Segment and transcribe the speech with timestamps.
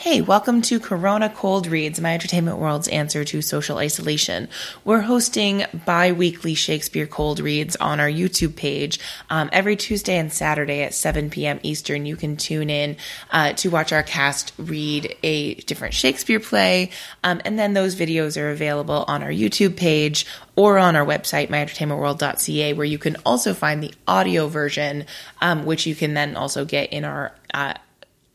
[0.00, 4.48] Hey, welcome to Corona Cold Reads, my entertainment world's answer to social isolation.
[4.82, 10.32] We're hosting bi weekly Shakespeare Cold Reads on our YouTube page um, every Tuesday and
[10.32, 11.60] Saturday at 7 p.m.
[11.62, 12.06] Eastern.
[12.06, 12.96] You can tune in
[13.30, 16.92] uh, to watch our cast read a different Shakespeare play,
[17.22, 20.24] um, and then those videos are available on our YouTube page
[20.56, 25.04] or on our website, myentertainmentworld.ca, where you can also find the audio version,
[25.42, 27.74] um, which you can then also get in our uh,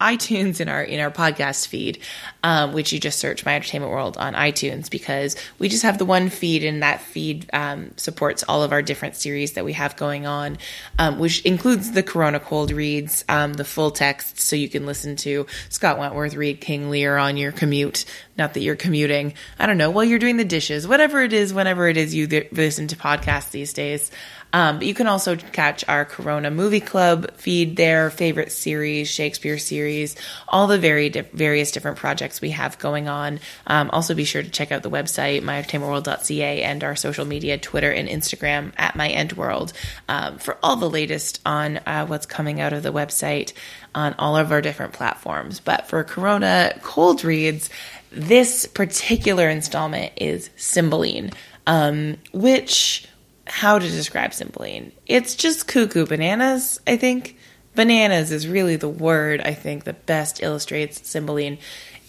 [0.01, 1.99] iTunes in our in our podcast feed,
[2.43, 6.05] um, which you just search My Entertainment World on iTunes because we just have the
[6.05, 9.95] one feed and that feed um, supports all of our different series that we have
[9.95, 10.57] going on,
[10.99, 15.15] um, which includes the Corona Cold reads, um, the full text, so you can listen
[15.17, 18.03] to Scott Wentworth read King Lear on your commute.
[18.37, 21.53] Not that you're commuting, I don't know, while you're doing the dishes, whatever it is,
[21.53, 24.11] whenever it is you th- listen to podcasts these days.
[24.55, 29.57] Um, but you can also catch our Corona Movie Club feed there, favorite series, Shakespeare
[29.57, 30.15] series,
[30.47, 33.41] all the very di- various different projects we have going on.
[33.67, 37.91] Um, also, be sure to check out the website, myentertainmentworld.ca, and our social media, Twitter
[37.91, 39.73] and Instagram at myentworld,
[40.07, 43.51] um, for all the latest on uh, what's coming out of the website
[43.93, 45.59] on all of our different platforms.
[45.59, 47.69] But for Corona Cold Reads,
[48.09, 51.31] this particular installment is Cymbeline,
[51.67, 53.05] um, which
[53.47, 54.91] how to describe Cymbeline.
[55.05, 57.37] It's just cuckoo bananas, I think.
[57.75, 61.57] Bananas is really the word I think that best illustrates Cymbeline.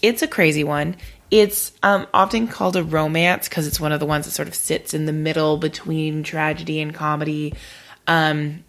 [0.01, 0.95] It's a crazy one.
[1.29, 4.55] It's um, often called a romance because it's one of the ones that sort of
[4.55, 7.53] sits in the middle between tragedy and comedy.
[8.07, 8.63] Um,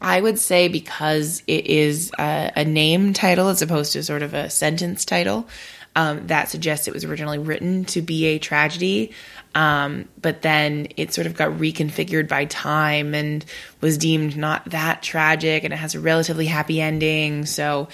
[0.00, 4.34] I would say because it is a, a, name title as opposed to sort of
[4.34, 5.48] a sentence title,
[5.96, 9.12] um, that suggests it was originally written to be a tragedy.
[9.54, 13.44] Um, but then it sort of got reconfigured by time and
[13.80, 17.46] was deemed not that tragic and it has a relatively happy ending.
[17.46, 17.88] So,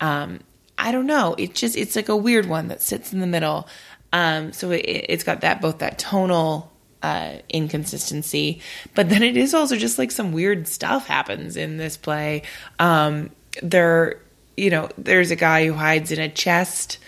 [0.00, 0.40] um,
[0.78, 1.34] I don't know.
[1.38, 3.66] It just, it's like a weird one that sits in the middle.
[4.12, 6.70] Um, so it, has got that, both that tonal,
[7.02, 8.60] uh, inconsistency,
[8.94, 12.42] but then it is also just like some weird stuff happens in this play.
[12.78, 13.30] Um,
[13.62, 14.20] there,
[14.56, 16.98] you know, there's a guy who hides in a chest.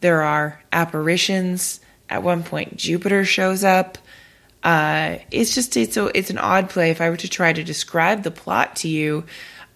[0.00, 1.80] There are apparitions
[2.12, 3.96] at one point, Jupiter shows up.
[4.62, 6.90] Uh, it's just it's a, it's an odd play.
[6.90, 9.24] If I were to try to describe the plot to you,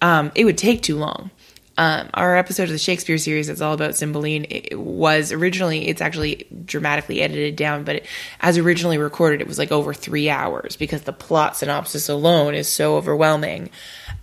[0.02, 1.30] um, it would take too long.
[1.78, 6.00] Um, our episode of the Shakespeare series that's all about Cymbeline it was originally it's
[6.00, 8.06] actually dramatically edited down, but it,
[8.40, 12.68] as originally recorded, it was like over three hours because the plot synopsis alone is
[12.68, 13.70] so overwhelming.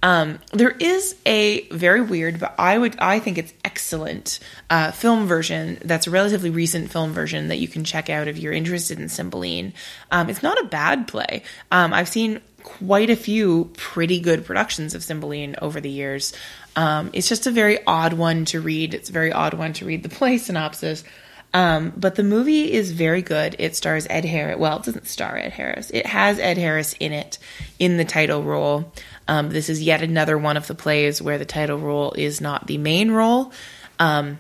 [0.04, 5.28] Um, there is a very weird, but I would I think it's excellent uh, film
[5.28, 5.80] version.
[5.84, 9.08] That's a relatively recent film version that you can check out if you're interested in
[9.08, 9.74] Cymbeline.
[10.12, 11.44] Um, it's not a bad play.
[11.72, 16.34] Um, I've seen quite a few pretty good productions of Cymbeline over the years.
[16.76, 18.94] Um, it's just a very odd one to read.
[18.94, 21.06] It's a very odd one to read the play synopsis.
[21.54, 23.56] Um, but the movie is very good.
[23.60, 24.58] It stars Ed Harris.
[24.58, 25.92] Well, it doesn't star Ed Harris.
[25.92, 27.38] It has Ed Harris in it
[27.78, 28.92] in the title role.
[29.28, 32.68] Um, this is yet another one of the plays where the title role is not
[32.68, 33.52] the main role.
[34.00, 34.40] Um,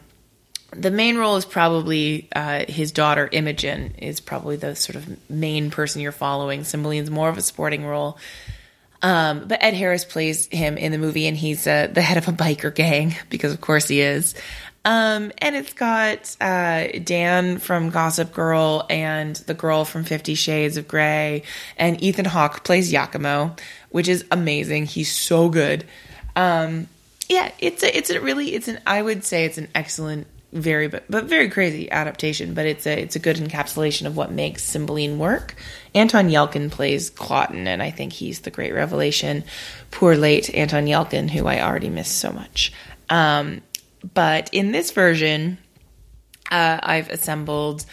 [0.76, 5.70] the main role is probably uh, his daughter Imogen is probably the sort of main
[5.72, 6.64] person you're following.
[6.64, 8.18] Cymbeline's more of a supporting role.
[9.02, 12.28] Um, but Ed Harris plays him in the movie, and he's uh, the head of
[12.30, 14.34] a biker gang because, of course, he is.
[14.86, 20.76] Um, and it's got uh, Dan from Gossip Girl and the girl from Fifty Shades
[20.76, 21.44] of Grey,
[21.78, 23.58] and Ethan Hawke plays Iachimo,
[23.94, 24.88] which is amazing.
[24.88, 25.86] He's so good.
[26.36, 26.88] Um,
[27.30, 30.88] yeah, it's a, it's a really it's an I would say it's an excellent, very
[30.88, 32.56] but, but very crazy adaptation.
[32.56, 35.56] But it's a it's a good encapsulation of what makes Cymbeline work.
[35.94, 39.44] Anton Yelchin plays Cloten, and I think he's the great revelation.
[39.92, 42.74] Poor late Anton Yelchin, who I already miss so much.
[43.12, 43.62] Um,
[44.16, 45.60] but in this version,
[46.50, 47.86] uh, I've assembled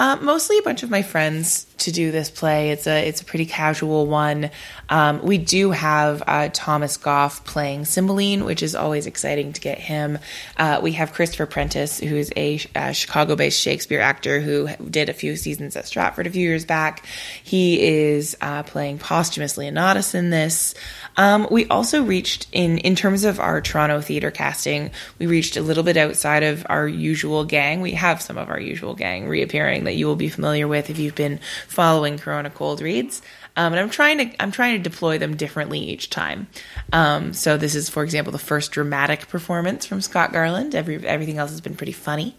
[0.00, 2.70] uh, mostly a bunch of my friends to do this play.
[2.70, 4.50] It's a it's a pretty casual one.
[4.88, 9.78] Um, we do have uh, Thomas Goff playing Cymbeline, which is always exciting to get
[9.78, 10.18] him.
[10.56, 15.12] Uh, we have Christopher Prentiss, who is a, a Chicago-based Shakespeare actor who did a
[15.12, 17.04] few seasons at Stratford a few years back.
[17.44, 20.74] He is uh, playing Posthumus Leonatus in this.
[21.16, 25.62] Um, we also reached in in terms of our Toronto theater casting, we reached a
[25.62, 27.80] little bit outside of our usual gang.
[27.80, 30.98] We have some of our usual gang reappearing that you will be familiar with if
[30.98, 33.22] you've been following Corona Cold Reads.
[33.56, 36.46] Um, and I'm trying to I'm trying to deploy them differently each time.
[36.92, 40.74] Um, so this is, for example, the first dramatic performance from Scott Garland.
[40.74, 42.36] Every everything else has been pretty funny.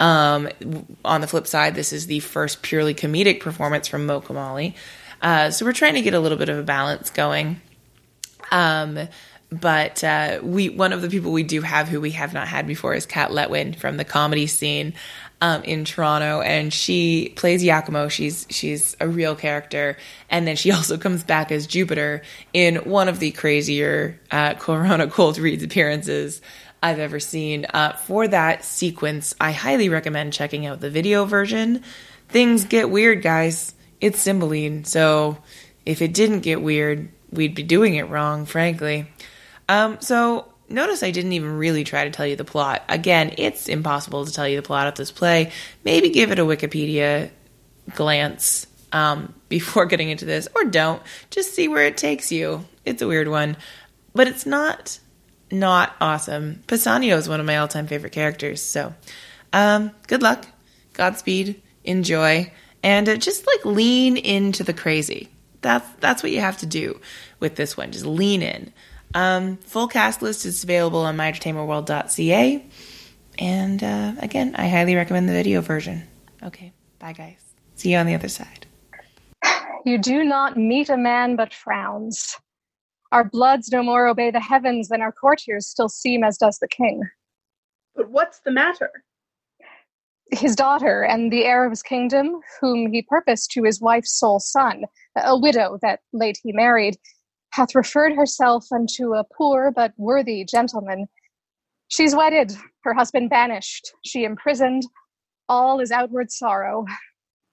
[0.00, 0.48] Um,
[1.04, 4.74] on the flip side, this is the first purely comedic performance from Mo Kamali.
[5.22, 7.60] Uh, so we're trying to get a little bit of a balance going.
[8.54, 9.08] Um,
[9.50, 12.66] but uh, we one of the people we do have who we have not had
[12.66, 14.94] before is Kat Letwin from the comedy scene
[15.40, 18.10] um, in Toronto, and she plays Iachimo.
[18.10, 19.96] She's she's a real character,
[20.30, 22.22] and then she also comes back as Jupiter
[22.52, 26.40] in one of the crazier uh, Corona Cold Reads appearances
[26.82, 27.66] I've ever seen.
[27.66, 31.82] Uh, for that sequence, I highly recommend checking out the video version.
[32.28, 33.74] Things get weird, guys.
[34.00, 35.38] It's Cymbeline, so
[35.86, 39.06] if it didn't get weird, we'd be doing it wrong, frankly.
[39.68, 42.82] Um, so notice I didn't even really try to tell you the plot.
[42.88, 45.52] Again, it's impossible to tell you the plot of this play.
[45.84, 47.30] Maybe give it a Wikipedia
[47.94, 51.02] glance um, before getting into this, or don't.
[51.30, 52.64] Just see where it takes you.
[52.84, 53.56] It's a weird one,
[54.14, 54.98] but it's not
[55.50, 56.62] not awesome.
[56.66, 58.62] Pisanio is one of my all time favorite characters.
[58.62, 58.94] So,
[59.52, 60.46] um, good luck,
[60.94, 62.50] Godspeed, enjoy,
[62.82, 65.30] and uh, just like lean into the crazy.
[65.64, 67.00] That's that's what you have to do
[67.40, 67.90] with this one.
[67.90, 68.72] Just lean in.
[69.14, 72.66] Um, full cast list is available on myentertainmentworld.ca.
[73.38, 76.06] And uh, again, I highly recommend the video version.
[76.42, 77.40] Okay, bye guys.
[77.76, 78.66] See you on the other side.
[79.86, 82.36] You do not meet a man but frowns.
[83.12, 86.68] Our bloods no more obey the heavens than our courtiers still seem as does the
[86.68, 87.02] king.
[87.94, 88.90] But what's the matter?
[90.30, 94.40] His daughter and the heir of his kingdom, whom he purposed to his wife's sole
[94.40, 94.84] son,
[95.16, 96.96] a widow that late he married,
[97.50, 101.06] hath referred herself unto a poor but worthy gentleman.
[101.88, 102.52] She's wedded,
[102.82, 104.82] her husband banished, she imprisoned.
[105.48, 106.86] All is outward sorrow,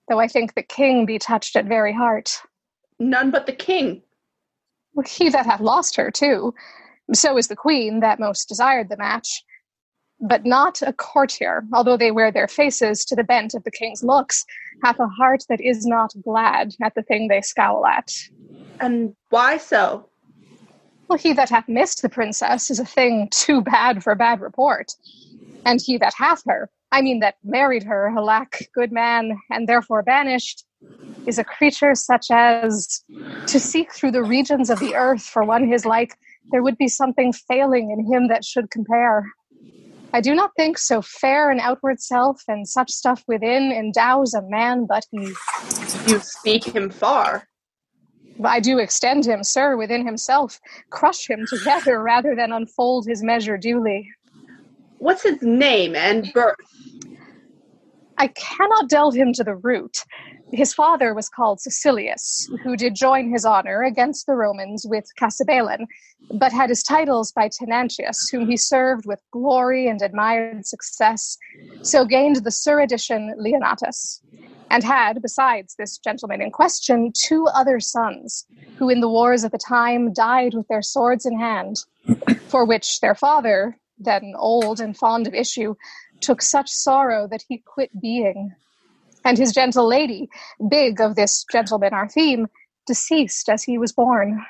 [0.09, 2.41] though I think the king be touched at very heart.
[2.99, 4.01] None but the king.
[5.05, 6.53] He that hath lost her, too.
[7.13, 9.43] So is the queen that most desired the match.
[10.21, 14.03] But not a courtier, although they wear their faces to the bent of the king's
[14.03, 14.45] looks,
[14.83, 18.11] hath a heart that is not glad at the thing they scowl at.
[18.79, 20.07] And why so?
[21.07, 24.93] Well, he that hath missed the princess is a thing too bad for bad report.
[25.65, 30.03] And he that hath her, I mean that married her, alack, good man, and therefore
[30.03, 30.65] banished,
[31.27, 33.03] is a creature such as
[33.47, 36.15] to seek through the regions of the earth for one his like,
[36.51, 39.25] there would be something failing in him that should compare.
[40.13, 44.41] I do not think so fair an outward self and such stuff within endows a
[44.41, 45.33] man but he.
[46.07, 47.47] You speak him far.
[48.43, 50.59] I do extend him, sir, within himself,
[50.89, 54.09] crush him together rather than unfold his measure duly.
[54.97, 56.55] What's his name and birth?
[58.21, 60.05] I cannot delve him to the root.
[60.53, 65.87] His father was called Cecilius, who did join his honor against the Romans with Cassibelan,
[66.31, 71.35] but had his titles by Tenantius, whom he served with glory and admired success,
[71.81, 74.21] so gained the suredition Leonatus
[74.69, 78.45] and had, besides this gentleman in question, two other sons,
[78.77, 81.77] who in the wars of the time died with their swords in hand,
[82.49, 85.73] for which their father, then old and fond of issue,
[86.21, 88.53] took such sorrow that he quit being.
[89.23, 90.29] And his gentle lady,
[90.69, 92.47] big of this gentleman our theme,
[92.87, 94.43] deceased as he was born.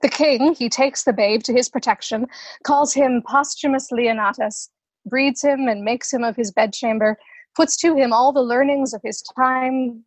[0.00, 2.26] The king, he takes the babe to his protection,
[2.62, 4.68] calls him Posthumus Leonatus,
[5.04, 7.18] breeds him and makes him of his bedchamber,
[7.56, 10.04] puts to him all the learnings of his time,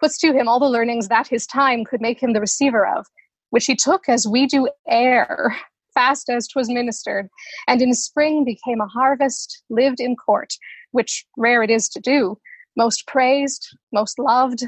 [0.00, 3.06] puts to him all the learnings that his time could make him the receiver of,
[3.50, 5.56] which he took as we do air,
[5.94, 7.28] fast as 'twas ministered,
[7.66, 10.54] and in spring became a harvest, lived in court,
[10.90, 12.38] which rare it is to do,
[12.76, 14.64] most praised, most loved,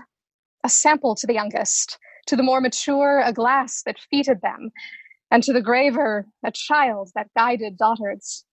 [0.65, 4.71] a sample to the youngest, to the more mature, a glass that feted them,
[5.31, 8.45] and to the graver, a child that guided daughters.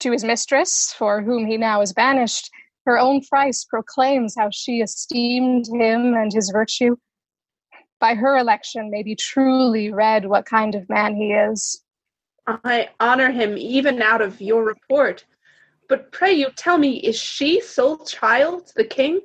[0.00, 2.50] To his mistress, for whom he now is banished,
[2.86, 6.96] her own price proclaims how she esteemed him and his virtue.
[8.00, 11.81] By her election may be truly read what kind of man he is.
[12.46, 15.24] I honor him even out of your report.
[15.88, 19.20] But pray you tell me, is she sole child to the king?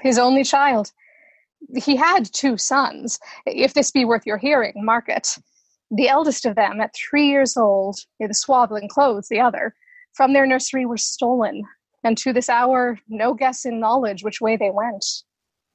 [0.00, 0.92] His only child.
[1.74, 3.18] He had two sons.
[3.44, 5.38] If this be worth your hearing, mark it.
[5.90, 9.74] The eldest of them, at three years old, the swaddling clothes, the other,
[10.14, 11.64] from their nursery were stolen
[12.06, 15.04] and to this hour, no guess in knowledge which way they went.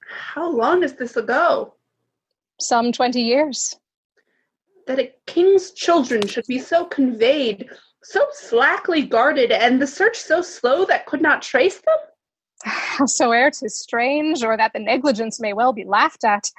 [0.08, 1.76] How long is this ago?
[2.60, 3.76] Some twenty years.
[4.88, 7.70] That a king's children should be so conveyed,
[8.04, 11.98] so slackly guarded, and the search so slow that could not trace them?
[13.08, 16.52] So ere 'tis strange, or that the negligence may well be laughed at,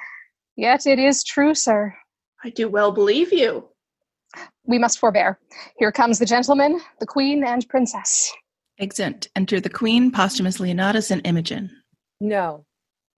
[0.55, 1.95] yet it is true, sir.
[2.43, 3.69] I do well believe you.
[4.65, 5.39] We must forbear.
[5.77, 8.33] Here comes the gentleman, the queen, and princess.
[8.79, 9.27] Exeunt.
[9.35, 11.69] Enter the Queen, Posthumus Leonatus, and Imogen.
[12.19, 12.65] No.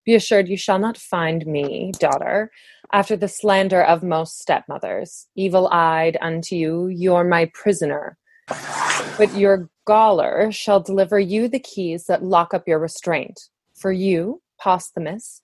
[0.05, 2.51] Be assured you shall not find me, daughter.
[2.91, 5.27] After the slander of most stepmothers.
[5.35, 8.17] Evil eyed unto you, you're my prisoner.
[9.17, 13.39] But your gaoler shall deliver you the keys that lock up your restraint.
[13.75, 15.41] For you, Posthumus,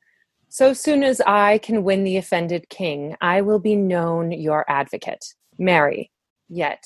[0.50, 5.24] so soon as I can win the offended king, I will be known your advocate.
[5.58, 6.12] Marry.
[6.50, 6.84] Yet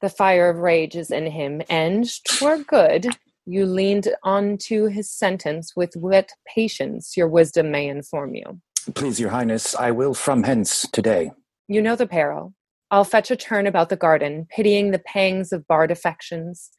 [0.00, 3.06] the fire of rage is in him, and twere good
[3.44, 8.60] you leaned on to his sentence with what patience your wisdom may inform you.
[8.94, 11.32] Please, your highness, I will from hence today.
[11.68, 12.54] You know the peril.
[12.90, 16.70] I'll fetch a turn about the garden, pitying the pangs of barred affections,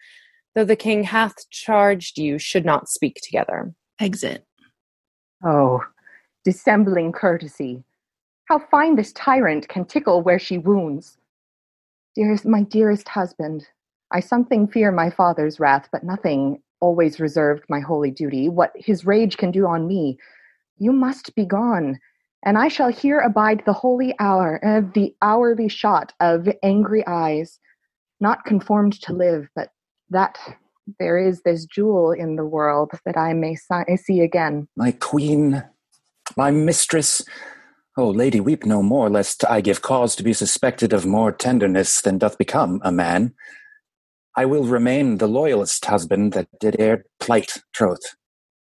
[0.56, 3.74] though the king hath charged you should not speak together.
[4.00, 4.46] Exit.
[5.44, 5.82] Oh,
[6.44, 7.84] dissembling courtesy.
[8.46, 11.18] How fine this tyrant can tickle where she wounds.
[12.16, 13.66] Dearest, my dearest husband,
[14.12, 18.50] I something fear my father's wrath, but nothing always reserved my holy duty.
[18.50, 20.18] What his rage can do on me,
[20.82, 22.00] you must be gone,
[22.44, 27.60] and I shall here abide the holy hour, uh, the hourly shot of angry eyes,
[28.20, 29.70] not conformed to live, but
[30.10, 30.40] that
[31.00, 34.68] there is this jewel in the world that I may si- see again.
[34.76, 35.64] My queen,
[36.36, 37.24] my mistress,
[37.96, 42.02] oh, lady, weep no more, lest I give cause to be suspected of more tenderness
[42.02, 43.36] than doth become a man.
[44.36, 48.16] I will remain the loyalest husband that did e'er plight troth.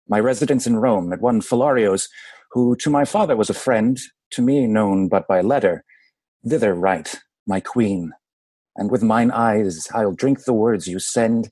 [0.09, 2.07] My residence in Rome at one Philario's,
[2.51, 3.99] who to my father was a friend,
[4.31, 5.83] to me known but by letter,
[6.47, 8.13] thither write, my queen,
[8.75, 11.49] and with mine eyes I'll drink the words you send,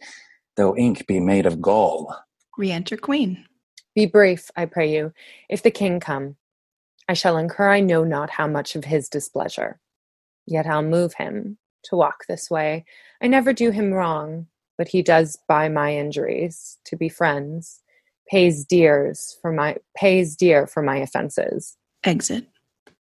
[0.56, 2.16] though ink be made of gall.
[2.58, 3.46] Re-enter queen.
[3.94, 5.12] Be brief, I pray you.
[5.50, 6.38] If the king come,
[7.08, 9.80] I shall incur I know not how much of his displeasure.
[10.46, 12.86] Yet I'll move him to walk this way.
[13.22, 14.48] I never do him wrong,
[14.78, 17.82] but he does by my injuries to be friends,
[18.30, 21.78] pays dears for my pays dear for my offenses.
[22.04, 22.48] Exit.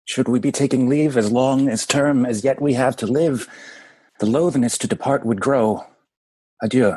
[0.04, 3.48] Should we be taking leave as long as term as yet we have to live,
[4.18, 5.84] the loathness to depart would grow.
[6.62, 6.96] Adieu.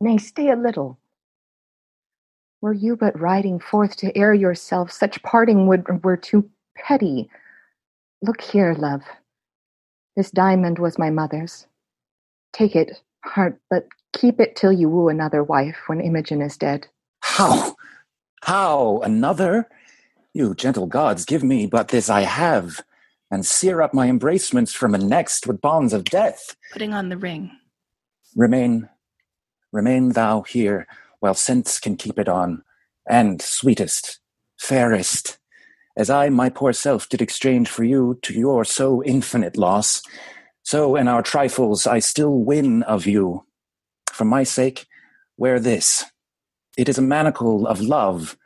[0.00, 0.98] Nay, stay a little.
[2.60, 7.30] Were you but riding forth to air yourself, such parting would were too petty.
[8.20, 9.02] Look here, love.
[10.16, 11.66] This diamond was my mother's.
[12.52, 16.88] Take it, heart, but keep it till you woo another wife when Imogen is dead.
[17.20, 17.76] How?
[18.42, 19.00] How?
[19.00, 19.68] Another?
[20.32, 22.82] You gentle gods, give me but this I have,
[23.30, 26.56] and sear up my embracements from a next with bonds of death.
[26.72, 27.50] Putting on the ring.
[28.36, 28.88] Remain,
[29.72, 30.86] remain thou here,
[31.20, 32.62] while sense can keep it on,
[33.08, 34.20] and sweetest,
[34.58, 35.38] fairest,
[35.98, 40.00] as I my poor self did exchange for you to your so infinite loss,
[40.62, 43.44] so in our trifles I still win of you.
[44.12, 44.86] For my sake,
[45.36, 46.04] wear this.
[46.78, 48.38] It is a manacle of love.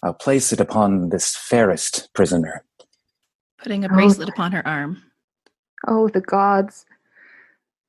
[0.00, 2.64] Uh, I'll place it upon this fairest prisoner.
[3.58, 3.94] Putting a oh.
[3.94, 4.32] bracelet oh.
[4.32, 5.02] upon her arm.
[5.88, 6.86] Oh, the gods.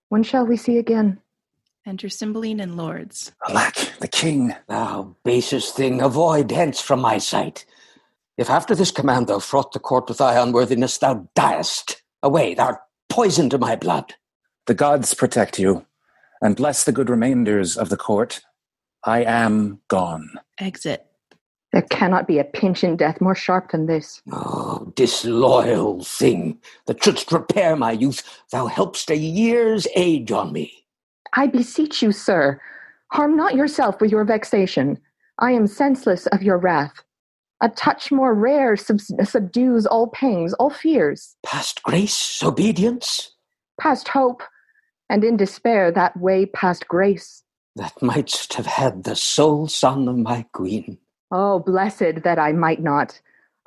[0.09, 1.21] When shall we see again?
[1.85, 3.31] Enter Cymbeline and lords.
[3.47, 4.55] Alack, the king.
[4.67, 7.63] Thou basest thing, avoid hence from my sight.
[8.39, 12.01] If after this command thou fraught the court with thy unworthiness, thou diest.
[12.23, 14.15] Away, thou art poison to my blood.
[14.65, 15.85] The gods protect you,
[16.41, 18.41] and bless the good remainders of the court.
[19.05, 20.31] I am gone.
[20.59, 21.05] Exit.
[21.71, 24.21] There cannot be a pinch in death more sharp than this.
[24.31, 26.57] Oh, disloyal thing,
[26.87, 30.85] that shouldst repair my youth, thou helpst a year's age on me.
[31.33, 32.59] I beseech you, sir,
[33.11, 34.97] harm not yourself with your vexation.
[35.39, 37.03] I am senseless of your wrath.
[37.61, 41.35] A touch more rare sub- subdues all pangs, all fears.
[41.45, 43.33] Past grace, obedience?
[43.79, 44.41] Past hope,
[45.09, 47.43] and in despair that way past grace.
[47.75, 50.97] That mightst have had the sole son of my queen.
[51.29, 53.19] Oh, blessed that I might not.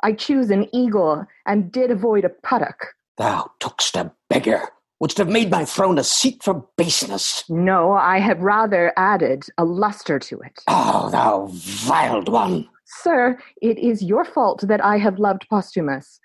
[0.03, 2.95] I choose an eagle and did avoid a puttock.
[3.19, 4.63] Thou tookst a beggar,
[5.01, 7.45] wouldst have made my throne a seat for baseness.
[7.51, 10.61] No, I have rather added a luster to it.
[10.69, 12.69] Oh, thou vile one!
[12.87, 16.21] Sir, it is your fault that I have loved Posthumus.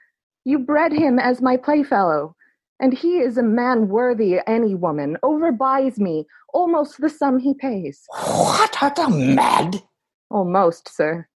[0.45, 2.35] You bred him as my playfellow,
[2.83, 8.03] and he is a man worthy any woman, overbuys me, almost the sum he pays.
[8.09, 9.81] What, art thou mad?
[10.29, 11.29] Almost, sir.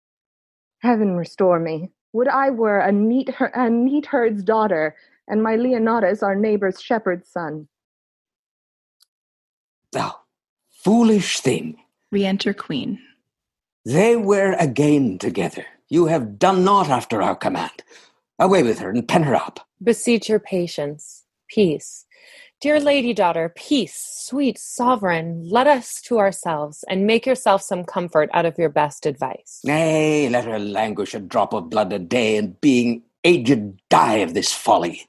[0.81, 1.93] Heaven restore me.
[2.13, 4.97] Would I were a neat, her- a neat herd's daughter,
[5.29, 7.69] and my Leonatus our neighbor's shepherd's son.
[9.93, 10.17] Thou
[10.69, 11.77] foolish thing.
[12.11, 12.99] Re-enter Queen.
[13.85, 15.65] They were again together.
[15.89, 17.85] You have done naught after our command.
[18.41, 19.61] Away with her and pen her up.
[19.81, 21.26] Beseech your patience.
[21.49, 22.05] Peace.
[22.61, 28.31] Dear lady daughter, peace, sweet sovereign, let us to ourselves, and make yourself some comfort
[28.33, 29.61] out of your best advice.
[29.63, 34.33] Nay, let her languish a drop of blood a day, and being aged die of
[34.35, 35.03] this folly.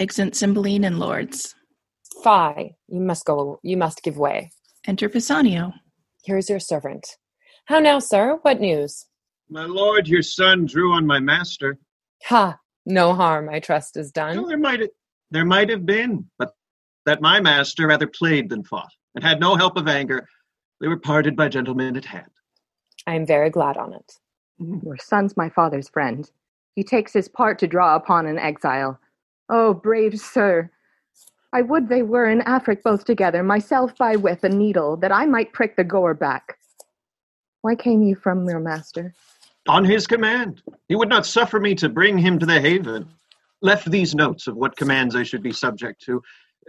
[0.00, 1.54] Exeunt Cymbeline and lords.
[2.24, 4.50] Fie, you must go, you must give way.
[4.86, 5.72] Enter Pisanio.
[6.24, 7.06] Here is your servant.
[7.66, 8.38] How now, sir?
[8.42, 9.04] What news?
[9.50, 11.78] My lord, your son drew on my master.
[12.24, 12.58] Ha!
[12.86, 14.48] No harm, I trust, is Well, done.
[14.48, 14.80] there might
[15.30, 16.52] there might have been, but
[17.04, 20.28] that my master rather played than fought, and had no help of anger.
[20.80, 22.30] They were parted by gentlemen at hand.
[23.06, 24.12] I am very glad on it.
[24.58, 26.30] Your son's my father's friend.
[26.74, 28.98] He takes his part to draw upon an exile.
[29.48, 30.70] Oh, brave sir!
[31.52, 35.26] I would they were in Afric both together, myself by with a needle, that I
[35.26, 36.58] might prick the gore back.
[37.62, 39.14] Why came you from your master?
[39.68, 43.08] On his command, he would not suffer me to bring him to the haven.
[43.62, 46.22] Left these notes of what commands I should be subject to,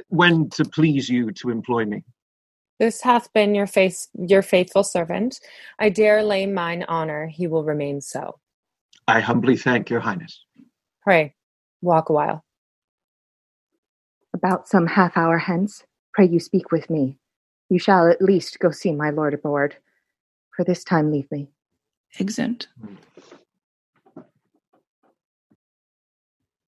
[0.08, 2.04] when to please you to employ me.
[2.80, 5.40] This hath been your face, your faithful servant.
[5.80, 8.40] I dare lay mine honor he will remain so.
[9.08, 10.44] I humbly thank your highness.
[11.02, 11.34] Pray,
[11.82, 12.44] walk a while.
[14.34, 17.18] About some half hour hence, pray you speak with me.
[17.70, 19.78] You shall at least go see my lord aboard.
[20.56, 21.50] For this time leave me.
[22.20, 22.68] Exeunt.
[22.80, 22.96] Hmm.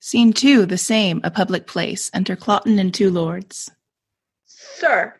[0.09, 2.09] Scene two, the same, a public place.
[2.15, 3.69] Enter Cloten and two lords.
[4.45, 5.13] Sir,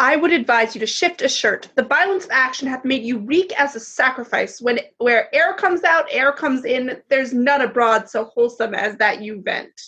[0.00, 1.68] I would advise you to shift a shirt.
[1.74, 4.62] The violence of action hath made you reek as a sacrifice.
[4.62, 7.02] When where air comes out, air comes in.
[7.10, 9.78] There's none abroad so wholesome as that you vent.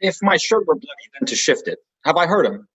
[0.00, 0.88] If my shirt were bloody,
[1.20, 1.78] then to shift it.
[2.04, 2.66] Have I heard him?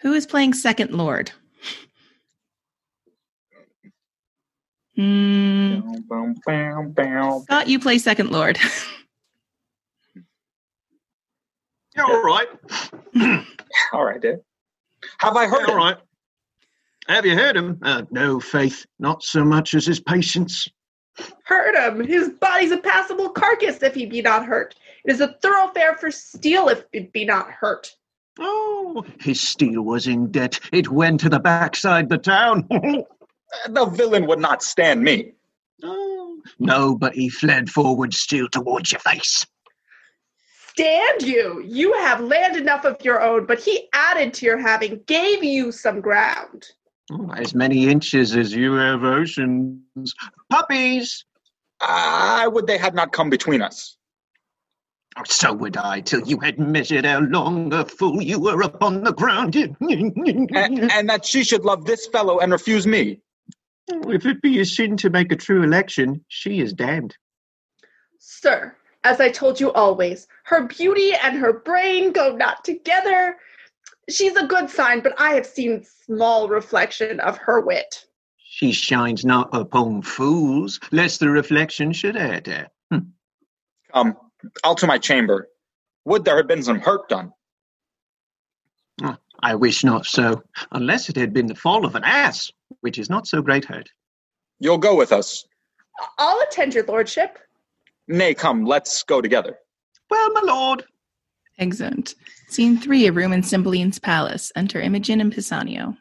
[0.00, 1.30] Who is playing second lord?
[5.00, 5.80] Hmm.
[6.08, 7.40] Bow, bow, bow.
[7.44, 8.58] Scott, you play second lord.
[11.96, 12.46] Yeah, all right.
[13.92, 14.38] All right, Dave.
[15.18, 15.76] Have I Yeah, heard all him?
[15.78, 15.96] right.
[17.08, 17.80] Have you heard him?
[17.82, 20.68] Uh, no, Faith, not so much as his patience.
[21.44, 22.06] Hurt him.
[22.06, 24.76] His body's a passable carcass if he be not hurt.
[25.04, 27.90] It is a thoroughfare for steel if it be not hurt.
[28.38, 30.60] Oh, his steel was in debt.
[30.72, 32.68] It went to the backside the town.
[33.68, 35.32] The villain would not stand me.
[35.82, 39.46] oh, no, but he fled forward still towards your face.
[40.68, 41.62] Stand you.
[41.66, 45.72] You have land enough of your own, but he added to your having, gave you
[45.72, 46.66] some ground.
[47.12, 50.14] Oh, as many inches as you have oceans.
[50.48, 51.24] Puppies!
[51.80, 53.96] I would they had not come between us.
[55.18, 59.02] Oh, so would I, till you had measured how long a fool you were upon
[59.02, 59.56] the ground.
[59.56, 59.74] A-
[60.94, 63.20] and that she should love this fellow and refuse me.
[64.08, 67.16] If it be a sin to make a true election, she is damned.
[68.18, 73.36] Sir, as I told you always, her beauty and her brain go not together.
[74.08, 78.04] She's a good sign, but I have seen small reflection of her wit.
[78.36, 82.68] She shines not upon fools, lest the reflection should add her.
[83.92, 84.16] Come,
[84.64, 85.48] I'll to my chamber.
[86.04, 87.32] Would there had been some hurt done.
[89.42, 92.50] I wish not so, unless it had been the fall of an ass,
[92.80, 93.88] which is not so great hurt.
[94.58, 95.46] You'll go with us.
[96.18, 97.38] I'll attend your lordship.
[98.08, 99.58] Nay, come, let's go together.
[100.10, 100.84] Well, my lord,
[101.58, 102.14] Exeunt.
[102.48, 104.50] Scene three, a room in Cymbeline's palace.
[104.56, 105.96] Enter Imogen and Pisanio.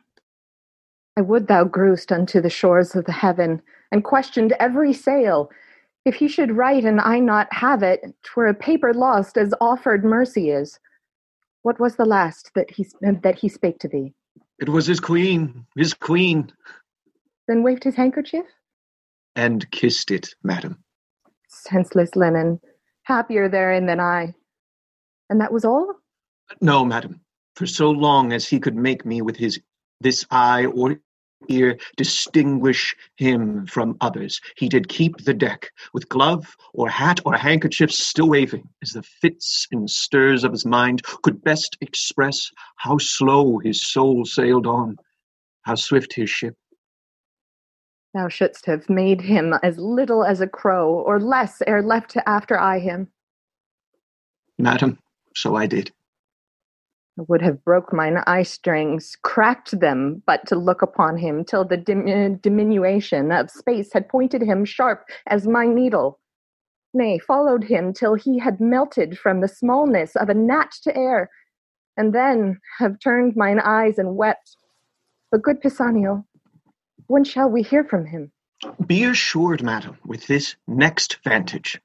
[1.17, 5.51] I would thou grewst unto the shores of the heaven, and questioned every sail.
[6.05, 10.05] If he should write and I not have it, twere a paper lost as offered
[10.05, 10.79] mercy is.
[11.63, 14.13] What was the last that he that he spake to thee?
[14.59, 16.51] it was his queen, his queen,
[17.47, 18.45] Then waved his handkerchief?
[19.35, 20.83] and kissed it, madam.
[21.47, 22.59] Senseless linen,
[23.03, 24.33] happier therein than I.
[25.29, 25.93] And that was all?
[26.61, 27.21] No, madam,
[27.55, 29.59] for so long as he could make me with his
[30.01, 30.99] this eye or
[31.47, 37.35] ear distinguish him from others, he did keep the deck with glove or hat or
[37.35, 42.97] handkerchief still waving, as the fits and stirs of his mind could best express how
[42.97, 44.97] slow his soul sailed on,
[45.61, 46.55] how swift his ship.
[48.13, 52.27] Thou shouldst have made him as little as a crow, or less ere left to
[52.27, 53.07] after eye him.
[54.57, 54.97] Madam,
[55.35, 55.91] so I did.
[57.27, 61.75] Would have broke mine eye strings, cracked them, but to look upon him till the
[61.75, 66.17] dim- uh, diminution of space had pointed him sharp as my needle.
[66.93, 71.29] Nay, followed him till he had melted from the smallness of a gnat to air,
[71.97, 74.55] and then have turned mine eyes and wept.
[75.29, 76.23] But good Pisanio,
[77.07, 78.31] when shall we hear from him?
[78.87, 81.81] Be assured, madam, with this next vantage.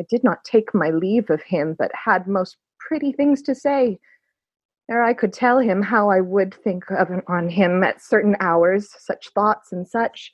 [0.00, 3.98] I did not take my leave of him, but had most pretty things to say.
[5.00, 9.30] I could tell him how I would think of on him at certain hours, such
[9.30, 10.32] thoughts and such,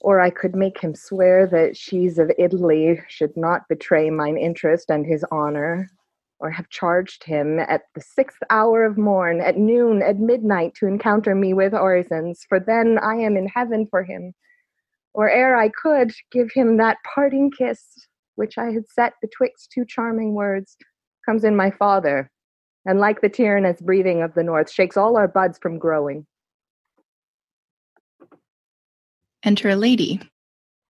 [0.00, 4.88] or I could make him swear that she's of Italy should not betray mine interest
[4.88, 5.90] and his honor,
[6.38, 10.86] or have charged him at the sixth hour of morn, at noon, at midnight, to
[10.86, 14.32] encounter me with orisons, for then I am in heaven for him.
[15.14, 19.84] Or ere I could give him that parting kiss which I had set betwixt two
[19.84, 20.76] charming words,
[21.24, 22.30] comes in my father,
[22.84, 26.26] and like the tyrannous breathing of the north, shakes all our buds from growing.
[29.44, 30.20] Enter a lady.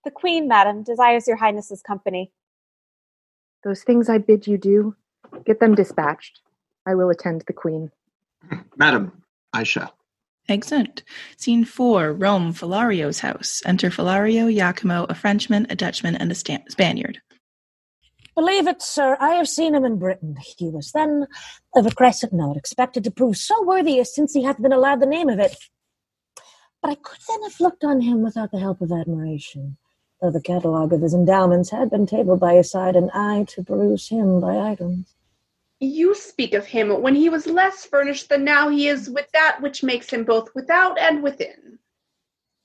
[0.04, 2.32] The queen, madam, desires your highness's company.
[3.64, 4.96] Those things I bid you do,
[5.46, 6.40] get them dispatched.
[6.86, 7.90] I will attend the queen.
[8.76, 9.12] Madam,
[9.52, 9.94] I shall.
[10.48, 11.04] Excellent.
[11.36, 13.62] Scene four Rome, Philario's house.
[13.64, 17.20] Enter Philario, Iachimo, a Frenchman, a Dutchman, and a Stan- Spaniard.
[18.34, 20.36] Believe it, sir, I have seen him in Britain.
[20.56, 21.26] He was then
[21.74, 25.00] of a crescent note, expected to prove so worthy as since he hath been allowed
[25.00, 25.54] the name of it.
[26.80, 29.76] But I could then have looked on him without the help of admiration,
[30.20, 33.62] though the catalogue of his endowments had been tabled by his side, and I to
[33.62, 35.14] peruse him by items.
[35.78, 39.58] You speak of him when he was less furnished than now he is with that
[39.60, 41.78] which makes him both without and within.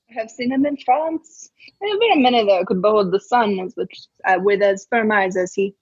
[0.10, 1.50] I have seen him in France.
[1.82, 3.90] Have been a many there could behold the sun as with,
[4.26, 5.76] uh, with as firm eyes as he.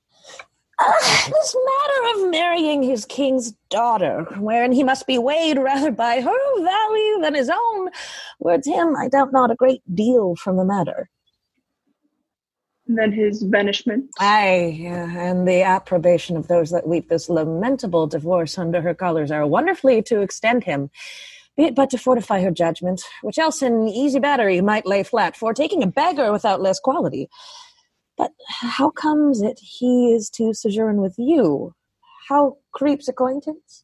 [0.77, 0.91] Uh,
[1.29, 6.63] this matter of marrying his king's daughter, wherein he must be weighed rather by her
[6.63, 7.89] value than his own,
[8.39, 11.09] words him, I doubt not, a great deal from the matter.
[12.87, 14.09] And then his banishment.
[14.19, 19.47] Aye, and the approbation of those that weep this lamentable divorce under her colours are
[19.47, 20.91] wonderfully to extend him
[21.57, 25.35] be it but to fortify her judgment, which else an easy battery might lay flat
[25.35, 27.29] for taking a beggar without less quality.
[28.17, 31.73] But how comes it he is to sojourn with you?
[32.29, 33.83] How creeps acquaintance?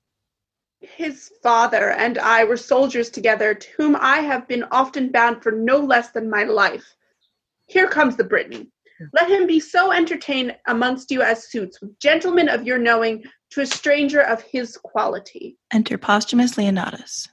[0.79, 5.51] His father and I were soldiers together, to whom I have been often bound for
[5.51, 6.95] no less than my life.
[7.67, 8.71] Here comes the Briton.
[9.13, 13.61] Let him be so entertained amongst you as suits, with gentlemen of your knowing, to
[13.61, 15.57] a stranger of his quality.
[15.71, 17.27] Enter Posthumus Leonatus.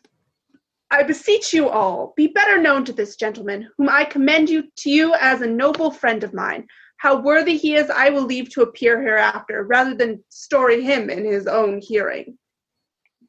[0.91, 4.91] I beseech you all, be better known to this gentleman, whom I commend you to
[4.91, 6.67] you as a noble friend of mine.
[6.97, 11.25] How worthy he is, I will leave to appear hereafter, rather than story him in
[11.25, 12.39] his own hearing.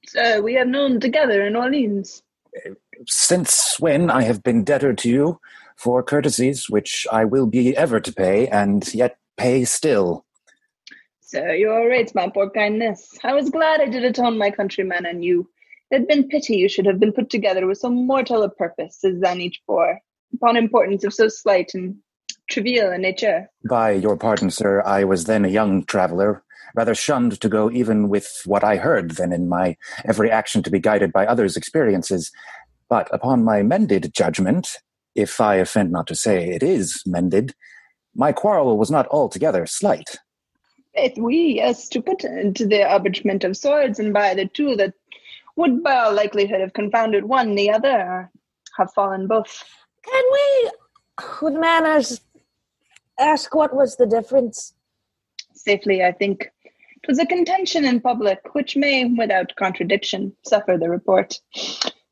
[0.07, 2.23] Sir, we have known together in Orleans.
[3.05, 5.39] Since when I have been debtor to you
[5.75, 10.25] for courtesies which I will be ever to pay, and yet pay still.
[11.21, 13.19] Sir, you are right, my poor kindness.
[13.23, 15.47] I was glad I did atone my countrymen and you
[15.91, 19.03] it had been pity you should have been put together with so mortal a purpose
[19.03, 19.99] as than each bore,
[20.33, 21.95] upon importance of so slight and
[22.49, 23.49] trivial a nature.
[23.69, 26.43] By your pardon, sir, I was then a young traveller,
[26.75, 30.71] rather shunned to go even with what I heard than in my every action to
[30.71, 32.31] be guided by others' experiences.
[32.87, 34.77] But upon my mended judgment,
[35.15, 37.53] if I offend not to say it is mended,
[38.15, 40.17] my quarrel was not altogether slight.
[40.95, 44.93] Faith, we, yes, to put into the abridgment of swords, and by the two that
[45.59, 48.31] would by all likelihood have confounded one the other, or
[48.77, 49.63] have fallen both.
[50.09, 50.71] Can we,
[51.41, 52.21] with manners,
[53.19, 54.73] ask what was the difference?
[55.53, 56.49] Safely, I think.
[57.03, 61.39] 'Twas a contention in public, which may, without contradiction, suffer the report.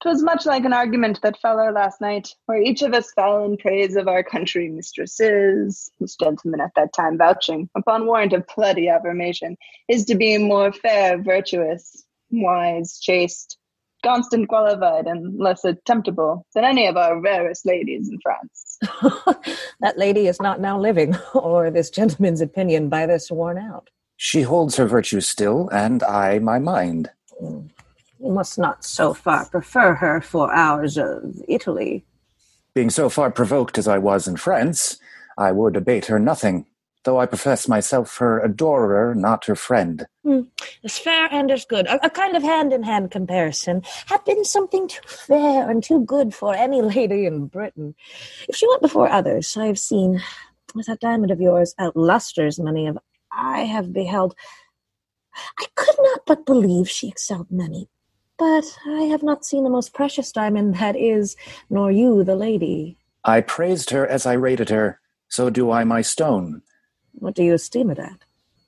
[0.02, 3.44] 'Twas much like an argument that fell our last night, where each of us fell
[3.46, 8.46] in praise of our country mistresses, this gentleman at that time vouching, upon warrant of
[8.56, 9.58] bloody affirmation,
[9.88, 13.58] is to be more fair, virtuous, wise, chaste,
[14.04, 18.78] constant, qualified, and less attemptable than any of our rarest ladies in France.
[19.80, 23.90] that lady is not now living, or this gentleman's opinion by this worn out.
[24.18, 27.12] She holds her virtue still, and I my mind.
[27.40, 32.04] You must not so far prefer her for ours of Italy.
[32.74, 34.98] Being so far provoked as I was in France,
[35.38, 36.66] I would abate her nothing,
[37.04, 40.06] though I profess myself her adorer, not her friend.
[40.26, 40.48] Mm.
[40.84, 44.44] As fair and as good, a, a kind of hand in hand comparison, had been
[44.44, 47.96] something too fair and too good for any lady in Britain.
[48.48, 50.22] If she went before others, I have seen,
[50.76, 52.98] that diamond of yours, outlusters many of
[53.32, 54.36] I have beheld.
[55.60, 57.90] I could not but believe she excelled many,
[58.38, 61.36] but I have not seen the most precious diamond that is,
[61.70, 62.98] nor you the lady.
[63.24, 66.62] I praised her as I rated her, so do I my stone.
[67.20, 68.20] What do you esteem it at?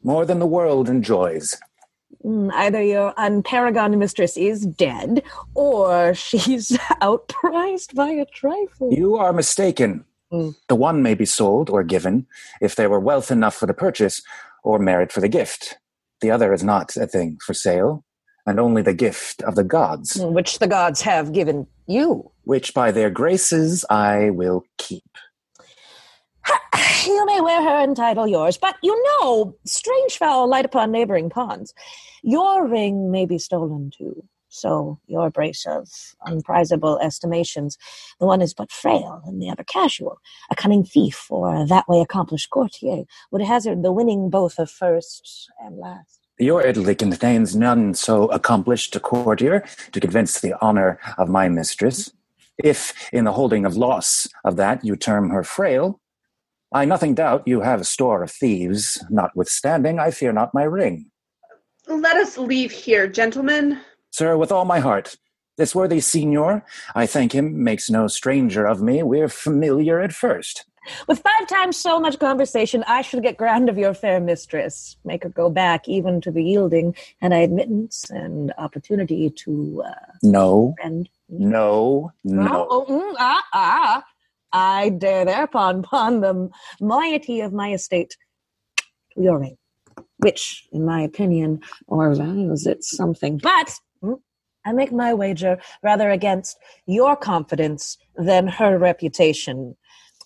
[0.03, 1.57] More than the world enjoys.
[2.25, 6.69] Mm, either your unparagoned mistress is dead, or she's
[7.01, 8.91] outpriced by a trifle.
[8.91, 10.05] You are mistaken.
[10.31, 10.55] Mm.
[10.67, 12.27] The one may be sold or given,
[12.61, 14.21] if there were wealth enough for the purchase,
[14.63, 15.77] or merit for the gift.
[16.21, 18.03] The other is not a thing for sale,
[18.45, 22.31] and only the gift of the gods, Which the gods have given you.
[22.43, 25.03] which by their graces I will keep.
[27.05, 31.29] You may wear her and title yours, but you know, strange fowl light upon neighboring
[31.29, 31.73] ponds.
[32.23, 34.23] Your ring may be stolen too.
[34.49, 35.87] So your brace of
[36.27, 37.77] unprizable estimations,
[38.19, 40.19] the one is but frail and the other casual.
[40.51, 45.49] A cunning thief or that way accomplished courtier would hazard the winning both of first
[45.63, 46.19] and last.
[46.39, 52.11] Your Italy contains none so accomplished a courtier to convince the honor of my mistress.
[52.57, 55.99] If, in the holding of loss of that, you term her frail,
[56.71, 59.03] I nothing doubt you have a store of thieves.
[59.09, 61.09] Notwithstanding, I fear not my ring.
[61.87, 63.79] Let us leave here, gentlemen.
[64.11, 65.15] Sir, with all my heart.
[65.57, 66.63] This worthy signor,
[66.95, 69.03] I thank him, makes no stranger of me.
[69.03, 70.65] We're familiar at first.
[71.07, 75.23] With five times so much conversation, I should get grand of your fair mistress, make
[75.23, 80.75] her go back even to the yielding, and I admittance and opportunity to uh, No,
[80.79, 81.09] friend.
[81.27, 82.67] no, no.
[82.69, 84.03] Oh, mm, ah, ah.
[84.51, 86.49] I dare thereupon pawn the
[86.81, 88.15] moiety of my estate
[89.13, 89.57] to your ring,
[90.17, 93.37] which, in my opinion, values it something.
[93.37, 94.19] But mm,
[94.65, 99.75] I make my wager rather against your confidence than her reputation.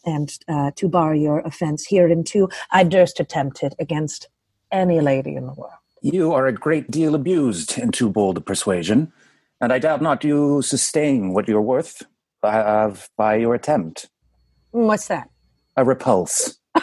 [0.05, 4.27] And uh, to bar your offense hereinto, I durst attempt it against
[4.71, 5.73] any lady in the world.
[6.01, 9.13] You are a great deal abused in too bold a persuasion,
[9.61, 12.03] and I doubt not you sustain what you're worth
[12.43, 14.09] of by your attempt.
[14.73, 15.29] What's that?
[15.77, 16.57] A repulse.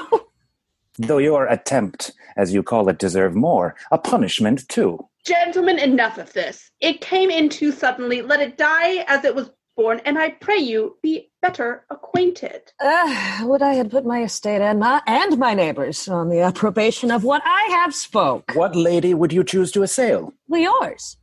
[0.99, 5.05] Though your attempt, as you call it, deserve more, a punishment too.
[5.25, 6.71] Gentlemen, enough of this.
[6.81, 8.23] It came in too suddenly.
[8.23, 12.73] Let it die as it was born, and I pray you be better acquainted.
[12.79, 17.11] Uh, would I had put my estate and my and my neighbors on the approbation
[17.11, 18.55] of what I have spoke.
[18.55, 20.33] What lady would you choose to assail?
[20.47, 21.17] Well, yours,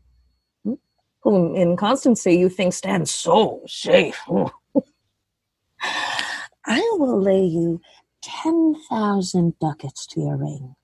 [1.21, 4.19] whom in constancy you think stands so safe.
[6.67, 7.81] I will lay you
[8.21, 10.75] ten thousand ducats to your ring.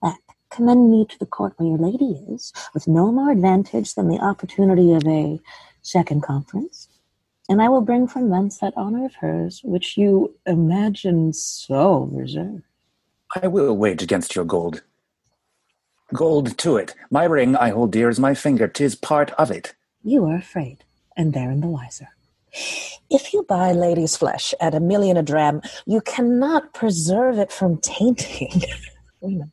[0.00, 0.18] That
[0.50, 4.20] commend me to the court where your lady is, with no more advantage than the
[4.20, 5.40] opportunity of a
[5.82, 6.88] second conference.
[7.48, 12.62] And I will bring from thence that honor of hers which you imagine so reserved.
[13.42, 14.82] I will wage against your gold.
[16.14, 16.94] Gold to it.
[17.10, 18.68] My ring I hold dear as my finger.
[18.68, 19.74] Tis part of it.
[20.04, 20.84] You are afraid,
[21.16, 22.08] and therein the wiser.
[23.10, 27.78] If you buy lady's flesh at a million a dram, you cannot preserve it from
[27.78, 28.64] tainting.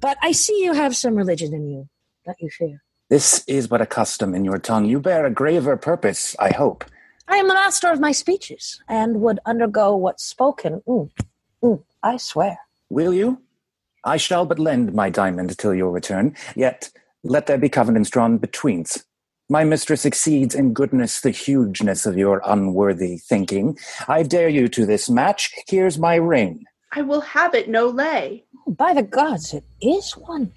[0.00, 1.88] but I see you have some religion in you
[2.24, 2.82] that you fear.
[3.08, 4.84] This is but a custom in your tongue.
[4.84, 6.84] You bear a graver purpose, I hope.
[7.28, 10.82] I am the master of my speeches, and would undergo what's spoken.
[10.86, 11.10] Mm,
[11.62, 12.58] mm, I swear.
[12.88, 13.42] Will you?
[14.04, 16.90] I shall but lend my diamond till your return, yet
[17.24, 19.04] let there be covenants drawn betweens.
[19.48, 23.78] My mistress exceeds in goodness the hugeness of your unworthy thinking.
[24.08, 25.54] I dare you to this match.
[25.68, 26.64] Here's my ring.
[26.92, 28.44] I will have it no lay.
[28.66, 30.52] By the gods, it is one.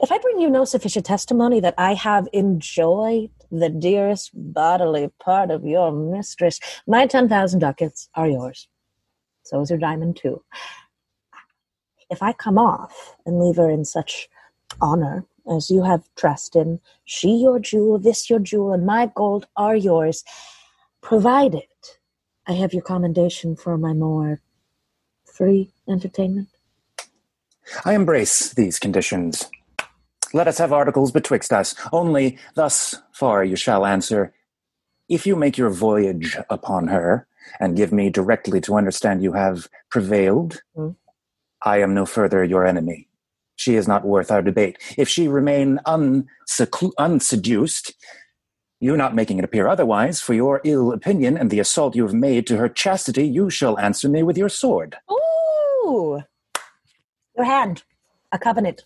[0.00, 5.52] If I bring you no sufficient testimony that I have enjoyed the dearest bodily part
[5.52, 8.66] of your mistress, my 10,000 ducats are yours.
[9.44, 10.42] So is your diamond, too.
[12.10, 14.28] If I come off and leave her in such
[14.80, 19.46] honor as you have trust in, she your jewel, this your jewel, and my gold
[19.56, 20.24] are yours,
[21.00, 21.64] provided
[22.46, 24.40] I have your commendation for my more
[25.24, 26.48] free entertainment.
[27.84, 29.48] I embrace these conditions.
[30.34, 31.74] Let us have articles betwixt us.
[31.92, 34.34] Only thus far you shall answer.
[35.08, 37.26] If you make your voyage upon her,
[37.60, 40.96] and give me directly to understand you have prevailed, Mm.
[41.64, 43.08] I am no further your enemy.
[43.62, 44.76] She is not worth our debate.
[44.98, 47.92] If she remain unseclu- unseduced,
[48.80, 52.12] you not making it appear otherwise, for your ill opinion and the assault you have
[52.12, 54.96] made to her chastity, you shall answer me with your sword.
[55.12, 56.24] Ooh!
[57.36, 57.84] Your hand,
[58.32, 58.82] a covenant.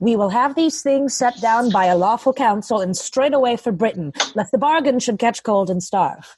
[0.00, 3.72] We will have these things set down by a lawful council and straight away for
[3.72, 6.36] Britain, lest the bargain should catch cold and starve.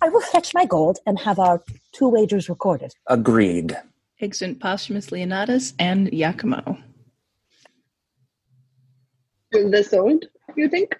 [0.00, 2.94] I will fetch my gold and have our two wagers recorded.
[3.08, 3.76] Agreed.
[4.22, 6.80] Exeunt Posthumus Leonatus and Iachimo.
[9.52, 10.94] Will the sword, you think?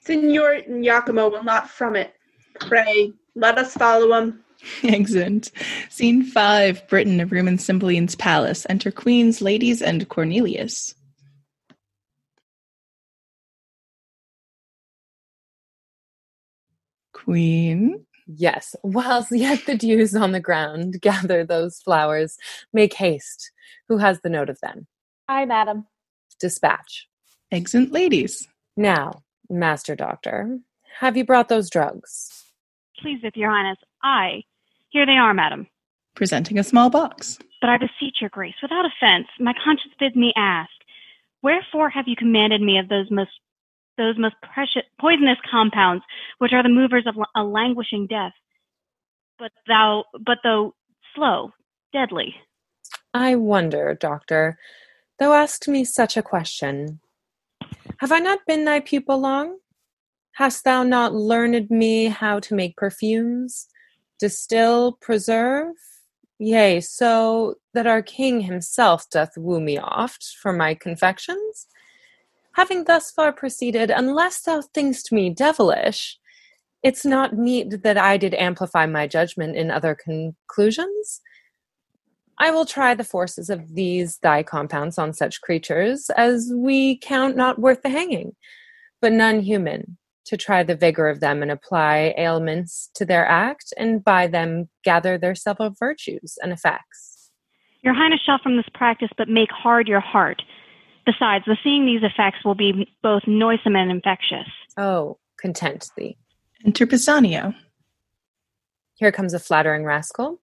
[0.00, 2.14] Signor Iachimo will not from it.
[2.60, 4.42] Pray, let us follow him.
[4.82, 5.50] Exeunt.
[5.90, 8.66] Scene 5 Britain of Roman Cymbeline's palace.
[8.68, 10.94] Enter queens, ladies, and Cornelius.
[17.12, 18.06] Queen.
[18.28, 22.36] Yes, whilst yet the dews on the ground gather those flowers,
[22.72, 23.50] make haste.
[23.88, 24.86] Who has the note of them?
[25.28, 25.86] Hi, madam.
[26.38, 27.08] Dispatch.
[27.50, 28.46] Exeunt ladies.
[28.76, 30.58] Now, Master Doctor,
[31.00, 32.44] have you brought those drugs?
[33.00, 34.42] Please, if your highness, I.
[34.90, 35.66] Here they are, madam.
[36.14, 37.38] Presenting a small box.
[37.60, 40.70] But I beseech your grace, without offense, my conscience bids me ask,
[41.42, 43.30] wherefore have you commanded me of those most
[43.98, 46.02] those most precious poisonous compounds,
[46.38, 48.32] which are the movers of a languishing death,
[49.38, 50.74] but thou but though
[51.14, 51.52] slow,
[51.92, 52.34] deadly.
[53.12, 54.58] I wonder, Doctor,
[55.18, 57.00] thou asked me such a question.
[57.98, 59.58] Have I not been thy pupil long?
[60.32, 63.66] Hast thou not learned me how to make perfumes,
[64.20, 65.74] distill, preserve?
[66.38, 71.66] Yea, so that our king himself doth woo me oft for my confections?
[72.58, 76.18] Having thus far proceeded, unless thou think'st me devilish,
[76.82, 81.20] it's not meet that I did amplify my judgment in other conclusions.
[82.40, 87.36] I will try the forces of these thy compounds on such creatures as we count
[87.36, 88.32] not worth the hanging,
[89.00, 93.72] but none human, to try the vigor of them and apply ailments to their act,
[93.78, 97.30] and by them gather their several virtues and effects.
[97.84, 100.42] Your highness shall from this practice but make hard your heart.
[101.08, 104.46] Besides, the seeing these effects will be both noisome and infectious.
[104.76, 106.18] Oh, content thee.
[106.66, 107.54] Enter Pisanio.
[108.96, 110.38] Here comes a flattering rascal.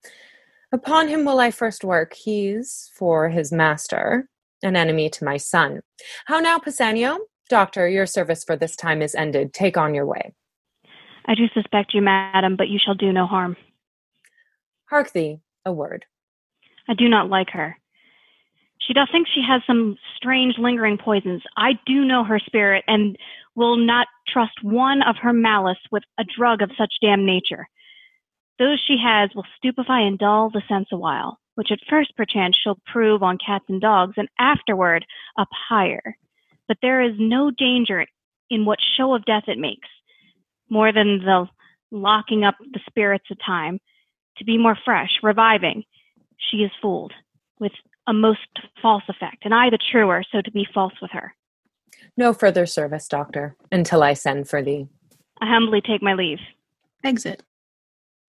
[0.71, 2.15] Upon him will I first work.
[2.15, 4.27] He's, for his master,
[4.63, 5.81] an enemy to my son.
[6.25, 7.19] How now, Pisanio?
[7.47, 9.53] Doctor, your service for this time is ended.
[9.53, 10.33] Take on your way.
[11.27, 13.55] I do suspect you, madam, but you shall do no harm.
[14.85, 16.05] Hark thee, a word.
[16.89, 17.77] I do not like her.
[18.85, 21.41] She does think she has some strange lingering poisons.
[21.57, 23.17] I do know her spirit and
[23.55, 27.67] will not trust one of her malice with a drug of such damn nature.
[28.59, 32.57] Those she has will stupefy and dull the sense a while, which at first perchance
[32.61, 35.05] she'll prove on cats and dogs, and afterward
[35.37, 36.15] up higher
[36.67, 38.05] but there is no danger
[38.49, 39.87] in what show of death it makes,
[40.69, 41.47] more than the
[41.91, 43.79] locking up the spirits a time
[44.37, 45.83] to be more fresh, reviving.
[46.37, 47.13] She is fooled
[47.59, 47.71] with
[48.07, 48.39] a most
[48.81, 51.33] false effect, and I the truer, so to be false with her.
[52.17, 54.87] No further service, doctor, until I send for thee.
[55.41, 56.39] I humbly take my leave.
[57.03, 57.43] Exit.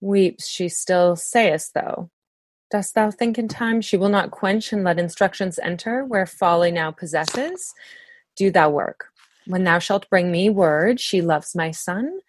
[0.01, 2.09] Weeps she still, sayest thou?
[2.69, 6.71] Dost thou think in time she will not quench and let instructions enter where folly
[6.71, 7.73] now possesses?
[8.37, 9.07] do thou work.
[9.47, 12.19] When thou shalt bring me word she loves my son,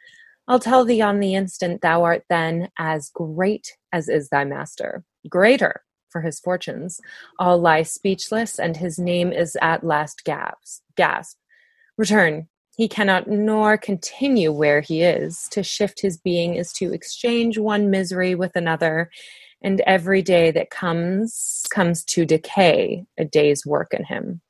[0.48, 5.04] I'll tell thee on the instant thou art then as great as is thy master,
[5.28, 7.00] greater for his fortunes.
[7.38, 10.82] All lie speechless, and his name is at last gasp.
[10.96, 11.36] gasp.
[11.96, 12.48] Return.
[12.76, 15.48] He cannot nor continue where he is.
[15.50, 19.10] To shift his being is to exchange one misery with another,
[19.62, 24.40] and every day that comes comes to decay a day's work in him.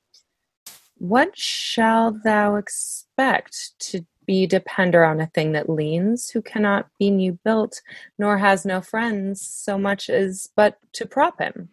[0.99, 7.11] What shall thou expect to be depender on a thing that leans, who cannot be
[7.11, 7.81] new built,
[8.19, 11.71] nor has no friends, so much as but to prop him?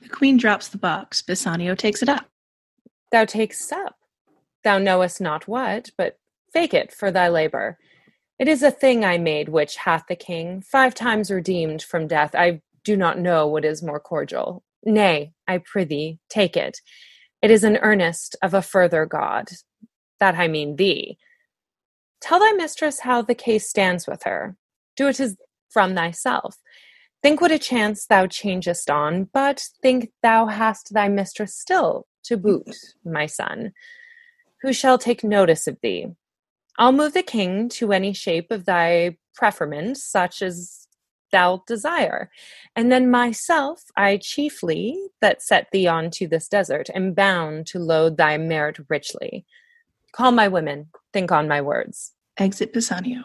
[0.00, 1.20] The queen drops the box.
[1.22, 2.24] Pisanio takes it up.
[3.12, 3.96] Thou takest up.
[4.64, 6.18] Thou knowest not what, but
[6.52, 7.78] fake it for thy labor.
[8.38, 12.34] It is a thing I made which hath the king five times redeemed from death.
[12.34, 14.62] I do not know what is more cordial.
[14.82, 16.80] Nay, I prithee, take it.
[17.42, 19.50] It is an earnest of a further God,
[20.20, 21.18] that I mean thee.
[22.20, 24.56] Tell thy mistress how the case stands with her.
[24.96, 25.36] Do it as
[25.70, 26.56] from thyself.
[27.22, 32.36] Think what a chance thou changest on, but think thou hast thy mistress still to
[32.36, 33.72] boot, my son.
[34.62, 36.06] Who shall take notice of thee?
[36.78, 40.86] I'll move the king to any shape of thy preferment, such as
[41.32, 42.30] thou desire.
[42.76, 47.78] And then myself, I chiefly, that set thee on to this desert, am bound to
[47.78, 49.44] load thy merit richly.
[50.12, 52.12] Call my women, think on my words.
[52.38, 53.24] Exit Pisanio.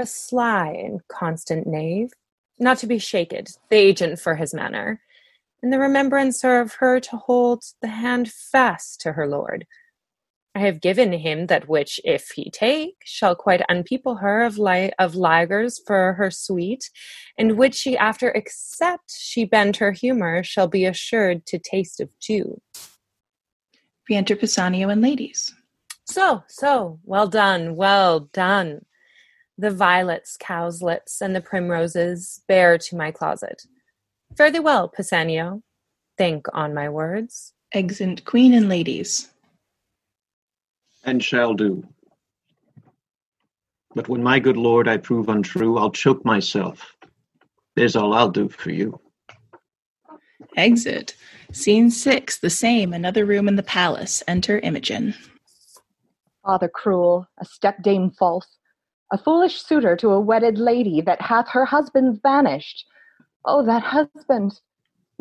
[0.00, 2.10] A sly and constant knave,
[2.58, 5.02] not to be shaken, the agent for his manner,
[5.62, 9.66] and the remembrancer of her to hold the hand fast to her lord
[10.56, 14.92] I have given him that which, if he take, shall quite unpeople her of, li-
[15.00, 16.88] of ligers for her sweet,
[17.36, 22.08] and which she after accept she bend her humour shall be assured to taste of
[22.20, 22.60] two.
[24.08, 25.52] We enter Pisanio and ladies.
[26.06, 28.84] So, so, well done, well done.
[29.56, 33.62] The violets, cowslips, and the primroses bear to my closet.
[34.36, 35.62] Fare thee well, Pisanio.
[36.18, 37.52] Think on my words.
[37.72, 39.30] Exit Queen and ladies
[41.04, 41.86] and shall do.
[43.94, 46.96] But when my good lord I prove untrue, I'll choke myself.
[47.76, 48.98] There's all I'll do for you.
[50.56, 51.14] Exit.
[51.52, 54.22] Scene six, the same, another room in the palace.
[54.26, 55.14] Enter Imogen.
[56.44, 58.58] Father cruel, a stepdame false,
[59.10, 62.86] a foolish suitor to a wedded lady that hath her husband banished.
[63.46, 64.60] Oh, that husband,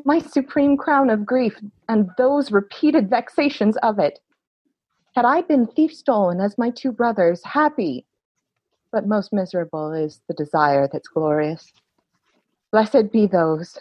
[0.04, 4.20] my supreme crown of grief, and those repeated vexations of it.
[5.16, 8.06] Had I been thief stolen as my two brothers, happy,
[8.92, 11.72] but most miserable is the desire that's glorious.
[12.72, 13.78] Blessed be those,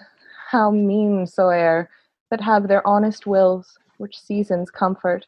[0.50, 1.88] how mean soe'er,
[2.30, 5.26] that have their honest wills, which seasons comfort.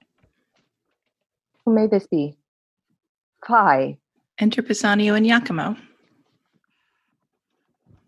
[1.65, 2.37] Who may this be?
[3.47, 3.99] Fie.
[4.39, 5.77] Enter Pisanio and Iachimo.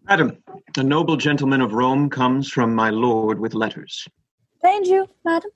[0.08, 0.36] Madam,
[0.76, 4.06] a noble gentleman of Rome comes from my lord with letters.
[4.62, 5.50] Thank you, madam.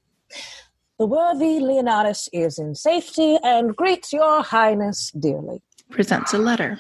[0.99, 5.63] The worthy Leonatus is in safety and greets your highness dearly.
[5.91, 6.79] Presents a letter.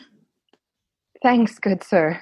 [1.22, 2.20] Thanks, good sir.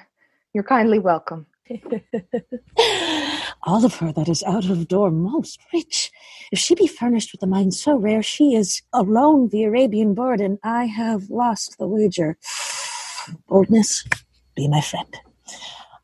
[0.53, 1.45] You're kindly welcome.
[3.63, 6.11] All of her that is out of door most rich.
[6.51, 10.39] If she be furnished with a mind so rare, she is alone the Arabian bird,
[10.39, 12.37] and I have lost the wager.
[13.47, 14.05] Boldness,
[14.55, 15.13] be my friend.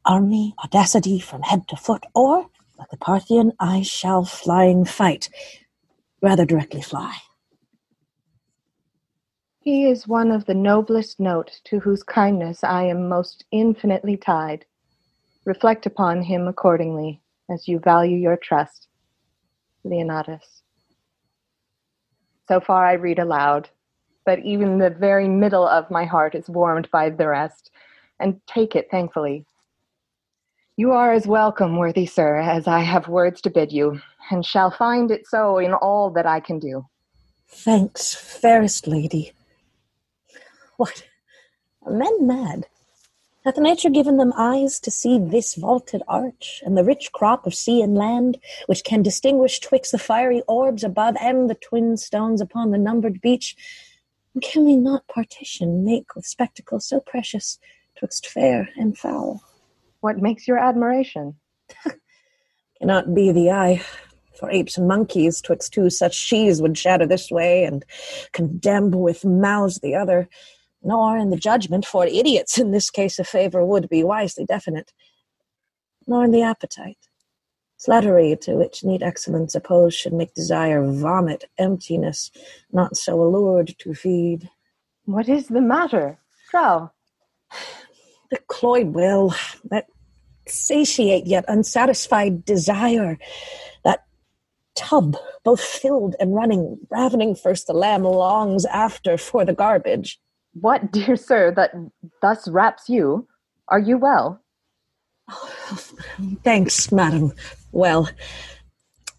[0.06, 2.48] Army, audacity from head to foot, or,
[2.78, 5.30] like the Parthian, I shall flying fight.
[6.22, 7.16] Rather directly fly.
[9.60, 14.66] He is one of the noblest note to whose kindness I am most infinitely tied.
[15.44, 18.88] Reflect upon him accordingly, as you value your trust.
[19.86, 20.62] Leonatus.
[22.48, 23.70] So far I read aloud,
[24.26, 27.72] but even the very middle of my heart is warmed by the rest,
[28.20, 29.46] and take it thankfully.
[30.78, 34.72] You are as welcome, worthy sir, as I have words to bid you, and shall
[34.72, 36.86] find it so in all that I can do.
[37.48, 39.32] Thanks, fairest lady.
[40.78, 41.04] What?
[41.84, 42.68] Are men mad?
[43.46, 47.54] Hath nature given them eyes to see this vaulted arch, and the rich crop of
[47.54, 52.42] sea and land, which can distinguish twixt the fiery orbs above and the twin stones
[52.42, 53.56] upon the numbered beach?
[54.34, 57.60] And can we not partition make with spectacle so precious
[57.96, 59.44] twixt fair and foul?
[60.00, 61.36] What makes your admiration?
[62.80, 63.86] Cannot be the eye.
[64.40, 67.86] For apes and monkeys, twixt two such sheaves would shatter this way, and
[68.32, 70.30] condemn with mouths the other
[70.86, 74.94] nor in the judgment, for idiots in this case a favor would be wisely definite,
[76.08, 77.00] nor in the appetite.
[77.78, 82.32] Flattery to which neat excellence opposed should make desire vomit emptiness,
[82.72, 84.50] not so allured to feed.
[85.06, 86.20] What is the matter,
[86.50, 86.92] Frau?
[88.32, 89.86] The cloyed will, that
[90.48, 93.20] satiate yet unsatisfied desire,
[93.84, 94.04] that
[94.76, 100.20] tub, both filled and running, ravening first the lamb longs after for the garbage.
[100.60, 101.72] What, dear sir, that
[102.22, 103.28] thus wraps you?
[103.68, 104.42] Are you well?
[106.44, 107.34] Thanks, madam.
[107.72, 108.10] Well,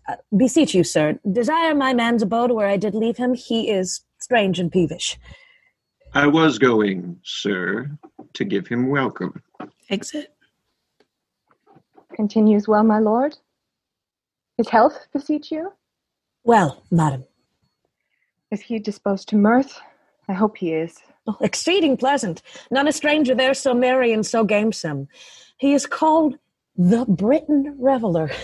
[0.09, 3.35] uh, beseech you, sir, desire my man's abode where I did leave him.
[3.35, 5.19] He is strange and peevish.
[6.15, 7.91] I was going, sir,
[8.35, 9.43] to give him welcome.
[9.91, 10.33] Exit.
[12.15, 13.37] Continues well, my lord?
[14.57, 15.73] His health beseech you?
[16.45, 17.25] Well, madam.
[18.51, 19.79] Is he disposed to mirth?
[20.29, 20.99] I hope he is.
[21.27, 22.43] Oh, exceeding pleasant.
[22.71, 25.09] None a stranger there so merry and so gamesome.
[25.59, 26.39] He is called
[26.77, 28.31] the Briton Reveller.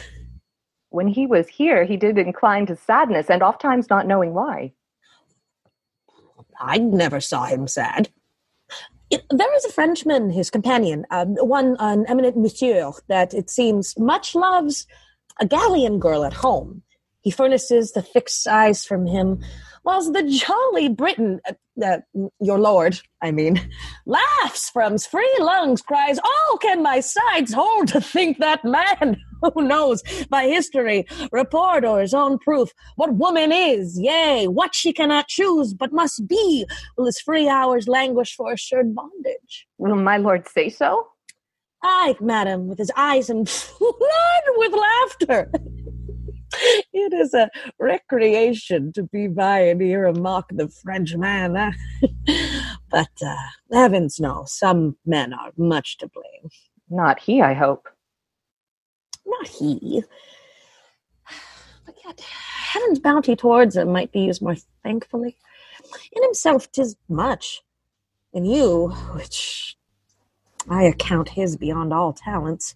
[0.90, 4.74] When he was here, he did incline to sadness, and oft times not knowing why.
[6.60, 8.10] I never saw him sad.
[9.08, 13.98] It, there is a Frenchman, his companion, uh, one an eminent monsieur, that it seems
[13.98, 14.86] much loves
[15.40, 16.82] a Gallian girl at home.
[17.22, 19.40] He furnishes the fixed eyes from him,
[19.84, 21.52] whilst the jolly Briton, uh,
[21.84, 21.98] uh,
[22.40, 23.70] your lord, I mean,
[24.06, 29.16] laughs from his free lungs, cries, Oh, can my sides hold to think that man
[29.54, 34.92] who knows by history, report, or his own proof what woman is, yea, what she
[34.92, 36.66] cannot choose, but must be,
[36.96, 39.66] will his free hours languish for assured bondage?
[39.78, 41.08] Will my lord say so?
[41.84, 45.50] Aye, madam, with his eyes and flood with laughter.
[46.92, 51.52] It is a recreation to be by and hear him mock the French man.
[52.90, 53.36] but uh,
[53.72, 56.50] heavens no, some men are much to blame.
[56.90, 57.88] Not he, I hope.
[59.26, 60.04] Not he.
[61.84, 64.54] But yet, heaven's bounty towards him might be used more
[64.84, 65.36] thankfully.
[66.12, 67.60] In himself, tis much.
[68.32, 69.76] In you, which
[70.70, 72.74] I account his beyond all talents,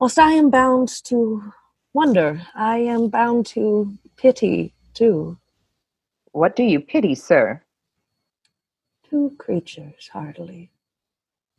[0.00, 1.52] whilst I am bound to
[1.92, 2.42] wonder.
[2.54, 5.38] I am bound to pity too.
[6.32, 7.62] What do you pity, sir?
[9.08, 10.70] Two creatures, heartily.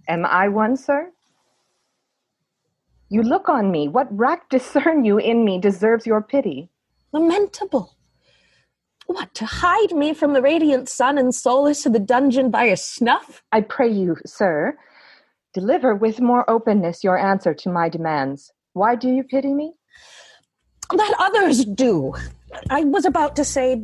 [0.08, 1.12] Am I one, sir?
[3.10, 3.88] You look on me.
[3.88, 6.70] What rack discern you in me deserves your pity?
[7.12, 7.96] Lamentable.
[9.06, 12.78] What, to hide me from the radiant sun and solace of the dungeon by a
[12.78, 13.44] snuff?
[13.52, 14.78] I pray you, sir,
[15.54, 18.52] deliver with more openness your answer to my demands.
[18.72, 19.74] Why do you pity me?
[20.94, 22.14] That others do.
[22.70, 23.82] I was about to say,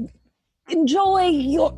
[0.70, 1.78] enjoy your.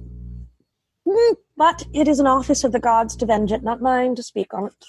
[1.09, 4.23] Hmm, But it is an office of the gods to venge it, not mine to
[4.23, 4.85] speak on it.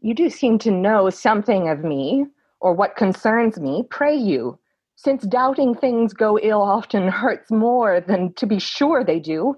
[0.00, 2.26] You do seem to know something of me,
[2.60, 3.84] or what concerns me.
[3.90, 4.58] Pray you,
[4.96, 9.56] since doubting things go ill often hurts more than to be sure they do.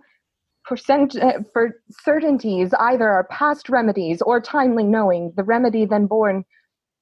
[0.69, 6.07] For, cent- uh, for certainties, either are past remedies or timely knowing, the remedy then
[6.07, 6.45] born,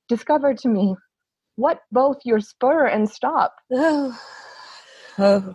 [0.09, 0.95] discover to me
[1.57, 3.57] what both your spur and stop.
[3.71, 4.19] Oh,
[5.19, 5.55] oh.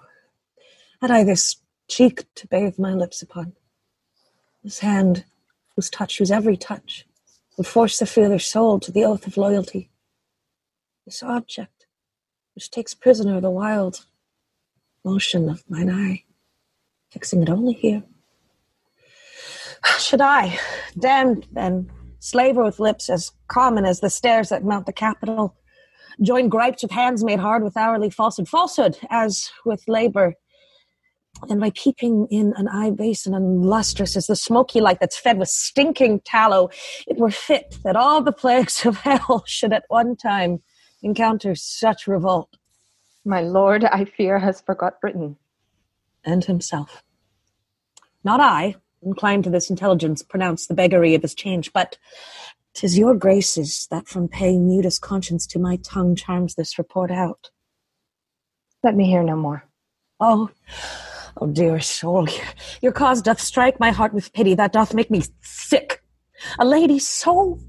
[1.02, 3.54] Had I this cheek to bathe my lips upon,
[4.64, 5.26] this hand
[5.76, 7.06] whose touch, whose every touch,
[7.58, 9.89] would force the feeler soul to the oath of loyalty,
[11.06, 11.86] this object
[12.56, 14.06] which takes prisoner the wild
[15.04, 16.24] motion of mine eye,
[17.12, 18.04] fixing it only here.
[20.00, 20.58] Should I,
[20.98, 25.56] damned then, slaver with lips as common as the stairs that mount the Capitol,
[26.22, 30.36] join gripes with hands made hard with hourly falsehood, falsehood as with labor,
[31.49, 35.38] and by peeping in an eye basin and unlustrous as the smoky light that's fed
[35.38, 36.70] with stinking tallow,
[37.07, 40.61] it were fit that all the plagues of hell should at one time
[41.03, 42.57] encounter such revolt.
[43.24, 45.38] My lord, I fear, has forgot Britain.
[46.24, 47.03] And himself.
[48.24, 51.97] Not I, inclined to this intelligence, pronounce the beggary of his change, but
[52.76, 57.09] 'tis your graces that from paying mute as conscience to my tongue charms this report
[57.09, 57.49] out.
[58.84, 59.63] Let me hear no more.
[60.19, 60.49] Oh,
[61.38, 62.28] oh, dear soul,
[62.82, 66.01] your cause doth strike my heart with pity, that doth make me sick.
[66.59, 67.59] A lady so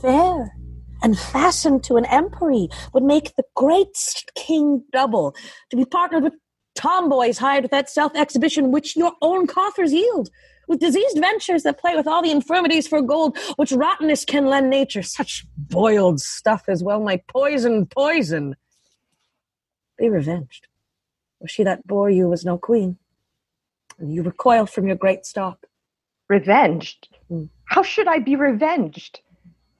[0.00, 0.56] fair
[1.02, 5.34] and fastened to an empery would make the great king double,
[5.70, 6.34] to be partnered with
[6.76, 10.30] tomboys hired with that self-exhibition which your own coffers yield,
[10.68, 14.70] with diseased ventures that play with all the infirmities for gold, which rottenness can lend
[14.70, 18.56] nature, such boiled stuff as well my poison poison.
[19.98, 20.68] Be revenged.
[21.40, 22.98] For she that bore you was no queen,
[23.98, 25.66] and you recoil from your great stock.
[26.28, 27.08] Revenged?
[27.64, 29.20] How should I be revenged?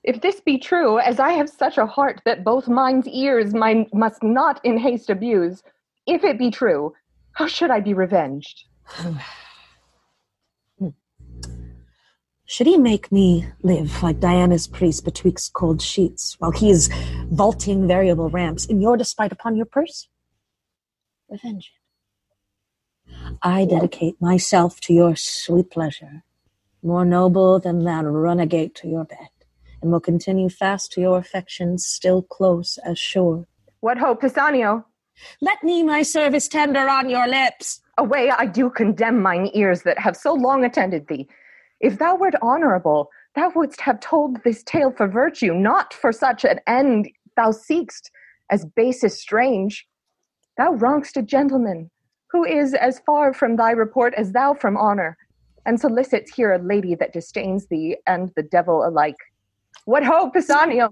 [0.04, 3.86] If this be true, as I have such a heart that both mine's ears mine
[3.92, 5.62] must not in haste abuse,
[6.06, 6.92] if it be true,
[7.32, 8.64] how should I be revenged?
[12.52, 16.90] Should he make me live like Diana's priest betwixt cold sheets, while he is
[17.30, 20.06] vaulting variable ramps in your despite upon your purse?
[21.30, 21.72] Revenge
[23.08, 23.38] it.
[23.42, 26.24] I dedicate myself to your sweet pleasure,
[26.82, 29.30] more noble than that runagate to your bed,
[29.80, 33.46] and will continue fast to your affections, still close as sure.
[33.80, 34.84] What hope, Pisanio?
[35.40, 37.80] Let me my service tender on your lips.
[37.96, 41.26] Away, I do condemn mine ears that have so long attended thee.
[41.82, 46.44] If thou wert honorable, thou wouldst have told this tale for virtue, not for such
[46.44, 48.10] an end thou seekst,
[48.50, 49.86] as base is strange.
[50.56, 51.90] Thou wrongst a gentleman,
[52.30, 55.16] who is as far from thy report as thou from honor,
[55.66, 59.16] and solicits here a lady that disdains thee and the devil alike.
[59.84, 60.90] What hope, Pisanio?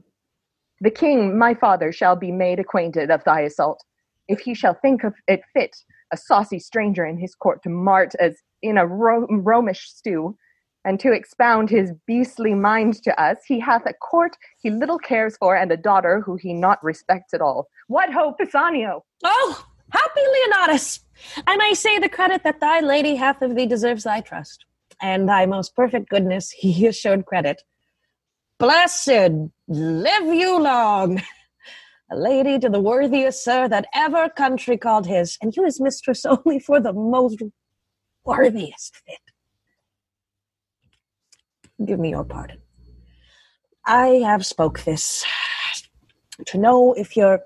[0.80, 3.84] The king, my father, shall be made acquainted of thy assault.
[4.26, 5.76] If he shall think of it fit
[6.12, 10.36] a saucy stranger in his court to mart as in a ro- Romish stew,
[10.84, 15.36] and to expound his beastly mind to us, he hath a court he little cares
[15.36, 17.68] for, and a daughter who he not respects at all.
[17.88, 19.02] What ho, Pisanio?
[19.24, 21.00] Oh, happy Leonatus!
[21.46, 24.64] I may say the credit that thy lady hath of thee deserves thy trust,
[25.00, 27.62] and thy most perfect goodness he has showed credit.
[28.58, 29.30] Blessed
[29.68, 31.22] live you long!
[32.12, 36.24] A lady to the worthiest sir that ever country called his, and you his mistress
[36.24, 37.40] only for the most
[38.24, 39.29] worthiest fit.
[41.84, 42.58] Give me your pardon.
[43.86, 45.24] I have spoke this
[46.46, 47.40] to know if your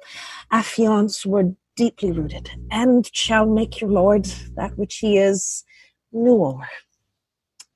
[0.53, 4.25] affiance were deeply rooted, and shall make your lord
[4.57, 5.65] that which he is
[6.13, 6.61] new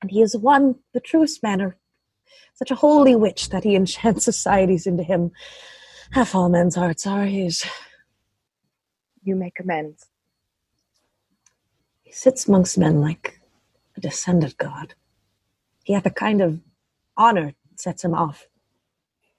[0.01, 1.77] And he is one, the truest manner,
[2.53, 5.31] such a holy witch that he enchants societies into him.
[6.11, 7.65] Half all men's hearts are his.
[9.23, 10.07] You make amends.
[12.03, 13.41] He sits amongst men like
[13.95, 14.95] a descended god.
[15.83, 16.59] He hath a kind of
[17.17, 18.47] honor sets him off,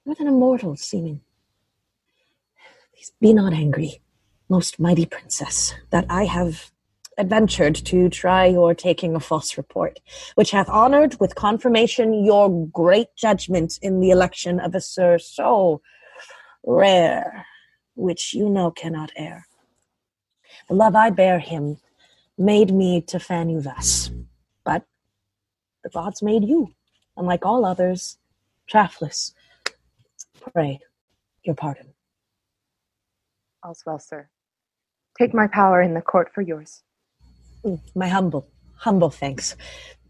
[0.05, 1.21] more than a mortal seeming.
[2.95, 4.01] Please be not angry,
[4.49, 6.71] most mighty princess, that I have
[7.17, 9.99] adventured to try your taking a false report,
[10.35, 15.81] which hath honored with confirmation your great judgment in the election of a sir so
[16.63, 17.45] rare,
[17.95, 19.45] which you know cannot err.
[20.67, 21.77] The love I bear him
[22.37, 24.11] made me to fan you thus.
[25.83, 26.73] The gods made you,
[27.17, 28.17] and like all others,
[28.71, 29.33] chaffless.
[30.53, 30.79] Pray
[31.43, 31.93] your pardon.
[33.63, 34.29] All's well, sir.
[35.17, 36.83] Take my power in the court for yours.
[37.65, 39.55] Mm, My humble, humble thanks.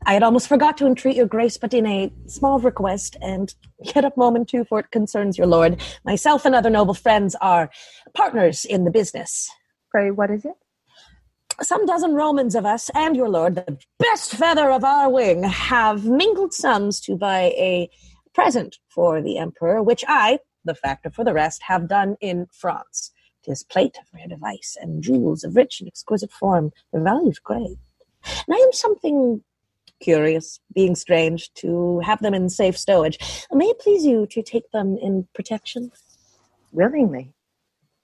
[0.05, 4.03] I had almost forgot to entreat your grace, but in a small request, and yet
[4.03, 5.81] a moment too, for it concerns your lord.
[6.05, 7.69] Myself and other noble friends are
[8.13, 9.49] partners in the business.
[9.91, 10.53] Pray, what is it?
[11.59, 16.05] Some dozen Romans of us and your lord, the best feather of our wing, have
[16.05, 17.89] mingled sums to buy a
[18.33, 23.11] present for the emperor, which I, the factor for the rest, have done in France.
[23.43, 26.71] Tis plate of rare device and jewels of rich and exquisite form.
[26.93, 27.77] The value's great.
[28.23, 29.43] And I am something
[29.99, 33.17] curious, being strange, to have them in safe stowage.
[33.51, 35.91] May it please you to take them in protection?
[36.71, 37.33] Willingly.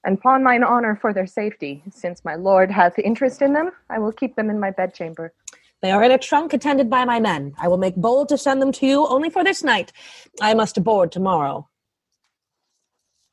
[0.04, 1.84] And pawn mine honor for their safety.
[1.92, 5.34] Since my lord hath interest in them, I will keep them in my bedchamber.
[5.82, 7.54] They are in a trunk attended by my men.
[7.60, 9.92] I will make bold to send them to you only for this night.
[10.42, 11.70] I must aboard tomorrow.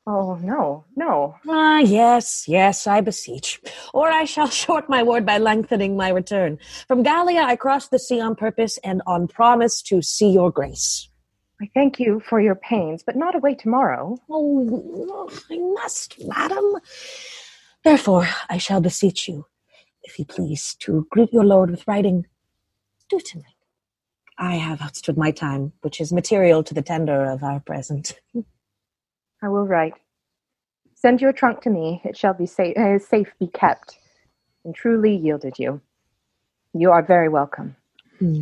[0.07, 1.35] Oh, no, no.
[1.47, 3.59] Ah, yes, yes, I beseech.
[3.91, 6.59] Or I shall short my word by lengthening my return.
[6.87, 11.09] From Gallia I crossed the sea on purpose and on promise to see your grace.
[11.61, 14.17] I thank you for your pains, but not away tomorrow.
[14.29, 16.75] Oh, I must, madam.
[17.83, 19.45] Therefore, I shall beseech you,
[20.03, 22.25] if you please, to greet your lord with writing.
[23.09, 23.45] Do tonight.
[24.37, 28.19] I have outstood my time, which is material to the tender of our present.
[29.41, 29.93] I will write.
[30.95, 32.01] Send your trunk to me.
[32.03, 33.99] It shall be safe, uh, safe be kept.
[34.65, 35.79] And truly yielded you.
[36.73, 37.75] You are very welcome.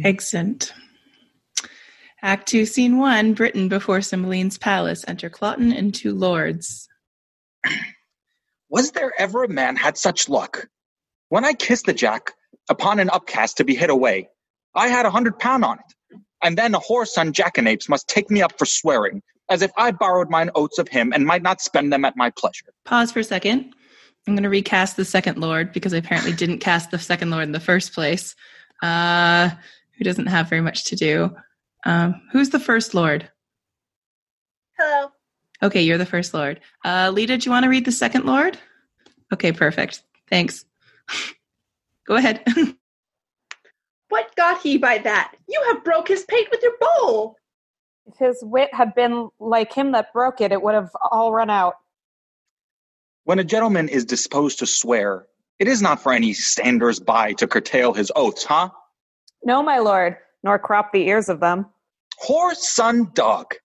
[0.03, 0.73] Excellent.
[2.23, 5.03] Act two, scene one Britain before Cymbeline's palace.
[5.09, 6.87] Enter Cloten and two lords.
[8.69, 10.67] Was there ever a man had such luck?
[11.27, 12.31] When I kissed the jack
[12.69, 14.29] upon an upcast to be hid away,
[14.73, 16.17] I had a hundred pound on it.
[16.41, 19.91] And then a horse on jackanapes must take me up for swearing, as if I
[19.91, 22.73] borrowed mine oats of him and might not spend them at my pleasure.
[22.85, 23.75] Pause for a second.
[24.25, 27.43] I'm going to recast the second lord because I apparently didn't cast the second lord
[27.43, 28.33] in the first place,
[28.81, 29.49] uh,
[29.97, 31.35] who doesn't have very much to do.
[31.85, 33.29] Um, who's the first lord?
[34.77, 35.11] Hello.
[35.61, 36.59] Okay, you're the first lord.
[36.83, 38.57] Uh, Lita, do you want to read the second lord?
[39.31, 40.03] Okay, perfect.
[40.29, 40.65] Thanks.
[42.07, 42.43] Go ahead.
[44.13, 45.33] What got he by that?
[45.49, 47.35] You have broke his pate with your bowl.
[48.05, 51.49] If his wit had been like him that broke it, it would have all run
[51.49, 51.77] out.
[53.23, 55.25] When a gentleman is disposed to swear,
[55.57, 58.69] it is not for any standers by to curtail his oaths, huh?
[59.43, 61.65] No, my lord, nor crop the ears of them.
[62.27, 63.55] Whore, son, dog.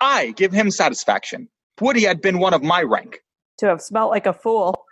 [0.00, 1.48] I give him satisfaction.
[1.80, 3.20] Would he had been one of my rank.
[3.58, 4.84] To have smelt like a fool.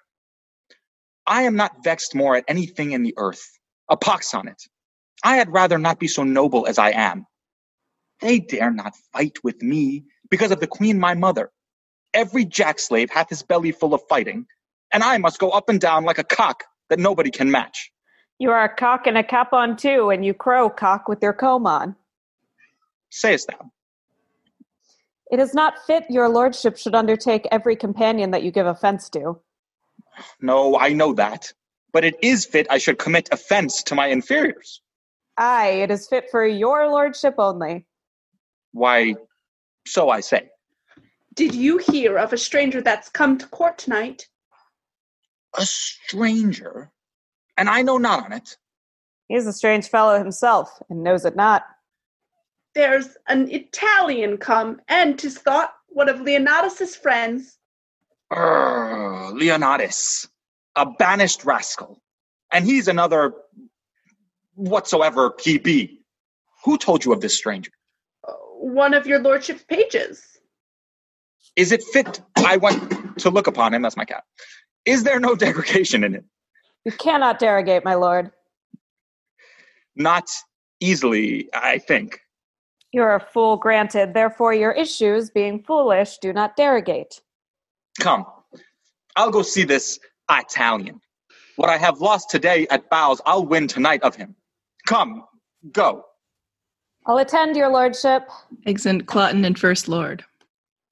[1.27, 3.59] I am not vexed more at anything in the earth.
[3.91, 4.63] A pox on it.
[5.23, 7.27] I had rather not be so noble as I am.
[8.21, 11.51] They dare not fight with me because of the queen my mother.
[12.15, 14.47] Every jack slave hath his belly full of fighting,
[14.93, 17.93] and I must go up and down like a cock that nobody can match.
[18.39, 21.33] You are a cock and a cap on too, and you crow cock with your
[21.33, 21.97] comb on.
[23.11, 23.71] Sayest thou?
[25.31, 29.41] It is not fit your lordship should undertake every companion that you give offense to.
[30.41, 31.53] No, I know that.
[31.93, 34.83] But it is fit I should commit offense to my inferiors.
[35.37, 37.87] Aye, it is fit for your lordship only.
[38.73, 39.15] Why,
[39.87, 40.51] so I say.
[41.35, 44.29] Did you hear of a stranger that's come to court tonight?
[45.57, 46.91] A stranger?
[47.57, 48.57] And I know not on it.
[49.29, 51.65] He is a strange fellow himself, and knows it not.
[52.75, 57.59] There's an Italian come, and 'tis thought one of Leonatus' friends.
[58.33, 60.29] Urgh, Leonatus,
[60.77, 62.01] a banished rascal.
[62.53, 63.35] And he's another
[64.55, 66.01] whatsoever he be.
[66.64, 67.71] Who told you of this stranger?
[68.61, 70.25] One of your lordship's pages.
[71.57, 73.83] Is it fit I went to look upon him?
[73.83, 74.25] That's my cat.
[74.85, 76.25] Is there no degradation in it?
[76.85, 78.31] You cannot derogate, my lord.
[79.97, 80.29] Not
[80.81, 82.21] easily, I think.
[82.93, 84.14] You are a fool, granted.
[84.14, 87.20] Therefore, your issues, being foolish, do not derogate.
[88.01, 88.24] Come,
[89.16, 89.99] I'll go see this
[90.30, 91.01] Italian.
[91.57, 94.34] What I have lost today at Bowes, I'll win tonight of him.
[94.86, 95.24] Come,
[95.72, 96.05] go.
[97.07, 98.28] I'll attend your lordship.
[98.66, 100.24] Exeunt Cloten and First Lord.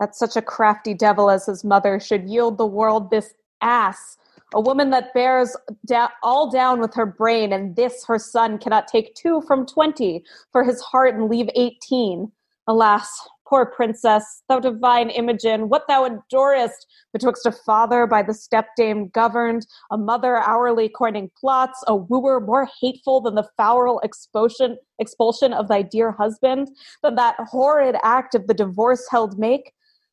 [0.01, 4.19] That such a crafty devil as his mother should yield the world this ass,
[4.57, 5.55] a woman that bears
[5.85, 10.25] da- all down with her brain, and this her son cannot take two from twenty
[10.51, 12.33] for his heart and leave eighteen.
[12.67, 13.07] Alas,
[13.49, 19.65] Poor princess, thou divine Imogen, what thou endurest betwixt a father by the stepdame governed,
[19.93, 25.69] a mother hourly coining plots, a wooer more hateful than the foul expulsion, expulsion of
[25.69, 26.69] thy dear husband,
[27.05, 29.73] than that horrid act of the divorce held make.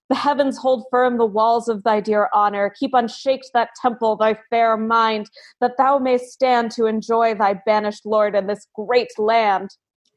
[0.09, 2.73] The heavens hold firm the walls of thy dear honor.
[2.77, 5.29] Keep unshaked that temple, thy fair mind,
[5.61, 9.69] that thou mayst stand to enjoy thy banished lord in this great land.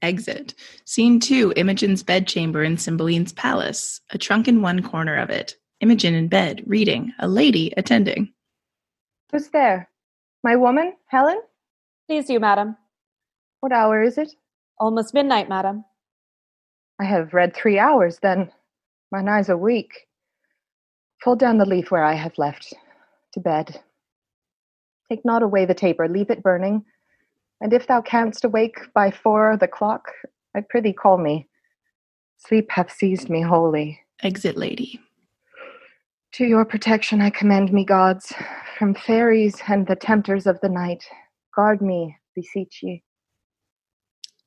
[0.03, 0.55] Exit.
[0.84, 4.01] Scene two Imogen's bedchamber in Cymbeline's palace.
[4.11, 5.57] A trunk in one corner of it.
[5.80, 7.12] Imogen in bed, reading.
[7.18, 8.32] A lady attending.
[9.32, 9.89] Who's there?
[10.43, 11.41] My woman, Helen?
[12.09, 12.76] Please you, madam.
[13.61, 14.32] What hour is it?
[14.78, 15.84] Almost midnight, madam.
[17.01, 18.51] I have read three hours, then.
[19.12, 20.09] Mine eyes are weak.
[21.22, 22.74] Fold down the leaf where I have left.
[23.32, 23.80] To bed.
[25.09, 26.84] Take not away the taper, leave it burning.
[27.61, 30.11] And if thou canst awake by four the clock,
[30.54, 31.48] I prithee call me.
[32.38, 34.00] Sleep hath seized me wholly.
[34.22, 35.00] Exit lady.
[36.32, 38.32] To your protection I commend me, gods,
[38.78, 41.04] from fairies and the tempters of the night.
[41.54, 43.02] Guard me, beseech ye.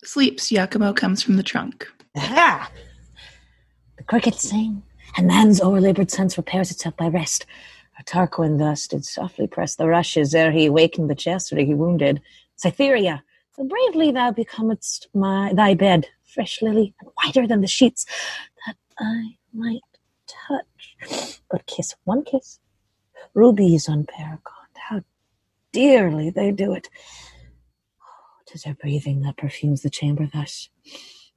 [0.03, 0.51] Sleeps.
[0.51, 1.88] Iachimo comes from the trunk.
[2.18, 2.72] Aha!
[4.10, 4.82] Crickets sing,
[5.18, 7.45] and man's o'erlabored sense repairs itself by rest.
[8.07, 12.20] Tarquin thus did softly press the rushes ere he awakened the chastity he wounded.
[12.55, 13.24] Cytherea,
[13.55, 18.07] so bravely thou becomest my thy bed, fresh lily, and whiter than the sheets,
[18.66, 19.82] that I might
[20.26, 21.39] touch.
[21.51, 22.60] But kiss one kiss,
[23.36, 25.03] rubies on paragon, how
[25.72, 26.89] dearly they do it.
[28.01, 30.70] Oh, 'tis her breathing that perfumes the chamber thus.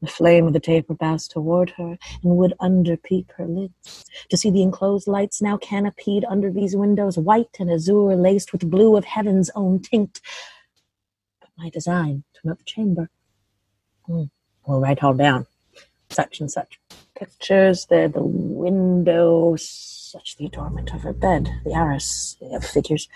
[0.02, 4.50] The flame of the taper bows toward her, and would underpeep her lids, to see
[4.50, 9.04] the enclosed lights now canopied under these windows, white and azure laced with blue of
[9.04, 10.20] heaven's own tinct.
[11.40, 13.10] But my design to the chamber.
[14.06, 14.24] Hmm.
[14.66, 15.46] We'll write all down.
[16.10, 16.80] Such and such.
[17.14, 23.08] Pictures, there the window, such the adornment of her bed, the arras of figures,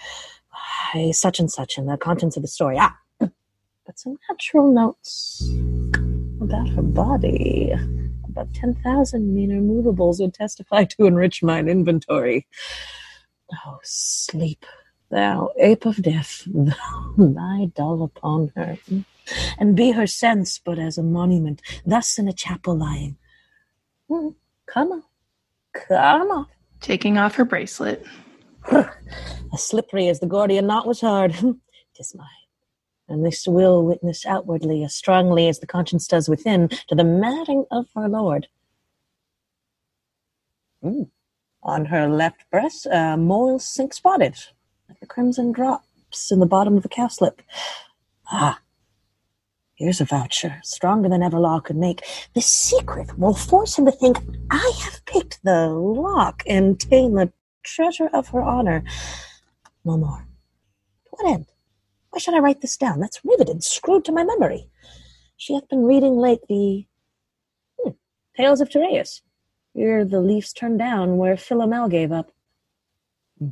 [1.10, 2.76] such and such, and the contents of the story.
[2.78, 5.52] Ah, but some natural notes
[6.46, 7.74] about her body.
[8.28, 12.46] About 10,000 meaner movables would testify to enrich mine inventory.
[13.66, 14.64] Oh, sleep,
[15.10, 18.78] thou ape of death, thou lie dull upon her,
[19.58, 23.16] and be her sense but as a monument, thus in a chapel lying.
[24.08, 24.28] Hmm,
[24.68, 25.02] Come on,
[25.74, 26.46] come on.
[26.80, 28.04] Taking off her bracelet.
[29.52, 31.32] As slippery as the Gordian knot was hard.
[31.96, 32.45] Tis mine.
[33.08, 37.64] And this will witness outwardly as strongly as the conscience does within to the matting
[37.70, 38.48] of our Lord.
[40.82, 41.10] Mm.
[41.62, 44.36] On her left breast, a mole sink spotted,
[44.88, 47.40] like the crimson drops in the bottom of the cowslip.
[48.30, 48.60] Ah,
[49.74, 52.02] here's a voucher, stronger than ever law could make.
[52.34, 54.18] The secret will force him to think
[54.50, 57.32] I have picked the lock and ta'en the
[57.64, 58.84] treasure of her honor.
[59.84, 60.26] No more.
[61.04, 61.46] To what end?
[62.16, 62.98] Why should I write this down?
[62.98, 64.70] That's riveted, screwed to my memory.
[65.36, 66.86] She hath been reading late the
[67.78, 67.90] hmm,
[68.34, 69.20] Tales of Tereus.
[69.74, 72.32] Here the leaves turn down where Philomel gave up.
[73.38, 73.48] Hmm,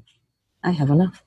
[0.63, 1.23] I have enough.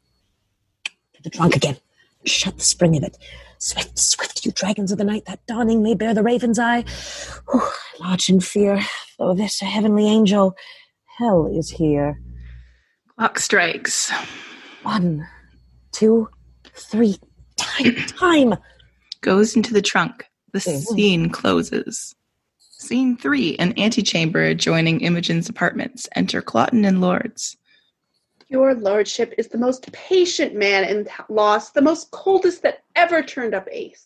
[1.13, 1.77] To the trunk again.
[2.25, 3.19] Shut the spring of it.
[3.59, 6.85] Swift, swift, you dragons of the night, that dawning may bear the raven's eye.
[7.51, 7.61] Whew,
[7.99, 8.81] lodge in fear,
[9.19, 10.55] though this a heavenly angel.
[11.19, 12.19] Hell is here.
[13.15, 14.11] Clock strikes.
[14.81, 15.27] One,
[15.91, 16.29] two,
[16.73, 17.17] three.
[17.77, 18.55] Time, time.
[19.21, 20.25] Goes into the trunk.
[20.53, 20.83] The Mhm.
[20.83, 22.15] scene closes.
[22.59, 26.07] Scene three An antechamber adjoining Imogen's apartments.
[26.15, 27.57] Enter Cloten and Lords.
[28.49, 33.21] Your lordship is the most patient man in t- loss, the most coldest that ever
[33.21, 34.05] turned up ace.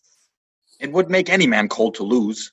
[0.80, 2.52] It would make any man cold to lose.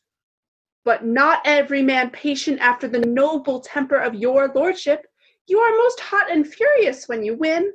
[0.85, 5.07] But not every man patient after the noble temper of your lordship.
[5.47, 7.73] You are most hot and furious when you win.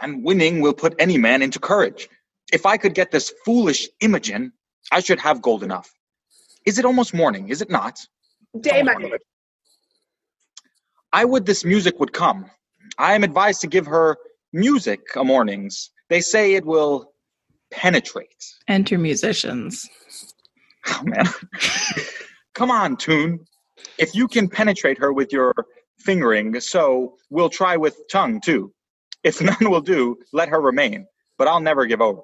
[0.00, 2.08] And winning will put any man into courage.
[2.52, 4.52] If I could get this foolish Imogen,
[4.92, 5.90] I should have gold enough.
[6.66, 7.98] Is it almost morning, is it not?
[8.60, 9.20] Day, my lord.
[11.12, 12.50] I would this music would come.
[12.98, 14.16] I am advised to give her
[14.52, 15.90] music a mornings.
[16.08, 17.12] They say it will
[17.70, 18.44] penetrate.
[18.68, 19.88] Enter musicians.
[20.86, 21.26] Oh man.
[22.54, 23.46] Come on, Tune.
[23.98, 25.54] If you can penetrate her with your
[25.98, 28.72] fingering, so we'll try with tongue too.
[29.22, 31.06] If none will do, let her remain,
[31.38, 32.22] but I'll never give over.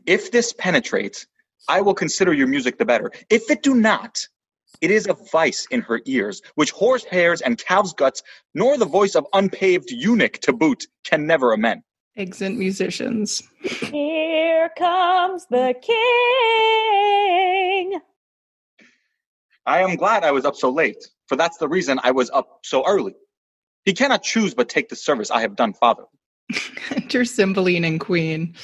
[0.06, 1.26] If this penetrates,
[1.68, 3.12] I will consider your music the better.
[3.32, 4.28] If it do not,
[4.80, 8.22] it is a vice in her ears, which horse hairs and calves' guts,
[8.54, 11.82] nor the voice of unpaved eunuch to boot, can never amend.
[12.16, 13.42] Exit musicians.
[13.60, 15.96] Here comes the king.
[19.66, 22.60] I am glad I was up so late, for that's the reason I was up
[22.64, 23.16] so early.
[23.84, 26.04] He cannot choose but take the service I have done father.
[26.96, 28.56] Enter Cymbeline and Queen.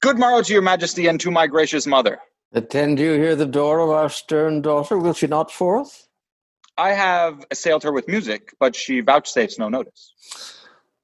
[0.00, 2.18] Good morrow to your majesty and to my gracious mother.
[2.52, 4.96] Attend you here the door of our stern daughter?
[4.98, 6.08] Will she not forth?
[6.76, 10.14] I have assailed her with music, but she vouchsafes no notice.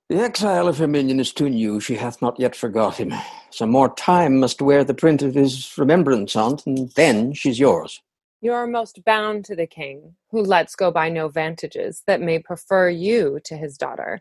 [0.08, 1.80] The exile of her minion is too new.
[1.80, 3.12] She hath not yet forgot him.
[3.50, 8.00] Some more time must wear the print of his remembrance on't, and then she's yours.
[8.40, 12.38] You are most bound to the king, who lets go by no vantages that may
[12.38, 14.20] prefer you to his daughter.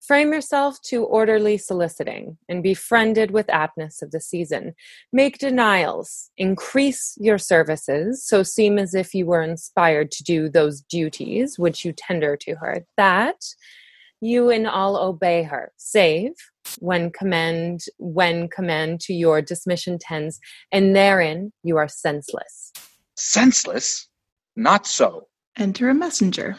[0.00, 4.74] Frame yourself to orderly soliciting, and be friended with aptness of the season.
[5.12, 10.80] Make denials, increase your services, so seem as if you were inspired to do those
[10.80, 13.36] duties which you tender to her, that
[14.22, 16.32] you in all obey her, save
[16.78, 20.38] when command when command to your dismission tends,
[20.72, 22.72] and therein you are senseless.
[23.16, 24.08] Senseless?
[24.56, 25.28] Not so.
[25.58, 26.56] Enter a messenger.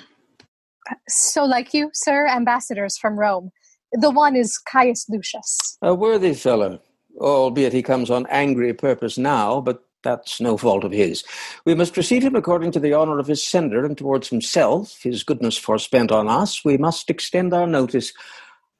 [1.07, 3.51] So like you, sir, ambassadors from Rome.
[3.93, 5.77] The one is Caius Lucius.
[5.81, 6.79] A worthy fellow,
[7.19, 11.23] albeit he comes on angry purpose now, but that's no fault of his.
[11.65, 15.23] We must receive him according to the honour of his sender, and towards himself, his
[15.23, 18.13] goodness forespent on us, we must extend our notice.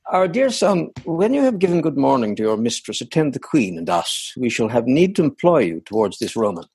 [0.08, 3.78] Our dear son, when you have given good morning to your mistress, attend the queen
[3.78, 4.34] and us.
[4.36, 6.66] We shall have need to employ you towards this Roman.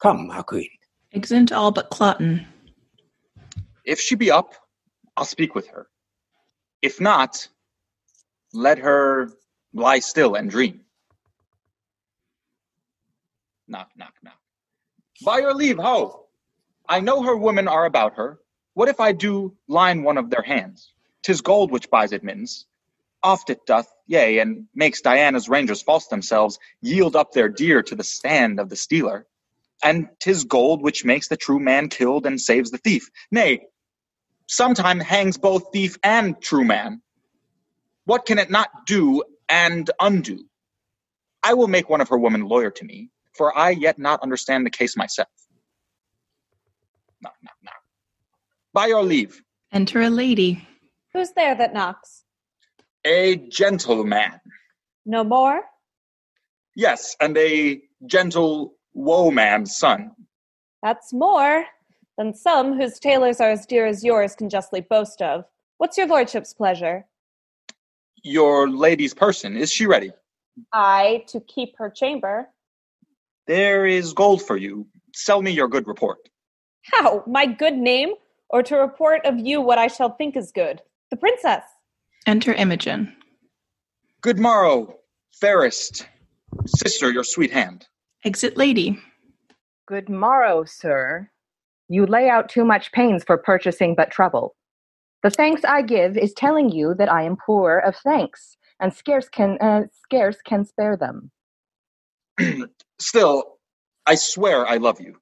[0.00, 0.70] Come, our queen.
[1.12, 2.46] Exit all but Cloten.
[3.88, 4.52] If she be up,
[5.16, 5.88] I'll speak with her.
[6.82, 7.48] If not,
[8.52, 9.30] let her
[9.72, 10.82] lie still and dream.
[13.66, 14.36] Knock, knock, knock.
[15.24, 16.26] By your leave, ho!
[16.86, 18.38] I know her women are about her.
[18.74, 20.92] What if I do line one of their hands?
[21.22, 22.66] Tis gold which buys admittance.
[23.22, 27.94] Oft it doth, yea, and makes Diana's rangers false themselves, yield up their deer to
[27.94, 29.26] the stand of the stealer.
[29.82, 33.08] And tis gold which makes the true man killed and saves the thief.
[33.30, 33.67] Nay,
[34.48, 37.00] sometime hangs both thief and true man.
[38.04, 40.44] What can it not do and undo?
[41.42, 44.66] I will make one of her women lawyer to me, for I yet not understand
[44.66, 45.28] the case myself.
[47.22, 47.74] Knock, knock, knock.
[48.72, 49.40] By your leave,
[49.70, 50.66] Enter a lady.
[51.12, 52.24] Who's there that knocks?
[53.04, 54.40] a gentleman.
[55.06, 55.62] No more?
[56.74, 60.10] Yes, and a gentle woe man's son.
[60.82, 61.64] That's more
[62.18, 65.44] than some whose tailors are as dear as yours can justly boast of.
[65.78, 67.06] What's your lordship's pleasure?
[68.22, 70.10] Your lady's person, is she ready?
[70.72, 72.48] I to keep her chamber.
[73.46, 74.88] There is gold for you.
[75.14, 76.18] Sell me your good report.
[76.82, 77.22] How?
[77.26, 78.10] My good name?
[78.50, 80.82] Or to report of you what I shall think is good?
[81.10, 81.62] The princess.
[82.26, 83.14] Enter Imogen.
[84.20, 84.98] Good morrow,
[85.32, 86.08] fairest
[86.66, 87.86] sister, your sweet hand.
[88.24, 88.98] Exit lady.
[89.86, 91.30] Good morrow, sir.
[91.88, 94.54] You lay out too much pains for purchasing but trouble.
[95.22, 99.28] The thanks I give is telling you that I am poor of thanks, and scarce
[99.28, 101.30] can uh, scarce can spare them.
[103.00, 103.58] Still,
[104.06, 105.16] I swear I love you.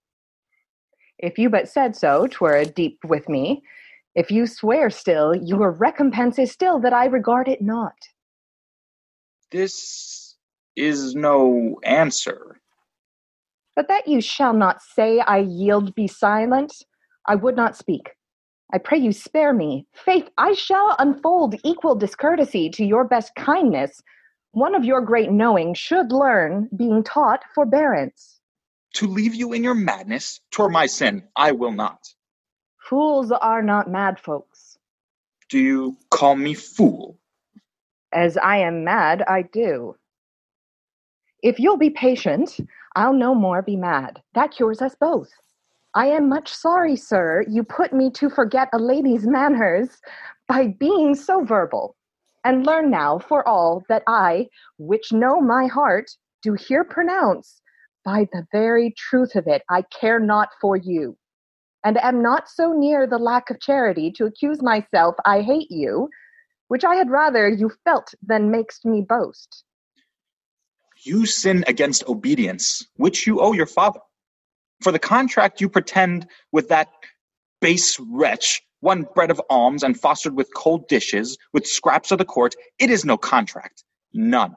[1.19, 3.63] If you but said so, twere deep with me.
[4.15, 7.95] If you swear still, your recompense is still that I regard it not.
[9.51, 10.37] This
[10.75, 12.61] is no answer.
[13.77, 16.73] But that you shall not say I yield be silent,
[17.27, 18.13] I would not speak.
[18.73, 19.87] I pray you spare me.
[19.95, 24.03] Faith, I shall unfold equal discourtesy to your best kindness.
[24.53, 28.41] One of your great knowing should learn, being taught, forbearance.
[28.95, 32.09] To leave you in your madness, twere my sin, I will not.
[32.89, 34.79] Fools are not mad folks.
[35.49, 37.19] Do you call me fool?
[38.13, 39.97] As I am mad, I do.
[41.43, 42.57] If you'll be patient,
[42.97, 44.23] I'll no more be mad.
[44.35, 45.29] That cures us both.
[45.95, 50.01] I am much sorry, sir, you put me to forget a lady's manners
[50.49, 51.95] by being so verbal.
[52.43, 56.11] And learn now for all that I, which know my heart,
[56.43, 57.61] do here pronounce,
[58.03, 61.19] by the very truth of it, I care not for you,
[61.85, 66.09] and am not so near the lack of charity to accuse myself I hate you,
[66.69, 69.65] which I had rather you felt than makes me boast.
[71.07, 74.01] You sin against obedience, which you owe your father.
[74.83, 76.89] For the contract you pretend with that
[77.61, 82.25] base wretch, one bread of alms and fostered with cold dishes, with scraps of the
[82.25, 84.57] court, it is no contract, none.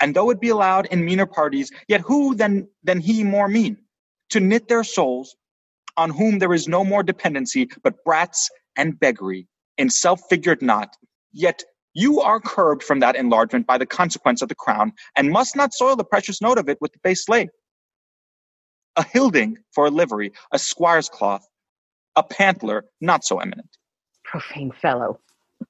[0.00, 3.78] And though it be allowed in meaner parties, yet who than, than he more mean?
[4.30, 5.36] To knit their souls,
[5.96, 9.46] on whom there is no more dependency but brats and beggary,
[9.78, 10.96] in self-figured knot,
[11.32, 11.62] yet
[11.94, 15.74] you are curbed from that enlargement by the consequence of the crown, and must not
[15.74, 17.48] soil the precious note of it with the base slave.
[18.96, 21.46] A hilding for a livery, a squire's cloth,
[22.16, 23.68] a pantler not so eminent.
[24.24, 25.20] Profane fellow.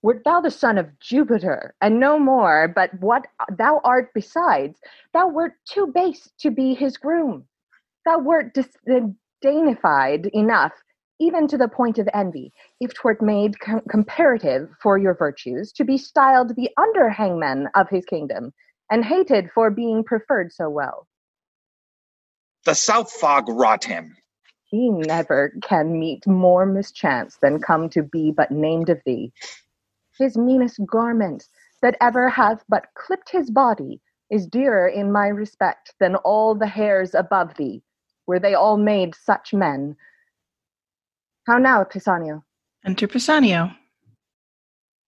[0.02, 4.78] Wert thou the son of Jupiter, and no more, but what thou art besides,
[5.12, 7.44] thou wert too base to be his groom.
[8.06, 10.72] Thou wert disdainified enough,
[11.20, 15.84] even to the point of envy, if twert made com- comparative for your virtues, to
[15.84, 18.52] be styled the under hangman of his kingdom,
[18.90, 21.06] and hated for being preferred so well.
[22.64, 24.16] The south fog rot him.
[24.64, 29.32] He never can meet more mischance than come to be but named of thee.
[30.18, 31.48] His meanest garment
[31.82, 34.00] that ever hath but clipped his body
[34.30, 37.82] is dearer in my respect than all the hairs above thee,
[38.26, 39.96] were they all made such men.
[41.50, 42.44] How now, Pisanio?
[42.86, 43.74] Enter Pisanio.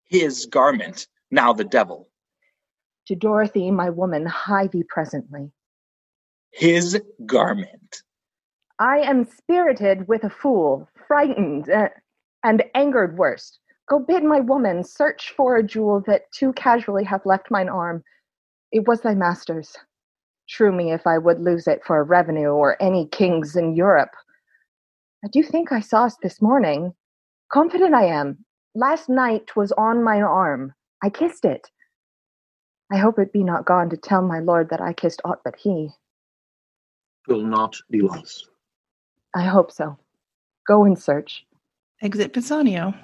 [0.06, 2.10] His garment, now the devil.
[3.06, 5.52] To Dorothy, my woman, hie thee presently.
[6.50, 8.02] His garment.
[8.80, 11.90] I am spirited with a fool, frightened, uh,
[12.44, 13.60] and angered worst.
[13.88, 18.04] Go bid my woman search for a jewel that too casually hath left mine arm.
[18.72, 19.76] It was thy master's.
[20.50, 24.16] True me if I would lose it for a revenue or any king's in Europe.
[25.24, 26.94] I do think I saw's this morning.
[27.52, 28.44] Confident I am.
[28.74, 30.74] Last night 'twas on my arm.
[31.04, 31.70] I kissed it.
[32.92, 35.56] I hope it be not gone to tell my lord that I kissed aught but
[35.56, 35.90] he.
[37.28, 38.50] Will not be lost.
[39.36, 39.98] I hope so.
[40.68, 41.46] Go and search.
[42.02, 42.96] Exit Pisanio.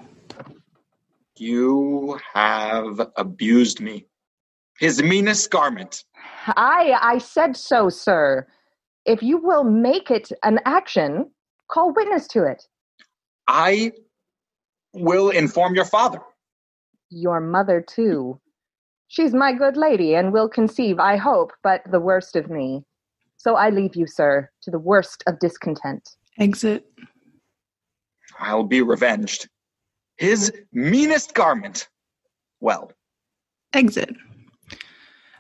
[1.38, 4.07] You have abused me.
[4.80, 6.03] His meanest garment.
[6.47, 8.47] I I said so, sir.
[9.05, 11.32] If you will make it an action,
[11.70, 12.63] call witness to it.
[13.47, 13.93] I
[14.93, 16.20] will inform your father.
[17.09, 18.39] Your mother too.
[19.07, 22.84] She's my good lady and will conceive, I hope, but the worst of me.
[23.38, 26.09] So I leave you, sir, to the worst of discontent.
[26.38, 26.86] Exit.
[28.39, 29.47] I'll be revenged.
[30.18, 31.88] His meanest garment.
[32.59, 32.91] Well,
[33.74, 34.15] Exit.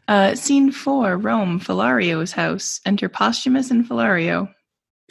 [0.07, 2.79] Uh, scene four, Rome, Philario's house.
[2.85, 4.49] Enter Posthumus and Philario.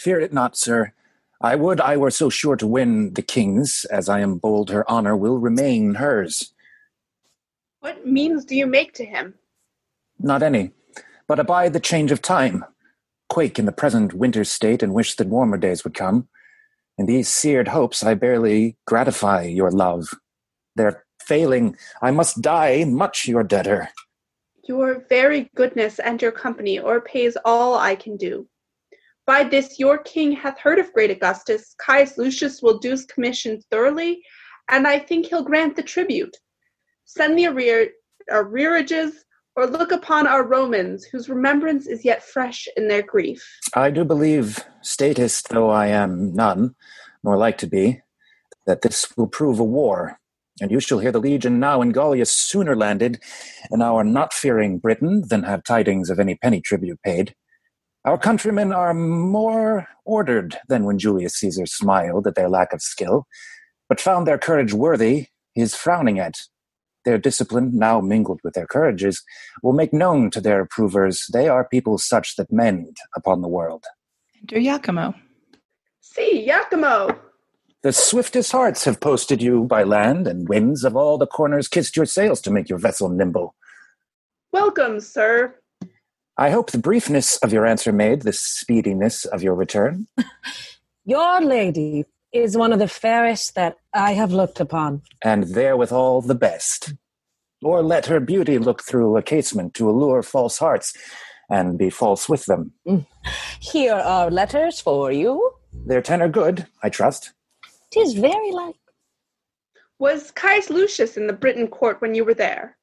[0.00, 0.92] Fear it not, sir.
[1.40, 4.90] I would I were so sure to win the king's, as I am bold her
[4.90, 6.52] honor will remain hers.
[7.80, 9.34] What means do you make to him?
[10.18, 10.72] Not any,
[11.28, 12.64] but abide the change of time.
[13.28, 16.28] Quake in the present winter state and wish that warmer days would come.
[16.96, 20.08] In these seared hopes I barely gratify your love.
[20.74, 23.90] Their failing, I must die much your debtor.
[24.64, 28.48] Your very goodness and your company o'erpays all I can do.
[29.26, 31.74] By this your king hath heard of great Augustus.
[31.78, 34.22] Caius Lucius will do his commission thoroughly,
[34.70, 36.36] and I think he'll grant the tribute.
[37.06, 37.88] Send the arrear,
[38.30, 39.12] arrearages,
[39.56, 43.44] or look upon our Romans, whose remembrance is yet fresh in their grief.
[43.74, 46.76] I do believe, statist though I am none,
[47.24, 48.02] nor like to be,
[48.66, 50.20] that this will prove a war,
[50.60, 53.20] and you shall hear the legion now in Gallia sooner landed
[53.72, 57.34] in our not fearing Britain than have tidings of any penny tribute paid.
[58.06, 63.26] Our countrymen are more ordered than when Julius Caesar smiled at their lack of skill,
[63.88, 65.26] but found their courage worthy
[65.56, 66.36] his frowning at.
[67.04, 69.24] Their discipline, now mingled with their courages,
[69.60, 73.84] will make known to their approvers they are people such that mend upon the world.
[74.40, 75.12] Enter Iachimo.
[76.00, 77.18] See, Iachimo,
[77.82, 81.96] The swiftest hearts have posted you by land, and winds of all the corners kissed
[81.96, 83.56] your sails to make your vessel nimble.
[84.52, 85.56] Welcome, sir.
[86.38, 90.06] I hope the briefness of your answer made the speediness of your return.
[91.08, 95.02] Your lady is one of the fairest that I have looked upon.
[95.22, 96.94] and therewithal the best.
[97.62, 100.92] Or let her beauty look through a casement to allure false hearts,
[101.48, 102.72] and be false with them.
[102.86, 103.06] Mm.
[103.60, 105.52] Here are letters for you.
[105.72, 107.32] Their tenor good, I trust.
[107.92, 108.74] Tis very like.
[110.00, 112.76] Was Caius Lucius in the Britain court when you were there?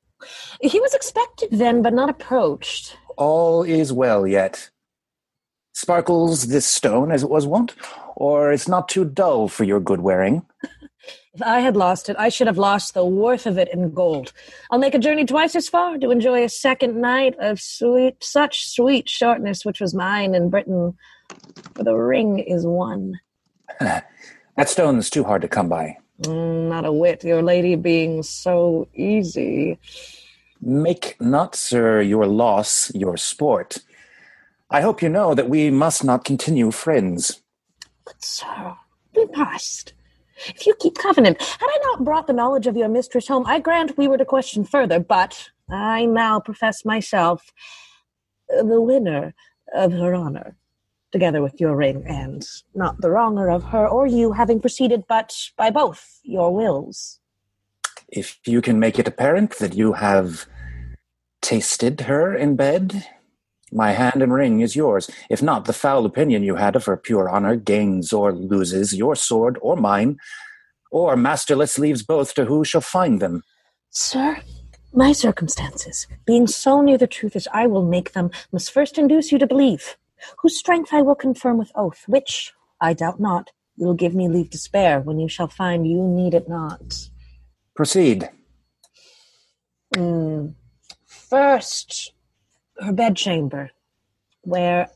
[0.62, 2.98] He was expected then, but not approached.
[3.18, 4.70] All is well yet.
[5.74, 7.74] Sparkles this stone as it was wont,
[8.16, 10.46] or it's not too dull for your good wearing.
[11.34, 14.32] If I had lost it, I should have lost the worth of it in gold.
[14.70, 18.68] I'll make a journey twice as far to enjoy a second night of sweet, such
[18.70, 20.96] sweet shortness, which was mine in Britain.
[21.74, 23.20] For the ring is one.
[23.80, 24.06] that
[24.68, 25.98] stone's too hard to come by.
[26.22, 29.80] Mm, not a whit, your lady being so easy.
[30.66, 33.80] Make not, sir, your loss your sport.
[34.70, 37.42] I hope you know that we must not continue friends.
[38.06, 38.76] But, sir,
[39.14, 39.94] we must.
[40.48, 43.60] If you keep covenant, had I not brought the knowledge of your mistress home, I
[43.60, 47.52] grant we were to question further, but I now profess myself
[48.58, 49.34] uh, the winner
[49.74, 50.56] of her honor,
[51.12, 55.34] together with your ring, and not the wronger of her or you having proceeded but
[55.58, 57.20] by both your wills.
[58.08, 60.46] If you can make it apparent that you have
[61.44, 63.06] tasted her in bed,
[63.72, 65.10] my hand and ring is yours.
[65.30, 69.16] If not, the foul opinion you had of her pure honor gains or loses your
[69.16, 70.18] sword or mine,
[70.90, 73.44] or masterless leaves both to who shall find them.
[73.90, 74.38] Sir,
[74.94, 79.32] my circumstances, being so near the truth as I will make them, must first induce
[79.32, 79.98] you to believe,
[80.42, 84.28] whose strength I will confirm with oath, which, I doubt not, you will give me
[84.28, 87.10] leave to spare when you shall find you need it not.
[87.76, 88.30] Proceed.
[89.96, 90.54] Mm.
[91.34, 92.14] First,
[92.80, 93.72] her bedchamber,
[94.42, 94.88] where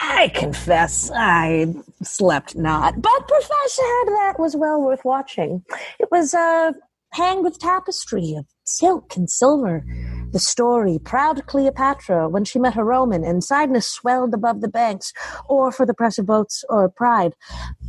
[0.00, 1.66] I confess I
[2.02, 5.66] slept not, but Professor that was well worth watching.
[6.00, 6.72] It was uh,
[7.12, 9.84] hanged with tapestry of silk and silver.
[10.32, 15.12] The story, proud Cleopatra, when she met her Roman, and Cydnus swelled above the banks,
[15.46, 17.34] or for the press of boats, or pride.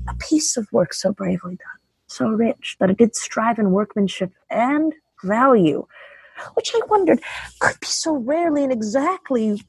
[0.09, 4.33] A piece of work so bravely done, so rich that it did strive in workmanship
[4.49, 4.93] and
[5.23, 5.87] value,
[6.53, 7.21] which I wondered
[7.59, 9.61] could be so rarely and exactly,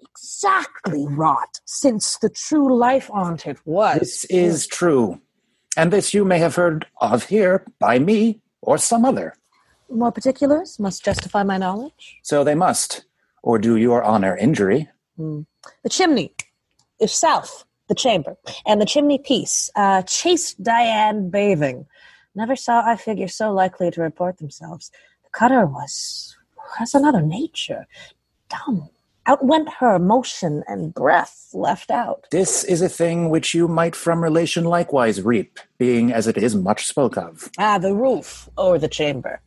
[0.00, 3.98] exactly wrought, since the true life on't it was.
[3.98, 5.20] This is true.
[5.76, 9.34] And this you may have heard of here by me or some other.
[9.90, 12.18] More particulars must justify my knowledge.
[12.22, 13.04] So they must,
[13.42, 14.88] or do your honor injury.
[15.16, 15.42] Hmm.
[15.82, 16.34] The chimney
[17.00, 18.36] is south, the chamber,
[18.66, 19.70] and the chimney piece.
[19.74, 21.86] Uh, chaste Diane bathing.
[22.34, 24.90] Never saw I figure so likely to report themselves.
[25.28, 26.36] The cutter was
[26.80, 27.86] was another nature.
[28.48, 28.88] Dumb.
[29.26, 32.24] Out went her motion and breath left out.
[32.30, 36.56] This is a thing which you might from relation likewise reap, being as it is
[36.56, 37.50] much spoke of.
[37.58, 39.42] Ah, the roof o'er the chamber,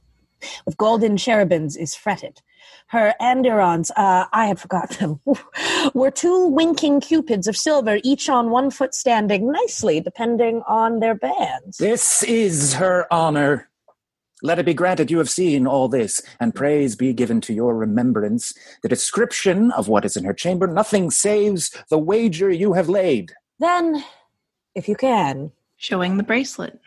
[0.66, 2.42] with golden cherubims, is fretted.
[2.88, 5.20] Her andirons, uh, I had forgot them,
[5.96, 11.16] were two winking cupids of silver, each on one foot standing nicely, depending on their
[11.16, 11.78] bands.
[11.78, 13.71] This is her honor.
[14.44, 17.76] Let it be granted you have seen all this, and praise be given to your
[17.76, 18.54] remembrance.
[18.82, 23.34] The description of what is in her chamber, nothing saves the wager you have laid.
[23.60, 24.04] Then,
[24.76, 26.80] if you can, Showing the bracelet.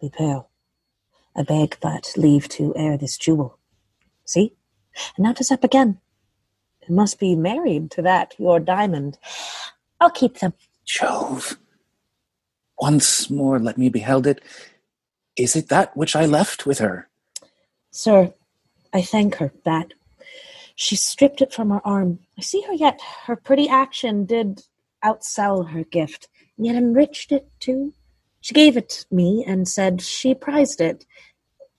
[0.00, 0.48] be pale.
[1.36, 3.58] I beg but leave to air this jewel.
[4.24, 4.54] See?
[5.16, 6.00] And now 'tis up again.
[6.82, 9.18] It must be married to that, your diamond.
[10.00, 10.54] I'll keep them.
[10.84, 11.58] Jove.
[12.80, 14.40] Once more let me beheld it.
[15.38, 17.08] Is it that which I left with her?
[17.92, 18.34] Sir,
[18.92, 19.94] I thank her that.
[20.74, 22.18] She stripped it from her arm.
[22.36, 23.00] I see her yet.
[23.26, 24.62] Her pretty action did
[25.04, 27.94] outsell her gift, and yet enriched it too.
[28.40, 31.04] She gave it me and said she prized it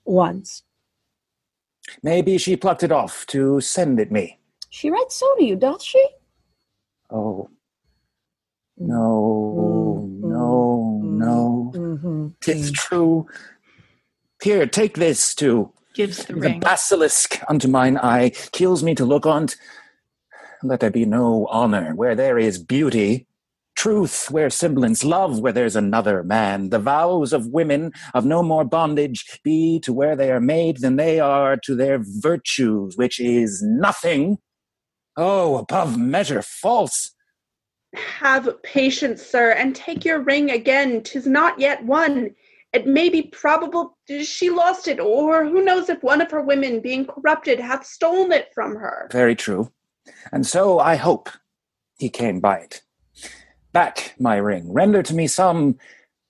[0.04, 0.62] once.
[2.02, 4.38] Maybe she plucked it off to send it me.
[4.70, 6.04] She writes so to you, doth she?
[7.10, 7.50] Oh.
[8.78, 11.49] No, no, no.
[11.74, 12.28] Mm-hmm.
[12.40, 13.26] Tis true.
[14.42, 15.72] Here, take this too.
[15.94, 16.60] Gives the The ring.
[16.60, 19.56] basilisk unto mine eye kills me to look on't.
[20.62, 23.26] Let there be no honor where there is beauty,
[23.76, 26.68] truth where semblance, love where there's another man.
[26.70, 30.96] The vows of women of no more bondage be to where they are made than
[30.96, 34.38] they are to their virtues, which is nothing.
[35.16, 37.10] Oh, above measure false.
[37.94, 41.02] Have patience, sir, and take your ring again.
[41.02, 42.30] Tis not yet won.
[42.72, 46.80] It may be probable she lost it, or who knows if one of her women,
[46.80, 49.08] being corrupted, hath stolen it from her.
[49.10, 49.72] Very true.
[50.32, 51.28] And so I hope
[51.98, 52.82] he came by it.
[53.72, 54.72] Back my ring.
[54.72, 55.78] Render to me some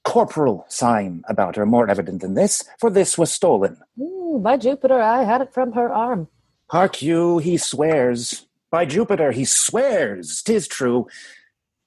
[0.04, 3.76] corporal sign about her more evident than this, for this was stolen.
[4.00, 6.28] Ooh, by Jupiter, I had it from her arm.
[6.70, 8.46] Hark you, he swears.
[8.70, 10.42] By Jupiter, he swears.
[10.42, 11.06] Tis true.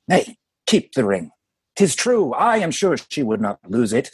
[0.08, 1.32] Nay, keep the ring.
[1.76, 2.34] Tis true.
[2.34, 4.12] I am sure she would not lose it.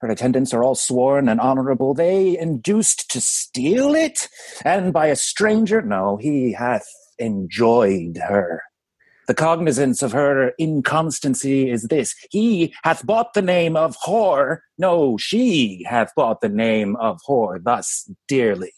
[0.00, 1.94] Her attendants are all sworn and honorable.
[1.94, 4.28] They induced to steal it,
[4.64, 5.80] and by a stranger?
[5.80, 6.86] No, he hath
[7.18, 8.62] enjoyed her.
[9.26, 14.58] The cognizance of her inconstancy is this He hath bought the name of whore.
[14.78, 18.72] No, she hath bought the name of whore thus dearly.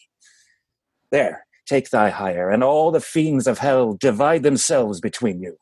[1.10, 5.58] There, take thy hire, and all the fiends of hell divide themselves between you.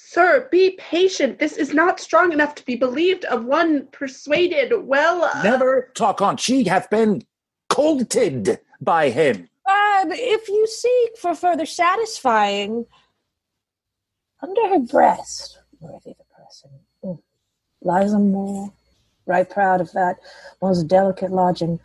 [0.00, 1.40] Sir, be patient.
[1.40, 4.72] This is not strong enough to be believed of one persuaded.
[4.84, 6.36] Well, uh, Never talk on.
[6.36, 7.24] She hath been
[7.68, 9.48] colted by him.
[9.66, 12.86] But if you seek for further satisfying,
[14.40, 16.70] under her breast, worthy the person,
[17.04, 17.18] mm,
[17.82, 18.72] lies a mole,
[19.26, 20.16] right proud of that
[20.62, 21.80] most delicate lodging.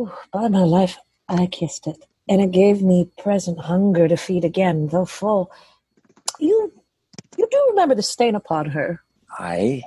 [0.00, 4.44] Ooh, by my life, I kissed it, and it gave me present hunger to feed
[4.44, 5.52] again, though full.
[6.40, 6.72] You,
[7.38, 9.02] you do remember the stain upon her?
[9.38, 9.82] Aye.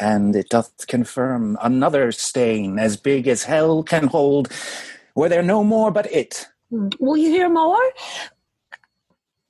[0.00, 4.50] And it doth confirm another stain as big as hell can hold,
[5.14, 6.46] were there no more but it.
[6.72, 6.94] Mm.
[6.98, 7.82] Will you hear more?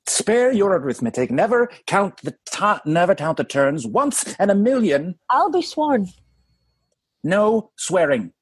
[0.06, 1.30] Spare your arithmetic.
[1.30, 3.86] Never count the ta- never count the turns.
[3.86, 5.14] Once and a million.
[5.30, 6.08] I'll be sworn.
[7.22, 8.32] No swearing.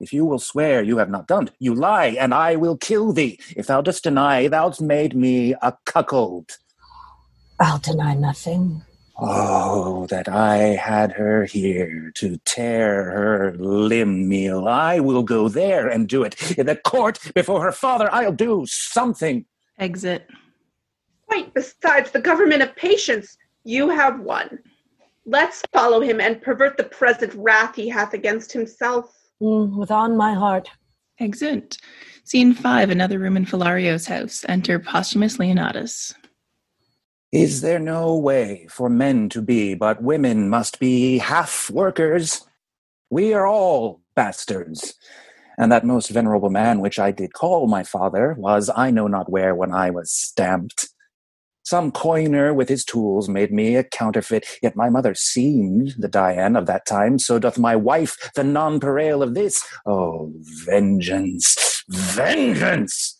[0.00, 1.50] If you will swear, you have not done.
[1.60, 3.38] You lie, and I will kill thee.
[3.56, 6.58] If thou dost deny, thou'st made me a cuckold.
[7.60, 8.82] I'll deny nothing.
[9.16, 14.66] Oh, that I had her here to tear her limb meal.
[14.66, 16.58] I will go there and do it.
[16.58, 19.44] In the court, before her father, I'll do something.
[19.78, 20.28] Exit.
[21.28, 24.58] quite besides the government of patience, you have won.
[25.26, 29.10] Let's follow him and pervert the present wrath he hath against himself.
[29.40, 30.68] Mm, with on my heart.
[31.20, 31.78] Exit.
[32.24, 34.44] Scene five, another room in Philario's house.
[34.48, 36.14] Enter Posthumus Leonatus.
[37.34, 42.46] Is there no way for men to be, but women must be half workers?
[43.10, 44.94] We are all bastards.
[45.58, 49.32] And that most venerable man which I did call my father was I know not
[49.32, 50.90] where when I was stamped.
[51.64, 56.54] Some coiner with his tools made me a counterfeit, yet my mother seemed the Dian
[56.54, 59.66] of that time, so doth my wife the nonpareil of this.
[59.86, 60.32] Oh,
[60.64, 63.13] vengeance, vengeance!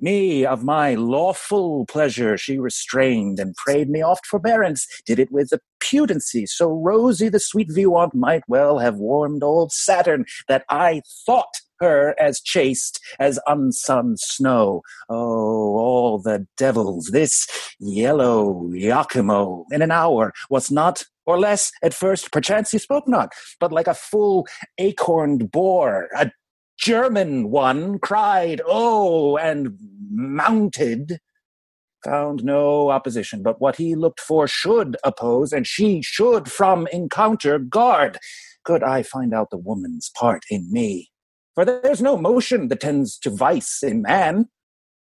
[0.00, 5.52] Me of my lawful pleasure she restrained, and prayed me oft forbearance, did it with
[5.52, 10.64] a pudency so rosy the sweet view on't might well have warmed old Saturn, that
[10.68, 14.82] I thought her as chaste as unsunned snow.
[15.08, 17.46] Oh, all the devils, this
[17.78, 23.32] yellow Iachimo, in an hour was not or less at first, perchance he spoke not,
[23.60, 24.46] but like a full
[24.78, 26.30] acorned boar, a
[26.78, 29.76] German one cried, Oh, and
[30.10, 31.18] mounted.
[32.04, 37.58] Found no opposition, but what he looked for should oppose, and she should from encounter
[37.58, 38.18] guard.
[38.64, 41.10] Could I find out the woman's part in me?
[41.54, 44.48] For there's no motion that tends to vice in man.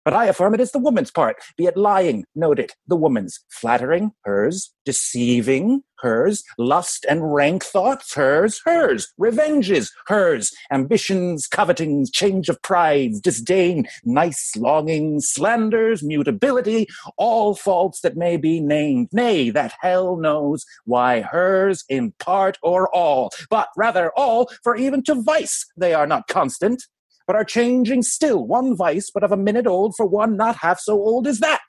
[0.04, 3.40] But I affirm it is the woman's part, be it lying, note it, the woman's,
[3.50, 12.50] flattering, hers, deceiving, hers, lust and rank thoughts, hers, hers, revenges, hers, ambitions, covetings, change
[12.50, 16.88] of prides, disdain, nice longings, slanders, mutability,
[17.18, 22.94] all faults that may be named, nay, that hell knows why hers in part or
[22.94, 26.84] all, but rather all, for even to vice they are not constant
[27.32, 30.82] but are changing still, one vice but of a minute old for one not half
[30.82, 31.62] so old as that.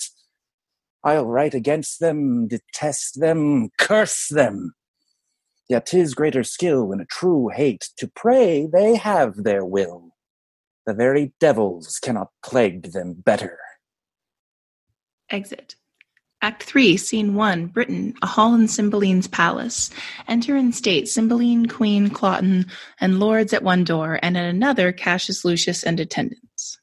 [1.04, 4.74] I'll write against them, detest them, curse them.
[5.68, 10.16] Yet 'tis greater skill in a true hate to pray they have their will.
[10.84, 13.56] The very devils cannot plague them better.
[15.30, 15.76] Exit.
[16.42, 19.90] Act 3, Scene 1, Britain, a hall in Cymbeline's palace.
[20.26, 22.68] Enter in state Cymbeline, Queen, Cloten,
[23.00, 26.80] and lords at one door, and at another Caius Lucius and attendants.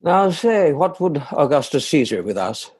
[0.00, 2.70] Now say, what would Augustus Caesar with us?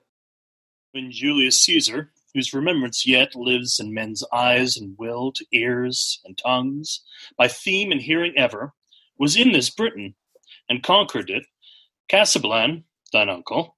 [0.92, 6.38] When Julius Caesar, whose remembrance yet lives in men's eyes and will to ears and
[6.38, 7.00] tongues,
[7.36, 8.74] by theme and hearing ever,
[9.18, 10.14] was in this Britain,
[10.68, 11.46] and conquered it,
[12.08, 13.76] Cassibelan, thine uncle,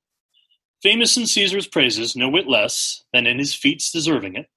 [0.84, 4.48] Famous in Caesar's praises, no whit less than in his feats deserving it,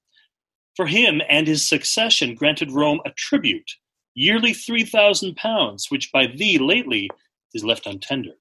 [0.76, 3.70] for him and his succession granted Rome a tribute,
[4.14, 7.08] yearly three thousand pounds, which by thee lately
[7.54, 8.34] is left untendered.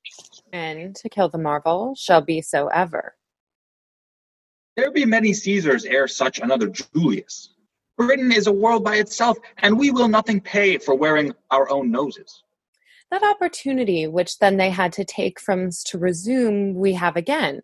[0.51, 3.15] And to kill the marvel shall be so ever.
[4.75, 7.53] There be many Caesars ere such another Julius.
[7.97, 11.89] Britain is a world by itself, and we will nothing pay for wearing our own
[11.89, 12.43] noses.
[13.11, 17.61] That opportunity which then they had to take from us to resume, we have again.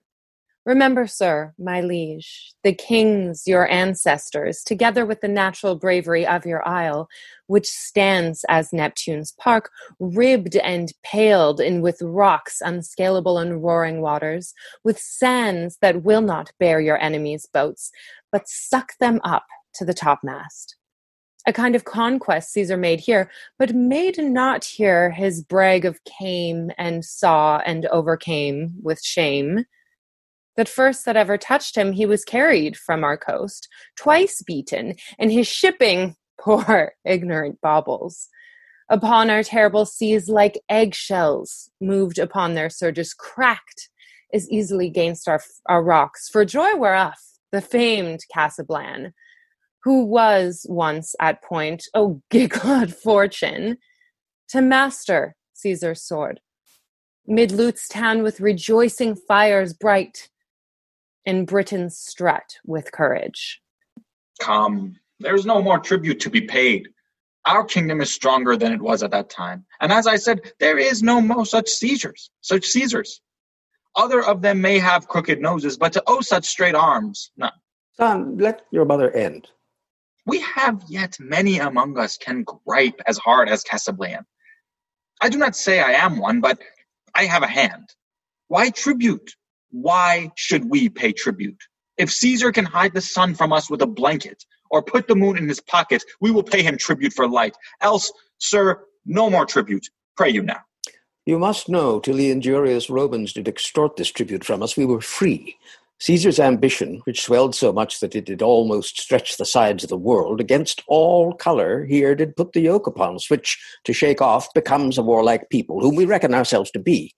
[0.65, 6.65] Remember, sir, my liege, the kings, your ancestors, together with the natural bravery of your
[6.65, 7.09] isle,
[7.47, 14.53] which stands as Neptune's park, ribbed and paled in with rocks unscalable and roaring waters,
[14.85, 17.91] with sands that will not bear your enemies' boats,
[18.31, 20.77] but suck them up to the topmast.
[21.45, 23.29] A kind of conquest Caesar made here,
[23.59, 29.65] but made not here his brag of came and saw and overcame with shame
[30.55, 35.31] that first that ever touched him, he was carried from our coast, twice beaten, and
[35.31, 38.27] his shipping, poor ignorant baubles,
[38.89, 43.89] upon our terrible seas like eggshells, moved upon their surges, cracked
[44.33, 47.13] as easily gainst our, our rocks, for joy whereof
[47.51, 49.11] the famed Cassibelan,
[49.83, 53.77] who was once at point, oh giglad fortune,
[54.49, 56.39] to master Caesar's sword,
[57.25, 60.29] mid Lud's town with rejoicing fires bright,
[61.25, 63.61] and Britons strut with courage.
[64.41, 66.89] Come, there's no more tribute to be paid.
[67.45, 69.65] Our kingdom is stronger than it was at that time.
[69.81, 73.21] And as I said, there is no more such Caesars, such Caesars.
[73.95, 77.51] Other of them may have crooked noses, but to owe such straight arms, none.
[77.95, 79.47] Son, let your mother end.
[80.25, 84.25] We have yet many among us can gripe as hard as Cassibelan.
[85.21, 86.59] I do not say I am one, but
[87.13, 87.89] I have a hand.
[88.47, 89.35] Why tribute?
[89.73, 91.61] Why should we pay tribute?
[91.97, 95.37] If Caesar can hide the sun from us with a blanket, or put the moon
[95.37, 97.55] in his pocket, we will pay him tribute for light.
[97.81, 99.87] Else, sir, no more tribute.
[100.15, 100.61] Pray you now.
[101.25, 105.01] You must know, till the injurious Romans did extort this tribute from us, we were
[105.01, 105.57] free.
[105.99, 109.97] Caesar's ambition, which swelled so much that it did almost stretch the sides of the
[109.97, 114.53] world, against all colour here did put the yoke upon us, which, to shake off,
[114.53, 117.13] becomes a warlike people, whom we reckon ourselves to be.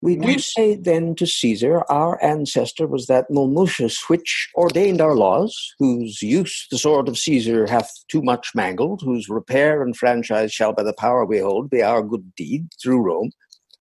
[0.00, 5.74] We do say then to Caesar, our ancestor was that Mulmutius which ordained our laws,
[5.80, 10.72] whose use the sword of Caesar hath too much mangled, whose repair and franchise shall
[10.72, 13.32] by the power we hold be our good deed through Rome,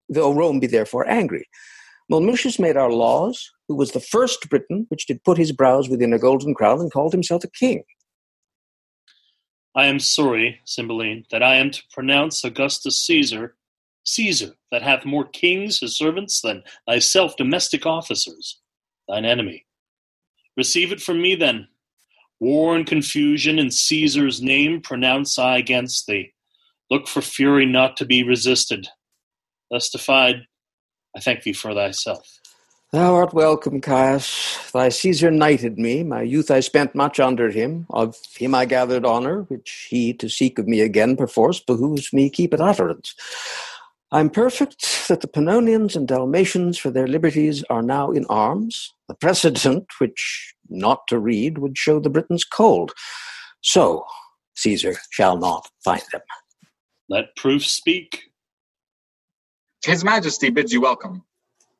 [0.10, 1.48] though Rome be therefore angry.
[2.12, 6.14] Mulmutius made our laws, who was the first Briton which did put his brows within
[6.14, 7.84] a golden crown and called himself a king.
[9.76, 13.57] I am sorry, Cymbeline, that I am to pronounce Augustus Caesar
[14.08, 18.60] Caesar, that hath more kings his servants than thyself domestic officers,
[19.08, 19.66] thine enemy.
[20.56, 21.68] Receive it from me then.
[22.40, 26.34] War and confusion in Caesar's name pronounce I against thee.
[26.90, 28.88] Look for fury not to be resisted.
[29.70, 30.48] Thus defied,
[31.16, 32.40] I thank thee for thyself.
[32.94, 34.72] Thou art welcome, Caius.
[34.72, 36.04] Thy Caesar knighted me.
[36.04, 37.86] My youth I spent much under him.
[37.90, 42.30] Of him I gathered honour, which he to seek of me again perforce behooves me
[42.30, 43.14] keep at utterance.
[44.10, 49.16] I'm perfect that the Pannonians and Dalmatians for their liberties are now in arms, the
[49.16, 52.94] precedent which, not to read, would show the Britons cold.
[53.62, 54.06] So
[54.56, 56.22] Caesar shall not find them.
[57.10, 58.32] Let proof speak.
[59.86, 61.24] His Majesty bids you welcome.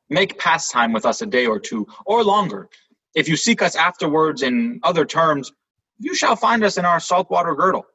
[0.10, 2.68] Make pastime with us a day or two, or longer.
[3.16, 5.54] If you seek us afterwards in other terms,
[5.98, 7.86] you shall find us in our saltwater girdle.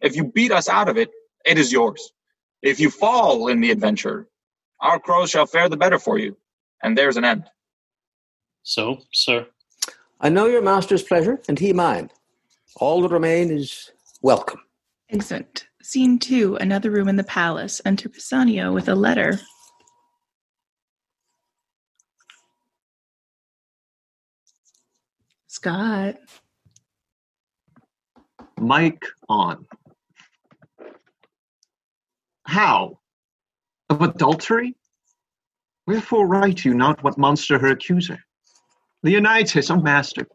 [0.00, 1.10] If you beat us out of it,
[1.44, 2.10] it is yours.
[2.62, 4.28] If you fall in the adventure,
[4.80, 6.36] our crows shall fare the better for you,
[6.82, 7.44] and there's an end.
[8.62, 9.46] So, sir.
[10.20, 12.10] I know your master's pleasure, and he mine.
[12.76, 13.90] All that remain is
[14.22, 14.60] welcome.
[15.10, 15.68] Excellent.
[15.82, 17.80] Scene two, another room in the palace.
[17.84, 19.38] Enter Pisanio with a letter.
[25.46, 26.16] Scott.
[28.60, 29.66] Mic on.
[32.46, 33.00] How?
[33.90, 34.76] Of adultery?
[35.86, 38.18] Wherefore write you not what monster her accuser?
[39.04, 40.26] Leonatus, O master.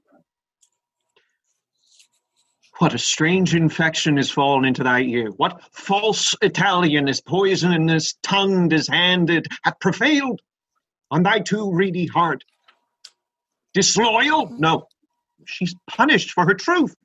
[2.80, 5.30] What a strange infection is fallen into thy ear.
[5.38, 10.42] What false Italian is poisonous, tongued, is handed, hath prevailed
[11.12, 12.44] on thy too reedy heart.
[13.74, 14.50] Disloyal?
[14.58, 14.88] No.
[15.46, 16.96] She's punished for her truth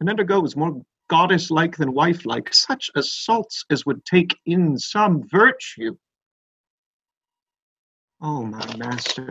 [0.00, 5.26] and undergoes more goddess like than wife like, such assaults as would take in some
[5.28, 5.96] virtue.
[8.20, 9.30] Oh, my master,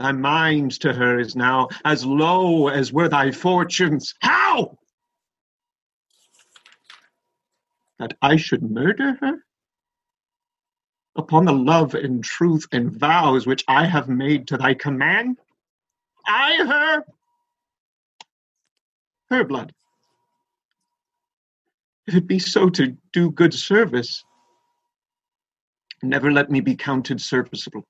[0.00, 4.14] Thy mind to her is now as low as were thy fortunes.
[4.22, 4.78] How?
[7.98, 9.44] That I should murder her?
[11.16, 15.38] Upon the love and truth and vows which I have made to thy command?
[16.26, 17.04] I her?
[19.28, 19.74] Her blood.
[22.10, 24.24] If it be so to do good service,
[26.02, 27.84] never let me be counted serviceable.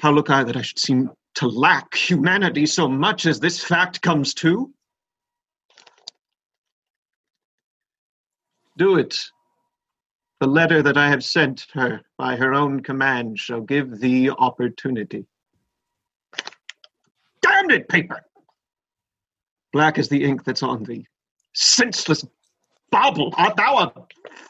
[0.00, 4.02] How look I that I should seem to lack humanity so much as this fact
[4.02, 4.70] comes to?
[8.76, 9.18] Do it.
[10.40, 15.24] The letter that I have sent her by her own command shall give thee opportunity.
[17.40, 18.20] Damned it, paper!
[19.72, 21.06] Black is the ink that's on thee.
[21.54, 22.24] Senseless
[22.90, 23.32] bauble!
[23.36, 23.92] Art thou a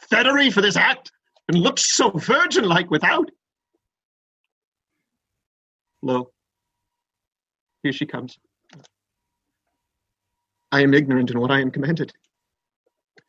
[0.09, 1.11] fettery for this act?
[1.47, 3.29] And looks so virgin like without?
[6.01, 6.31] Lo,
[7.83, 8.39] here she comes.
[10.71, 12.11] I am ignorant in what I am commanded.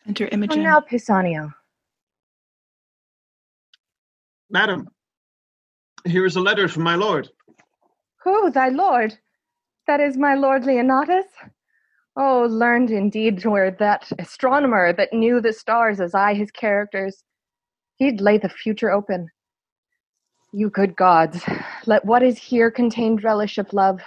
[0.06, 0.62] Enter Oh, Imogen.
[0.62, 1.52] now, Pisanio.
[4.50, 4.88] Madam,
[6.04, 7.28] here is a letter from my lord.
[8.24, 9.14] Who, thy lord?
[9.86, 11.24] That is my lord Leonatus?
[12.18, 17.22] Oh, learned indeed were that astronomer that knew the stars as I his characters.
[17.96, 19.28] He'd lay the future open.
[20.52, 21.44] You good gods,
[21.84, 24.00] let what is here contained relish of love,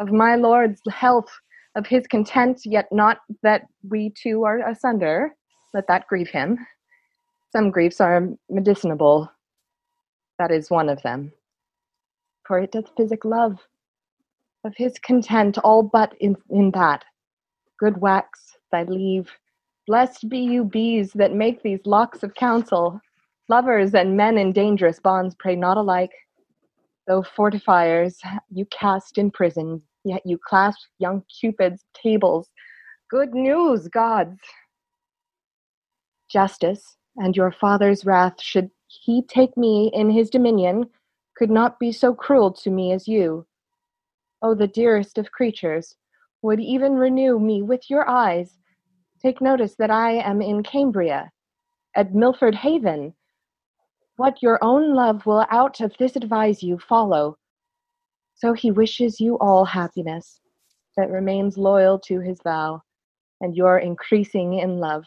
[0.00, 1.28] of my lord's health,
[1.74, 5.34] of his content, yet not that we two are asunder.
[5.74, 6.58] Let that grieve him.
[7.50, 9.28] Some griefs are medicinable.
[10.38, 11.32] That is one of them.
[12.46, 13.58] For it doth physic love.
[14.64, 17.04] Of his content, all but in, in that.
[17.84, 19.30] Good wax, thy leave.
[19.86, 22.98] Blessed be you bees that make these locks of counsel.
[23.50, 26.12] Lovers and men in dangerous bonds pray not alike.
[27.06, 28.16] Though fortifiers
[28.50, 32.48] you cast in prison, yet you clasp young Cupid's tables.
[33.10, 34.40] Good news, gods!
[36.30, 40.88] Justice and your father's wrath, should he take me in his dominion,
[41.36, 43.46] could not be so cruel to me as you.
[44.40, 45.96] Oh, the dearest of creatures,
[46.44, 48.58] would even renew me with your eyes.
[49.22, 51.30] Take notice that I am in Cambria,
[51.96, 53.14] at Milford Haven.
[54.16, 57.38] What your own love will out of this advise you, follow.
[58.34, 60.38] So he wishes you all happiness,
[60.98, 62.82] that remains loyal to his vow,
[63.40, 65.04] and your increasing in love.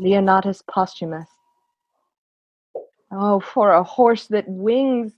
[0.00, 1.28] Leonatus Posthumus.
[3.12, 5.12] Oh, for a horse that wings!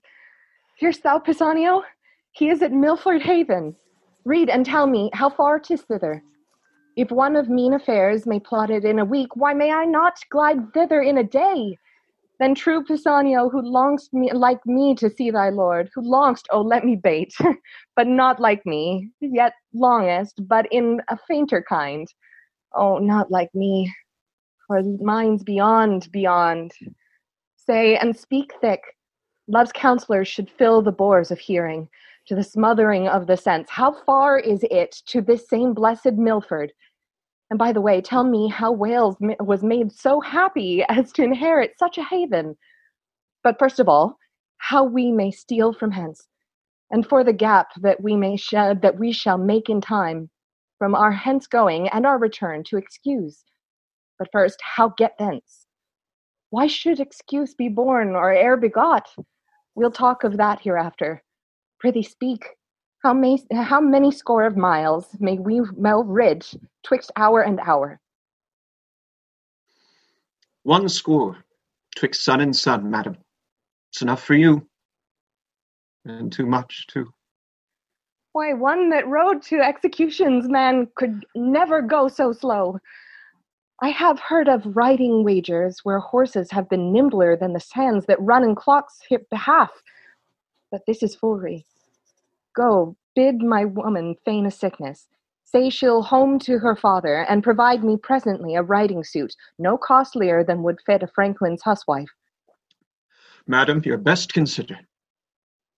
[0.81, 1.85] Hear'st thou, Pisanio?
[2.33, 3.77] He is at Milford Haven.
[4.25, 6.23] Read and tell me how far 'tis thither.
[6.97, 10.15] If one of mean affairs may plot it in a week, why may I not
[10.31, 11.79] glide thither in a day?
[12.39, 16.61] Then true Pisanio, who longst me like me to see thy lord, who longst, oh
[16.61, 17.33] let me bait,
[17.97, 22.07] but not like me, yet longest, but in a fainter kind.
[22.75, 23.93] Oh, not like me,
[24.67, 26.73] for mine's beyond, beyond.
[27.57, 28.83] Say and speak thick.
[29.49, 31.89] Love's counselors should fill the bores of hearing,
[32.27, 33.69] to the smothering of the sense.
[33.71, 36.73] How far is it to this same blessed Milford?
[37.51, 41.79] And by the way, tell me how Wales was made so happy as to inherit
[41.79, 42.57] such a haven.
[43.45, 44.19] But first of all,
[44.59, 46.29] how we may steal from hence,
[46.91, 50.31] and for the gap that we may shed that we shall make in time
[50.79, 53.45] from our hence going and our return to excuse.
[54.19, 55.67] But first, how get thence?
[56.51, 59.09] Why should excuse be born or e'er begot?
[59.75, 61.23] We'll talk of that hereafter.
[61.83, 62.47] Prithee speak.
[63.03, 66.55] How, may, how many score of miles may we well ridge
[66.85, 67.99] twixt hour and hour?
[70.63, 71.39] One score
[71.97, 73.17] twixt sun and sun, madam.
[73.91, 74.65] It's enough for you.
[76.05, 77.13] And too much, too.
[78.33, 82.79] Why, one that rode to executions, man, could never go so slow.
[83.81, 88.21] I have heard of riding wagers where horses have been nimbler than the sands that
[88.21, 89.71] run in clocks' hip behalf.
[90.71, 91.67] But this is foolery.
[92.55, 95.09] Go, bid my woman feign a sickness.
[95.45, 100.43] Say she'll home to her father, and provide me presently a riding suit, no costlier
[100.43, 102.09] than would fit a franklin's huswife.
[103.47, 104.79] Madam, your best consider.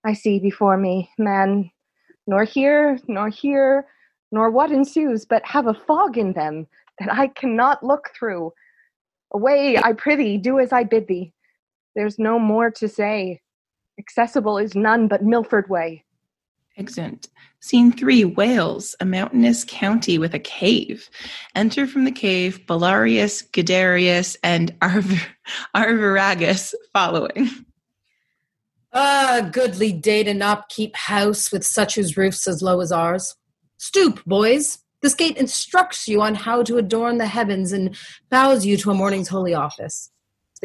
[0.05, 1.71] I see before me, man,
[2.27, 3.87] nor here, nor here,
[4.31, 6.67] nor what ensues, but have a fog in them
[6.99, 8.53] that I cannot look through.
[9.33, 11.33] Away, I prithee, do as I bid thee.
[11.95, 13.41] There's no more to say.
[13.99, 16.04] Accessible is none but Milford way.
[16.77, 17.29] Excellent.
[17.61, 21.09] Scene three Wales, a mountainous county with a cave.
[21.55, 25.27] Enter from the cave Belarius, Guiderius, and Arv-
[25.75, 27.49] Arviragus following.
[28.93, 33.35] Ah, goodly day to not keep house with such whose roofs as low as ours.
[33.77, 34.79] Stoop, boys.
[35.01, 37.95] This gate instructs you on how to adorn the heavens and
[38.29, 40.11] bows you to a morning's holy office.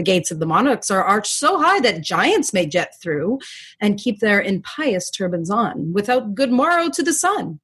[0.01, 3.39] The gates of the monarchs are arched so high that giants may jet through
[3.82, 7.60] and keep their impious turbans on, without good morrow to the sun.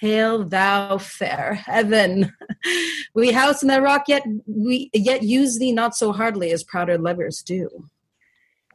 [0.00, 2.32] Hail thou fair heaven.
[3.14, 6.98] we house in thy rock, yet we yet use thee not so hardly as prouder
[6.98, 7.68] lovers do.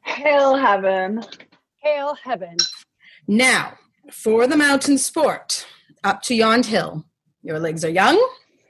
[0.04, 1.26] Hail heaven.
[1.82, 2.56] Hail heaven.
[3.28, 3.74] Now,
[4.14, 5.68] for the mountain sport,
[6.06, 7.04] up to yond hill.
[7.42, 8.18] Your legs are young.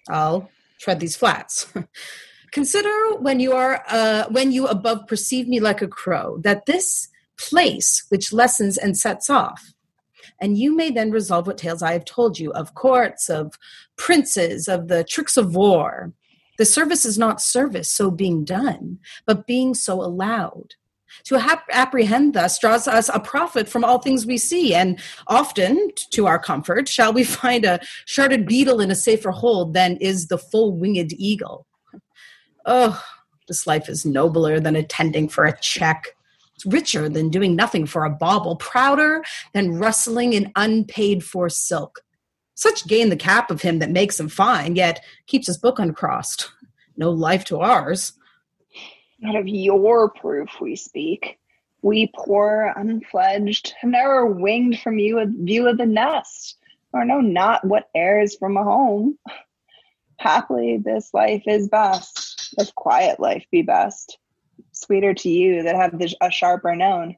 [0.09, 0.49] I'll
[0.79, 1.71] tread these flats.
[2.53, 7.09] Consider when you are uh, when you above perceive me like a crow, that this
[7.35, 9.73] place which lessens and sets off,
[10.39, 13.57] and you may then resolve what tales I have told you of courts, of
[13.97, 16.13] princes, of the tricks of war.
[16.59, 20.75] The service is not service so being done, but being so allowed.
[21.25, 26.27] To apprehend thus draws us a profit from all things we see, and often, to
[26.27, 30.37] our comfort, shall we find a sharded beetle in a safer hold than is the
[30.37, 31.65] full winged eagle.
[32.65, 33.03] Oh,
[33.47, 36.15] this life is nobler than attending for a check.
[36.55, 39.23] It's richer than doing nothing for a bauble, prouder
[39.53, 42.03] than rustling in unpaid for silk.
[42.55, 46.51] Such gain the cap of him that makes him fine, yet keeps his book uncrossed.
[46.95, 48.13] No life to ours.
[49.19, 51.39] Not of your proof we speak.
[51.81, 56.57] We poor, unfledged, have never winged from you a view of the nest,
[56.93, 59.17] or know not what airs from a home.
[60.17, 64.17] Haply this life is best, this quiet life be best.
[64.71, 67.15] Sweeter to you that have the, a sharper known,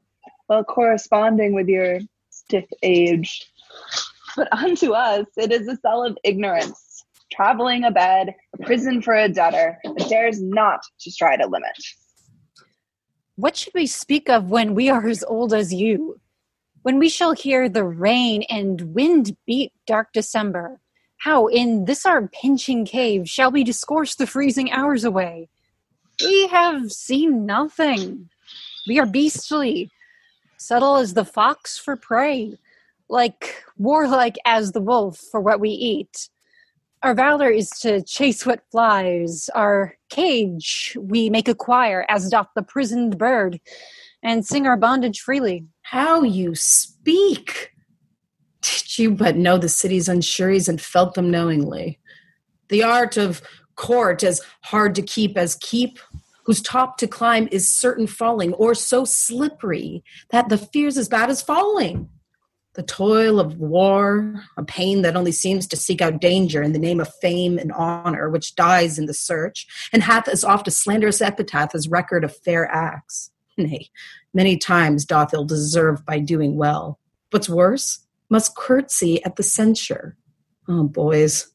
[0.48, 2.00] while corresponding with your
[2.30, 3.50] stiff age.
[4.36, 9.14] But unto us it is a cell of ignorance, traveling a bed, a prison for
[9.14, 11.78] a debtor, that dares not to stride a limit.
[13.36, 16.20] What should we speak of when we are as old as you?
[16.84, 20.80] When we shall hear the rain and wind beat dark December,
[21.26, 25.50] how in this our pinching cave shall we discourse the freezing hours away?
[26.24, 28.30] We have seen nothing.
[28.88, 29.90] We are beastly,
[30.58, 32.60] subtle as the fox for prey,
[33.10, 36.30] like warlike as the wolf for what we eat.
[37.02, 39.50] Our valor is to chase what flies.
[39.56, 43.60] Our cage we make a choir, as doth the prisoned bird,
[44.22, 45.66] and sing our bondage freely.
[45.82, 47.75] How you speak!
[48.66, 52.00] Did you but know the city's unsuries and felt them knowingly?
[52.70, 53.42] The art of
[53.76, 56.00] court as hard to keep as keep,
[56.46, 61.30] whose top to climb is certain falling, or so slippery that the fear's as bad
[61.30, 62.10] as falling.
[62.74, 66.80] The toil of war, a pain that only seems to seek out danger in the
[66.80, 70.72] name of fame and honor, which dies in the search, and hath as oft a
[70.72, 73.32] slanderous epitaph as record of fair acts.
[73.58, 73.90] Nay,
[74.34, 77.00] many times doth ill deserve by doing well.
[77.32, 80.18] What's worse, must curtsy at the censure.
[80.68, 81.52] Oh, boys,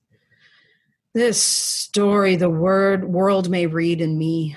[1.15, 4.57] this story the word world may read in me.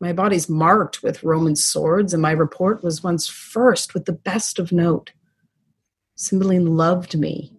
[0.00, 4.58] My body's marked with Roman swords, and my report was once first with the best
[4.58, 5.12] of note.
[6.16, 7.52] Cymbeline loved me.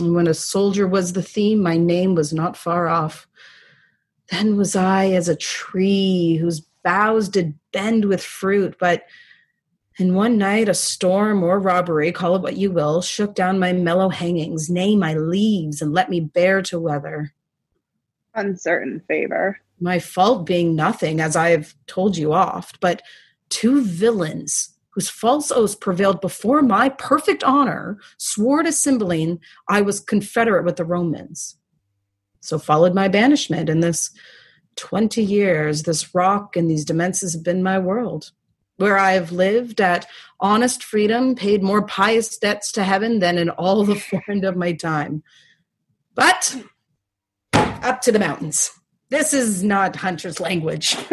[0.00, 3.28] And when a soldier was the theme, my name was not far off.
[4.30, 9.04] Then was I as a tree whose boughs did bend with fruit, but
[9.98, 13.72] in one night a storm or robbery, call it what you will, shook down my
[13.72, 17.32] mellow hangings, nay, my leaves, and let me bear to weather.
[18.34, 19.60] Uncertain favor.
[19.78, 23.02] My fault being nothing, as I have told you oft, but
[23.48, 29.98] two villains whose false oaths prevailed before my perfect honor, swore to Cymbeline I was
[30.00, 31.56] confederate with the Romans.
[32.40, 34.10] So followed my banishment, and this
[34.76, 38.32] twenty years, this rock and these dimensions have been my world,
[38.76, 40.06] where I have lived at
[40.40, 43.94] honest freedom, paid more pious debts to heaven than in all the
[44.26, 45.22] foreign of my time.
[46.14, 46.56] But
[47.52, 48.70] up to the mountains.
[49.10, 50.96] This is not hunter's language.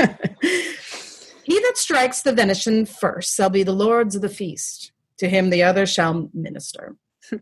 [1.51, 4.93] He that strikes the venison first shall be the lords of the feast.
[5.17, 6.95] To him the other shall minister.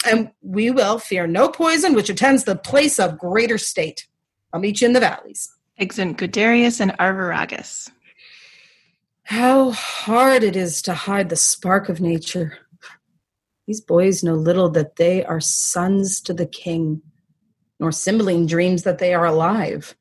[0.03, 4.07] And we will fear no poison which attends the place of greater state.
[4.51, 5.49] I'll meet you in the valleys.
[5.77, 7.89] Exeunt Guiderius and Arviragus.
[9.30, 12.57] How hard it is to hide the spark of nature.
[13.68, 17.03] These boys know little that they are sons to the king,
[17.80, 19.93] nor Cymbeline dreams that they are alive.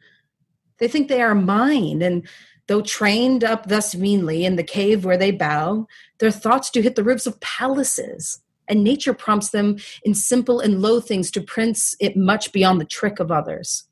[0.78, 2.26] They think they are mine, and
[2.68, 5.86] though trained up thus meanly in the cave where they bow,
[6.20, 10.80] their thoughts do hit the roofs of palaces, and nature prompts them in simple and
[10.80, 13.84] low things to prince it much beyond the trick of others.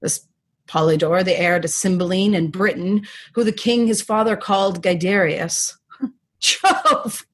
[0.00, 0.26] This
[0.68, 5.74] Polydore, the heir to Cymbeline and Britain, who the king his father called Guiderius,
[6.40, 7.26] Jove!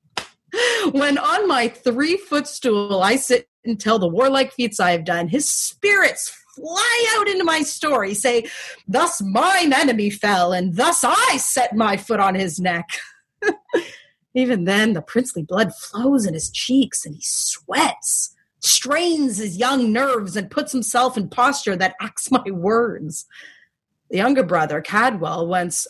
[0.93, 5.29] When on my three footstool I sit and tell the warlike feats I have done,
[5.29, 8.45] his spirits fly out into my story, say,
[8.89, 12.89] Thus mine enemy fell, and thus I set my foot on his neck.
[14.35, 19.93] Even then, the princely blood flows in his cheeks, and he sweats, strains his young
[19.93, 23.27] nerves, and puts himself in posture that acts my words.
[24.11, 25.87] The younger brother, Cadwal, once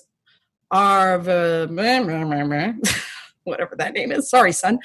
[0.70, 1.26] Arv,
[3.44, 4.78] whatever that name is, sorry, son,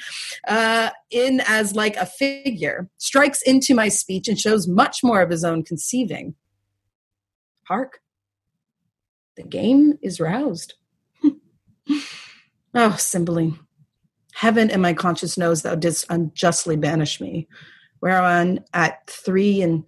[0.48, 5.30] uh, in as like a figure, strikes into my speech and shows much more of
[5.30, 6.34] his own conceiving.
[7.64, 8.00] Hark,
[9.36, 10.74] the game is roused.
[12.74, 13.58] oh, Cymbeline,
[14.32, 17.48] heaven and my conscience knows thou didst unjustly banish me,
[18.06, 19.84] whereon at three and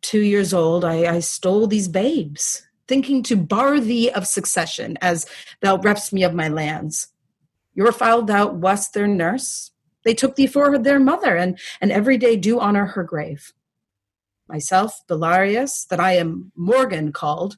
[0.00, 5.26] two years old I, I stole these babes, thinking to bar thee of succession, as
[5.60, 7.08] thou reps me of my lands.
[7.74, 9.72] Your foul thou wast their nurse.
[10.04, 13.52] They took thee for their mother, and, and every day do honor her grave.
[14.48, 17.56] Myself, Belarius, that I am Morgan called,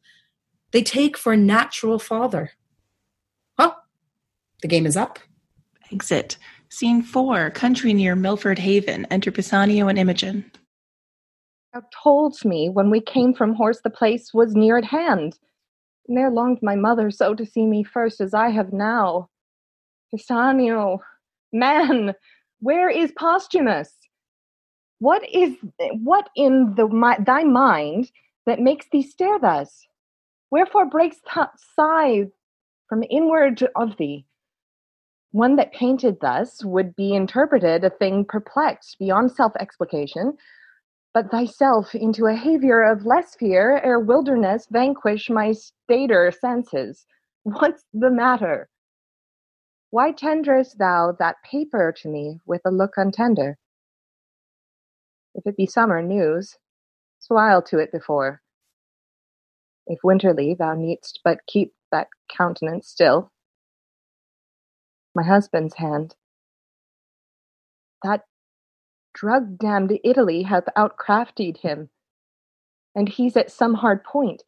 [0.70, 2.52] they take for natural father.
[3.58, 3.74] Huh?
[4.62, 5.18] The game is up.
[5.92, 6.38] Exit.
[6.72, 9.04] Scene four, country near Milford Haven.
[9.10, 10.50] Enter Pisanio and Imogen.
[11.74, 15.36] Thou told me when we came from horse the place was near at hand.
[16.08, 19.28] Ne'er longed my mother so to see me first as I have now.
[20.14, 20.98] Pisanio,
[21.52, 22.14] man,
[22.60, 23.90] where is Posthumus?
[25.00, 25.56] What is
[26.02, 28.12] what in the my, thy mind
[28.46, 29.86] that makes thee stare thus?
[30.52, 32.26] Wherefore breaks th- sigh
[32.88, 34.24] from inward of thee?
[35.32, 40.36] One that painted thus would be interpreted a thing perplexed beyond self explication,
[41.14, 47.06] but thyself into a havior of less fear ere wilderness vanquish my stater senses.
[47.44, 48.68] What's the matter?
[49.90, 53.54] Why tenderest thou that paper to me with a look untender?
[55.34, 56.56] If it be summer news,
[57.20, 58.42] smile to it before.
[59.86, 63.32] If winterly thou needst but keep that countenance still.
[65.14, 66.14] My husband's hand.
[68.02, 68.24] That
[69.12, 71.90] drug damned Italy hath outcraftied him,
[72.94, 74.42] and he's at some hard point.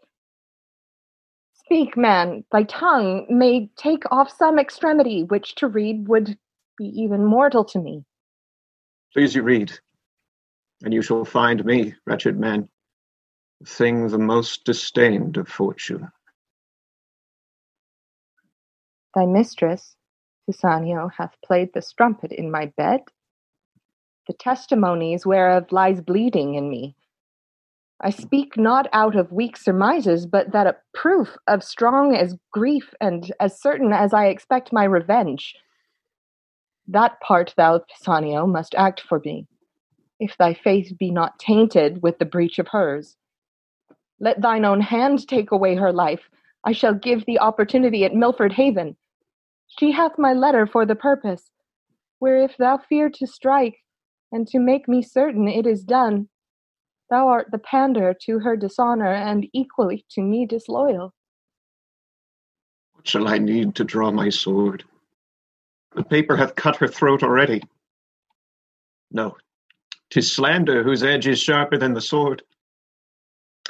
[1.55, 6.39] Speak, man, thy tongue may take off some extremity, which to read would
[6.79, 8.05] be even mortal to me.
[9.13, 9.73] Please you read,
[10.85, 12.69] and you shall find me, wretched man,
[13.61, 16.09] the thing the most disdained of fortune.
[19.15, 19.97] Thy mistress,
[20.49, 23.01] Pisanio, hath played the strumpet in my bed,
[24.27, 26.97] the testimonies whereof lies bleeding in me.
[28.01, 32.95] I speak not out of weak surmises, but that a proof of strong as grief
[33.01, 35.55] and as certain as I expect my revenge.
[36.89, 39.47] That part thou, Pisanio, must act for me,
[40.19, 43.17] if thy faith be not tainted with the breach of hers.
[44.19, 46.29] Let thine own hand take away her life.
[46.65, 48.97] I shall give thee opportunity at Milford Haven.
[49.79, 51.51] She hath my letter for the purpose,
[52.19, 53.79] where if thou fear to strike,
[54.31, 56.29] and to make me certain it is done,
[57.11, 61.15] thou art the pander to her dishonor and equally to me disloyal.
[62.93, 64.85] What shall I need to draw my sword?
[65.95, 67.63] The paper hath cut her throat already.
[69.11, 69.37] No,
[70.11, 72.43] 'tis slander whose edge is sharper than the sword,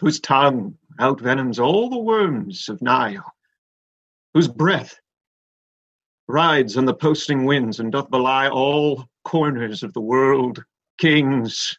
[0.01, 3.33] whose tongue outvenoms all the worms of Nile,
[4.35, 5.01] whose breath
[6.28, 10.65] rides on the posting winds and doth belie all corners of the world,
[10.99, 11.78] kings,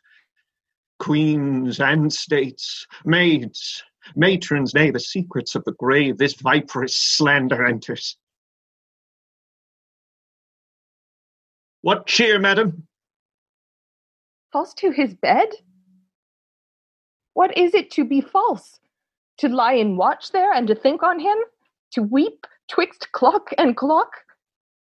[1.00, 3.84] queens and states, maids,
[4.16, 8.18] matrons, nay, the secrets of the grave, this viperous slander enters.
[11.82, 12.88] What cheer, madam?
[14.54, 15.50] False to his bed?
[17.34, 18.80] What is it to be false?
[19.40, 21.38] To lie in watch there and to think on him?
[21.94, 24.23] To weep twixt clock and clock?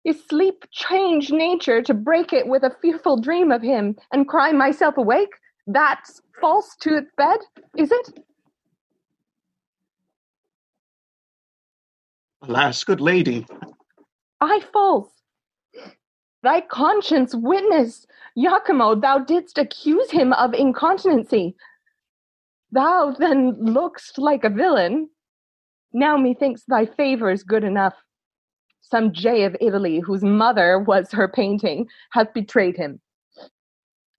[0.04, 4.50] Is sleep change nature to break it with a fearful dream of him and cry
[4.52, 5.32] myself awake?
[5.66, 7.38] That's false to its bed,
[7.76, 8.24] is it?
[12.42, 13.46] Alas, good lady.
[14.40, 15.10] I false.
[16.42, 18.06] Thy conscience witness,
[18.38, 21.54] Iachimo, thou didst accuse him of incontinency.
[22.72, 25.10] Thou then lookst like a villain.
[25.92, 27.94] Now methinks thy favor is good enough.
[28.90, 33.00] Some jay of Italy, whose mother was her painting, hath betrayed him.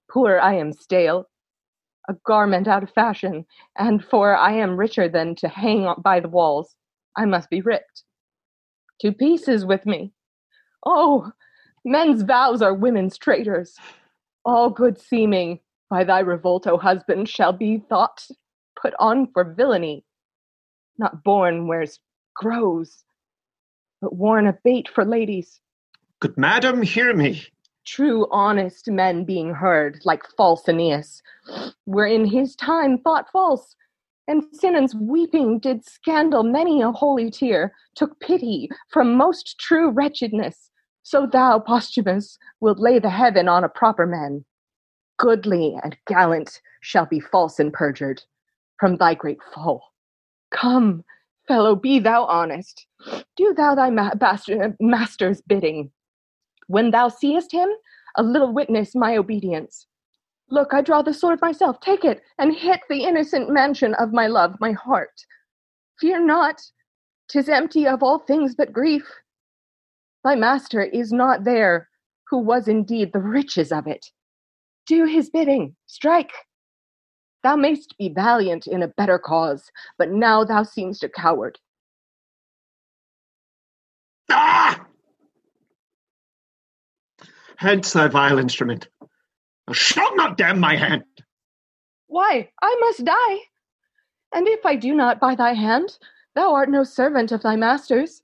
[0.10, 1.28] Poor I am stale,
[2.10, 3.46] a garment out of fashion,
[3.78, 6.76] and for I am richer than to hang by the walls,
[7.18, 8.04] I must be ripped.
[9.02, 10.14] To pieces with me.
[10.86, 11.32] Oh,
[11.84, 13.76] men's vows are women's traitors.
[14.46, 18.26] All good seeming by thy revolt, O husband, shall be thought
[18.82, 20.06] put on for villainy.
[20.98, 22.00] Not born where's
[22.36, 23.04] grows,
[24.02, 25.62] but worn a bait for ladies.
[26.20, 27.46] Good madam, hear me.
[27.86, 31.22] True, honest men being heard, like false Aeneas,
[31.86, 33.76] were in his time thought false,
[34.28, 40.70] and Sinon's weeping did scandal many a holy tear, took pity from most true wretchedness.
[41.04, 44.46] So thou, Posthumus, wilt lay the heaven on a proper man.
[45.18, 48.24] Goodly and gallant shall be false and perjured
[48.80, 49.84] from thy great fall.
[50.52, 51.04] Come,
[51.48, 52.86] fellow, be thou honest.
[53.36, 55.92] Do thou thy ma- bastard, master's bidding.
[56.68, 57.70] When thou seest him,
[58.16, 59.88] a little witness my obedience.
[60.50, 61.80] Look, I draw the sword myself.
[61.80, 65.26] Take it and hit the innocent mansion of my love, my heart.
[66.00, 66.62] Fear not,
[67.30, 69.08] 'tis empty of all things but grief.
[70.24, 71.90] Thy master is not there,
[72.30, 74.06] who was indeed the riches of it.
[74.86, 76.34] Do his bidding, strike.
[77.44, 81.60] Thou mayst be valiant in a better cause, but now thou seemst a coward.
[84.30, 84.86] Ah!
[87.58, 88.88] Hence thy vile instrument.
[89.68, 91.04] Thou shalt not damn my hand.
[92.08, 93.38] Why, I must die.
[94.34, 95.98] And if I do not by thy hand,
[96.36, 98.22] thou art no servant of thy master's.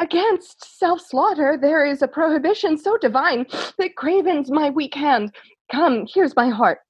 [0.00, 3.46] Against self slaughter there is a prohibition so divine
[3.78, 5.34] that cravens my weak hand.
[5.70, 6.80] Come, here's my heart.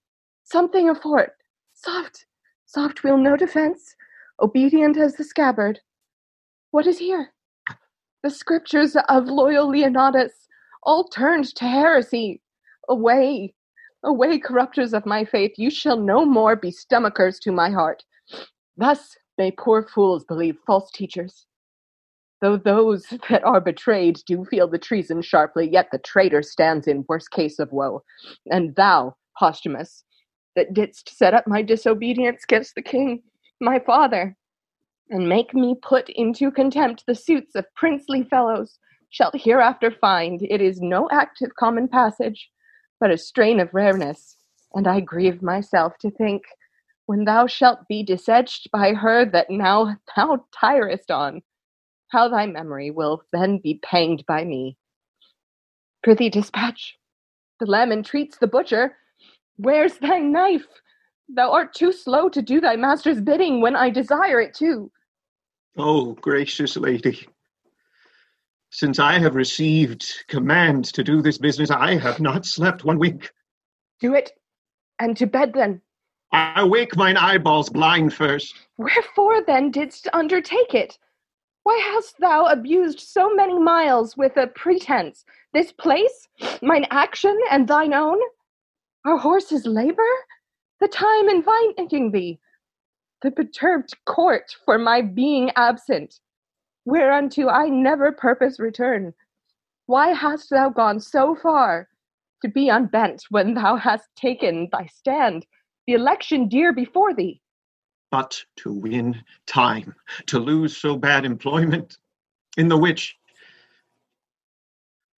[0.45, 1.33] Something afort.
[1.85, 2.27] Soft,
[2.65, 3.97] soft will no defense,
[4.41, 5.81] obedient as the scabbard.
[6.71, 7.33] What is here?
[8.23, 10.31] The scriptures of loyal Leonatus,
[10.85, 12.41] all turned to heresy.
[12.89, 13.55] Away,
[14.05, 18.05] away, corrupters of my faith, you shall no more be stomachers to my heart.
[18.77, 21.47] Thus may poor fools believe false teachers.
[22.41, 27.05] Though those that are betrayed do feel the treason sharply, yet the traitor stands in
[27.09, 28.03] worse case of woe.
[28.47, 30.05] And thou, Posthumus,
[30.57, 33.23] that didst set up my disobedience against the king,
[33.61, 34.37] my father,
[35.11, 38.79] and make me put into contempt the suits of princely fellows,
[39.11, 42.51] shalt hereafter find it is no act of common passage,
[42.99, 44.37] but a strain of rareness.
[44.75, 46.43] And I grieve myself to think,
[47.07, 51.43] when thou shalt be disedged by her that now thou tirest on,
[52.09, 54.77] how thy memory will then be panged by me.
[56.03, 56.97] Prithee, dispatch.
[57.61, 58.97] The lamb entreats the butcher.
[59.57, 60.67] Where's thy knife?
[61.29, 64.91] Thou art too slow to do thy master's bidding when I desire it too.
[65.77, 67.27] Oh, gracious lady.
[68.71, 73.31] Since I have received command to do this business, I have not slept one wink.
[74.01, 74.31] Do it,
[74.99, 75.81] and to bed then.
[76.33, 78.55] I wake mine eyeballs blind first.
[78.79, 80.99] Wherefore then didst undertake it?
[81.65, 85.25] Why hast thou abused so many miles with a pretense?
[85.53, 86.29] This place,
[86.63, 88.19] mine action and thine own?
[89.05, 90.13] Our horses' labor?
[90.81, 92.39] The time inviting thee?
[93.23, 96.21] The perturbed court for my being absent,
[96.85, 99.15] whereunto I never purpose return.
[99.87, 101.89] Why hast thou gone so far
[102.43, 105.47] to be unbent when thou hast taken thy stand,
[105.87, 107.43] the election dear before thee?
[108.13, 109.95] but to win time,
[110.27, 111.97] to lose so bad employment,
[112.59, 113.19] in the which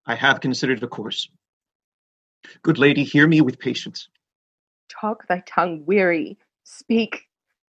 [0.07, 1.29] I have considered a course.
[2.61, 4.09] Good lady, hear me with patience.
[4.89, 6.37] Talk thy tongue weary.
[6.63, 7.23] Speak.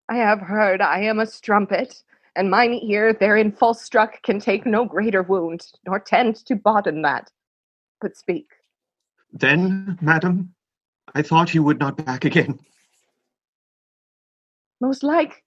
[0.09, 2.03] I have heard I am a strumpet,
[2.35, 7.01] and mine ear therein false struck can take no greater wound, nor tend to bodden
[7.03, 7.31] that.
[8.01, 8.47] But speak.
[9.31, 10.55] Then, madam,
[11.13, 12.59] I thought you would not back again.
[14.81, 15.43] Most like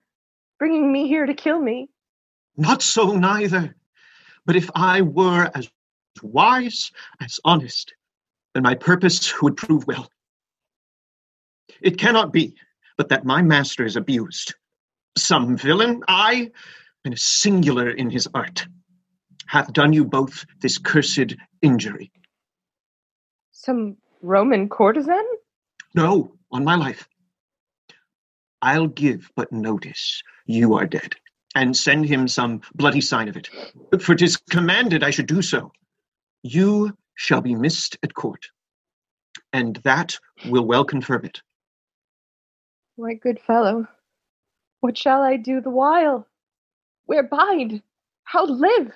[0.59, 1.89] bringing me here to kill me.
[2.57, 3.75] Not so neither.
[4.45, 5.71] But if I were as
[6.23, 7.95] wise as honest,
[8.55, 10.09] then my purpose would prove well.
[11.81, 12.55] It cannot be
[12.97, 14.55] but that my master is abused.
[15.17, 16.51] Some villain, I,
[17.05, 18.67] and singular in his art,
[19.47, 22.13] hath done you both this cursed injury.
[23.51, 25.25] Some Roman courtesan?
[25.95, 27.09] No, on my life.
[28.61, 31.15] I'll give but notice you are dead,
[31.55, 33.51] and send him some bloody sign of it.
[34.01, 35.73] For 'tis commanded I should do so.
[36.43, 38.47] You shall be missed at court,
[39.53, 41.41] and that will well confirm it.
[42.99, 43.87] My good fellow,
[44.81, 46.27] what shall I do the while?
[47.07, 47.83] Where bide?
[48.25, 48.93] How live?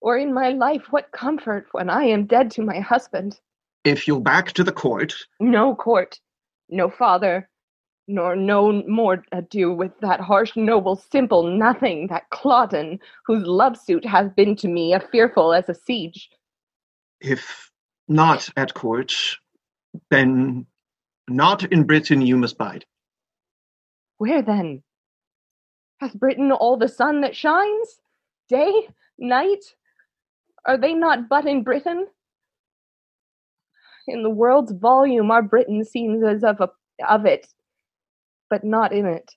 [0.00, 3.40] Or in my life, what comfort when I am dead to my husband?
[3.84, 6.20] If you'll back to the court, No court,
[6.68, 7.48] no father,
[8.08, 14.04] nor no more ado with that harsh, noble, simple nothing, that Cloten, whose love suit
[14.04, 16.28] has been to me a fearful as a siege.
[17.22, 17.70] If
[18.08, 19.14] not at court,
[20.10, 20.66] then
[21.28, 22.84] not in Britain you must bide.
[24.18, 24.82] Where then?
[26.00, 28.00] Hath Britain all the sun that shines?
[28.48, 28.88] Day,
[29.18, 29.64] night?
[30.66, 32.08] Are they not but in Britain?
[34.08, 36.70] In the world's volume, our Britain seems as of, a,
[37.08, 37.46] of it,
[38.50, 39.30] but not in it.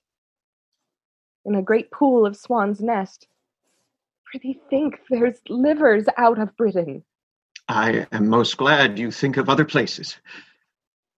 [1.44, 3.28] In a great pool of swan's nest.
[4.24, 7.04] Prithee think there's livers out of Britain.
[7.68, 10.16] I am most glad you think of other places.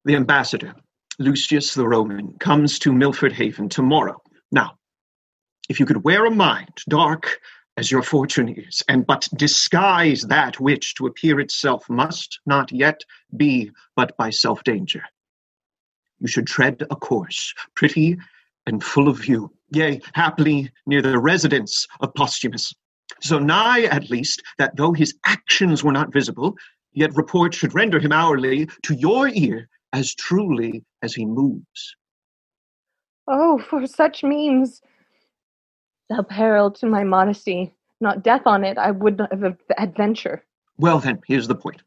[0.04, 0.74] The ambassador,
[1.18, 4.22] Lucius the Roman, comes to Milford Haven tomorrow.
[4.50, 4.78] Now,
[5.68, 7.38] if you could wear a mind dark
[7.76, 13.02] as your fortune is, and but disguise that which to appear itself must not yet
[13.36, 15.02] be but by self danger.
[16.18, 18.16] You should tread a course, pretty
[18.66, 22.74] and full of view, yea, haply near the residence of Posthumus.
[23.20, 26.56] So nigh, at least, that though his actions were not visible,
[26.92, 31.96] yet report should render him hourly to your ear as truly as he moves.
[33.26, 34.80] Oh, for such means
[36.08, 40.44] thou peril to my modesty, not death on it, I would not have adventure.
[40.78, 41.82] Well, then, here's the point.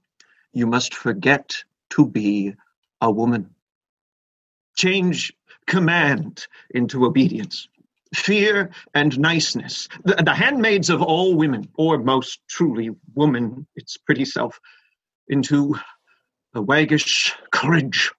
[0.54, 2.54] You must forget to be
[3.00, 3.50] a woman.
[4.76, 5.34] Change
[5.66, 7.68] command into obedience,
[8.14, 9.88] fear and niceness.
[10.04, 14.60] The, the handmaids of all women, or most truly woman, its pretty self,
[15.28, 15.76] into
[16.54, 18.12] a waggish courage.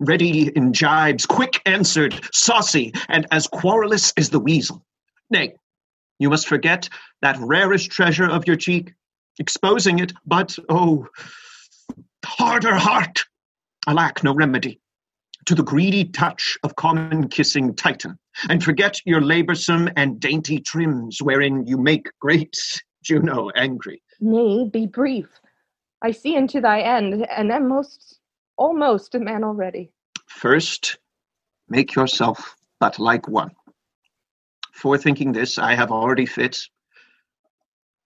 [0.00, 4.84] Ready in jibes, quick answered, saucy, and as querulous as the weasel.
[5.30, 5.54] Nay,
[6.18, 6.88] you must forget
[7.22, 8.94] that rarest treasure of your cheek,
[9.38, 11.08] exposing it, but oh,
[12.24, 13.24] harder heart!
[13.86, 14.80] I lack no remedy
[15.48, 18.18] to the greedy touch of common kissing Titan,
[18.50, 22.54] and forget your laborsome and dainty trims, wherein you make great
[23.02, 24.02] Juno angry.
[24.20, 25.26] Nay, be brief.
[26.02, 28.20] I see into thy end, and am most
[28.58, 29.90] almost a man already.
[30.26, 30.98] First,
[31.66, 33.52] make yourself but like one.
[34.76, 36.60] Forethinking this, I have already fit.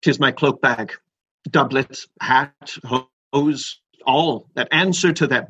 [0.02, 0.92] Tis my cloak bag,
[1.50, 5.46] doublet, hat, hose, all that answer to them.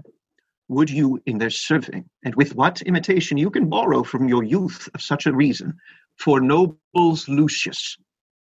[0.73, 4.89] Would you in their serving, and with what imitation you can borrow from your youth
[4.95, 5.75] of such a reason,
[6.17, 7.99] for nobles Lucius,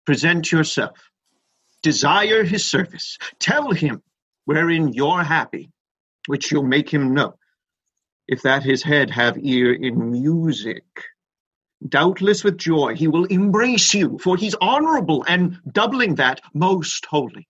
[0.06, 0.98] present yourself,
[1.82, 4.02] desire his service, tell him
[4.46, 5.70] wherein you're happy,
[6.26, 7.34] which you'll make him know,
[8.26, 10.86] if that his head have ear in music.
[11.86, 17.46] Doubtless with joy he will embrace you, for he's honorable, and doubling that, most holy.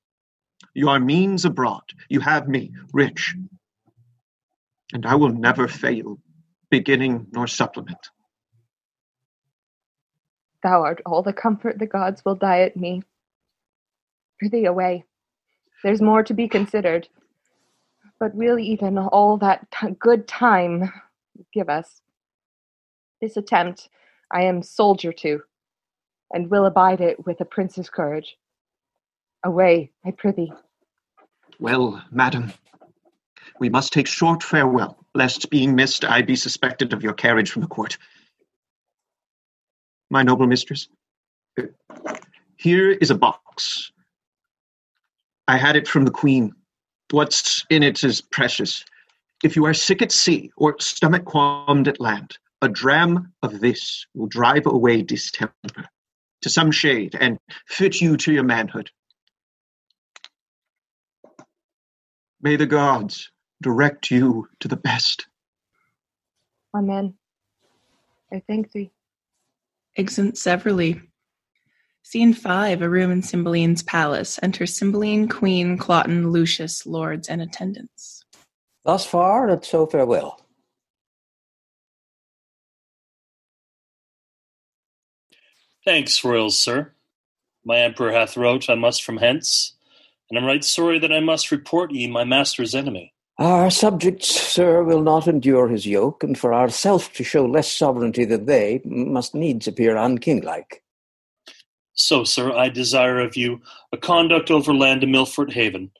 [0.75, 3.37] Your means abroad, you have me, rich,
[4.93, 6.19] and I will never fail,
[6.71, 8.11] beginning nor supplement.
[10.63, 13.03] Thou art all the comfort the gods will diet me.
[14.39, 15.05] Prithee away.
[15.85, 17.09] There's more to be considered.
[18.19, 20.93] But we'll even all that t- good time
[21.53, 22.01] give us.
[23.21, 23.89] This attempt
[24.33, 25.43] I am soldier to,
[26.33, 28.37] and will abide it with a prince's courage.
[29.45, 30.53] Away, I prithee.
[31.61, 32.53] Well, madam,
[33.59, 37.63] we must take short farewell, lest being missed I be suspected of your carriage from
[37.63, 37.99] the court.
[40.11, 40.89] My noble mistress,
[42.57, 43.91] here is a box.
[45.49, 46.55] I had it from the queen.
[47.11, 48.85] What's in it is precious.
[49.45, 54.07] If you are sick at sea or stomach qualmed at land, a dram of this
[54.15, 55.87] will drive away distemper
[56.43, 58.91] to some shade and fit you to your manhood.
[62.41, 63.31] May the gods
[63.63, 65.27] direct you to the best.
[66.75, 67.15] Amen.
[68.33, 68.91] I thank thee.
[69.97, 71.01] Exeunt Severally.
[72.03, 74.39] Scene 5, a room in Cymbeline's palace.
[74.41, 78.25] Enter Cymbeline, Queen, Cloten, Lucius, lords, and attendants.
[78.85, 80.41] Thus far, and so farewell.
[85.85, 86.93] Thanks, royal sir.
[87.65, 89.75] My emperor hath wrote I must from hence,
[90.31, 93.13] and am right sorry that I must report ye my master's enemy.
[93.39, 98.25] Our subjects, sir, will not endure his yoke, and for ourself to show less sovereignty
[98.25, 100.81] than they, must needs appear unkinglike.
[101.93, 103.61] So, sir, I desire of you
[103.93, 105.91] a conduct overland to Milford Haven.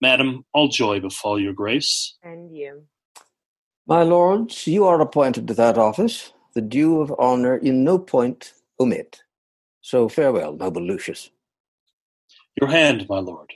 [0.00, 2.16] Madam, all joy befall your grace.
[2.24, 2.84] And you.
[3.86, 6.32] My lords, you are appointed to that office.
[6.54, 9.22] The due of honour in no point omit.
[9.80, 11.30] So farewell, noble Lucius.
[12.60, 13.52] Your hand, my lord.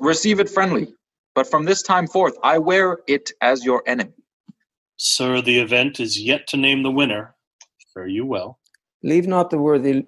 [0.00, 0.94] Receive it friendly,
[1.38, 4.10] but from this time forth I wear it as your enemy.
[4.96, 7.36] Sir, the event is yet to name the winner.
[7.94, 8.58] Fare you well.
[9.04, 10.06] Leave not the worthy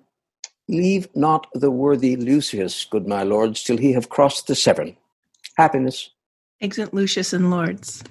[0.67, 4.97] Leave not the worthy Lucius, good my lords, till he have crossed the Severn.
[5.57, 6.11] Happiness.
[6.61, 8.03] Exit Lucius and lords.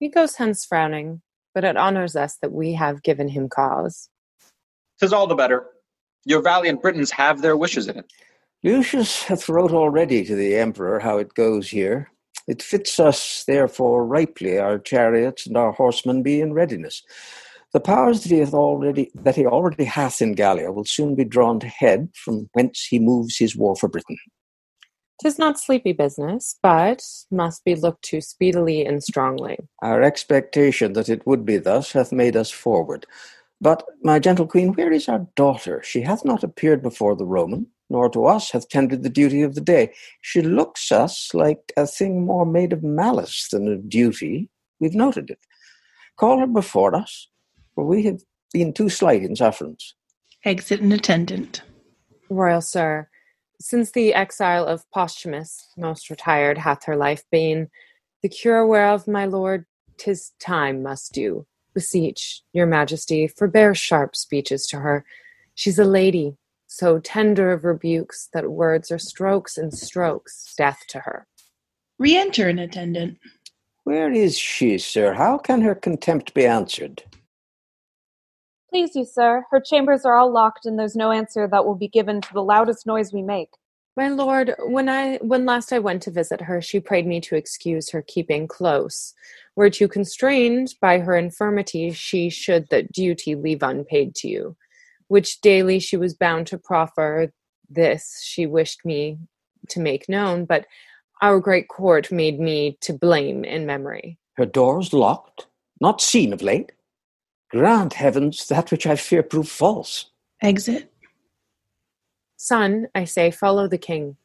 [0.00, 1.22] He goes hence frowning,
[1.54, 4.08] but it honors us that we have given him cause.
[4.98, 5.66] Tis all the better.
[6.24, 8.12] Your valiant Britons have their wishes in it.
[8.64, 12.10] Lucius hath wrote already to the emperor how it goes here.
[12.50, 17.00] It fits us, therefore, ripely our chariots and our horsemen be in readiness.
[17.72, 21.24] The powers that he hath already that he already hath in Gallia will soon be
[21.24, 24.16] drawn to head, from whence he moves his war for Britain.
[25.22, 29.56] Tis not sleepy business, but must be looked to speedily and strongly.
[29.80, 33.06] Our expectation that it would be thus hath made us forward.
[33.60, 35.82] But, my gentle queen, where is our daughter?
[35.84, 39.54] She hath not appeared before the Roman, nor to us hath tendered the duty of
[39.54, 39.92] the day.
[40.22, 44.48] She looks us like a thing more made of malice than of duty.
[44.78, 45.40] We've noted it.
[46.16, 47.28] Call her before us,
[47.74, 48.20] for we have
[48.52, 49.94] been too slight in sufferance.
[50.44, 51.62] Exit an attendant.
[52.30, 53.08] Royal sir,
[53.60, 57.68] since the exile of Posthumus, most retired hath her life been,
[58.22, 59.66] the cure whereof, my lord,
[59.98, 61.46] tis time must do.
[61.74, 65.04] Beseech your majesty, forbear sharp speeches to her.
[65.54, 66.36] She's a lady,
[66.72, 71.26] so tender of rebukes that words are strokes and strokes, death to her.
[71.98, 73.18] Re enter an attendant.
[73.82, 75.12] Where is she, sir?
[75.12, 77.02] How can her contempt be answered?
[78.70, 81.88] Please you, sir, her chambers are all locked, and there's no answer that will be
[81.88, 83.50] given to the loudest noise we make.
[83.96, 87.34] My lord, when I when last I went to visit her, she prayed me to
[87.34, 89.12] excuse her keeping close.
[89.56, 94.56] Whereto constrained by her infirmity, she should that duty leave unpaid to you,
[95.10, 97.32] which daily she was bound to proffer.
[97.68, 99.18] This she wished me
[99.68, 100.66] to make known, but
[101.20, 104.18] our great court made me to blame in memory.
[104.36, 105.48] Her doors locked,
[105.80, 106.70] not seen of late.
[107.50, 110.06] Grant heavens that which I fear prove false.
[110.40, 110.92] Exit.
[112.36, 114.16] Son, I say, follow the king.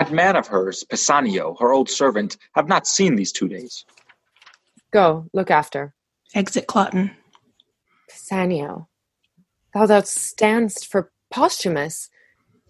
[0.00, 3.84] That man of hers, Pisanio, her old servant, have not seen these two days.
[4.90, 5.94] Go, look after.
[6.34, 7.12] Exit Cloten.
[8.10, 8.87] Pisanio,
[9.74, 12.10] thou thou standst for Posthumus.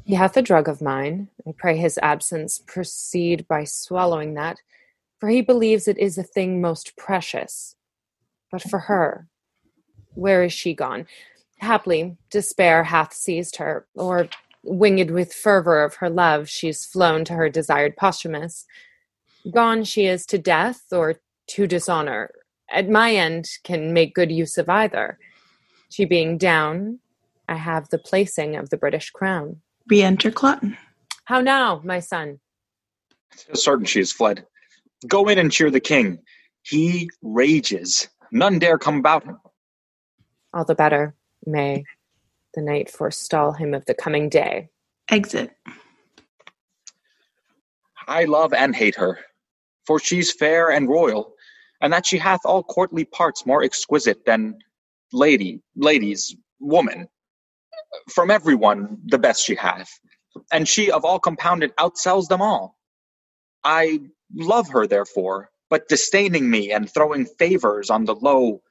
[0.05, 1.29] He hath a drug of mine.
[1.47, 4.59] I pray his absence proceed by swallowing that,
[5.19, 7.77] for he believes it is a thing most precious.
[8.51, 9.29] But for her,
[10.15, 11.07] where is she gone?
[11.59, 14.29] Haply, despair hath seized her, or,
[14.63, 18.65] winged with fervour of her love, she's flown to her desired Posthumus.
[19.53, 21.17] Gone she is to death or
[21.49, 22.33] to dishonour.
[22.71, 25.19] At my end can make good use of either.
[25.91, 27.01] She being down,
[27.49, 29.61] I have the placing of the British crown.
[29.89, 30.77] Re enter Cloten.
[31.25, 32.41] How now, my son?
[33.37, 34.47] Tis certain she has fled.
[35.07, 36.19] Go in and cheer the king.
[36.63, 38.09] He rages.
[38.33, 39.39] None dare come about him.
[40.53, 41.15] All the better.
[41.47, 41.85] May
[42.55, 44.69] the night forestall him of the coming day.
[45.11, 45.51] Exit.
[48.07, 49.19] I love and hate her,
[49.87, 51.35] for she's fair and royal,
[51.81, 54.59] and that she hath all courtly parts more exquisite than
[55.13, 57.09] lady, ladies, woman.
[58.11, 59.91] From every one the best she hath,
[60.53, 62.77] and she of all compounded outsells them all.
[63.65, 64.01] I
[64.35, 68.63] love her therefore, but disdaining me and throwing favors on the low,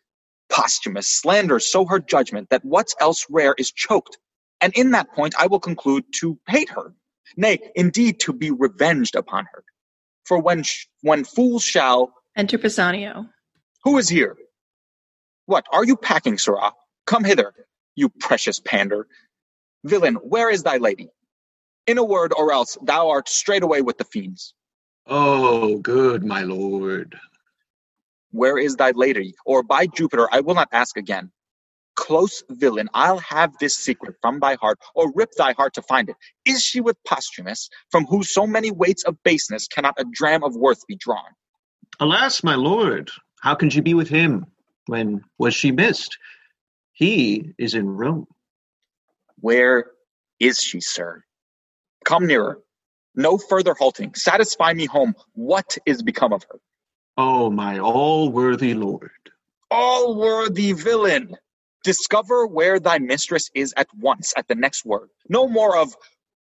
[0.50, 4.18] Posthumus slander, so her judgment that what's else rare is choked,
[4.62, 6.94] and in that point I will conclude to hate her,
[7.38, 9.64] nay, indeed to be revenged upon her.
[10.26, 13.30] For when sh- when fools shall enter Pisanio,
[13.84, 14.38] who is here?
[15.48, 16.74] What are you packing, Sirrah?
[17.06, 17.54] Come hither,
[17.96, 19.08] you precious pander.
[19.86, 21.10] Villain, where is thy lady?
[21.88, 24.54] In a word, or else thou art straightway with the fiends.
[25.06, 27.18] Oh, good, my lord.
[28.32, 29.36] Where is thy lady?
[29.46, 31.32] Or by Jupiter, I will not ask again.
[31.96, 36.10] Close villain, I'll have this secret from thy heart, or rip thy heart to find
[36.10, 36.18] it.
[36.46, 40.58] Is she with Posthumus, from whose so many weights of baseness cannot a dram of
[40.58, 41.32] worth be drawn?
[42.02, 43.10] Alas, my lord,
[43.40, 44.46] how can she be with him?
[44.88, 46.18] When was she missed?
[46.94, 48.28] He is in Rome.
[49.40, 49.92] Where
[50.40, 51.24] is she, sir?
[52.06, 52.60] Come nearer.
[53.16, 54.16] No further halting.
[54.16, 55.16] Satisfy me home.
[55.34, 56.60] What is become of her?
[57.18, 59.12] Oh, my all worthy lord.
[59.70, 61.36] All worthy villain!
[61.84, 65.10] Discover where thy mistress is at once, at the next word.
[65.28, 65.96] No more of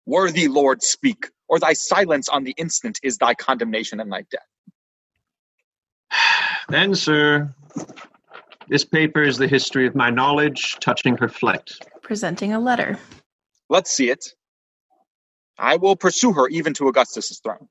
[0.04, 4.46] worthy lord speak, or thy silence on the instant is thy condemnation and thy death.
[6.68, 7.54] Then, sir,
[8.68, 11.70] this paper is the history of my knowledge touching her flight.
[12.02, 12.98] Presenting a letter.
[13.68, 14.34] Let's see it.
[15.58, 17.68] I will pursue her even to Augustus's throne.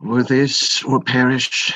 [0.00, 1.72] Or this, or perish.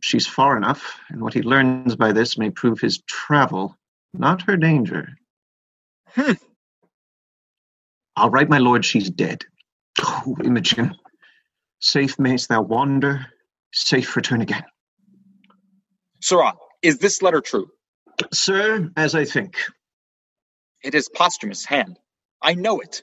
[0.00, 3.76] She's far enough, and what he learns by this may prove his travel,
[4.12, 5.08] not her danger.
[6.08, 6.32] Hmm.
[8.16, 9.44] I'll write my lord she's dead.
[10.00, 10.94] Oh, Imogen,
[11.80, 13.26] safe mayst thou wander,
[13.72, 14.64] safe return again.
[16.20, 16.54] Sirrah,
[16.84, 17.70] is this letter true?
[18.32, 19.56] Sir, as I think.
[20.84, 21.98] It is Posthumus' hand.
[22.42, 23.02] I know it.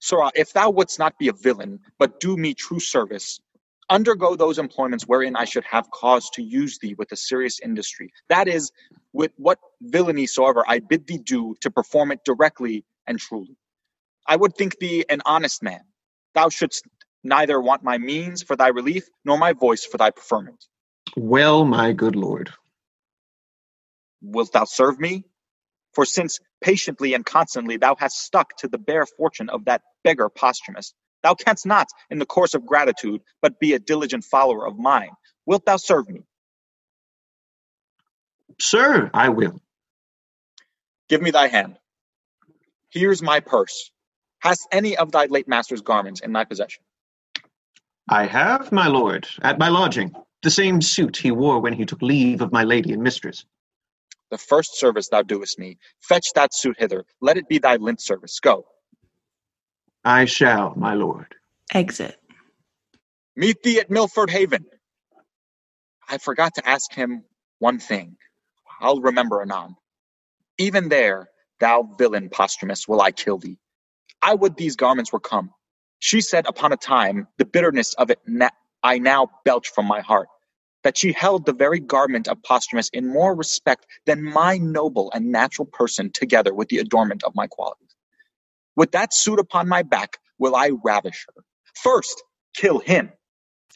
[0.00, 3.38] Sirrah, if thou wouldst not be a villain, but do me true service,
[3.90, 8.10] undergo those employments wherein I should have cause to use thee with a serious industry.
[8.30, 8.72] That is,
[9.12, 13.58] with what villainy soever I bid thee do, to perform it directly and truly.
[14.26, 15.82] I would think thee an honest man.
[16.34, 16.86] Thou shouldst
[17.22, 20.64] neither want my means for thy relief, nor my voice for thy preferment.
[21.16, 22.50] Well, my good lord.
[24.22, 25.24] Wilt thou serve me?
[25.94, 30.28] For since patiently and constantly thou hast stuck to the bare fortune of that beggar
[30.30, 34.78] Posthumus, thou canst not, in the course of gratitude, but be a diligent follower of
[34.78, 35.10] mine.
[35.46, 36.22] Wilt thou serve me?
[38.60, 39.60] Sir, I will.
[41.08, 41.78] Give me thy hand.
[42.90, 43.90] Here's my purse.
[44.40, 46.82] Hast any of thy late master's garments in thy possession?
[48.08, 52.02] I have, my lord, at my lodging, the same suit he wore when he took
[52.02, 53.44] leave of my lady and mistress.
[54.30, 57.04] The first service thou doest me, fetch that suit hither.
[57.20, 58.40] Let it be thy lint service.
[58.40, 58.66] Go.
[60.04, 61.34] I shall, my lord.
[61.74, 62.16] Exit.
[63.36, 64.66] Meet thee at Milford Haven.
[66.08, 67.24] I forgot to ask him
[67.58, 68.16] one thing.
[68.80, 69.76] I'll remember anon.
[70.58, 71.28] Even there,
[71.60, 73.58] thou villain Posthumus, will I kill thee.
[74.22, 75.50] I would these garments were come.
[76.00, 78.50] She said upon a time, the bitterness of it na-
[78.82, 80.28] I now belch from my heart,
[80.84, 85.32] that she held the very garment of Posthumus in more respect than my noble and
[85.32, 87.94] natural person together with the adornment of my qualities.
[88.76, 91.44] With that suit upon my back will I ravish her.
[91.74, 92.22] First,
[92.56, 93.12] kill him,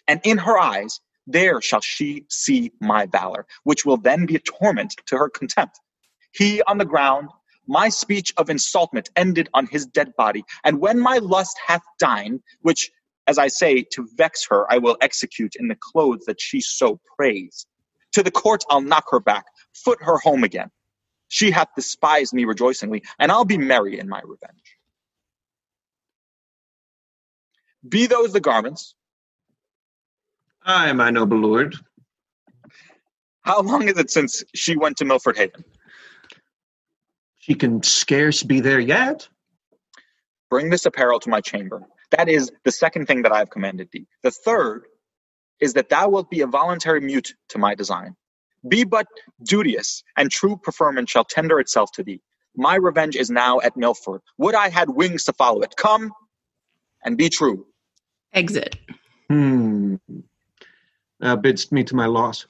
[0.08, 4.40] and in her eyes there shall she see my valor, which will then be a
[4.40, 5.80] torment to her contempt.
[6.32, 7.28] He on the ground,
[7.66, 12.40] my speech of insultment ended on his dead body, and when my lust hath dined,
[12.60, 12.90] which,
[13.26, 17.00] as I say, to vex her I will execute in the clothes that she so
[17.16, 17.66] prays.
[18.12, 19.44] To the court I'll knock her back,
[19.74, 20.70] foot her home again.
[21.28, 24.76] She hath despised me rejoicingly, and I'll be merry in my revenge.
[27.86, 28.94] Be those the garments?
[30.64, 31.76] Ay, my noble lord.
[33.42, 35.64] How long is it since she went to Milford Haven?
[37.36, 39.28] She can scarce be there yet.
[40.48, 41.82] Bring this apparel to my chamber.
[42.10, 44.06] That is the second thing that I have commanded thee.
[44.22, 44.84] The third
[45.60, 48.16] is that thou wilt be a voluntary mute to my design.
[48.66, 49.06] Be but
[49.42, 52.20] duteous, and true preferment shall tender itself to thee.
[52.56, 54.22] My revenge is now at Milford.
[54.38, 55.76] Would I had wings to follow it.
[55.76, 56.12] Come
[57.04, 57.66] and be true.
[58.32, 58.76] Exit.
[59.28, 59.96] Hmm.
[61.20, 62.46] Thou bidst me to my loss.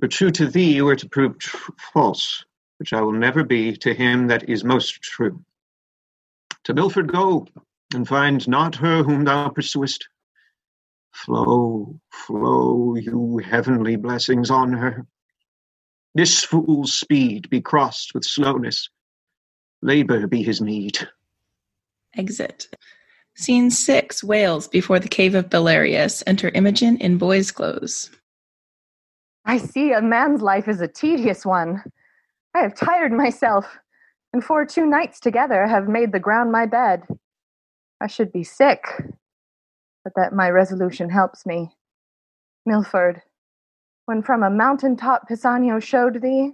[0.00, 2.44] For true to thee were to prove tr- false,
[2.78, 5.42] which I will never be to him that is most true.
[6.64, 7.46] To Milford go,
[7.94, 10.08] and find not her whom thou pursuest.
[11.12, 15.06] Flow, flow, you heavenly blessings on her.
[16.14, 18.88] This fool's speed be crossed with slowness.
[19.82, 20.98] Labor be his meed.
[22.16, 22.68] Exit.
[23.34, 26.22] Scene six Wales before the cave of Belarius.
[26.26, 28.10] Enter Imogen in boy's clothes.
[29.44, 31.82] I see a man's life is a tedious one.
[32.54, 33.66] I have tired myself,
[34.32, 37.02] and for two nights together have made the ground my bed.
[38.00, 38.84] I should be sick,
[40.04, 41.76] but that my resolution helps me.
[42.66, 43.22] Milford,
[44.06, 46.52] when from a mountain top Pisanio showed thee,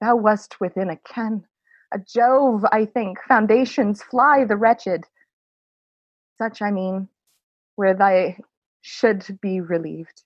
[0.00, 1.46] thou wast within a ken.
[1.92, 5.04] A Jove, I think, foundations fly the wretched.
[6.38, 7.08] Such, I mean,
[7.76, 8.38] where thy
[8.82, 10.24] should be relieved.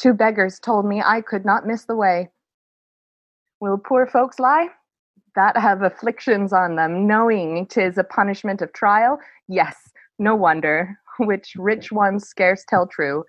[0.00, 2.30] Two beggars told me I could not miss the way.
[3.60, 4.68] Will poor folks lie?
[5.36, 9.18] That have afflictions on them, knowing 'tis a punishment of trial?
[9.48, 9.76] Yes,
[10.18, 13.24] no wonder, which rich ones scarce tell true.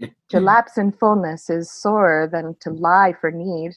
[0.30, 3.76] To lapse in fullness is sorer than to lie for need,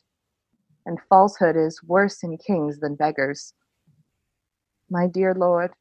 [0.86, 3.54] and falsehood is worse in kings than beggars.
[4.90, 5.72] My dear Lord,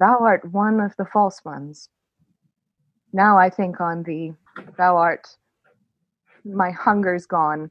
[0.00, 1.88] thou art one of the false ones.
[3.12, 4.34] Now I think on thee,
[4.76, 5.28] thou art
[6.44, 7.70] my hunger's gone.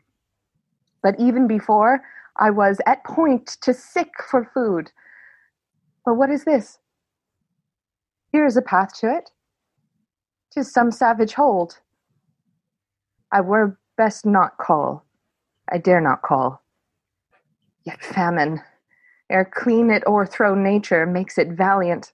[1.02, 2.02] But even before,
[2.38, 4.92] I was at point to sick for food.
[6.06, 6.80] But what is this?
[8.36, 9.32] Here is a path to it.
[10.52, 11.80] Tis some savage hold.
[13.32, 15.06] I were best not call.
[15.72, 16.62] I dare not call.
[17.86, 18.62] Yet famine,
[19.30, 22.12] ere clean it o'erthrow nature, makes it valiant.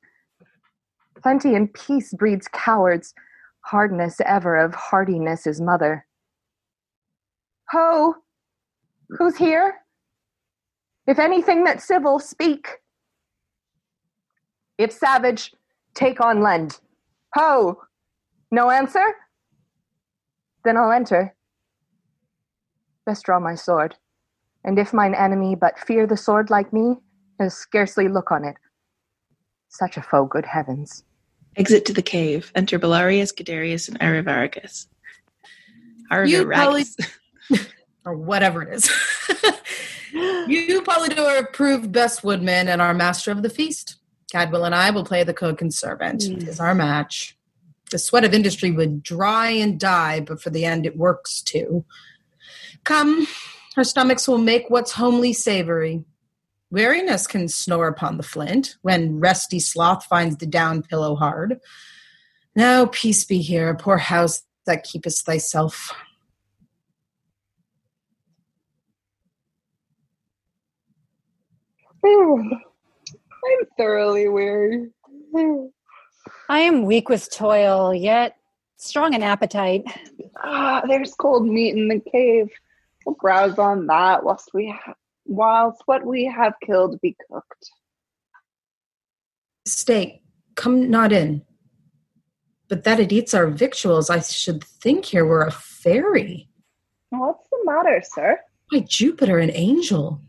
[1.23, 3.15] Plenty and peace breeds cowards.
[3.61, 6.05] Hardness ever of hardiness is mother.
[7.71, 8.13] Ho!
[9.09, 9.73] Who's here?
[11.07, 12.77] If anything that's civil, speak.
[14.77, 15.51] If savage,
[15.93, 16.79] take on lend.
[17.35, 17.81] Ho!
[18.51, 19.05] No answer?
[20.63, 21.35] Then I'll enter.
[23.05, 23.95] Best draw my sword.
[24.63, 26.97] And if mine enemy but fear the sword like me,
[27.39, 28.55] he'll scarcely look on it.
[29.69, 31.03] Such a foe, good heavens.
[31.55, 32.51] Exit to the cave.
[32.55, 34.87] Enter Belarius, Guiderius, and Arivaragus.
[36.25, 37.67] You probably, Arivaragus.
[38.05, 38.89] or whatever it is.
[40.13, 43.95] you Polydor are approved best woodman and our master of the feast.
[44.31, 46.23] Cadwal and I will play the cook and servant.
[46.23, 47.37] Is our match.
[47.91, 51.83] The sweat of industry would dry and die, but for the end it works too.
[52.85, 53.27] Come,
[53.75, 56.05] our stomachs will make what's homely savory.
[56.71, 61.59] Weariness can snore upon the flint when resty sloth finds the down pillow hard.
[62.55, 65.93] Now peace be here, poor house that keepest thyself.
[73.45, 74.89] I'm thoroughly weary.
[76.49, 78.35] I am weak with toil, yet
[78.77, 79.83] strong in appetite.
[80.43, 82.49] Ah, there's cold meat in the cave.
[83.05, 84.93] We'll browse on that whilst we ha-
[85.25, 87.69] whilst what we have killed be cooked.
[89.65, 90.21] Stay,
[90.55, 91.43] come not in.
[92.69, 96.47] But that it eats our victuals, I should think here were a fairy.
[97.09, 98.39] What's the matter, sir?
[98.71, 100.21] By Jupiter, an angel.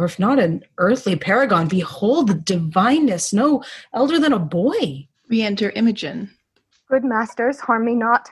[0.00, 3.62] Or if not an earthly paragon, behold the divineness, no
[3.92, 5.06] elder than a boy.
[5.28, 6.30] We enter Imogen.
[6.88, 8.30] Good masters, harm me not.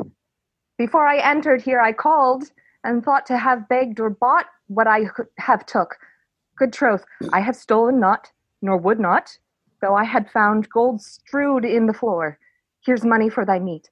[0.79, 2.45] Before I entered here, I called
[2.85, 5.99] and thought to have begged or bought what I have took.
[6.57, 7.05] Good troth,
[7.35, 8.33] I have stolen not,
[8.63, 9.37] nor would not,
[9.83, 12.39] though I had found gold strewed in the floor.
[12.81, 13.91] Here's money for thy meat.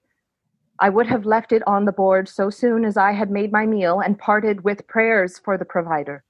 [0.80, 3.66] I would have left it on the board so soon as I had made my
[3.66, 6.24] meal and parted with prayers for the provider.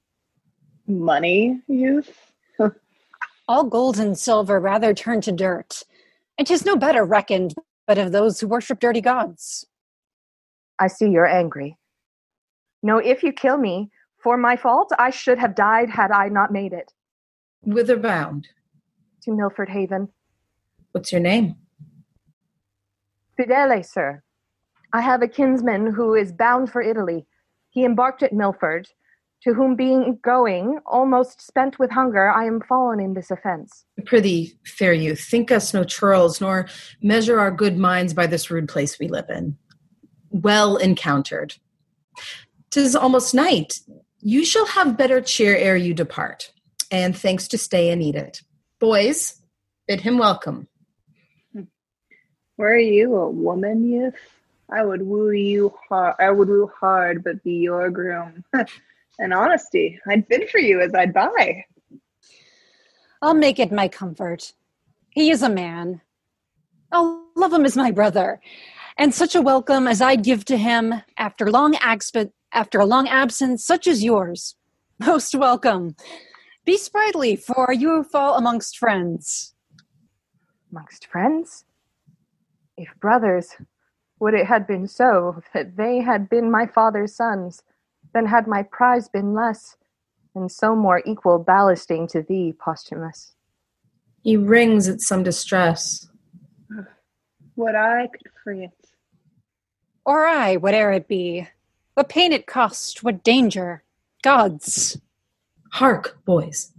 [0.87, 2.31] Money, youth?
[3.47, 5.83] All gold and silver rather turn to dirt,
[6.37, 7.55] and and 'tis no better reckoned
[7.87, 9.65] but of those who worship dirty gods.
[10.77, 11.77] I see you're angry.
[12.83, 13.89] No, if you kill me
[14.21, 16.93] for my fault, I should have died had I not made it.
[17.61, 18.49] Whither bound?
[19.23, 20.09] To Milford Haven.
[20.91, 21.55] What's your name?
[23.39, 24.21] Fidele, sir.
[24.93, 27.25] I have a kinsman who is bound for Italy.
[27.69, 28.89] He embarked at Milford,
[29.43, 33.85] to whom being going, almost spent with hunger, I am fallen in this offence.
[34.05, 36.67] Prithee, fair youth, think us no churls, nor
[37.01, 39.57] measure our good minds by this rude place we live in.
[40.31, 41.55] Well encountered.
[42.71, 43.79] Tis almost night.
[44.19, 46.51] You shall have better cheer ere you depart,
[46.91, 48.41] and thanks to stay and eat it.
[48.79, 49.39] Boys,
[49.87, 50.67] bid him welcome.
[52.57, 54.15] Were you a woman, youth?
[54.69, 56.15] I would woo you hard.
[56.19, 58.43] I would woo hard, but be your groom.
[59.19, 61.65] In honesty, I'd bid for you as I'd buy.
[63.21, 64.53] I'll make it my comfort.
[65.09, 66.01] He is a man.
[66.91, 68.39] I'll love him as my brother.
[68.97, 73.07] And such a welcome as I'd give to him after long exp- after a long
[73.07, 74.55] absence such as yours.
[74.99, 75.95] Most welcome.
[76.65, 79.55] Be sprightly, for you fall amongst friends.
[80.71, 81.65] Amongst friends?
[82.77, 83.55] If brothers,
[84.19, 87.63] would it had been so that they had been my father's sons,
[88.17, 89.77] then had my prize been less,
[90.33, 93.33] and so more equal ballasting to thee, Posthumus.
[94.23, 96.09] He rings at some distress.
[97.55, 98.89] Would I could free it.
[100.03, 101.47] Or I, whate'er it be.
[101.93, 103.83] What pain it cost, what danger.
[104.23, 104.99] Gods.
[105.73, 106.73] Hark, boys.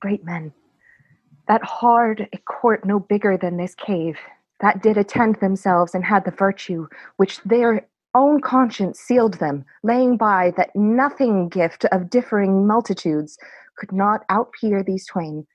[0.00, 0.52] Great men,
[1.48, 4.16] that hard a court no bigger than this cave,
[4.60, 6.86] that did attend themselves and had the virtue
[7.16, 7.88] which their
[8.18, 13.38] own conscience sealed them, laying by that nothing gift of differing multitudes
[13.76, 15.46] could not outpeer these twain.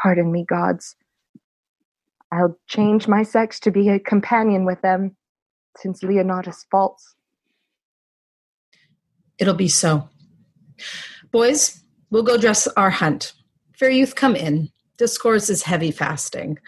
[0.00, 0.96] Pardon me, gods.
[2.32, 5.16] I'll change my sex to be a companion with them,
[5.76, 7.14] since Leonatus false.
[9.38, 10.08] It'll be so.
[11.30, 13.34] Boys, we'll go dress our hunt.
[13.78, 14.70] Fair youth, come in.
[14.96, 16.58] Discourse is heavy fasting.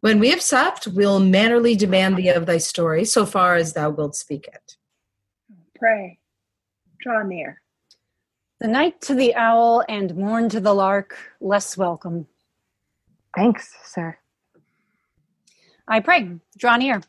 [0.00, 3.90] When we have supped, we'll mannerly demand thee of thy story, so far as thou
[3.90, 4.76] wilt speak it.
[5.74, 6.18] Pray,
[7.00, 7.62] draw near.
[8.60, 12.26] The night to the owl and morn to the lark, less welcome.
[13.34, 14.16] Thanks, sir.
[15.88, 17.02] I pray, draw near.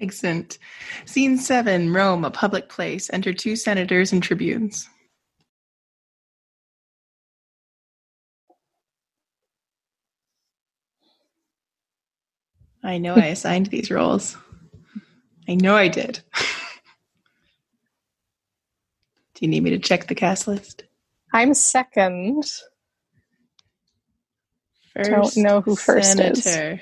[0.00, 0.58] Excellent.
[1.06, 3.08] Scene seven, Rome, a public place.
[3.12, 4.88] Enter two senators and tribunes.
[12.86, 14.36] I know I assigned these roles.
[15.48, 16.20] I know I did.
[19.34, 20.84] Do you need me to check the cast list?
[21.34, 22.44] I'm second.
[25.02, 26.44] Don't know who first is.
[26.44, 26.80] Senator.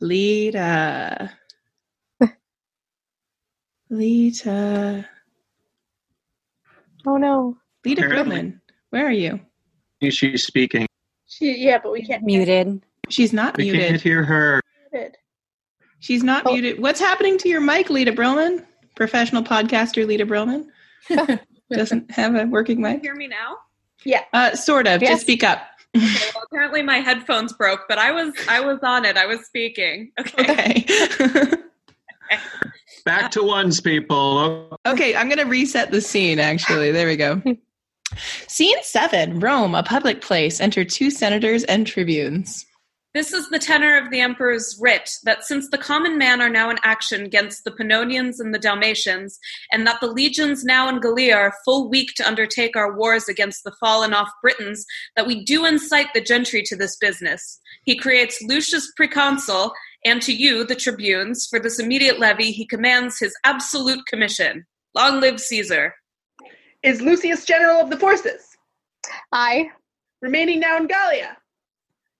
[0.00, 1.32] Lita.
[3.90, 5.08] Lita.
[7.06, 7.56] Oh no.
[7.86, 8.36] Lita Apparently.
[8.36, 8.60] Brillman.
[8.90, 9.40] Where are you?
[10.10, 10.86] She's speaking.
[11.26, 12.22] She, yeah, but we can't.
[12.22, 12.82] Muted.
[13.08, 13.88] She's not We muted.
[13.88, 14.60] can't hear her.
[16.00, 16.80] She's not muted.
[16.80, 18.64] What's happening to your mic, Lita Brillman?
[18.94, 20.66] Professional podcaster Lita Brillman?
[21.72, 23.02] Doesn't have a working mic?
[23.02, 23.56] hear me now?
[24.04, 24.22] Yeah.
[24.32, 25.02] Uh, sort of.
[25.02, 25.10] Yes.
[25.10, 25.66] Just speak up.
[25.96, 29.16] Okay, well, apparently my headphones broke, but I was I was on it.
[29.16, 30.12] I was speaking.
[30.20, 30.84] Okay.
[31.20, 31.54] Okay.
[33.04, 34.78] Back to ones, people.
[34.86, 36.92] Okay, I'm going to reset the scene, actually.
[36.92, 37.42] There we go.
[38.46, 40.60] Scene seven Rome, a public place.
[40.60, 42.66] Enter two senators and tribunes.
[43.14, 46.68] This is the tenor of the emperor's writ that since the common man are now
[46.68, 49.38] in action against the Pannonians and the Dalmatians,
[49.72, 53.64] and that the legions now in Gallia are full weak to undertake our wars against
[53.64, 54.84] the fallen off Britons,
[55.16, 57.58] that we do incite the gentry to this business.
[57.84, 59.72] He creates Lucius proconsul,
[60.04, 64.66] and to you, the tribunes, for this immediate levy he commands his absolute commission.
[64.94, 65.94] Long live Caesar.
[66.82, 68.42] Is Lucius general of the forces?
[69.32, 69.70] Aye.
[70.20, 71.37] Remaining now in Gallia.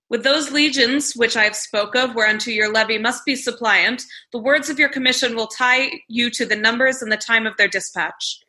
[0.09, 4.39] With those legions which I have spoke of, whereunto your levy must be suppliant, the
[4.39, 7.67] words of your commission will tie you to the numbers and the time of their
[7.67, 8.39] dispatch.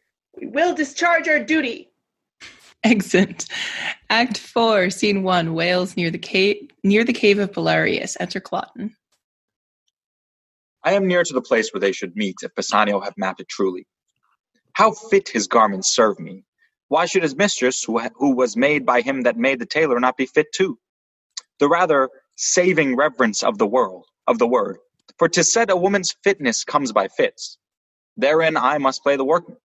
[0.41, 1.91] We will discharge our duty.
[2.82, 3.45] Exit.
[4.09, 8.16] Act four, scene one, Wales near the cave near the cave of Belarius.
[8.19, 8.93] Enter Cloten.
[10.82, 13.51] I am near to the place where they should meet if Pisanio have mapped it
[13.51, 13.87] truly.
[14.73, 16.45] How fit his garments serve me.
[16.89, 20.16] Why should his mistress, who, who was made by him that made the tailor, not
[20.16, 20.78] be fit too?
[21.61, 24.78] The rather saving reverence of the world, of the word.
[25.19, 27.59] For 'tis said a woman's fitness comes by fits.
[28.16, 29.59] Therein I must play the workman.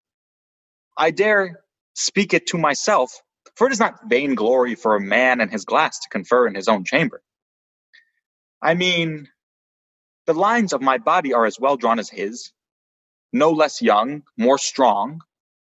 [0.97, 1.63] I dare
[1.95, 3.21] speak it to myself,
[3.55, 6.67] for it is not vainglory for a man and his glass to confer in his
[6.67, 7.23] own chamber.
[8.61, 9.29] I mean,
[10.25, 12.51] the lines of my body are as well drawn as his,
[13.33, 15.21] no less young, more strong,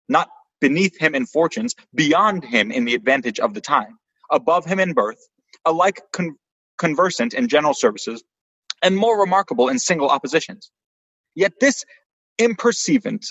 [0.09, 0.31] not
[0.61, 3.99] beneath him in fortunes, beyond him in the advantage of the time,
[4.31, 5.28] above him in birth,
[5.66, 6.36] alike con-
[6.78, 8.24] conversant in general services,
[8.82, 10.70] and more remarkable in single oppositions.
[11.34, 11.84] Yet this
[12.40, 13.26] imperceivant,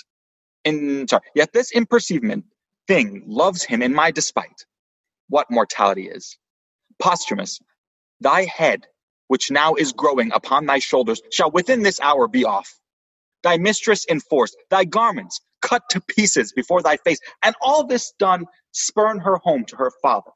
[0.64, 2.44] in sorry, yet this imperceivement
[2.88, 4.66] thing loves him in my despite.
[5.28, 6.38] What mortality is.
[7.00, 7.60] Posthumus,
[8.20, 8.86] thy head,
[9.28, 12.72] which now is growing upon thy shoulders, shall within this hour be off.
[13.44, 18.46] Thy mistress enforced, thy garments cut to pieces before thy face, and all this done,
[18.72, 20.32] spurn her home to her father,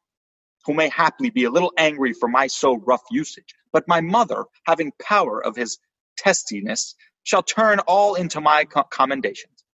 [0.66, 3.54] who may haply be a little angry for my so rough usage.
[3.72, 5.78] But my mother, having power of his
[6.18, 9.64] testiness, shall turn all into my commendations.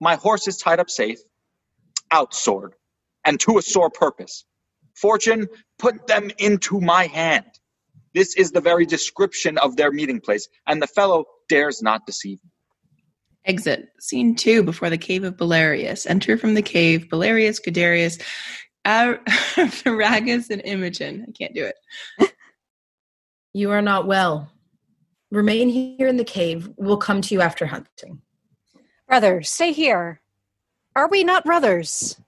[0.00, 1.18] My horse is tied up safe,
[2.10, 2.74] out sword,
[3.24, 4.44] and to a sore purpose.
[4.94, 5.48] Fortune,
[5.78, 7.46] put them into my hand.
[8.14, 12.38] This is the very description of their meeting place, and the fellow dares not deceive
[12.44, 12.50] me.
[13.44, 13.88] Exit.
[13.98, 16.06] Scene two, before the cave of Belarius.
[16.06, 18.22] Enter from the cave Belarius, Guiderius,
[18.84, 21.26] Ar- Varagus, and Imogen.
[21.28, 22.32] I can't do it.
[23.54, 24.50] You are not well.
[25.30, 26.70] Remain here in the cave.
[26.76, 28.22] We'll come to you after hunting.
[29.06, 30.22] Brother, stay here.
[30.96, 32.18] Are we not brothers?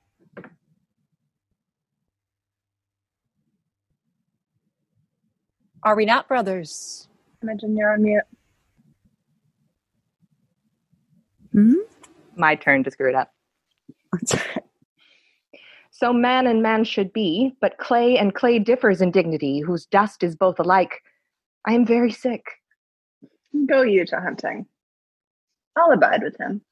[5.83, 7.09] Are we not brothers?
[7.43, 8.25] Imagine you're on mute.
[11.53, 11.75] Hmm?
[12.37, 13.33] My turn to screw it up.
[15.95, 20.25] so man and man should be, but clay and clay differs in dignity, whose dust
[20.25, 21.05] is both alike.
[21.67, 22.43] I am very sick.
[23.69, 24.67] Go you to hunting.
[25.77, 26.63] I'll abide with him.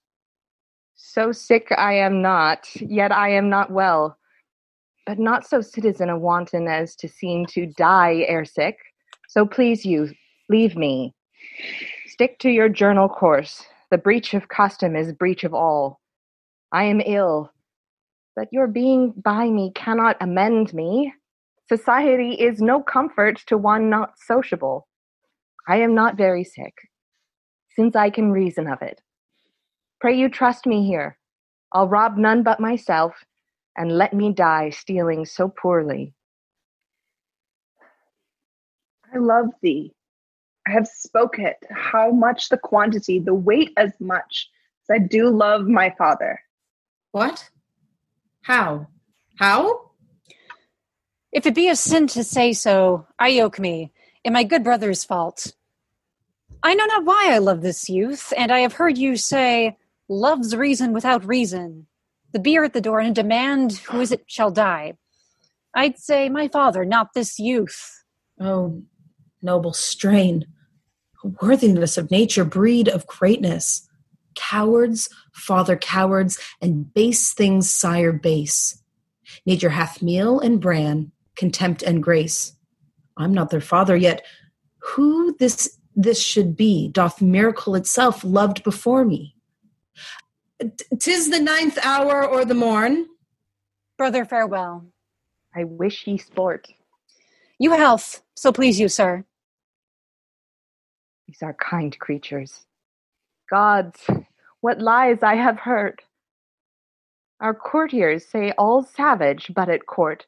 [0.97, 4.19] So sick I am not, yet I am not well.
[5.07, 8.77] But not so citizen a wanton as to seem to die ere sick.
[9.29, 10.11] So please you,
[10.49, 11.15] leave me.
[12.09, 13.65] Stick to your journal course.
[13.93, 16.01] The breach of custom is breach of all.
[16.73, 17.53] I am ill,
[18.35, 21.13] but your being by me cannot amend me.
[21.69, 24.89] Society is no comfort to one not sociable.
[25.67, 26.75] I am not very sick,
[27.77, 29.01] since I can reason of it.
[30.01, 31.17] Pray you trust me here.
[31.73, 33.15] I'll rob none but myself,
[33.77, 36.13] and let me die stealing so poorly.
[39.15, 39.93] I love thee.
[40.67, 44.49] I have spoke it, how much the quantity, the weight as much,
[44.83, 46.41] as I do love my father.
[47.13, 47.49] What?
[48.43, 48.89] How?
[49.39, 49.91] How?
[51.33, 53.93] If it be a sin to say so, I yoke me,
[54.25, 55.55] and my good brother's fault.
[56.63, 59.79] I know not why I love this youth, and I have heard you say,
[60.09, 61.87] Love's reason without reason.
[62.33, 64.95] The beer at the door, and a demand who is it shall die.
[65.75, 68.05] I'd say my father, not this youth.
[68.41, 68.83] Oh,
[69.41, 70.47] noble strain,
[71.41, 73.89] worthiness of nature, breed of greatness.
[74.35, 78.83] Cowards, father cowards, and base things sire base.
[79.47, 82.55] Nature hath meal and bran, contempt and grace.
[83.17, 84.25] I'm not their father yet.
[84.79, 89.37] Who this this should be doth miracle itself loved before me.
[90.99, 93.07] Tis the ninth hour or the morn.
[93.99, 94.87] Brother, farewell.
[95.55, 96.69] I wish ye sport.
[97.59, 99.25] You health, so please you, sir.
[101.29, 102.65] These are kind creatures.
[103.51, 104.07] Gods,
[104.61, 106.03] what lies I have heard.
[107.41, 110.27] Our courtiers say all savage but at court.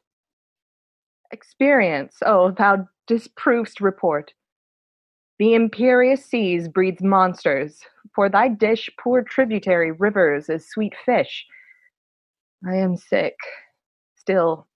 [1.31, 4.33] Experience, oh, thou disprovest report.
[5.39, 7.81] The imperious seas breeds monsters.
[8.13, 11.45] For thy dish, poor tributary rivers as sweet fish.
[12.67, 13.35] I am sick,
[14.15, 14.67] still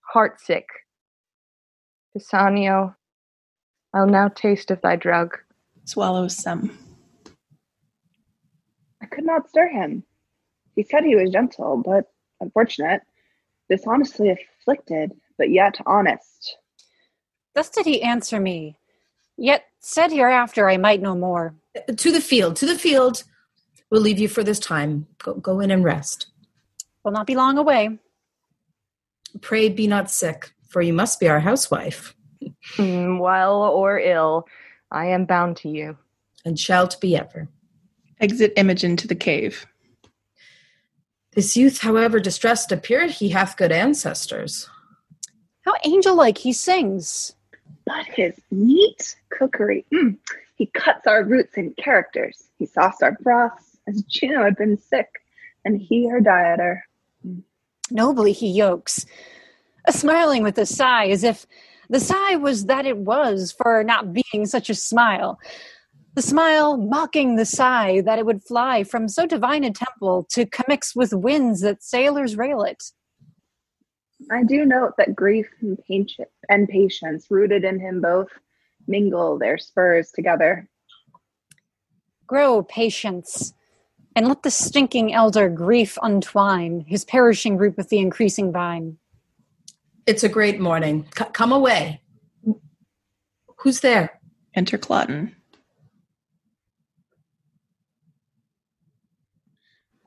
[0.00, 0.66] heart sick.
[2.16, 2.94] Pisanio,
[3.94, 5.36] I'll now taste of thy drug.
[5.84, 6.76] Swallows some.
[9.06, 10.02] I could not stir him.
[10.74, 12.10] He said he was gentle, but
[12.40, 13.02] unfortunate,
[13.70, 16.56] dishonestly afflicted, but yet honest.
[17.54, 18.76] Thus did he answer me.
[19.36, 21.54] Yet said hereafter I might know more.
[21.94, 23.22] To the field, to the field.
[23.90, 25.06] We'll leave you for this time.
[25.22, 26.26] Go, go in and rest.
[27.04, 28.00] Will not be long away.
[29.40, 32.14] Pray be not sick, for you must be our housewife.
[32.78, 34.48] Well or ill,
[34.90, 35.96] I am bound to you.
[36.44, 37.48] And shalt be ever.
[38.20, 39.66] Exit Imogen to the cave.
[41.34, 44.70] This youth, however distressed appeareth, he hath good ancestors.
[45.62, 47.34] How angel like he sings.
[47.84, 50.16] But his neat cookery, mm,
[50.56, 52.44] he cuts our roots in characters.
[52.58, 55.08] He sauced our broths as Juno had been sick,
[55.64, 56.80] and he her dieter.
[57.90, 59.06] Nobly he yokes,
[59.84, 61.46] a smiling with a sigh, as if
[61.88, 65.38] the sigh was that it was for not being such a smile.
[66.16, 70.46] The smile mocking the sigh that it would fly from so divine a temple to
[70.46, 72.82] commix with winds that sailors rail it.
[74.32, 78.28] I do note that grief and patience, and patience rooted in him both
[78.88, 80.66] mingle their spurs together.
[82.26, 83.52] Grow patience,
[84.16, 88.96] and let the stinking elder grief untwine his perishing root with the increasing vine.
[90.06, 91.06] It's a great morning.
[91.16, 92.00] C- come away.
[93.58, 94.18] Who's there?
[94.54, 95.34] Enter Cloten.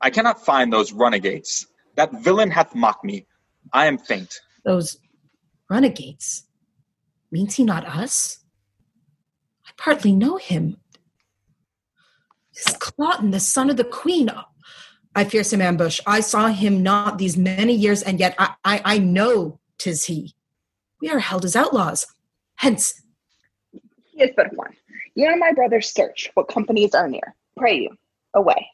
[0.00, 1.66] I cannot find those runagates.
[1.96, 3.26] That villain hath mocked me.
[3.72, 4.40] I am faint.
[4.64, 4.98] Those
[5.68, 6.44] renegades.
[7.30, 8.38] Means he not us?
[9.66, 10.76] I partly know him.
[12.54, 14.30] This Cloten, the son of the queen.
[15.14, 16.00] I fear some ambush.
[16.06, 20.34] I saw him not these many years, and yet I, I, I know tis he.
[21.00, 22.06] We are held as outlaws.
[22.56, 23.02] Hence,
[24.04, 24.72] He is but one.
[25.14, 27.34] You and my brother search what companies are near.
[27.56, 27.96] Pray you,
[28.34, 28.68] away.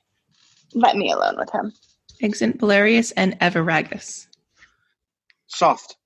[0.77, 1.73] Let me alone with him.
[2.21, 4.27] Exit Belarius and Arviragus.
[5.47, 5.97] Soft.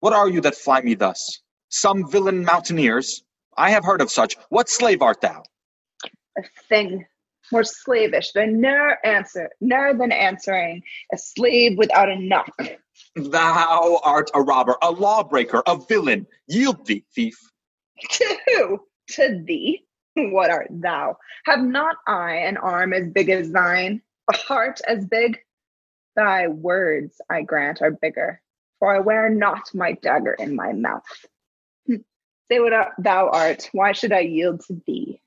[0.00, 1.42] What are you that fly me thus?
[1.68, 3.22] Some villain mountaineers?
[3.56, 4.36] I have heard of such.
[4.48, 5.44] What slave art thou?
[6.36, 7.06] A thing
[7.52, 10.82] more slavish than ne'er answer, ne'er than answering
[11.12, 12.50] a slave without a knock.
[13.14, 16.26] Thou art a robber, a lawbreaker, a villain.
[16.48, 17.38] Yield thee, thief.
[18.10, 18.80] To who?
[19.10, 19.84] To thee?
[20.32, 21.16] What art thou?
[21.44, 25.38] Have not I an arm as big as thine, a heart as big?
[26.16, 28.40] Thy words, I grant, are bigger,
[28.78, 31.04] for I wear not my dagger in my mouth.
[31.86, 32.04] Hm.
[32.50, 33.70] Say what thou art.
[33.72, 35.20] Why should I yield to thee?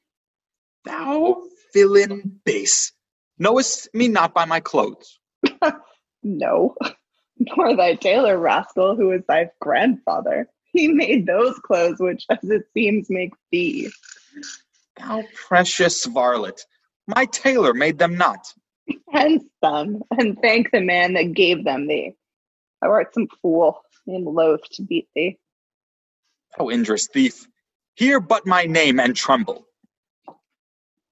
[0.85, 1.43] Thou
[1.73, 2.91] villain base.
[3.39, 5.19] Knowest me not by my clothes.
[6.23, 6.75] No,
[7.37, 10.47] nor thy tailor rascal, who is thy grandfather.
[10.71, 13.89] He made those clothes which, as it seems, make thee.
[14.97, 16.61] Thou precious varlet.
[17.07, 18.45] My tailor made them not.
[19.11, 22.15] Hence them, and thank the man that gave them thee.
[22.81, 25.37] Thou art some fool, and loath to beat thee.
[26.59, 27.47] Oh, thou injurious thief.
[27.95, 29.65] Hear but my name and tremble.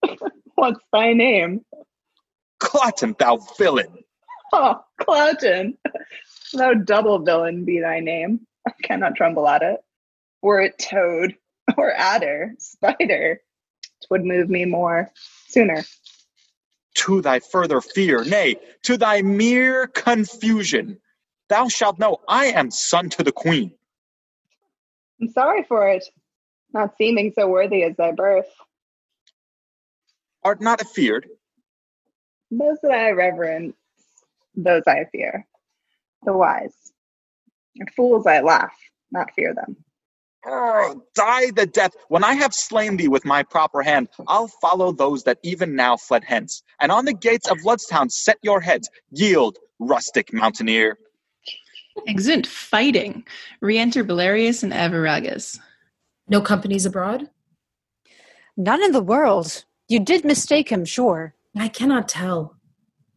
[0.56, 1.62] What's thy name?
[2.62, 3.98] Cloten, thou villain.
[4.54, 5.78] Oh, Clouton.
[6.54, 8.42] Thou double villain be thy name.
[8.68, 9.80] I cannot tremble at it.
[10.42, 11.36] Were it toad,
[11.78, 13.40] or adder, spider,
[14.08, 15.12] twould move me more
[15.48, 15.84] sooner.
[16.96, 21.00] To thy further fear, nay, to thy mere confusion,
[21.50, 23.74] thou shalt know I am son to the queen.
[25.22, 26.04] I'm sorry for it,
[26.74, 28.48] not seeming so worthy as thy birth.
[30.44, 31.28] Art not afeared?
[32.50, 33.76] Those that I reverence,
[34.56, 35.48] those I fear.
[36.24, 36.76] The wise.
[37.80, 38.76] At fools I laugh,
[39.12, 39.78] not fear them.
[40.46, 41.96] Oh, die the death.
[42.08, 45.98] When I have slain thee with my proper hand, I'll follow those that even now
[45.98, 48.90] fled hence, and on the gates of Lud's town set your heads.
[49.12, 50.98] Yield, rustic mountaineer.
[52.08, 53.24] Exit fighting.
[53.60, 55.60] Re-enter Belarius and Arviragus.
[56.28, 57.30] No companies abroad?
[58.58, 59.66] None in the world.
[59.88, 61.36] You did mistake him, sure.
[61.56, 62.56] I cannot tell.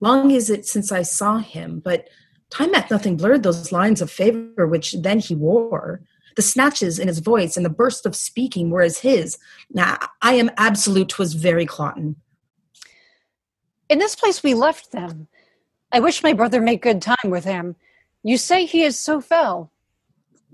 [0.00, 2.08] Long is it since I saw him, but
[2.50, 6.02] time hath nothing blurred those lines of favor which then he wore.
[6.36, 9.38] The snatches in his voice and the burst of speaking were as his.
[9.70, 12.16] Now, I am absolute 'twas very Cloten.
[13.88, 15.28] In this place we left them.
[15.92, 17.76] I wish my brother make good time with him.
[18.22, 19.70] You say he is so fell.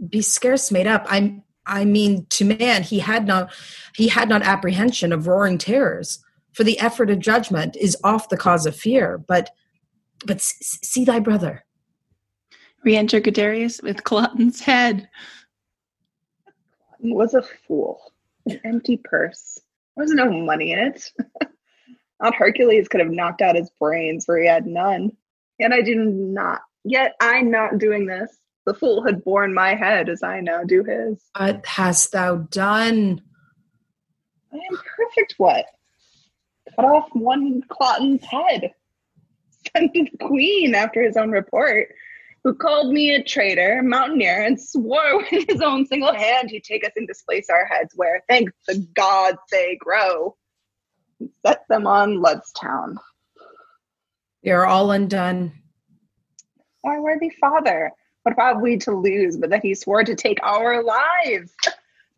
[0.08, 1.06] Be scarce made up.
[1.08, 3.52] I I mean, to man he had not
[3.94, 6.18] he had not apprehension of roaring terrors.
[6.52, 9.18] For the effort of judgment is oft the cause of fear.
[9.18, 9.50] But
[10.26, 11.64] but see thy brother.
[12.84, 15.08] Re-enter Guiderius with Cloten's head.
[17.02, 18.12] Was a fool.
[18.46, 19.58] An empty purse.
[19.96, 21.12] There was no money in it.
[22.20, 25.12] Not Hercules could have knocked out his brains, for he had none.
[25.58, 26.60] Yet I do not.
[26.84, 28.36] Yet I not doing this.
[28.66, 31.22] The fool had borne my head as I now do his.
[31.36, 33.22] What hast thou done?
[34.52, 35.34] I am perfect.
[35.38, 35.66] What?
[36.76, 38.72] Cut off one Cloten's head.
[39.76, 41.88] Sent to the queen after his own report,
[42.44, 46.84] who called me a traitor, mountaineer, and swore with his own single hand he'd take
[46.84, 50.36] us and displace our heads where, thank the gods, they grow.
[51.18, 52.98] And set them on Lud's town.
[54.42, 55.52] They are all undone.
[56.82, 57.92] Our worthy father,
[58.22, 61.52] what have we to lose but that he swore to take our lives?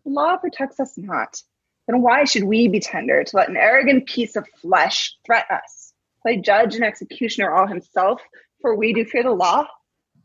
[0.05, 1.43] The law protects us not.
[1.89, 5.93] Then why should we be tender to let an arrogant piece of flesh threat us?
[6.23, 8.21] Play judge and executioner all himself,
[8.61, 9.67] for we do fear the law?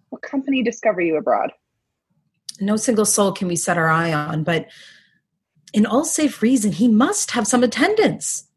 [0.10, 1.52] What company discover you abroad?
[2.60, 4.68] No single soul can we set our eye on, but
[5.74, 8.48] in all safe reason, he must have some attendance.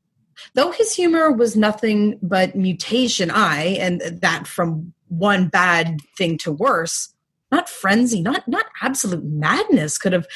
[0.55, 6.53] Though his humor was nothing but mutation, I, and that from one bad thing to
[6.53, 7.13] worse,
[7.53, 10.27] not frenzy, not not absolute madness could have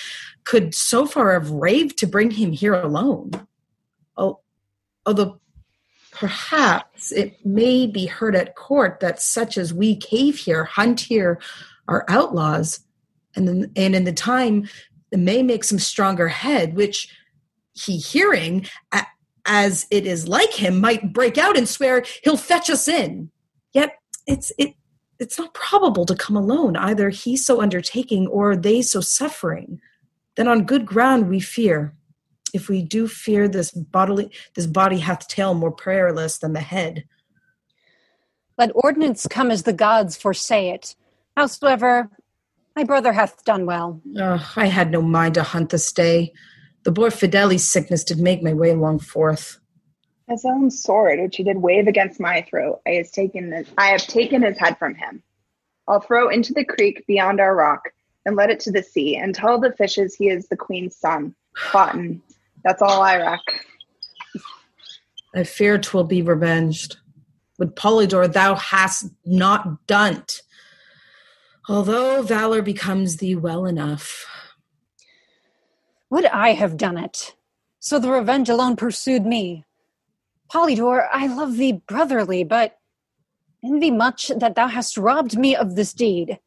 [0.45, 3.31] could so far have raved to bring him here alone.
[4.16, 4.41] Oh,
[5.07, 5.41] although
[6.11, 11.41] perhaps it may be heard at court that such as we cave here, hunt here,
[11.89, 12.81] are outlaws,
[13.37, 14.69] and then, and in the time
[15.13, 17.09] may make some stronger head, which
[17.73, 18.67] he hearing
[19.47, 23.31] as it is like him might break out and swear he'll fetch us in.
[23.73, 24.75] Yet it's it
[25.19, 29.81] it's not probable to come alone, either he so undertaking or they so suffering.
[30.37, 31.95] Then on good ground we fear.
[32.55, 37.05] If we do fear this bodily this body hath tail more prayerless than the head.
[38.57, 40.95] Let ordinance come as the gods foresay it.
[41.37, 42.09] Howsoever,
[42.77, 44.01] my brother hath done well.
[44.17, 46.33] Oh, I had no mind to hunt this day.
[46.85, 49.59] The boy Fidele's sickness did make my way long forth.
[50.29, 53.89] His own sword, which he did wave against my throat, I has taken his, I
[53.89, 55.23] have taken his head from him.
[55.89, 57.91] I'll throw into the creek beyond our rock,
[58.25, 61.35] and let it to the sea, and tell the fishes he is the queen's son.
[61.57, 62.21] Cloten.
[62.65, 63.41] That's all I reck.
[65.35, 66.97] I fear 'twill be revenged.
[67.59, 70.43] With Polydor thou hast not done't.
[71.69, 74.27] Although valor becomes thee well enough.
[76.11, 77.35] Would I have done it?
[77.81, 79.65] So the revenge alone pursued me.
[80.53, 82.78] Polydor, I love thee brotherly, but
[83.65, 86.39] envy much that thou hast robbed me of this deed.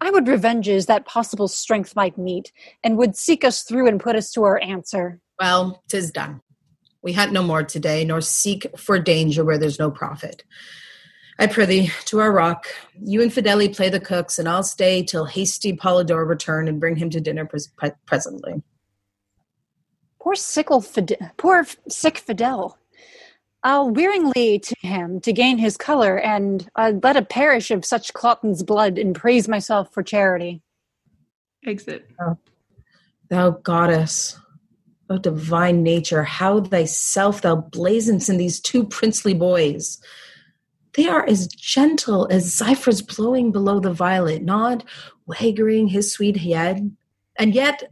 [0.00, 2.52] I would revenges that possible strength might meet,
[2.82, 5.20] and would seek us through and put us to our answer.
[5.38, 6.40] Well, 'tis done.
[7.02, 10.42] We hunt no more today, nor seek for danger where there's no profit.
[11.38, 12.66] I prithee, to our rock.
[13.00, 16.96] You and Fidele play the cooks, and I'll stay till hasty Polydor return and bring
[16.96, 18.60] him to dinner pres- pre- presently.
[20.20, 22.76] Poor sickle Fide- poor f- sick Fidel.
[23.62, 28.12] I'll wearingly to him to gain his color, and uh, let a perish of such
[28.14, 30.62] Cloten's blood, and praise myself for charity.
[31.64, 32.10] Exit.
[33.28, 34.38] Thou goddess,
[35.10, 39.98] O divine nature, how thyself thou blazons in these two princely boys.
[40.94, 44.84] They are as gentle as zephyrs blowing below the violet, not
[45.26, 46.94] waggering his sweet head,
[47.38, 47.84] and yet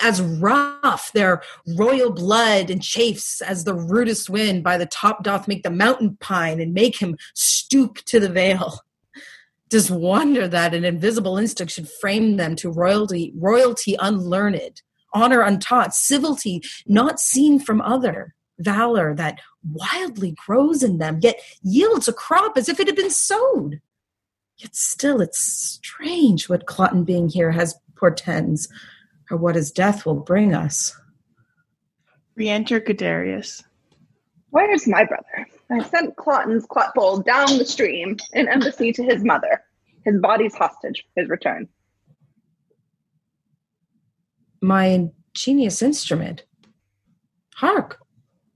[0.00, 1.42] as rough their
[1.76, 6.16] royal blood and chafes as the rudest wind by the top doth make the mountain
[6.20, 8.80] pine and make him stoop to the vale.
[9.68, 14.82] Tis wonder that an invisible instinct should frame them to royalty, royalty unlearned,
[15.14, 22.08] honor untaught, civility not seen from other, valor that wildly grows in them, yet yields
[22.08, 23.80] a crop as if it had been sowed.
[24.58, 28.68] Yet still, it's strange what Cloten being here has portends,
[29.30, 30.94] or what his death will bring us.
[32.34, 33.62] Re-enter Guiderius.
[34.50, 35.48] Where's my brother?
[35.70, 36.94] I sent Cloten's clot
[37.24, 39.62] down the stream in embassy to his mother.
[40.04, 41.68] His body's hostage, his return.
[44.62, 46.44] My ingenious instrument.
[47.56, 47.98] Hark,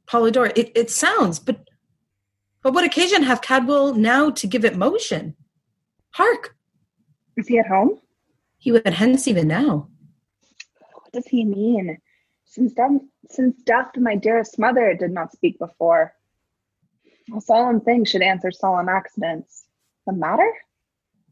[0.07, 1.69] Polydor, it, it sounds, but
[2.63, 5.37] but what occasion hath Cadwal now to give it motion?
[6.11, 6.57] Hark!
[7.37, 8.01] Is he at home?
[8.59, 9.89] He would hence even now.
[10.95, 11.99] What does he mean?
[12.45, 12.91] Since death,
[13.31, 16.15] since death my dearest mother did not speak before.
[17.37, 19.67] A solemn thing should answer solemn accidents.
[20.07, 20.53] The matter?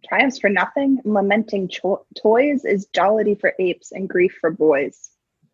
[0.09, 5.11] Triumphs for nothing, and lamenting cho- toys is jollity for apes and grief for boys.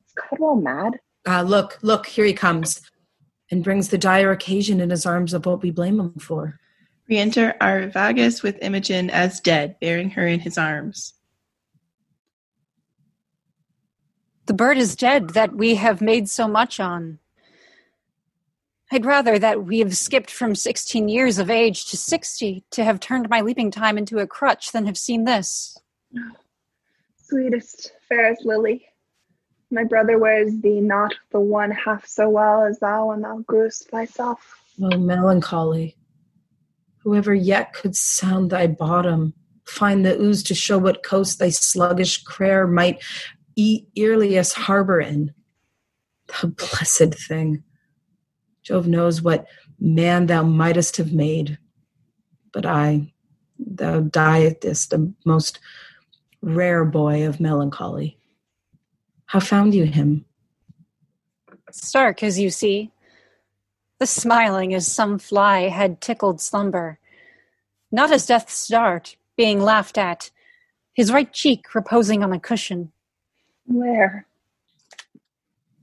[0.07, 0.99] Is Cadwal mad?
[1.27, 2.81] Ah, look, look, here he comes,
[3.51, 6.59] and brings the dire occasion in his arms of what we blame him for.
[7.09, 11.15] Re-enter Arviragus with Imogen as dead, bearing her in his arms.
[14.47, 17.20] The bird is dead that we have made so much on.
[18.93, 22.99] I'd rather that we have skipped from 16 years of age to 60 to have
[22.99, 25.79] turned my leaping time into a crutch than have seen this.
[27.17, 28.85] Sweetest, fairest Lily,
[29.71, 33.89] my brother wears thee not the one half so well as thou when thou grewest
[33.91, 34.61] thyself.
[34.83, 35.97] Oh, melancholy.
[36.99, 39.35] Whoever yet could sound thy bottom,
[39.65, 43.01] find the ooze to show what coast thy sluggish prayer might
[43.55, 45.33] eat earliest harbor in.
[46.43, 47.63] The blessed thing.
[48.63, 49.47] Jove knows what
[49.79, 51.59] man thou mightest have made.
[52.53, 53.13] But I,
[53.59, 55.61] thou dietest a most
[56.43, 58.19] rare boy of melancholy.
[59.27, 60.25] How found you him?
[61.71, 62.91] Stark, as you see.
[63.99, 66.99] The smiling as some fly had tickled slumber.
[67.93, 70.31] Not as death's dart, being laughed at,
[70.95, 72.93] his right cheek reposing on a cushion.
[73.67, 74.27] Where?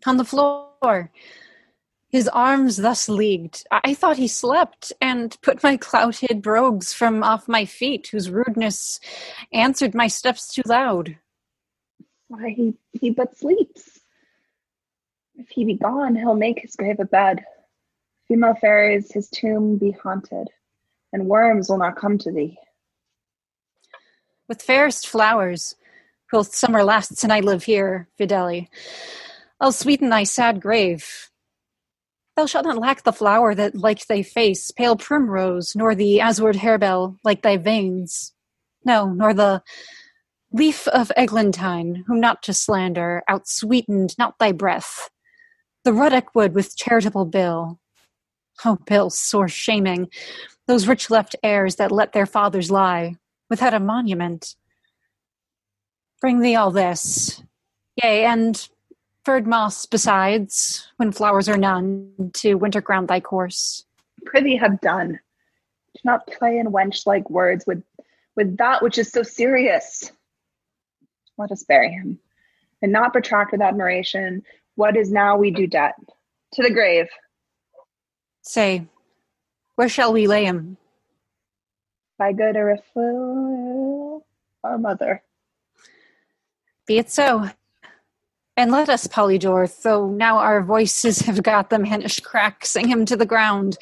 [0.05, 1.11] On the floor.
[2.17, 3.63] His arms thus leagued.
[3.69, 8.99] I thought he slept, and put my cloud-hid brogues from off my feet, whose rudeness
[9.53, 11.15] answered my steps too loud.
[12.27, 13.99] Why, he, he but sleeps.
[15.35, 17.45] If he be gone, he'll make his grave a bed.
[18.27, 20.47] Female fairies his tomb be haunted,
[21.13, 22.57] and worms will not come to thee.
[24.49, 25.75] With fairest flowers,
[26.31, 28.69] quoth summer lasts and I live here, Fidele.
[29.61, 31.29] I'll sweeten thy sad grave.
[32.37, 36.57] Thou shalt not lack the flower that like thy face, pale primrose, nor the azur'd
[36.57, 38.31] harebell like thy veins.
[38.85, 39.63] No, nor the
[40.53, 45.09] leaf of eglantine, whom not to slander, outsweetened not thy breath.
[45.83, 47.79] The ruddock wood with charitable bill.
[48.63, 50.07] Oh, bill, sore shaming,
[50.67, 53.15] those rich left heirs that let their fathers lie,
[53.49, 54.55] without a monument.
[56.21, 57.41] Bring thee all this,
[57.95, 58.69] yea, and
[59.27, 63.83] furred moss besides, when flowers are none, to winter ground thy course.
[64.25, 65.19] Prithee have done.
[65.95, 67.83] Do not play in wench like words with,
[68.37, 70.13] with that which is so serious.
[71.37, 72.17] Let us bury him,
[72.81, 74.43] and not protract with admiration
[74.75, 75.95] what is now we do debt.
[76.53, 77.09] To the grave.
[78.43, 78.87] Say,
[79.75, 80.77] where shall we lay him?
[82.17, 84.21] By good Euriphile,
[84.63, 85.21] our mother.
[86.85, 87.49] Be it so.
[88.57, 93.05] And let us, Polydor, though now our voices have got the mannish crack, sing him
[93.05, 93.77] to the ground.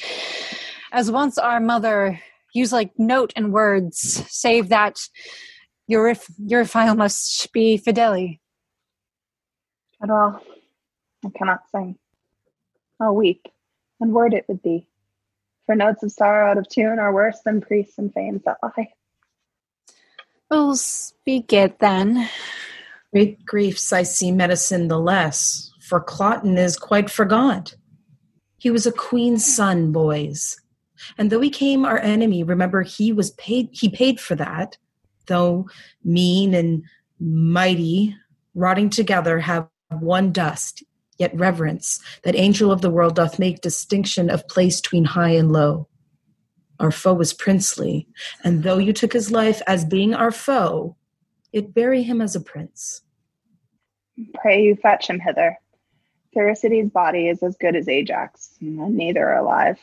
[0.91, 2.19] As once our mother
[2.53, 3.97] used like note and words,
[4.29, 4.99] save that
[5.87, 8.39] your your file must be Fidele.
[10.03, 10.41] At all,
[11.25, 11.97] I cannot sing.
[12.99, 13.47] I'll weep
[14.01, 14.87] and word it with thee.
[15.65, 18.91] For notes of sorrow out of tune are worse than priests and fanes that lie.
[20.49, 22.29] We'll speak it then.
[23.15, 27.73] Great griefs I see medicine the less, for Cloten is quite forgot.
[28.57, 30.57] He was a queen's son, boys.
[31.17, 34.77] And though he came our enemy, remember he was paid he paid for that,
[35.27, 35.69] though
[36.03, 36.83] mean and
[37.17, 38.13] mighty,
[38.53, 40.83] rotting together, have one dust,
[41.17, 45.53] yet reverence, that angel of the world doth make distinction of place between high and
[45.53, 45.87] low.
[46.81, 48.09] Our foe was princely,
[48.43, 50.97] and though you took his life as being our foe,
[51.56, 53.01] it bury him as a prince.
[54.34, 55.58] Pray you fetch him hither.
[56.35, 59.80] Thersites' body is as good as Ajax, and neither are alive.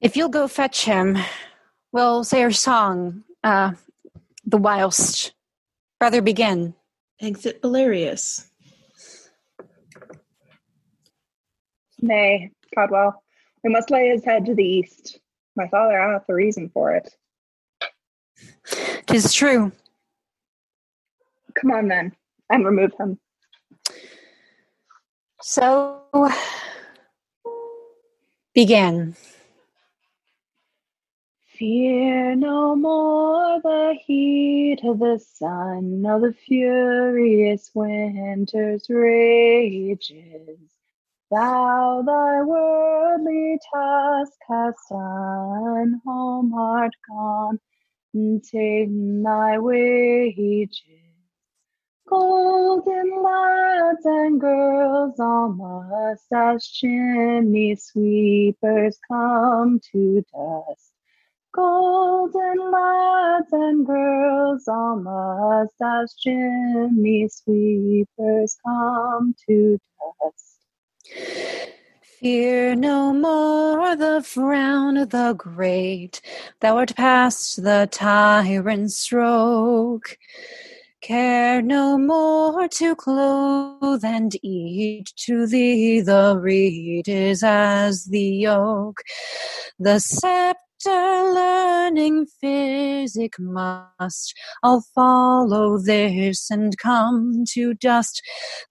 [0.00, 1.18] If you'll go fetch him,
[1.92, 3.72] we'll say our song, uh,
[4.46, 5.34] the whilst.
[5.98, 6.74] Brother, begin.
[7.20, 8.46] Exit Belarius.
[12.00, 13.12] Nay, Cadwal,
[13.62, 15.20] we must lay his head to the east.
[15.56, 17.14] My father hath a reason for it.
[19.06, 19.72] Tis true.
[21.60, 22.12] Come on then,
[22.50, 23.18] and remove him.
[25.40, 26.02] So
[28.54, 29.16] begin.
[31.58, 40.58] Fear no more the heat of the sun, nor the furious winter's rages.
[41.30, 47.58] Thou thy worldly task hast done, home art gone,
[48.12, 51.05] and ta'en thy wages.
[52.06, 60.92] Golden lads and girls all must as chimney sweepers come to dust.
[61.52, 69.78] Golden lads and girls all must as chimney sweepers come to
[70.22, 71.56] dust.
[72.20, 76.20] Fear no more the frown of the great,
[76.60, 80.16] thou art past the tyrant's stroke.
[81.06, 89.02] Care no more to clothe and eat, to thee the reed is as the yoke.
[89.78, 90.56] The scepter
[90.88, 98.20] learning physic must, I'll follow this and come to dust.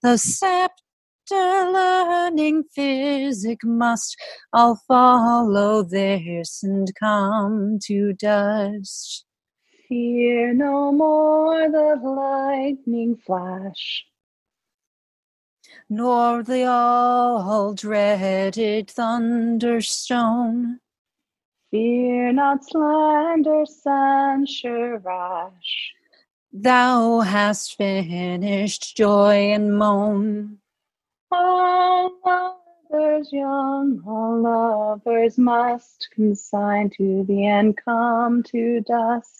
[0.03, 0.73] The scepter
[1.31, 4.17] learning physic must,
[4.51, 9.24] I'll follow this and come to dust.
[9.87, 14.05] Fear no more the lightning flash,
[15.87, 20.79] nor the all dreaded thunderstone.
[21.69, 25.93] Fear not slander, censure rash.
[26.51, 30.59] Thou hast finished joy and moan.
[31.31, 32.64] All
[32.95, 39.35] lovers young, all lovers must consign to the end come to dust.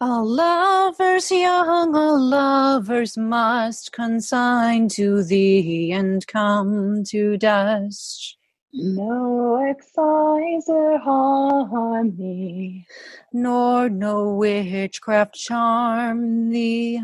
[0.00, 8.36] All lovers young, all lovers must consign to thee and come to dust.
[8.72, 12.86] No exciser harm thee,
[13.32, 17.02] nor no witchcraft charm thee.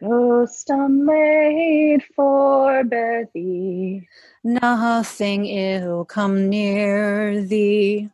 [0.00, 4.06] Ghost unmade forbear thee,
[4.44, 8.08] nothing ill come near thee.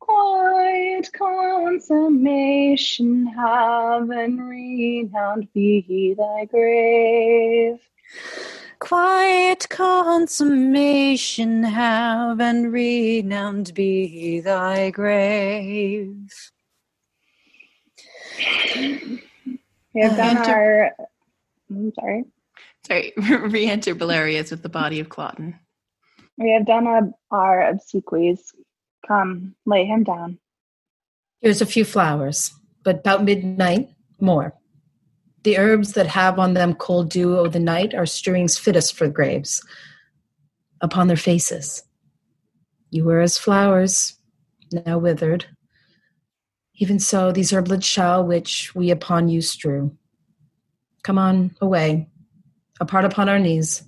[0.00, 7.78] Quiet consummation have and renowned be thy grave.
[8.80, 16.50] Quiet consummation have and renowned be thy grave.
[19.94, 21.08] We have uh, done Enter- our.
[21.70, 22.24] I'm sorry.
[22.86, 25.58] Sorry, re-enter Belarius with the body of Cloten.
[26.36, 28.40] We have done our, our obsequies.
[29.06, 30.38] Come, lay him down.
[31.40, 33.90] Here's a few flowers, but about midnight,
[34.20, 34.54] more.
[35.44, 39.08] The herbs that have on them cold dew o' the night are strewings fittest for
[39.08, 39.62] graves
[40.80, 41.82] upon their faces.
[42.90, 44.18] You were as flowers,
[44.72, 45.46] now withered.
[46.76, 49.96] Even so, these herblets shall, which we upon you strew.
[51.02, 52.08] Come on, away,
[52.80, 53.84] apart upon our knees.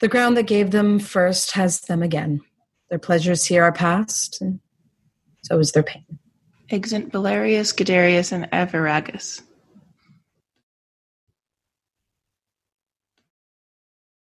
[0.00, 2.40] The ground that gave them first has them again.
[2.90, 4.60] Their pleasures here are past, and
[5.44, 6.04] so is their pain.
[6.70, 9.40] Exeunt Belarius, Guiderius, and Arviragus.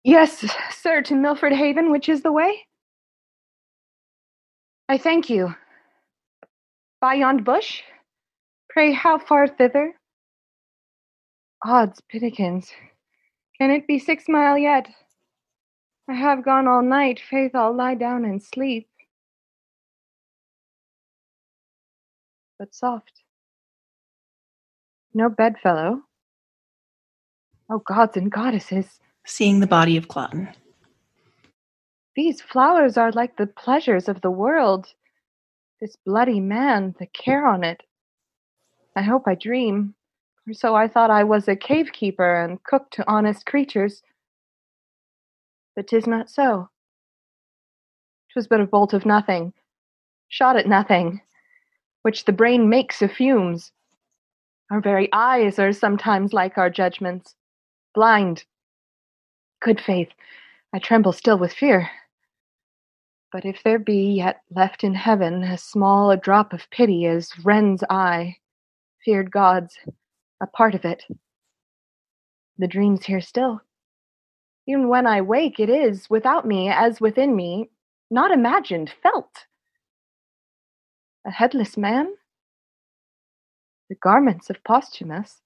[0.04, 2.68] Yes, sir, to Milford Haven, which is the way?
[4.90, 5.56] I thank you.
[7.04, 7.82] By yond bush?
[8.70, 9.94] Pray, how far thither?
[11.66, 12.70] Odds pitikins.
[13.58, 14.88] Can it be six mile yet?
[16.10, 17.20] I have gone all night.
[17.20, 18.88] Faith, I'll lie down and sleep.
[22.58, 23.24] But soft.
[25.14, 26.04] No bedfellow.
[27.70, 29.02] Oh, gods and goddesses.
[29.26, 30.54] Seeing the body of Cloten.
[32.16, 34.94] These flowers are like the pleasures of the world.
[35.84, 37.84] This bloody man, the care on it.
[38.96, 39.96] I hope I dream,
[40.46, 44.02] for so I thought I was a cave keeper and cook to honest creatures.
[45.76, 46.70] But 'tis not so.
[48.32, 49.52] 'Twas but a bolt of nothing,
[50.30, 51.20] shot at nothing,
[52.04, 53.74] which the brain makes of fumes.
[54.72, 57.36] Our very eyes are sometimes like our judgments,
[57.94, 58.46] blind.
[59.60, 60.14] Good faith,
[60.72, 61.92] I tremble still with fear.
[63.34, 67.32] But if there be yet left in heaven as small a drop of pity as
[67.44, 68.38] Wren's eye,
[69.04, 69.76] feared gods,
[70.40, 71.04] a part of it,
[72.60, 73.62] the dream's here still.
[74.68, 77.72] Even when I wake, it is, without me as within me,
[78.12, 79.48] not imagined, felt.
[81.26, 82.14] A headless man?
[83.90, 85.42] The garments of Posthumus.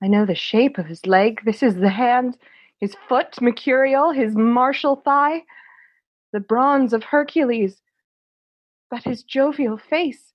[0.00, 1.40] I know the shape of his leg.
[1.44, 2.38] This is the hand,
[2.78, 5.42] his foot, mercurial, his martial thigh,
[6.32, 7.80] the bronze of Hercules.
[8.90, 10.32] But his jovial face.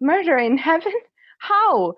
[0.00, 0.92] Murder in heaven?
[1.38, 1.94] How?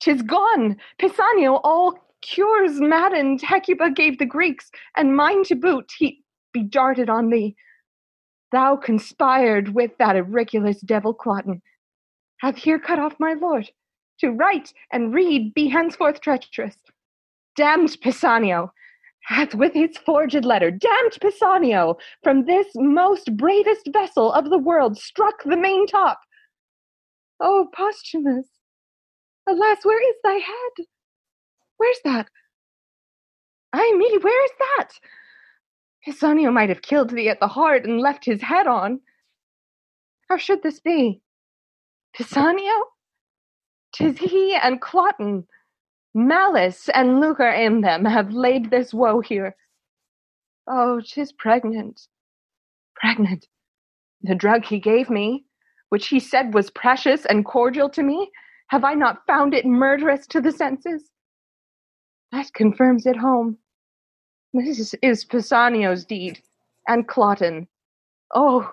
[0.00, 0.76] Tis gone.
[0.98, 3.40] Pisanio all cures maddened.
[3.42, 5.90] Hecuba gave the Greeks, and mine to boot.
[5.96, 7.54] He be darted on thee.
[8.52, 11.60] Thou conspired with that irregulous devil Cloten.
[12.38, 13.70] Hath here cut off my lord.
[14.20, 16.76] To write and read be henceforth treacherous.
[17.56, 18.70] Damned Pisanio
[19.24, 24.98] hath with his forged letter, damned Pisanio, from this most bravest vessel of the world
[24.98, 26.20] struck the main top.
[27.40, 28.48] O Posthumus,
[29.46, 30.86] alas, where is thy head?
[31.76, 32.28] Where's that?
[33.72, 34.88] Ay me, where is that?
[36.06, 39.00] Pisanio might have killed thee at the heart and left his head on.
[40.28, 41.22] How should this be?
[42.16, 42.84] Pisanio?
[43.92, 45.44] Tis he and Cloten.
[46.14, 49.54] Malice and lucre in them have laid this woe here.
[50.66, 52.08] Oh, tis pregnant.
[52.96, 53.46] Pregnant.
[54.22, 55.44] The drug he gave me,
[55.88, 58.30] which he said was precious and cordial to me,
[58.68, 61.10] have I not found it murderous to the senses?
[62.32, 63.58] That confirms it home.
[64.52, 66.40] This is Pisanio's deed,
[66.86, 67.66] and Cloten.
[68.34, 68.72] Oh,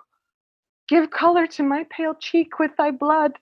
[0.90, 3.34] give color to my pale cheek with thy blood,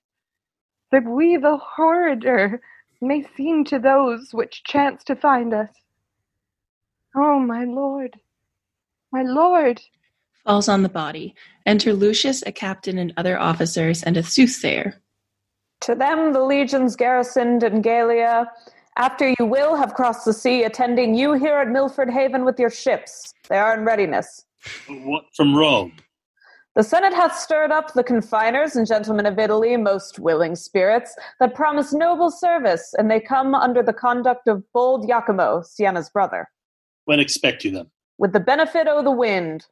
[0.91, 2.59] that we the horrider
[3.01, 5.69] may seem to those which chance to find us.
[7.15, 8.19] Oh, my lord,
[9.11, 9.81] my lord.
[10.45, 11.33] Falls on the body.
[11.65, 15.01] Enter Lucius, a captain, and other officers, and a soothsayer.
[15.81, 18.51] To them the legions garrisoned in Gallia,
[18.97, 22.69] after you will have crossed the sea, attending you here at Milford Haven with your
[22.69, 23.33] ships.
[23.49, 24.45] They are in readiness.
[24.87, 25.93] What from Rome?
[26.75, 31.55] The Senate hath stirred up the confiners and gentlemen of Italy, most willing spirits, that
[31.55, 36.49] promise noble service, and they come under the conduct of bold Iachimo, Sienna's brother.
[37.05, 37.91] When expect you them?
[38.17, 39.65] With the benefit o' the wind.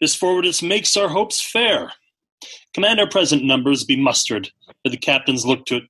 [0.00, 1.92] This forwardness makes our hopes fair.
[2.72, 4.50] Command our present numbers be mustered,
[4.84, 5.84] that the captains look to it.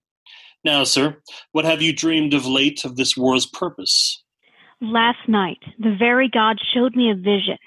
[0.65, 1.19] Now, sir,
[1.53, 4.23] what have you dreamed of late of this war's purpose?
[4.81, 7.59] Last night, the very God showed me a vision.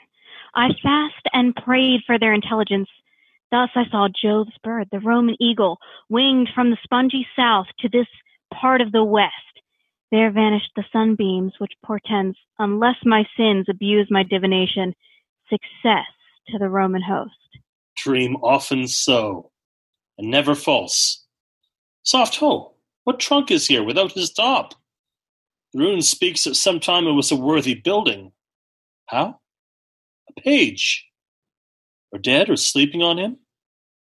[0.60, 2.90] I fasted and prayed for their intelligence.
[3.50, 5.78] Thus I saw Jove's bird, the Roman eagle,
[6.10, 8.08] winged from the spongy south to this
[8.54, 9.34] part of the west.
[10.12, 14.94] There vanished the sunbeams, which portends, unless my sins abuse my divination,
[15.50, 16.12] success
[16.50, 17.32] to the Roman host.
[17.96, 19.52] Dream often so,
[20.18, 21.26] and never false.
[22.04, 22.74] Soft ho!
[23.06, 24.74] What trunk is here without his top?
[25.72, 28.34] The rune speaks that sometime it was a worthy building.
[29.06, 29.39] How?
[30.30, 31.06] A page.
[32.12, 33.38] Or dead, or sleeping on him?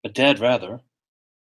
[0.03, 0.81] But dead, rather.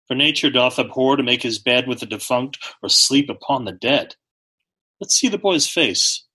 [0.07, 3.71] For nature doth abhor to make his bed with the defunct, or sleep upon the
[3.71, 4.15] dead.
[4.99, 6.25] Let's see the boy's face.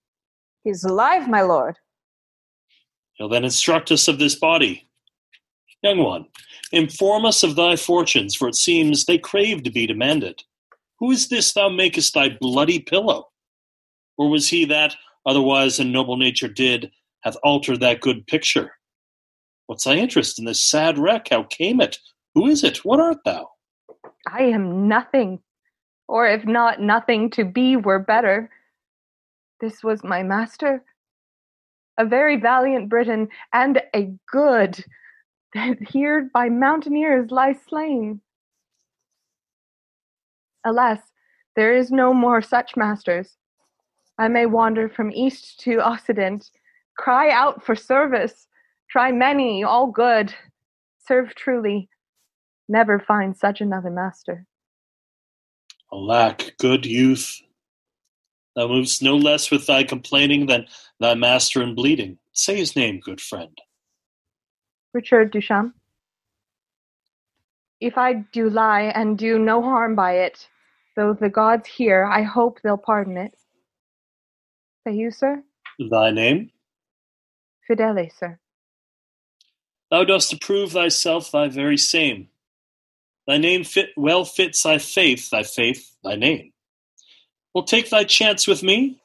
[0.63, 1.77] He's alive, my lord.
[3.15, 4.89] He'll then instruct us of this body.
[5.83, 6.27] Young one,
[6.73, 10.43] inform us of thy fortunes, for it seems they crave to be demanded.
[10.99, 13.29] Who is this thou makest thy bloody pillow?
[14.17, 14.97] Or was he that,
[15.27, 16.91] otherwise than noble nature did,
[17.25, 18.73] hath altered that good picture?
[19.67, 21.29] What's thy interest in this sad wreck?
[21.31, 21.99] How came it?
[22.35, 22.85] Who is it?
[22.85, 23.49] What art thou?
[24.31, 25.41] I am nothing,
[26.07, 28.51] or if not nothing, to be were better.
[29.61, 30.85] This was my master,
[31.99, 34.85] a very valiant Briton, and a good,
[35.55, 38.21] that here by mountaineers lies slain.
[40.67, 40.99] Alas,
[41.57, 43.37] there is no more such masters.
[44.19, 46.51] I may wander from east to occident,
[46.97, 48.47] cry out for service,
[48.91, 50.35] try many, all good,
[51.07, 51.89] serve truly,
[52.69, 54.47] never find such another master.
[55.93, 57.41] Alack, good youth!
[58.57, 60.67] Thou movest no less with thy complaining than
[61.01, 62.19] thy master in bleeding.
[62.33, 63.57] Say his name, good friend.
[64.93, 65.75] Richard du Champ.
[67.81, 70.49] If I do lie and do no harm by it,
[70.97, 73.37] though the gods hear, I hope they'll pardon it.
[74.87, 75.43] Say you, sir?
[75.91, 76.51] Thy name?
[77.69, 78.39] Fidele, sir.
[79.91, 82.29] Thou dost approve thyself thy very same.
[83.27, 86.53] Thy name fit well fits thy faith, thy faith, thy name.
[87.55, 89.01] Will take thy chance with me?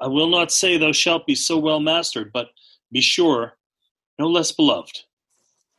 [0.00, 2.48] I will not say thou shalt be so well mastered, but
[2.90, 3.56] be sure,
[4.18, 5.00] no less beloved.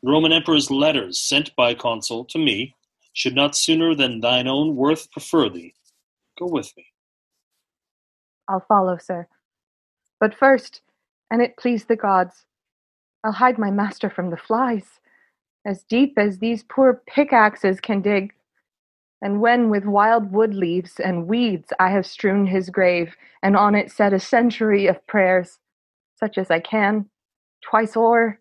[0.02, 2.76] The Roman Emperor's letters sent by consul to me
[3.14, 5.74] should not sooner than thine own worth prefer thee.
[6.40, 6.86] Go with me.
[8.48, 9.28] I'll follow, sir.
[10.20, 10.82] But first,
[11.32, 12.46] an it pleased the gods,
[13.24, 15.00] I'll hide my master from the flies.
[15.66, 18.34] as deep as these poor pickaxes can dig.
[19.22, 23.76] And when with wild wood leaves and weeds I have strewn his grave, and on
[23.76, 25.60] it said a century of prayers,
[26.20, 27.08] such as I can,
[27.64, 28.40] twice o'er,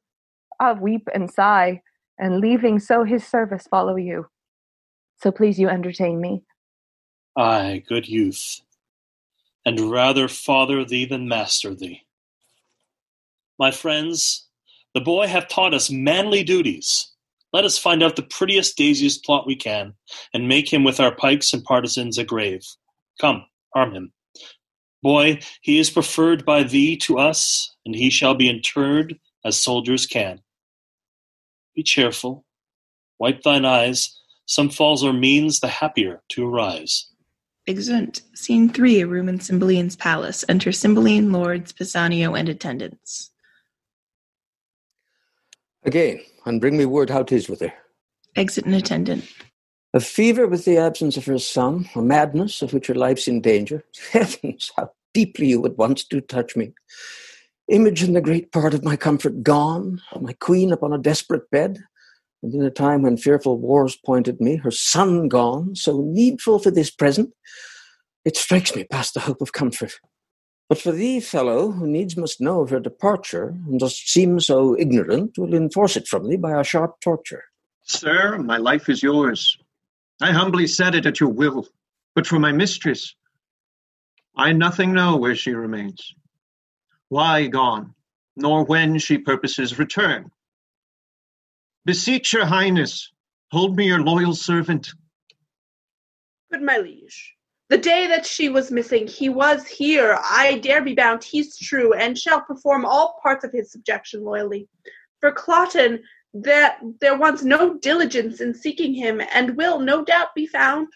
[0.59, 1.83] I'll weep and sigh,
[2.19, 4.27] and leaving so his service follow you.
[5.17, 6.44] So please you entertain me.
[7.36, 8.62] Ay, good youth,
[9.67, 12.02] and rather father thee than master thee.
[13.61, 14.49] My friends,
[14.95, 17.13] the boy hath taught us manly duties.
[17.53, 19.93] Let us find out the prettiest, daisiest plot we can,
[20.33, 22.65] and make him with our pikes and partisans a grave.
[23.21, 24.13] Come, arm him.
[25.03, 30.07] Boy, he is preferred by thee to us, and he shall be interred as soldiers
[30.07, 30.41] can.
[31.75, 32.47] Be cheerful,
[33.19, 37.11] wipe thine eyes, some falls or means the happier to arise.
[37.67, 38.23] Exeunt.
[38.35, 40.47] Scene 3, a room in Cymbeline's palace.
[40.49, 43.30] Enter Cymbeline, lords, Pisanio, and attendants.
[45.84, 47.73] Again, and bring me word how 'tis with her.
[48.36, 49.25] Exit an attendant.
[49.92, 53.41] A fever with the absence of her son, a madness of which her life's in
[53.41, 53.84] danger.
[54.12, 56.73] Heavens, how deeply you at once do touch me.
[57.68, 61.78] Imogen, the great part of my comfort gone, my queen upon a desperate bed,
[62.42, 66.70] and in a time when fearful wars pointed me, her son gone, so needful for
[66.70, 67.31] this present,
[68.25, 70.00] it strikes me past the hope of comfort.
[70.71, 74.79] But for thee, fellow, who needs must know of her departure, and dost seem so
[74.79, 77.43] ignorant, will enforce it from thee by a sharp torture.
[77.83, 79.59] Sir, my life is yours.
[80.23, 81.67] I humbly set it at your will.
[82.15, 83.17] But for my mistress,
[84.37, 86.15] I nothing know where she remains,
[87.09, 87.97] why gone,
[88.37, 90.31] nor when she purposes return.
[91.85, 93.11] Beseech your highness,
[93.51, 94.93] hold me your loyal servant.
[96.53, 97.35] Good my liege,
[97.71, 100.19] the day that she was missing, he was here.
[100.21, 104.69] I dare be bound he's true, and shall perform all parts of his subjection loyally.
[105.21, 106.01] For Cloten,
[106.35, 110.89] that there wants no diligence in seeking him, and will no doubt be found.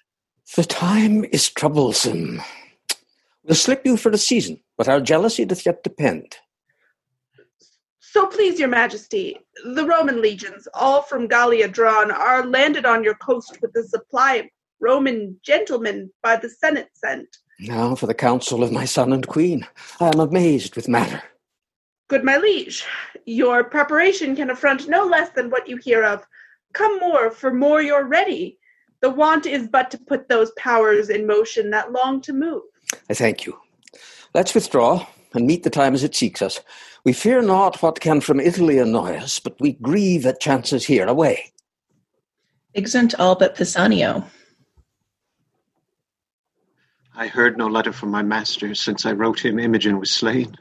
[0.57, 2.43] The time is troublesome.
[3.45, 6.39] We'll slip you for a season, but our jealousy doth yet depend.
[8.01, 13.15] So please your majesty, the Roman legions, all from Gallia drawn, are landed on your
[13.15, 17.37] coast with a supply Roman gentlemen by the Senate sent.
[17.61, 19.67] Now for the counsel of my son and queen.
[20.01, 21.23] I am amazed with matter.
[22.09, 22.85] Good my liege,
[23.25, 26.27] your preparation can affront no less than what you hear of.
[26.75, 28.59] Come more, for more you're ready.
[29.01, 32.63] The want is but to put those powers in motion that long to move.
[33.09, 33.59] I thank you.
[34.35, 36.61] Let's withdraw and meet the time as it seeks us.
[37.05, 41.07] We fear not what can from Italy annoy us, but we grieve at chances here
[41.07, 41.53] away.
[42.75, 44.25] Exeunt all but Pisanio.
[47.17, 50.57] I heard no letter from my master since I wrote him Imogen was slain.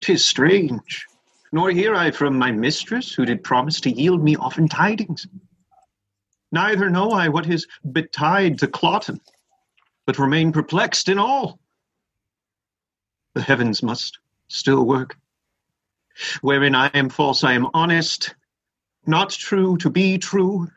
[0.00, 1.04] 'Tis strange,
[1.50, 5.26] nor hear I from my mistress, who did promise to yield me often tidings.
[6.52, 9.20] Neither know I what is betide to Cloten,
[10.06, 11.58] but remain perplexed in all.
[13.34, 15.18] The heavens must still work.
[16.40, 18.34] Wherein I am false, I am honest,
[19.06, 20.68] not true to be true.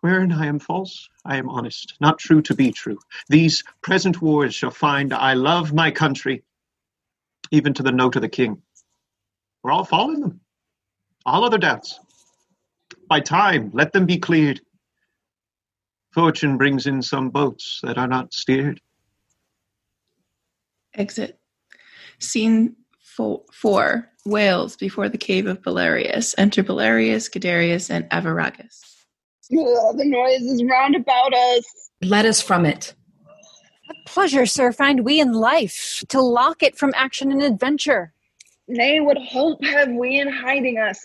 [0.00, 2.98] Wherein I am false, I am honest, not true to be true.
[3.28, 6.44] These present wars shall find I love my country,
[7.50, 8.62] even to the note of the king.
[9.62, 10.40] We're all following them.
[11.24, 11.98] All other doubts.
[13.08, 14.60] By time, let them be cleared.
[16.12, 18.80] Fortune brings in some boats that are not steered.
[20.94, 21.38] Exit.
[22.18, 26.34] Scene fo- 4, Wales, before the cave of Belarius.
[26.38, 28.95] Enter Belarius, Guiderius, and Arviragus.
[29.52, 31.64] Ugh, the noise is round about us.
[32.02, 32.94] Let us from it.
[33.86, 38.12] What pleasure, sir, find we in life to lock it from action and adventure?
[38.68, 41.00] Nay, what hope have we in hiding us?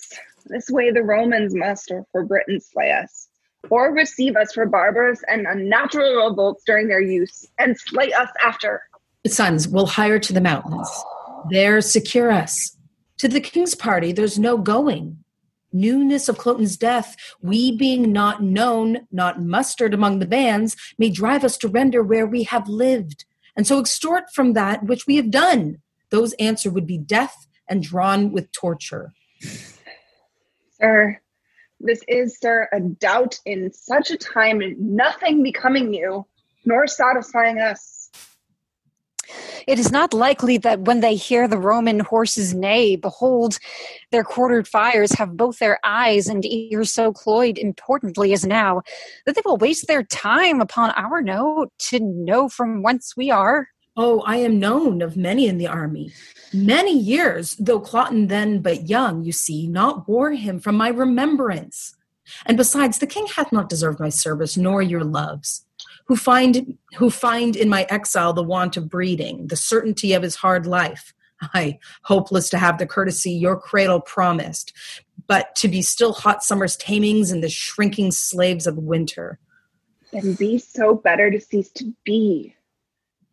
[0.48, 3.28] This way the Romans must, or for Britain slay us,
[3.70, 8.82] or receive us for barbarous and unnatural revolts during their use, and slay us after.
[9.28, 10.90] Sons, we'll hire to the mountains.
[11.52, 12.76] There secure us.
[13.20, 15.24] To the king's party, there's no going.
[15.74, 21.44] Newness of Cloten's death, we being not known, not mustered among the bands, may drive
[21.44, 23.26] us to render where we have lived,
[23.56, 25.82] and so extort from that which we have done.
[26.10, 29.14] Those answer would be death and drawn with torture.
[30.80, 31.20] Sir,
[31.80, 36.26] this is, sir, a doubt in such a time, nothing becoming you,
[36.66, 38.01] nor satisfying us.
[39.68, 43.60] It is not likely that when they hear the Roman horses neigh, behold,
[44.12, 48.82] their quartered fires have both their eyes and ears so cloyed importantly as now,
[49.26, 53.68] that they will waste their time upon our note to know from whence we are.
[53.98, 56.14] Oh, I am known of many in the army.
[56.54, 61.96] Many years, though Cloten then but young, you see, not wore him from my remembrance.
[62.46, 65.66] And besides, the king hath not deserved my service, nor your loves.
[66.06, 70.36] Who find who find in my exile the want of breeding, the certainty of his
[70.36, 71.14] hard life.
[71.54, 74.74] I hopeless to have the courtesy your cradle promised,
[75.28, 79.40] but to be still hot summer's tamings and the shrinking slaves of winter.
[80.12, 82.56] Then be so better to cease to be.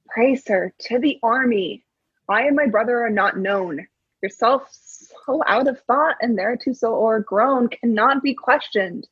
[0.09, 1.85] Pray, sir, to the army.
[2.29, 3.87] I and my brother are not known.
[4.23, 9.09] Yourself so out of thought and thereto so o'ergrown cannot be questioned.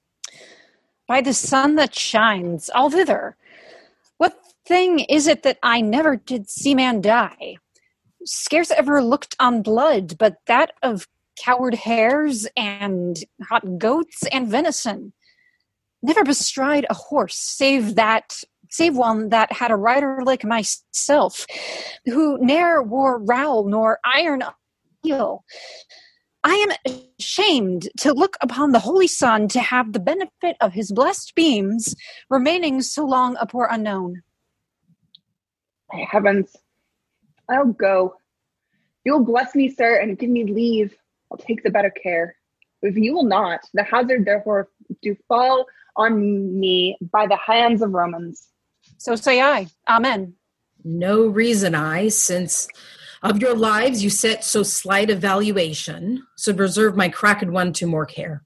[1.06, 3.36] By the sun that shines, I'll thither.
[4.18, 7.56] What thing is it that I never did see man die?
[8.24, 11.06] Scarce ever looked on blood, but that of
[11.38, 15.12] coward hares and hot goats and venison.
[16.02, 21.46] Never bestride a horse, save that save one that had a rider like myself,
[22.04, 24.42] who ne'er wore rowel nor iron
[25.02, 25.44] heel.
[26.48, 26.54] I
[26.86, 31.34] am ashamed to look upon the Holy Sun to have the benefit of his blessed
[31.34, 31.96] beams,
[32.30, 34.22] remaining so long a poor unknown.
[35.90, 36.54] By heavens,
[37.50, 38.14] I'll go.
[39.04, 40.94] You'll bless me, sir, and give me leave.
[41.32, 42.36] I'll take the better care.
[42.80, 44.68] If you will not, the hazard therefore
[45.02, 45.66] do fall
[45.96, 48.46] on me by the hands of Romans.
[48.98, 49.66] So say I.
[49.88, 50.34] Amen.
[50.84, 52.68] No reason I, since
[53.22, 57.86] of your lives you set so slight a valuation, so reserve my cracked one to
[57.86, 58.42] more care.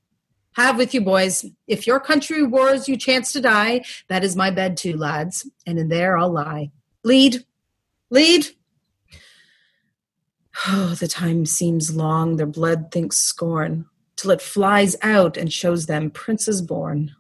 [0.55, 1.45] Have with you, boys.
[1.67, 5.79] If your country wars you chance to die, that is my bed too, lads, and
[5.79, 6.71] in there I'll lie.
[7.05, 7.45] Lead,
[8.11, 8.47] lead.
[10.69, 15.87] Oh, the time seems long, their blood thinks scorn, till it flies out and shows
[15.87, 17.15] them princes born.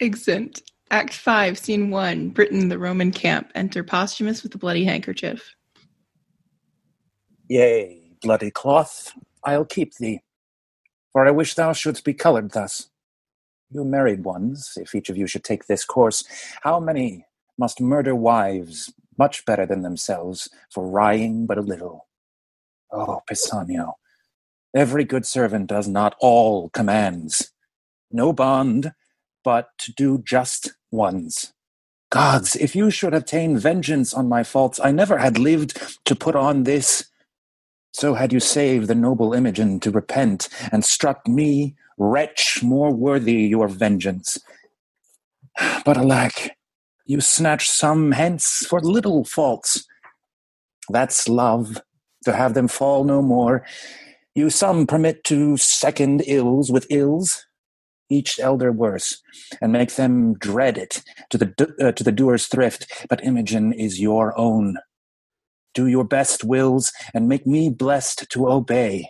[0.00, 0.62] Exeunt.
[0.92, 2.28] Act 5, Scene 1.
[2.28, 3.50] Britain, the Roman camp.
[3.54, 5.56] Enter Posthumus with a bloody handkerchief.
[7.48, 9.10] Yea, bloody cloth,
[9.42, 10.20] I'll keep thee,
[11.10, 12.90] for I wish thou shouldst be coloured thus.
[13.70, 16.24] You married ones, if each of you should take this course,
[16.62, 17.24] how many
[17.58, 22.06] must murder wives much better than themselves for wrying but a little?
[22.90, 23.94] Oh, Pisanio,
[24.76, 27.50] every good servant does not all commands.
[28.10, 28.92] No bond,
[29.42, 31.52] but to do just ones.
[32.10, 36.36] Gods, if you should obtain vengeance on my faults, I never had lived to put
[36.36, 37.06] on this.
[37.92, 43.44] So had you saved the noble Imogen to repent, and struck me, wretch, more worthy
[43.44, 44.38] your vengeance.
[45.84, 46.56] But alack,
[47.06, 49.86] you snatch some hence for little faults.
[50.88, 51.80] That's love,
[52.24, 53.64] to have them fall no more.
[54.34, 57.46] You some permit to second ills with ills,
[58.12, 59.22] each elder worse,
[59.60, 63.06] and make them dread it to the uh, to the doer's thrift.
[63.08, 64.76] But Imogen is your own.
[65.74, 69.08] Do your best wills, and make me blessed to obey.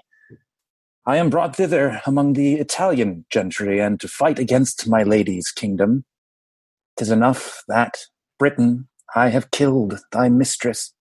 [1.04, 6.04] I am brought thither among the Italian gentry, and to fight against my lady's kingdom.
[6.96, 7.98] Tis enough that,
[8.38, 10.94] Britain, I have killed thy mistress.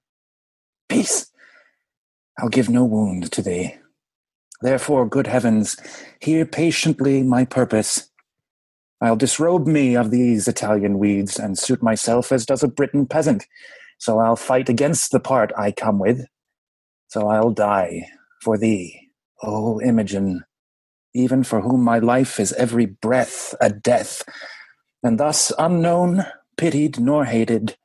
[0.90, 1.32] Peace!
[2.40, 3.76] I'll give no wound to thee.
[4.62, 5.76] Therefore, good heavens,
[6.20, 8.10] hear patiently my purpose.
[9.02, 13.48] I'll disrobe me of these Italian weeds and suit myself as does a Briton peasant.
[13.98, 16.26] So I'll fight against the part I come with.
[17.08, 18.08] So I'll die
[18.42, 19.10] for thee,
[19.44, 20.44] O Imogen,
[21.14, 24.24] even for whom my life is every breath a death.
[25.04, 26.26] And thus, unknown,
[26.58, 27.76] pitied, nor hated,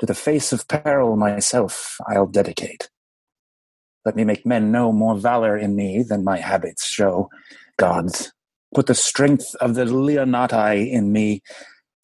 [0.00, 2.88] to the face of peril myself I'll dedicate.
[4.04, 7.30] Let me make men know more valor in me than my habits show.
[7.78, 8.32] Gods,
[8.74, 11.42] put the strength of the Leonati in me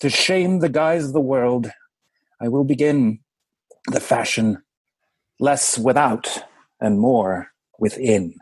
[0.00, 1.70] to shame the guise of the world.
[2.40, 3.20] I will begin
[3.88, 4.62] the fashion
[5.38, 6.44] less without
[6.80, 7.48] and more
[7.78, 8.34] within.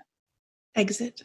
[0.74, 1.22] Exit.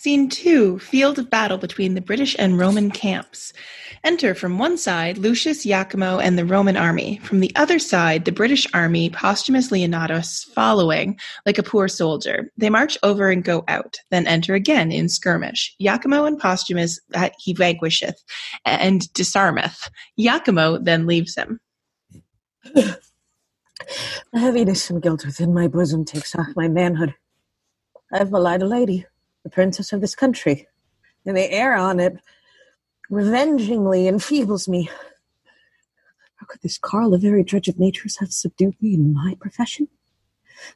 [0.00, 3.52] Scene 2 Field of battle between the British and Roman camps.
[4.04, 7.18] Enter from one side Lucius, Iachimo, and the Roman army.
[7.24, 12.48] From the other side, the British army, Posthumus Leonatus, following like a poor soldier.
[12.56, 15.74] They march over and go out, then enter again in skirmish.
[15.82, 18.22] Iachimo and Posthumus uh, he vanquisheth
[18.64, 19.90] and disarmeth.
[20.16, 21.58] Iachimo then leaves him.
[24.32, 27.16] The heaviness and guilt within my bosom takes off my manhood.
[28.12, 29.06] I have belied a lady
[29.48, 30.66] the princess of this country,
[31.24, 32.18] and the air on it
[33.10, 34.90] revengingly enfeebles me.
[36.36, 39.88] How could this carl, the very drudge of natures, have subdued me in my profession?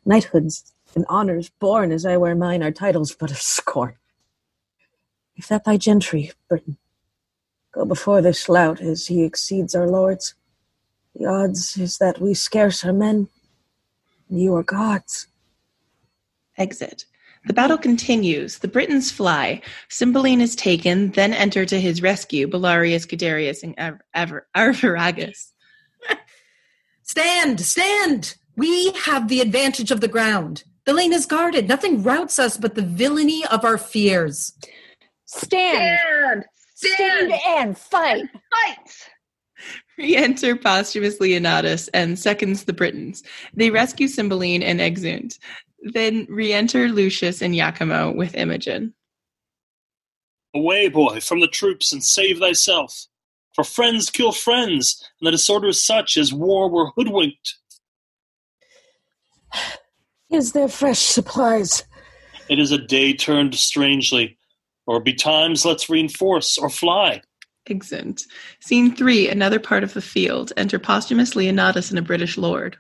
[0.05, 3.97] Knighthoods and honours born as I wear mine are titles but of scorn.
[5.37, 6.79] If that thy gentry, Britain,
[7.73, 10.35] Go before this lout as he exceeds our lords.
[11.15, 13.29] The odds is that we scarce are men,
[14.29, 15.27] and you are gods.
[16.59, 17.07] Exit.
[17.47, 18.59] The battle continues.
[18.59, 19.61] The Britons fly.
[19.89, 25.53] Cymbeline is taken, then enter to his rescue Belarius, Guiderius, and Ar- Ar- Arviragus.
[27.03, 28.37] Stand, stand!
[28.57, 30.65] We have the advantage of the ground.
[30.85, 31.69] The lane is guarded.
[31.69, 34.53] Nothing routs us but the villainy of our fears.
[35.27, 35.99] Stand!
[35.99, 36.45] Stand!
[36.75, 38.25] Stand and fight!
[38.51, 39.11] Fight!
[39.99, 43.23] Re-enter Posthumus Leonatus and seconds the Britons.
[43.55, 45.39] They rescue Cymbeline and Exeunt.
[45.83, 48.95] Then re-enter Lucius and Iachimo with Imogen.
[50.55, 53.07] Away, boy, from the troops, and save thyself.
[53.55, 57.57] For friends kill friends, and the disorder is such as war were hoodwinked.
[60.31, 61.85] Is there fresh supplies?
[62.49, 64.39] It is a day turned strangely.
[64.87, 67.23] Or betimes let's reinforce or fly.
[67.69, 68.23] Exeunt.
[68.61, 70.53] Scene 3, another part of the field.
[70.57, 72.77] Enter Posthumus Leonatus and a British lord.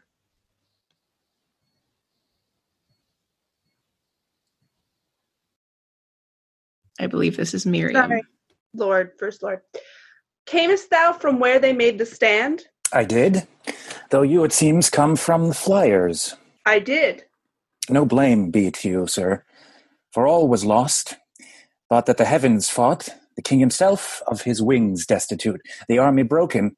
[7.02, 8.08] I believe this is Miriam.
[8.08, 8.22] Sorry,
[8.74, 9.60] Lord, first Lord.
[10.46, 12.62] Camest thou from where they made the stand?
[12.92, 13.48] I did,
[14.10, 16.36] though you, it seems, come from the flyers.
[16.64, 17.24] I did.
[17.90, 19.44] No blame be to you, sir,
[20.12, 21.16] for all was lost.
[21.90, 26.76] But that the heavens fought, the king himself of his wings destitute, the army broken,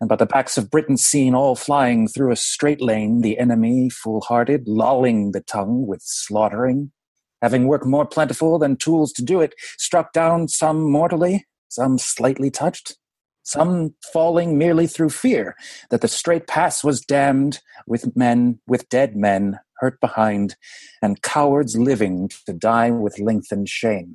[0.00, 3.90] and but the backs of Britain seen all flying through a straight lane, the enemy
[3.90, 6.90] foolhardy, lolling the tongue with slaughtering,
[7.42, 12.50] having work more plentiful than tools to do it, struck down some mortally, some slightly
[12.50, 12.96] touched,
[13.42, 15.56] some falling merely through fear
[15.90, 20.56] that the straight pass was damned with men, with dead men hurt behind,
[21.00, 24.14] and cowards living to die with lengthened shame.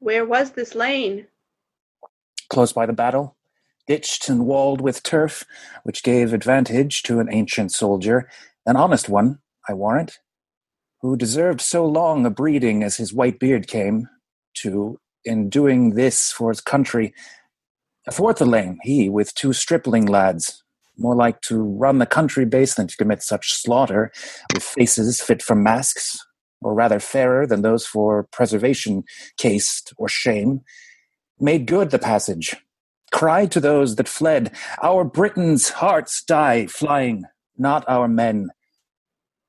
[0.00, 1.26] Where was this lane?
[2.50, 3.36] Close by the battle,
[3.86, 5.44] ditched and walled with turf,
[5.84, 8.28] which gave advantage to an ancient soldier,
[8.66, 9.38] an honest one,
[9.68, 10.18] I warrant,
[11.00, 14.08] who deserved so long a breeding as his white beard came
[14.54, 17.12] to in doing this for his country.
[18.06, 20.62] Athwart the lane, he, with two stripling lads,
[20.96, 24.10] more like to run the country base than to commit such slaughter,
[24.52, 26.18] with faces fit for masks,
[26.60, 29.04] or rather fairer than those for preservation
[29.36, 30.62] cased or shame,
[31.38, 32.56] made good the passage,
[33.12, 34.50] cried to those that fled,
[34.82, 37.24] Our Britain's hearts die flying,
[37.56, 38.50] not our men.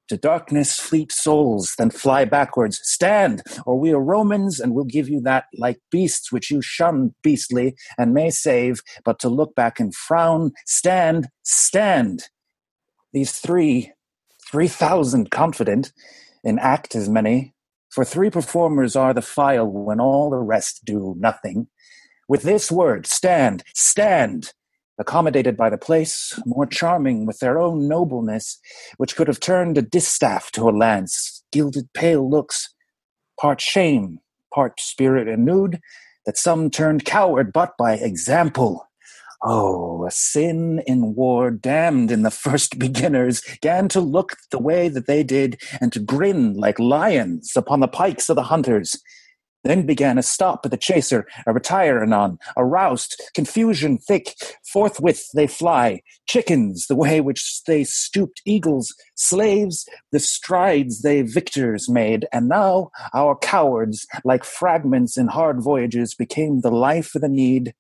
[0.10, 2.80] To darkness fleet souls, then fly backwards.
[2.84, 7.14] Stand, or we are Romans, and we'll give you that like beasts which you shun
[7.22, 10.52] beastly and may save, but to look back and frown.
[10.66, 12.24] Stand, stand.
[13.14, 13.94] These three,
[14.52, 15.94] three thousand confident,
[16.44, 17.54] in act as many,
[17.90, 21.68] for three performers are the file when all the rest do nothing.
[22.28, 24.54] With this word, stand, stand,
[25.00, 28.60] accommodated by the place, more charming with their own nobleness,
[28.98, 32.74] which could have turned a distaff to a lance, gilded pale looks,
[33.40, 34.20] part shame,
[34.54, 35.80] part spirit nude,
[36.26, 38.86] that some turned coward but by example.
[39.42, 44.90] Oh, a sin in war, damned in the first beginners, gan to look the way
[44.90, 49.02] that they did, and to grin like lions upon the pikes of the hunters.
[49.64, 54.36] Then began a stop at the chaser, a retire anon, aroused, confusion thick.
[54.72, 61.90] Forthwith they fly, chickens, the way which they stooped eagles, slaves, the strides they victors
[61.90, 62.26] made.
[62.32, 67.74] And now our cowards, like fragments in hard voyages, became the life of the need.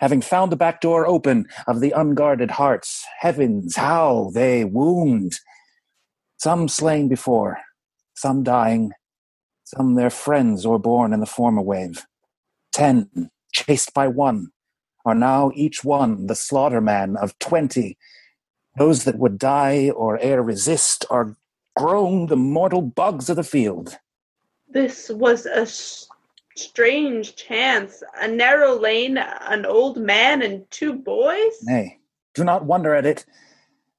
[0.00, 5.34] Having found the back door open of the unguarded hearts, heavens, how they wound!
[6.38, 7.58] Some slain before,
[8.16, 8.92] some dying,
[9.74, 12.04] some their friends or born in the former wave.
[12.72, 14.48] Ten, chased by one,
[15.04, 17.96] are now each one the slaughterman of twenty.
[18.78, 21.36] Those that would die or e'er resist are
[21.76, 23.96] grown the mortal bugs of the field.
[24.68, 26.08] This was a s-
[26.56, 28.02] strange chance.
[28.20, 31.52] A narrow lane, an old man, and two boys?
[31.62, 31.98] Nay,
[32.34, 33.24] do not wonder at it.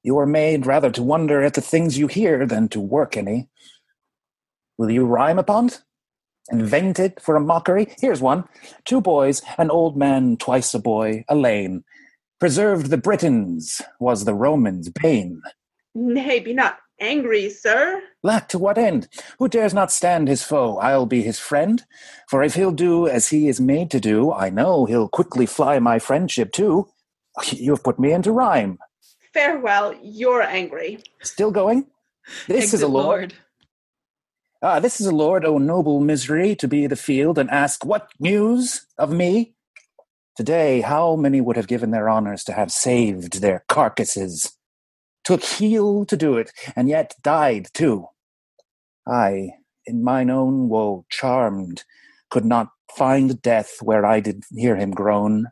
[0.02, 3.48] You are made rather to wonder at the things you hear than to work any.
[4.82, 5.80] Will you rhyme upon't?
[6.50, 7.94] Invent it for a mockery?
[8.00, 8.42] Here's one.
[8.84, 11.84] Two boys, an old man, twice a boy, a lame.
[12.40, 15.40] Preserved the Britons, was the Romans' bane.
[15.94, 18.02] Nay, be not angry, sir.
[18.24, 19.06] Lack to what end?
[19.38, 20.78] Who dares not stand his foe?
[20.78, 21.84] I'll be his friend.
[22.28, 25.78] For if he'll do as he is made to do, I know he'll quickly fly
[25.78, 26.88] my friendship too.
[27.52, 28.78] You have put me into rhyme.
[29.32, 31.04] Farewell, you're angry.
[31.22, 31.86] Still going?
[32.48, 33.34] This is Exit a lord.
[34.64, 38.12] Ah, this is a lord, O noble misery, to be the field and ask what
[38.20, 39.56] news of me?
[40.36, 44.56] Today, how many would have given their honors to have saved their carcasses?
[45.24, 48.06] Took heel to do it, and yet died too.
[49.04, 51.82] I, in mine own woe charmed,
[52.30, 55.48] could not find death where I did hear him groan,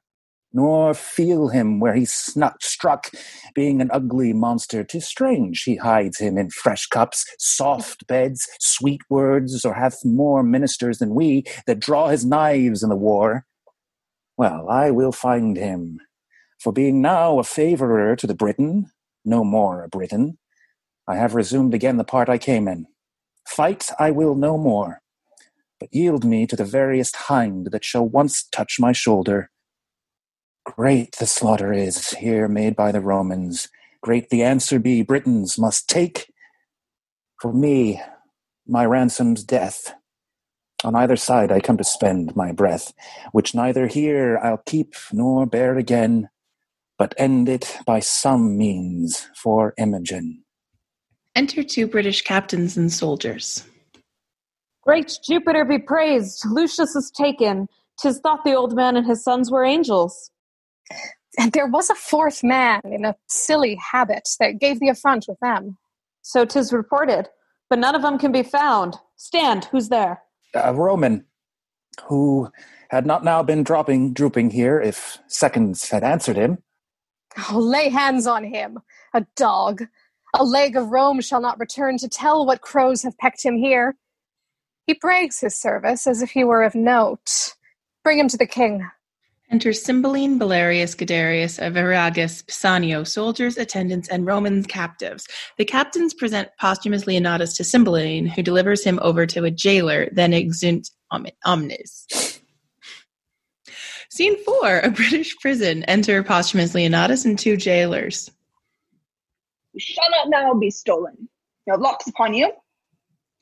[0.52, 3.10] nor feel him where he snuck, struck,
[3.54, 4.84] being an ugly monster.
[4.84, 10.42] 'Tis strange he hides him in fresh cups, soft beds, sweet words, or hath more
[10.42, 13.46] ministers than we that draw his knives in the war.
[14.36, 16.00] Well, I will find him,
[16.58, 18.90] for being now a favourer to the Briton,
[19.24, 20.38] no more a Briton,
[21.06, 22.86] I have resumed again the part I came in.
[23.46, 25.02] Fight I will no more,
[25.80, 29.50] but yield me to the veriest hind that shall once touch my shoulder.
[30.76, 33.68] Great the slaughter is here made by the Romans.
[34.02, 36.32] Great the answer be Britons must take.
[37.40, 38.00] For me,
[38.68, 39.94] my ransom's death.
[40.84, 42.94] On either side I come to spend my breath,
[43.32, 46.28] which neither here I'll keep nor bear again,
[46.98, 50.44] but end it by some means for Imogen.
[51.34, 53.64] Enter two British captains and soldiers.
[54.82, 56.44] Great Jupiter be praised!
[56.46, 57.66] Lucius is taken.
[57.98, 60.30] Tis thought the old man and his sons were angels.
[61.38, 65.38] And there was a fourth man in a silly habit that gave the affront with
[65.40, 65.76] them.
[66.22, 67.28] So tis reported,
[67.68, 68.96] but none of them can be found.
[69.16, 70.22] Stand, who's there?
[70.54, 71.24] A Roman
[72.04, 72.50] who
[72.90, 76.58] had not now been dropping, drooping here if seconds had answered him.
[77.50, 78.80] Oh, lay hands on him,
[79.14, 79.84] a dog.
[80.34, 83.96] A leg of Rome shall not return to tell what crows have pecked him here.
[84.86, 87.54] He brags his service as if he were of note.
[88.02, 88.88] Bring him to the king.
[89.50, 95.26] Enter Cymbeline, Belarius, Guiderius, Arviragus, Pisanio, soldiers, attendants, and Roman captives.
[95.58, 100.32] The captains present Posthumus Leonatus to Cymbeline, who delivers him over to a jailer, then
[100.32, 102.40] exeunt omnes.
[104.08, 105.82] Scene four: A British prison.
[105.84, 108.30] Enter Posthumus Leonatus and two jailers.
[109.72, 111.28] You shall not now be stolen.
[111.66, 112.52] Your locks upon you,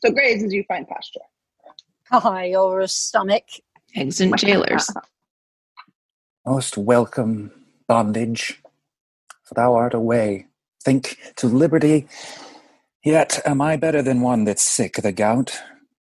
[0.03, 1.21] so graze as you find pasture.
[2.11, 3.45] Ah, your stomach.
[3.95, 4.91] Exit jailers.
[6.51, 7.53] Most welcome
[7.89, 8.59] bondage,
[9.45, 10.47] for thou art away.
[10.83, 12.09] Think to liberty,
[13.05, 15.61] yet am I better than one that's sick of the gout,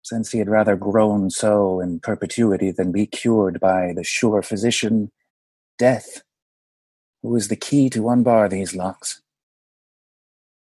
[0.04, 5.10] since he had rather groan so in perpetuity than be cured by the sure physician,
[5.76, 6.22] death,
[7.20, 9.20] who is the key to unbar these locks.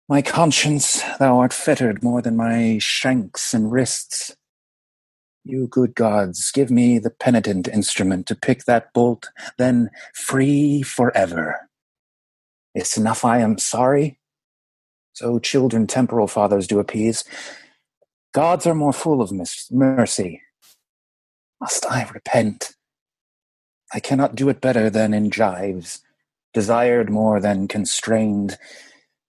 [0.09, 4.37] My conscience, thou art fettered more than my shanks and wrists.
[5.45, 11.69] You good gods, give me the penitent instrument to pick that bolt, then free forever.
[12.75, 14.19] It's enough I am sorry.
[15.13, 17.25] So children temporal fathers do appease.
[18.33, 20.41] Gods are more full of mis- mercy.
[21.61, 22.75] Must I repent?
[23.93, 26.01] I cannot do it better than in gyves,
[26.55, 28.59] desired more than constrained.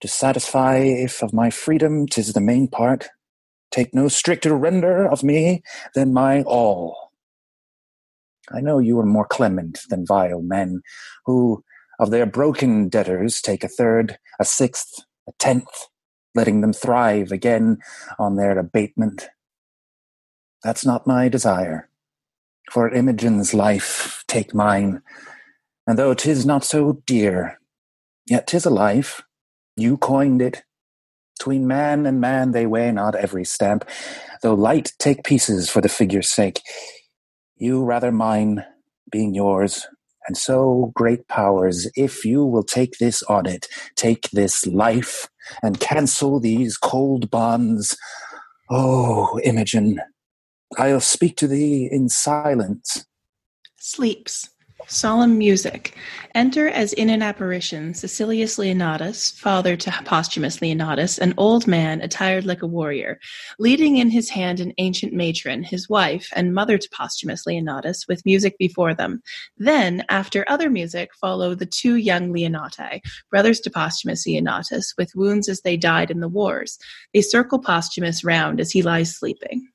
[0.02, 3.10] To satisfy if of my freedom 'tis the main part,
[3.76, 5.62] take no stricter render of me
[5.95, 7.12] than my all.
[8.50, 10.82] I know you are more clement than vile men,
[11.26, 11.64] who
[12.00, 15.88] of their broken debtors take a third, a sixth, a tenth,
[16.36, 17.80] letting them thrive again
[18.18, 19.28] on their abatement.
[20.64, 21.90] That's not my desire.
[22.72, 25.02] For Imogen's life take mine,
[25.86, 27.60] and though 'tis not so dear,
[28.26, 29.22] yet 'tis a life.
[29.76, 30.64] You coined it.
[31.38, 33.85] Between man and man they weigh not every stamp,
[34.41, 36.61] though light take pieces for the figure's sake.
[37.57, 38.65] You rather mine,
[39.11, 39.85] being yours,
[40.27, 45.30] and so great powers, if you will take this on it, take this life,
[45.61, 47.95] and cancel these cold bonds.
[48.69, 50.01] Oh, Imogen,
[50.77, 53.05] I'll speak to thee in silence.
[53.77, 54.49] Sleeps.
[54.88, 55.95] Solemn music.
[56.35, 62.45] Enter as in an apparition Sicilius Leonatus, father to Posthumus Leonatus, an old man attired
[62.45, 63.19] like a warrior,
[63.57, 68.25] leading in his hand an ancient matron, his wife, and mother to Posthumus Leonatus, with
[68.25, 69.22] music before them.
[69.57, 75.49] Then, after other music, follow the two young Leonati, brothers to Posthumus Leonatus, with wounds
[75.49, 76.77] as they died in the wars.
[77.14, 79.67] They circle Posthumus round as he lies sleeping.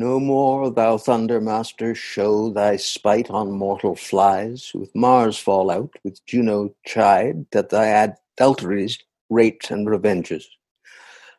[0.00, 5.90] No more, thou thunder master, show thy spite on mortal flies, with Mars fall out,
[6.04, 8.96] with Juno chide, that thy adulteries
[9.28, 10.48] rate and revenges.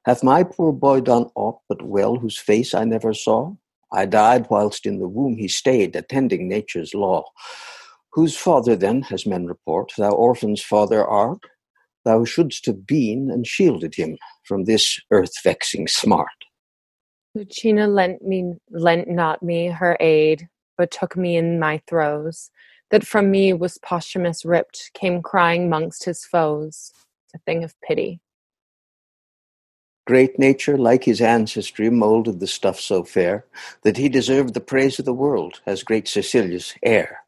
[0.04, 3.54] Hath my poor boy done aught but well, whose face I never saw?
[3.94, 7.24] I died whilst in the womb he stayed, attending nature's law.
[8.12, 11.40] Whose father then, as men report, thou orphan's father art?
[12.04, 16.28] Thou shouldst have been and shielded him from this earth-vexing smart.
[17.36, 22.52] Lucina lent me lent not me her aid, but took me in my throes.
[22.92, 26.92] that from me was Posthumus ripped, came crying mongst his foes,
[27.36, 28.20] a thing of pity.
[30.08, 33.46] Great nature, like his ancestry, moulded the stuff so fair
[33.84, 37.20] that he deserved the praise of the world as great Sicilius' heir.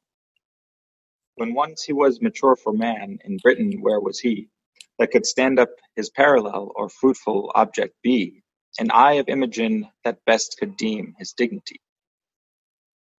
[1.35, 4.49] When once he was mature for man, in Britain where was he,
[4.97, 8.40] that could stand up his parallel or fruitful object be,
[8.79, 11.79] an eye of Imogen that best could deem his dignity.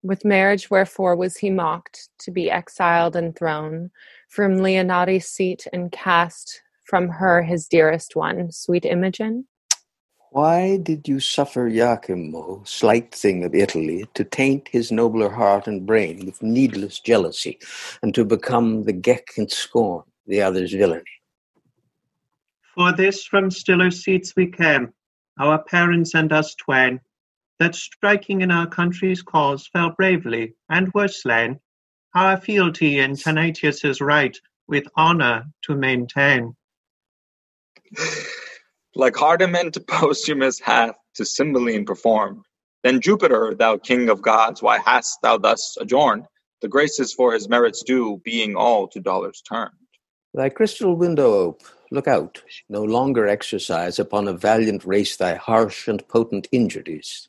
[0.02, 3.90] With marriage wherefore was he mocked, to be exiled and thrown
[4.28, 9.46] from Leonati's seat and cast from her his dearest one, sweet Imogen?
[10.30, 15.86] Why did you suffer Iachimo, slight thing of Italy, to taint his nobler heart and
[15.86, 17.58] brain with needless jealousy,
[18.02, 21.04] and to become the geck and scorn the other's villainy?
[22.74, 24.94] For this from stiller seats we came,
[25.38, 27.00] our parents and us twain,
[27.58, 31.60] that striking in our country's cause fell bravely and were slain,
[32.14, 34.36] our fealty in Tenantius's right
[34.66, 36.56] with honour to maintain.
[38.94, 42.44] Like hardiment Posthumus hath to Cymbeline performed,
[42.82, 46.26] then Jupiter, thou king of gods, why hast thou thus adorned
[46.60, 49.70] the graces for his merits due, being all to dollars turned?
[50.34, 55.88] Thy crystal window ope, look out, no longer exercise upon a valiant race thy harsh
[55.88, 57.28] and potent injuries.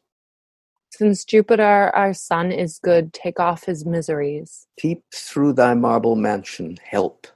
[0.89, 4.67] Since Jupiter our son is good, take off his miseries.
[4.77, 7.27] Peep through thy marble mansion, help,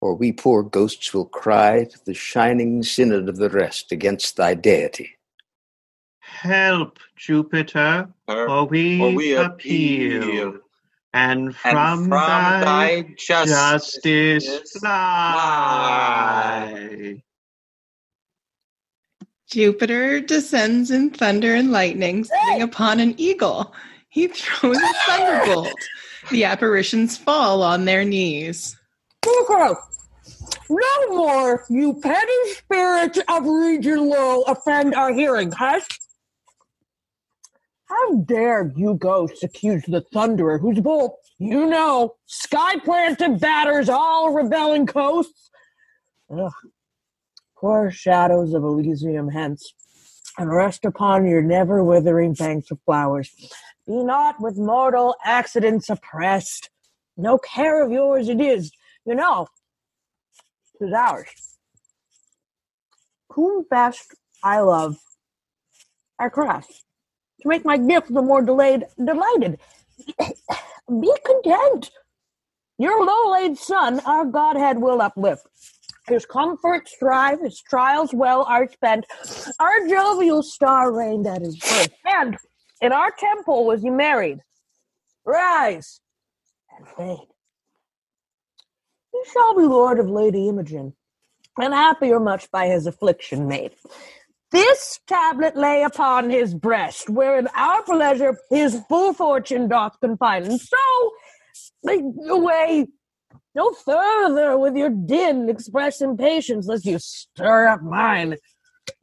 [0.00, 4.54] or we poor ghosts will cry to the shining synod of the rest against thy
[4.54, 5.10] deity.
[6.18, 10.58] Help, Jupiter, or we, or we appeal, appeal,
[11.14, 16.42] and from, and from thy, thy justice justice fly.
[19.50, 23.74] Jupiter descends in thunder and lightning, sitting upon an eagle.
[24.08, 25.74] He throws a thunderbolt.
[26.30, 28.74] The apparitions fall on their knees.
[29.24, 35.86] No more, you petty spirits of Region Low offend our hearing, hush.
[37.92, 44.32] How dare you ghosts accuse the Thunderer, whose bolt, you know, sky planted batters all
[44.32, 45.50] rebelling coasts?
[46.34, 46.52] Ugh.
[47.54, 49.74] Poor shadows of Elysium hence,
[50.38, 53.30] and rest upon your never withering banks of flowers.
[53.86, 56.70] Be not with mortal accidents oppressed.
[57.18, 58.72] No care of yours it is,
[59.04, 59.48] you know, know,
[60.78, 61.58] 'tis ours.
[63.32, 64.96] Whom best I love,
[66.18, 66.84] our cross,
[67.42, 69.58] to make my gift the more delayed delighted.
[70.88, 71.90] Be content.
[72.78, 75.46] Your low-laid son, our Godhead will uplift.
[76.08, 79.06] His comforts strive, his trials well are spent.
[79.60, 82.36] Our jovial star reigned at his birth, and
[82.80, 84.40] in our temple was he married.
[85.24, 86.00] Rise
[86.76, 87.28] and fade.
[89.12, 90.94] He shall be lord of Lady Imogen,
[91.60, 93.72] and happier much by his affliction made.
[94.52, 100.44] This tablet lay upon his breast, wherein our pleasure his full fortune doth confine.
[100.44, 101.10] And so,
[101.82, 102.86] make away
[103.54, 108.36] no further with your din, express impatience, lest you stir up mine.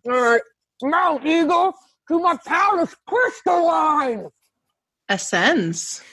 [0.06, 0.42] All right,
[0.84, 1.74] mount, eagle,
[2.10, 4.28] to my palace crystalline.
[5.10, 6.04] Ascends.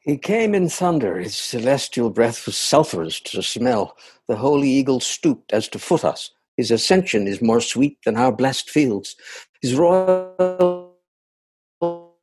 [0.00, 3.98] He came in thunder, his celestial breath was sulphurous to smell.
[4.28, 6.30] The holy eagle stooped as to foot us.
[6.58, 9.14] His ascension is more sweet than our blessed fields.
[9.62, 10.96] His royal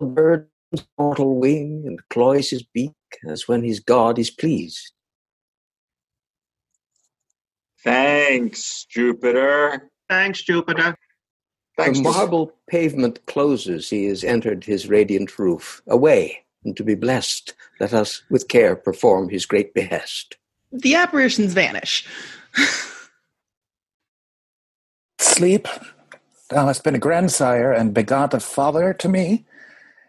[0.02, 0.50] bird
[0.98, 2.92] mortal wing and cloys his beak
[3.26, 4.92] as when his God is pleased.
[7.82, 9.90] Thanks, Jupiter.
[10.10, 10.98] Thanks, Jupiter.
[11.78, 12.18] Thanks, the Jupiter.
[12.18, 15.82] marble pavement closes, he has entered his radiant roof.
[15.88, 20.36] Away, and to be blessed, let us with care perform his great behest.
[20.74, 22.06] The apparitions vanish.
[25.36, 25.68] Sleep,
[26.50, 29.44] thou hast been a grandsire and begot a father to me,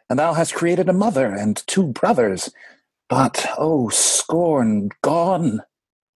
[0.09, 2.49] and thou hast created a mother and two brothers.
[3.09, 5.63] But, oh, scorn, gone!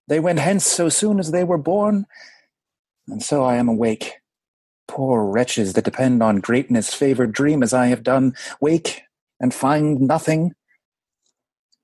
[0.07, 2.07] They went hence so soon as they were born,
[3.09, 4.19] and so I am awake.
[4.87, 9.03] Poor wretches that depend on greatness favored dream as I have done, wake
[9.41, 10.53] and find nothing.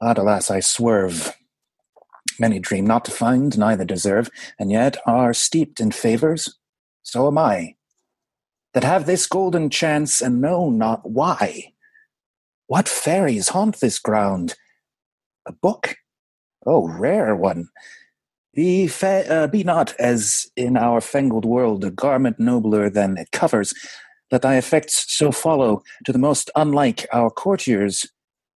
[0.01, 1.37] But alas, I swerve.
[2.39, 4.31] Many dream not to find, neither deserve,
[4.61, 6.57] and yet are steeped in favors.
[7.07, 7.77] So am I,
[8.75, 11.73] that have this golden chance and know not why.
[12.67, 14.57] What fairies haunt this ground?
[15.47, 15.95] A book?
[16.67, 17.69] Oh, rare one.
[18.55, 23.73] Be, uh, be not, as in our fangled world, a garment nobler than it covers.
[24.33, 28.05] Let thy effects so follow to the most unlike our courtiers,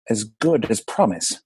[0.08, 1.38] as good as promise.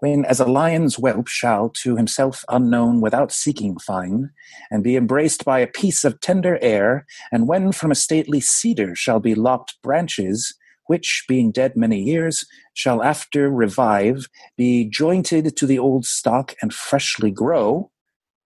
[0.00, 4.30] When as a lion's whelp shall to himself unknown without seeking find,
[4.70, 8.94] and be embraced by a piece of tender air, and when from a stately cedar
[8.94, 10.54] shall be lopped branches,
[10.86, 16.72] which, being dead many years, shall after revive, be jointed to the old stock and
[16.72, 17.90] freshly grow,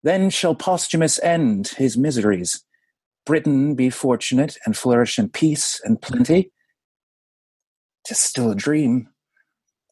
[0.04, 2.64] then shall Posthumus end his miseries,
[3.26, 6.52] Britain be fortunate and flourish in peace and plenty.
[8.06, 9.10] Tis still a dream,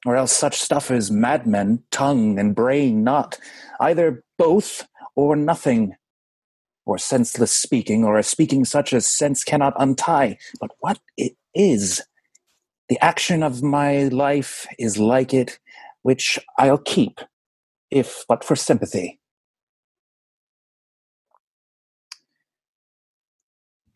[0.05, 3.39] or else such stuff as madmen, tongue and brain not,
[3.79, 5.95] either both or nothing,
[6.85, 10.37] or senseless speaking, or a speaking such as sense cannot untie.
[10.59, 12.01] But what it is,
[12.89, 15.59] the action of my life is like it,
[16.01, 17.21] which I'll keep,
[17.89, 19.19] if but for sympathy.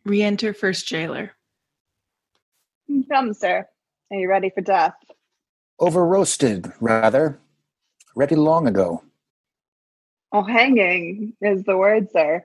[0.06, 1.34] Re-enter first jailer.
[3.12, 3.68] Come, sir.
[4.10, 4.94] Are you ready for death?
[5.80, 7.40] Over roasted, rather.
[8.16, 9.04] Ready long ago.
[10.32, 12.44] Oh, hanging is the word, sir.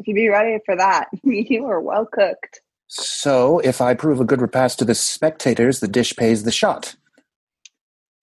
[0.00, 2.60] If you be ready for that, you are well cooked.
[2.88, 6.96] So, if I prove a good repast to the spectators, the dish pays the shot.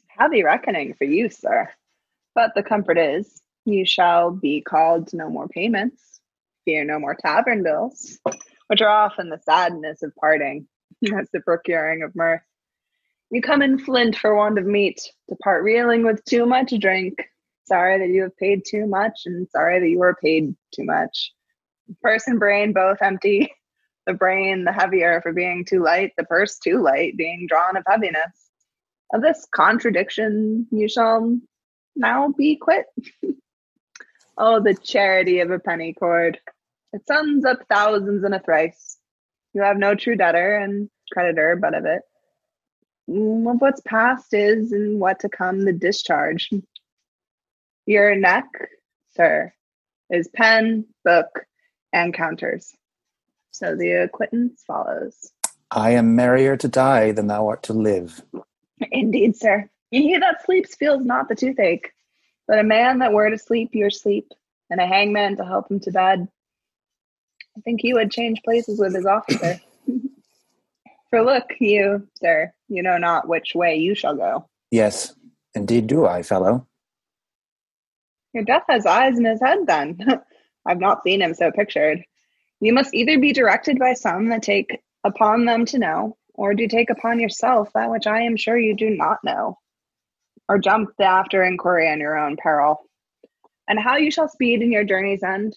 [0.07, 1.69] Heavy reckoning for you, sir.
[2.33, 6.19] But the comfort is, you shall be called to no more payments,
[6.65, 8.19] fear no more tavern bills,
[8.67, 10.67] which are often the sadness of parting,
[11.15, 12.41] as the procuring of mirth.
[13.31, 17.27] You come in flint for want of meat, depart reeling with too much drink.
[17.65, 21.33] Sorry that you have paid too much, and sorry that you were paid too much.
[22.01, 23.51] Purse and brain both empty.
[24.05, 27.83] The brain the heavier for being too light, the purse too light, being drawn of
[27.87, 28.51] heaviness.
[29.11, 31.39] Of this contradiction you shall
[31.95, 32.85] now be quit.
[34.37, 36.39] oh, the charity of a penny cord.
[36.93, 38.97] It sums up thousands in a thrice.
[39.53, 42.03] You have no true debtor and creditor but of it.
[43.07, 46.49] Of what's past is and what to come the discharge.
[47.85, 48.45] Your neck,
[49.15, 49.53] sir,
[50.09, 51.45] is pen, book,
[51.93, 52.75] and counters.
[53.51, 55.31] So the acquittance follows.
[55.71, 58.21] I am merrier to die than thou art to live.
[58.91, 59.69] Indeed, sir.
[59.91, 61.93] He that sleeps feels not the toothache,
[62.47, 64.31] but a man that were to sleep your sleep,
[64.69, 66.27] and a hangman to help him to bed.
[67.55, 69.61] I think he would change places with his officer.
[71.09, 74.47] For look, you, sir, you know not which way you shall go.
[74.71, 75.13] Yes,
[75.53, 76.67] indeed do I, fellow.
[78.33, 79.97] Your death has eyes in his head, then.
[80.65, 82.03] I've not seen him so pictured.
[82.59, 86.67] You must either be directed by some that take upon them to know, or do
[86.67, 89.57] take upon yourself that which I am sure you do not know,
[90.49, 92.81] or jump the after inquiry on your own peril.
[93.67, 95.55] And how you shall speed in your journey's end,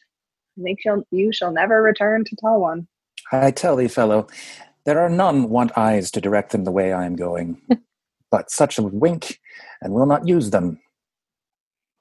[0.59, 0.81] I think
[1.11, 2.87] you shall never return to tell one.
[3.33, 4.29] I tell thee, fellow,
[4.89, 7.61] there are none want eyes to direct them the way I am going,
[8.31, 9.39] but such a wink,
[9.83, 10.81] and will not use them.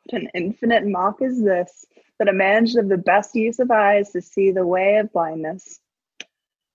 [0.06, 1.86] What an infinite mock is this,
[2.18, 5.12] that a man should have the best use of eyes to see the way of
[5.12, 5.82] blindness.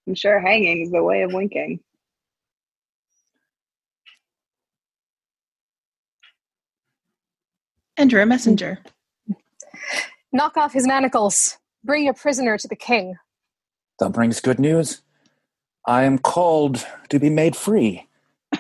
[0.07, 1.81] I'm sure hanging is the way of winking.
[7.97, 8.81] Enter a messenger.
[10.31, 11.57] Knock off his manacles.
[11.83, 13.15] Bring your prisoner to the king.
[13.99, 15.01] Thou brings good news.
[15.87, 18.07] I am called to be made free.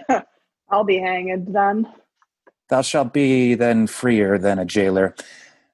[0.71, 1.87] I'll be hanged then.
[2.69, 5.15] Thou shalt be then freer than a jailer.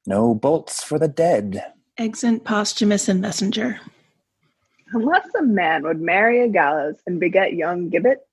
[0.07, 1.65] No bolts for the dead.
[1.97, 3.81] Exeunt Posthumus and messenger.
[4.93, 8.25] Unless a man would marry a gallows and beget young gibbets,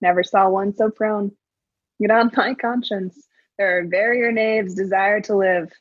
[0.00, 1.32] never saw one so prone.
[2.00, 3.26] Get on my conscience.
[3.58, 5.72] There are verier knaves desire to live,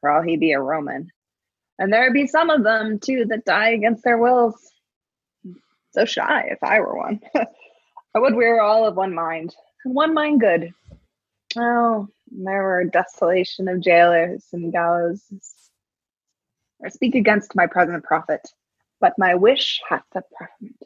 [0.00, 1.10] for all he be a Roman.
[1.78, 4.71] And there be some of them, too, that die against their wills.
[5.92, 7.20] So shy, if I were one.
[8.14, 9.54] I would we were all of one mind,
[9.84, 10.72] and one mind good.
[11.56, 15.22] Oh, there were desolation of jailers and gallows.
[16.84, 18.40] I speak against my present prophet,
[19.00, 20.76] but my wish hath a preferment.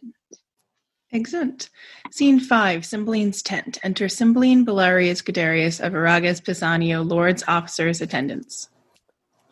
[1.13, 1.71] Exeunt.
[2.11, 3.79] Scene 5, Cymbeline's tent.
[3.83, 8.69] Enter Cymbeline, Belarius, Guiderius, Arviragus, Pisanio, lords, officers, attendants.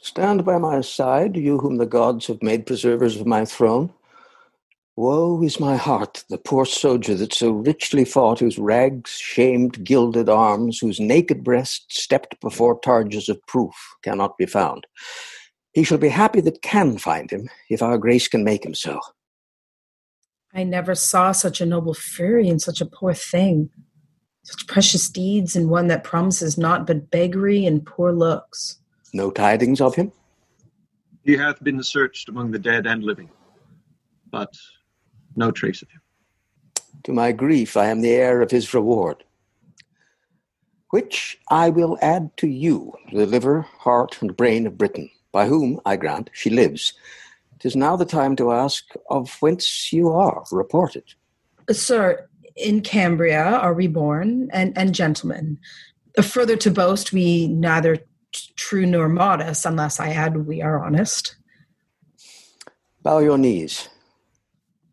[0.00, 3.92] Stand by my side, you whom the gods have made preservers of my throne.
[4.96, 10.28] Woe is my heart, the poor soldier that so richly fought, whose rags shamed gilded
[10.28, 14.86] arms, whose naked breast stepped before targes of proof cannot be found.
[15.72, 19.00] He shall be happy that can find him, if our grace can make him so.
[20.54, 23.70] I never saw such a noble fury in such a poor thing.
[24.44, 28.78] Such precious deeds in one that promises naught but beggary and poor looks.
[29.12, 30.12] No tidings of him?
[31.24, 33.30] He hath been searched among the dead and living,
[34.30, 34.54] but
[35.36, 36.00] no trace of him.
[37.04, 39.24] To my grief, I am the heir of his reward.
[40.94, 45.80] which I will add to you, the liver, heart, and brain of Britain, by whom,
[45.84, 46.92] I grant, she lives.
[47.58, 51.02] Tis now the time to ask of whence you are reported.
[51.68, 55.58] Sir, in Cambria are we born, and, and gentlemen.
[56.22, 57.98] Further to boast, we neither
[58.54, 61.34] true nor modest, unless I add we are honest.
[63.02, 63.88] Bow your knees.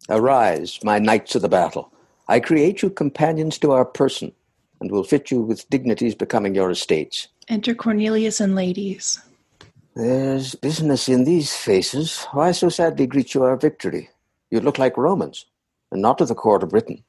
[0.10, 1.92] Arise, my knights of the battle.
[2.28, 4.32] I create you companions to our person,
[4.80, 7.28] and will fit you with dignities becoming your estates.
[7.48, 9.22] Enter Cornelius and ladies.
[9.96, 12.26] There's business in these faces.
[12.32, 14.10] Why so sadly greet you our victory?
[14.50, 15.46] You look like Romans,
[15.92, 17.04] and not of the court of Britain.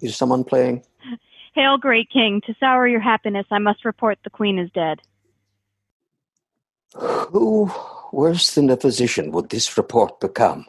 [0.00, 0.82] Is someone playing?
[1.54, 2.40] Hail, great king!
[2.46, 5.00] To sour your happiness, I must report the queen is dead.
[6.94, 7.70] Who
[8.12, 10.66] worse than a physician would this report become?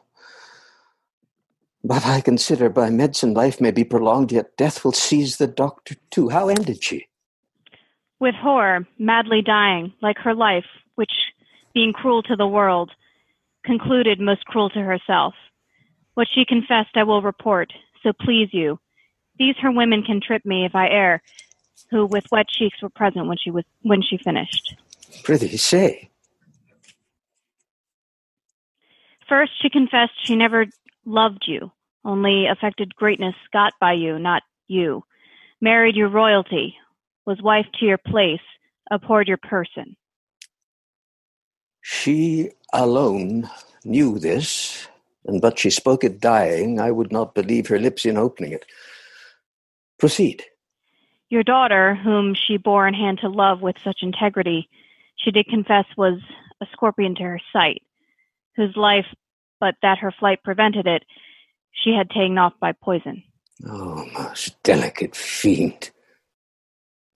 [1.84, 5.96] But I consider by medicine life may be prolonged, yet death will seize the doctor
[6.12, 6.30] too.
[6.30, 7.08] How ended she?
[8.20, 11.12] With horror, madly dying, like her life, which,
[11.74, 12.92] being cruel to the world,
[13.66, 15.34] concluded most cruel to herself.
[16.14, 18.80] What she confessed I will report, so please you.
[19.42, 21.20] These her women can trip me if I err,
[21.90, 24.76] who with wet cheeks were present when she was when she finished.
[25.24, 26.12] Prithee, say.
[29.28, 30.68] First, she confessed she never
[31.06, 31.72] loved you,
[32.06, 35.04] only affected greatness got by you, not you.
[35.60, 36.76] Married your royalty,
[37.26, 38.46] was wife to your place,
[38.92, 39.96] abhorred your person.
[41.82, 43.50] She alone
[43.84, 44.88] knew this,
[45.26, 48.68] and but she spoke it dying, I would not believe her lips in opening it.
[50.02, 50.44] Proceed.
[51.30, 54.68] Your daughter, whom she bore in hand to love with such integrity,
[55.16, 56.20] she did confess was
[56.60, 57.84] a scorpion to her sight,
[58.56, 59.06] whose life,
[59.60, 61.04] but that her flight prevented it,
[61.72, 63.22] she had taken off by poison.
[63.64, 65.92] Oh, most delicate fiend.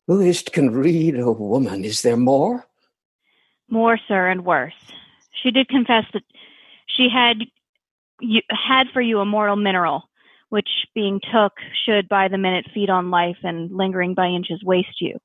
[0.06, 1.84] Who is't can read a woman?
[1.84, 2.68] Is there more?
[3.68, 4.76] More, sir, and worse.
[5.32, 6.24] She did confess that
[6.86, 7.46] she had
[8.22, 10.04] you, had for you a mortal mineral,
[10.50, 11.54] which being took
[11.86, 15.20] should by the minute feed on life and lingering by inches waste you.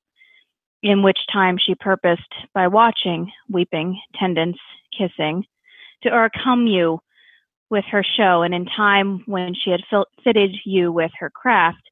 [0.83, 4.59] In which time she purposed, by watching, weeping, tendance,
[4.97, 5.45] kissing,
[6.03, 6.99] to o'ercome you
[7.71, 11.83] with her show, and in time when she had fil- fitted you with her craft,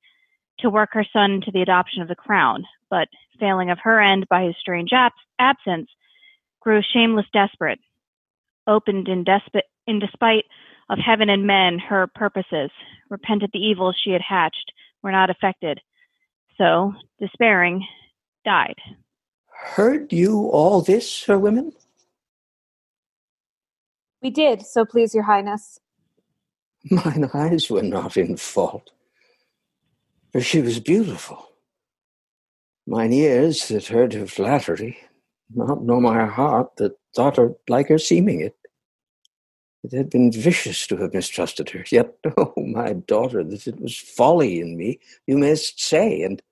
[0.61, 3.09] to work her son to the adoption of the crown, but
[3.39, 5.89] failing of her end by his strange ab- absence,
[6.61, 7.79] grew shameless desperate,
[8.67, 9.25] opened in,
[9.87, 10.45] in despite
[10.91, 12.70] of heaven and men her purposes,
[13.10, 15.81] repented the evils she had hatched were not affected.
[16.57, 17.86] So, despairing,
[18.44, 18.76] died.
[19.50, 21.73] Heard you all this, her women?
[24.23, 25.78] We did, so please your highness.
[26.91, 28.91] Mine eyes were not in fault,
[30.33, 31.50] for she was beautiful.
[32.86, 34.99] Mine ears that heard her flattery,
[35.55, 38.58] not nor my heart that thought her like her seeming it.
[39.85, 41.85] It had been vicious to have mistrusted her.
[41.91, 46.43] Yet, oh, my daughter, that it was folly in me, you mayst say, and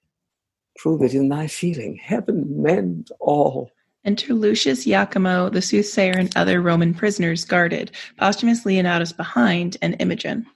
[0.76, 1.96] prove it in thy feeling.
[1.96, 3.70] Heaven mend all.
[4.04, 10.46] Enter Lucius Iachimo, the soothsayer, and other Roman prisoners guarded, Posthumus Leonatus behind, and Imogen.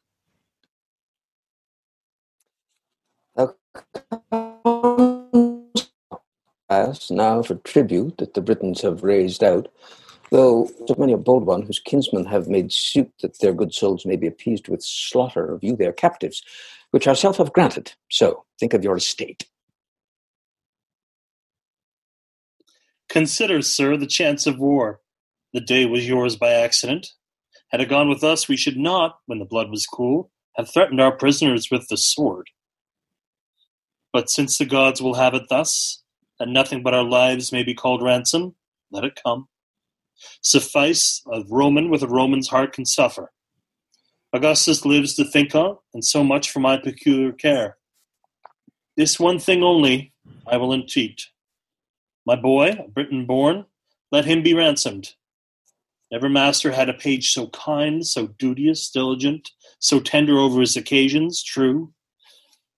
[7.11, 9.69] Now for tribute that the Britons have raised out,
[10.31, 14.07] though so many a bold one whose kinsmen have made suit that their good souls
[14.07, 16.43] may be appeased with slaughter of you their captives,
[16.91, 17.93] which ourself have granted.
[18.11, 19.47] So think of your estate.
[23.09, 25.01] Consider, sir, the chance of war.
[25.53, 27.09] The day was yours by accident.
[27.71, 31.01] Had it gone with us, we should not, when the blood was cool, have threatened
[31.01, 32.49] our prisoners with the sword.
[34.13, 36.03] But since the gods will have it thus,
[36.39, 38.55] that nothing but our lives may be called ransom,
[38.93, 39.49] let it come.
[40.43, 43.33] Suffice a Roman with a Roman's heart can suffer.
[44.33, 47.77] Augustus lives to think on, and so much for my peculiar care.
[48.97, 50.13] This one thing only
[50.47, 51.29] I will entreat.
[52.27, 53.67] My boy, a Briton born,
[54.13, 55.15] let him be ransomed.
[56.13, 61.43] Never master had a page so kind, so duteous, diligent, so tender over his occasions,
[61.43, 61.93] true,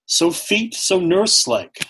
[0.07, 1.87] so feat, so nurse like.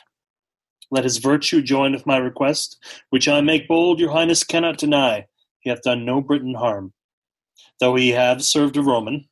[0.90, 2.78] Let his virtue join with my request,
[3.10, 5.26] which I make bold your highness cannot deny.
[5.62, 6.92] He hath done no Briton harm.
[7.80, 9.28] Though he have served a Roman,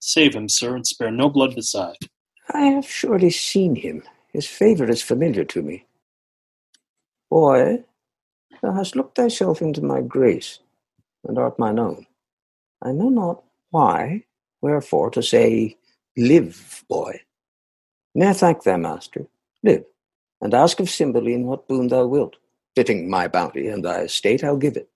[0.00, 1.96] save him, sir, and spare no blood beside.
[2.52, 4.02] I have surely seen him.
[4.32, 5.86] His favour is familiar to me.
[7.30, 7.84] Boy,
[8.62, 10.58] Thou hast looked thyself into my grace,
[11.24, 12.06] and art mine own.
[12.82, 14.24] I know not why,
[14.60, 15.76] wherefore to say,
[16.16, 17.20] Live, boy.
[18.14, 19.26] Ne'er thank thy master,
[19.62, 19.84] live,
[20.40, 22.36] and ask of Cymbeline what boon thou wilt.
[22.74, 24.88] Fitting my bounty and thy estate, I'll give it.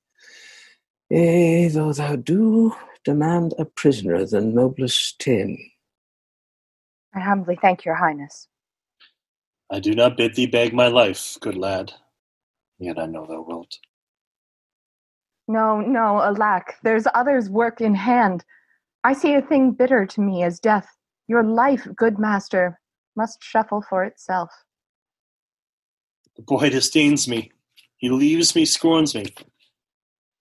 [1.10, 2.72] Yea, though thou do
[3.04, 5.58] demand a prisoner the noblest ten.
[7.12, 8.46] I humbly thank your highness.
[9.72, 11.92] I do not bid thee beg my life, good lad,
[12.78, 13.78] yet I know thou wilt.
[15.48, 18.44] No, no, alack, there's others' work in hand.
[19.02, 20.88] I see a thing bitter to me as death.
[21.26, 22.78] Your life, good master,
[23.16, 24.50] must shuffle for itself.
[26.36, 27.50] The boy disdains me.
[27.96, 29.34] He leaves me, scorns me.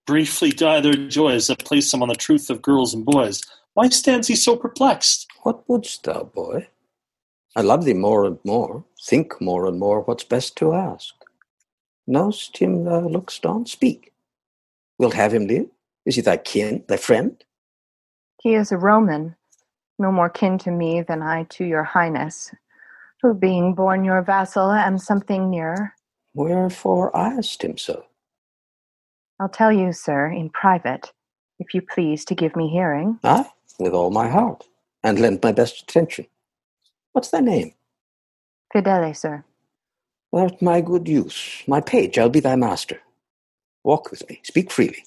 [0.10, 3.44] Briefly die their joys that place him on the truth of girls and boys.
[3.76, 5.28] Why stands he so perplexed?
[5.44, 6.68] What wouldst thou, boy?
[7.56, 11.14] I love thee more and more, think more and more what's best to ask.
[12.08, 13.68] Know'st him thou look'st on?
[13.68, 14.12] Speak.
[14.98, 15.68] Wilt have him live?
[16.08, 17.44] Is he thy kin, thy friend?
[18.42, 19.36] He is a Roman,
[20.00, 22.50] no more kin to me than I to your highness,
[23.22, 25.94] who being born your vassal am something nearer.
[26.34, 28.06] Wherefore asked him so?
[29.40, 31.14] I'll tell you, sir, in private,
[31.60, 33.20] if you please to give me hearing.
[33.24, 34.66] Aye, with all my heart,
[35.04, 36.28] and lend my best attention.
[37.14, 37.74] What's thy name?
[38.76, 39.46] Fidele, sir.
[40.32, 43.00] Thou'rt my good use, my page, I'll be thy master.
[43.84, 45.06] Walk with me, speak freely.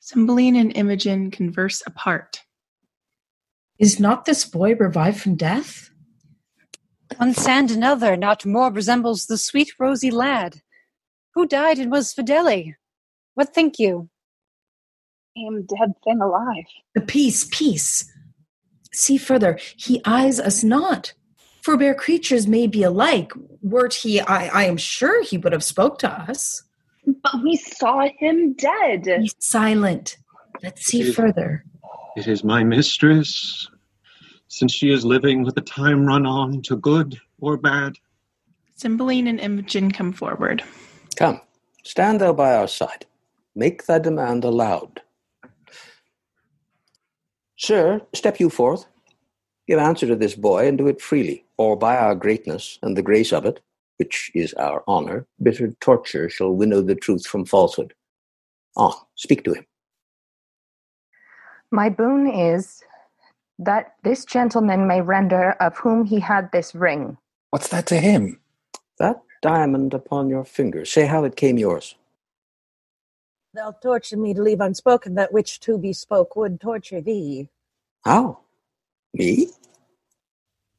[0.00, 2.42] Cymbeline and Imogen converse apart.
[3.78, 5.90] Is not this boy revived from death?
[7.20, 10.62] One sand another not more resembles the sweet rosy lad.
[11.34, 12.76] Who died and was Fidele?
[13.34, 14.08] What think you?
[15.36, 16.64] Am dead thing alive.
[16.94, 18.10] The peace, peace.
[18.94, 21.12] See further, he eyes us not.
[21.60, 23.32] For bare creatures may be alike.
[23.60, 26.62] Wert he, I, I am sure he would have spoke to us.
[27.04, 29.04] But we saw him dead.
[29.04, 30.16] Be silent.
[30.62, 31.66] Let's see It- further.
[32.16, 33.68] It is my mistress.
[34.52, 37.98] Since she is living, with the time run on to good or bad.
[38.74, 40.64] Cymbeline and Imogen come forward.
[41.14, 41.40] Come,
[41.84, 43.06] stand thou by our side.
[43.54, 45.02] Make thy demand aloud.
[47.56, 48.86] Sir, step you forth.
[49.68, 53.02] Give answer to this boy, and do it freely, or by our greatness and the
[53.02, 53.60] grace of it,
[53.98, 57.94] which is our honor, bitter torture shall winnow the truth from falsehood.
[58.76, 59.66] On, speak to him.
[61.70, 62.82] My boon is
[63.60, 67.18] that this gentleman may render of whom he had this ring.
[67.50, 68.40] What's that to him?
[68.98, 71.94] That diamond upon your finger, say how it came yours.
[73.52, 77.48] Thou torture me to leave unspoken that which to be spoke would torture thee.
[78.04, 78.38] How?
[79.12, 79.48] Me?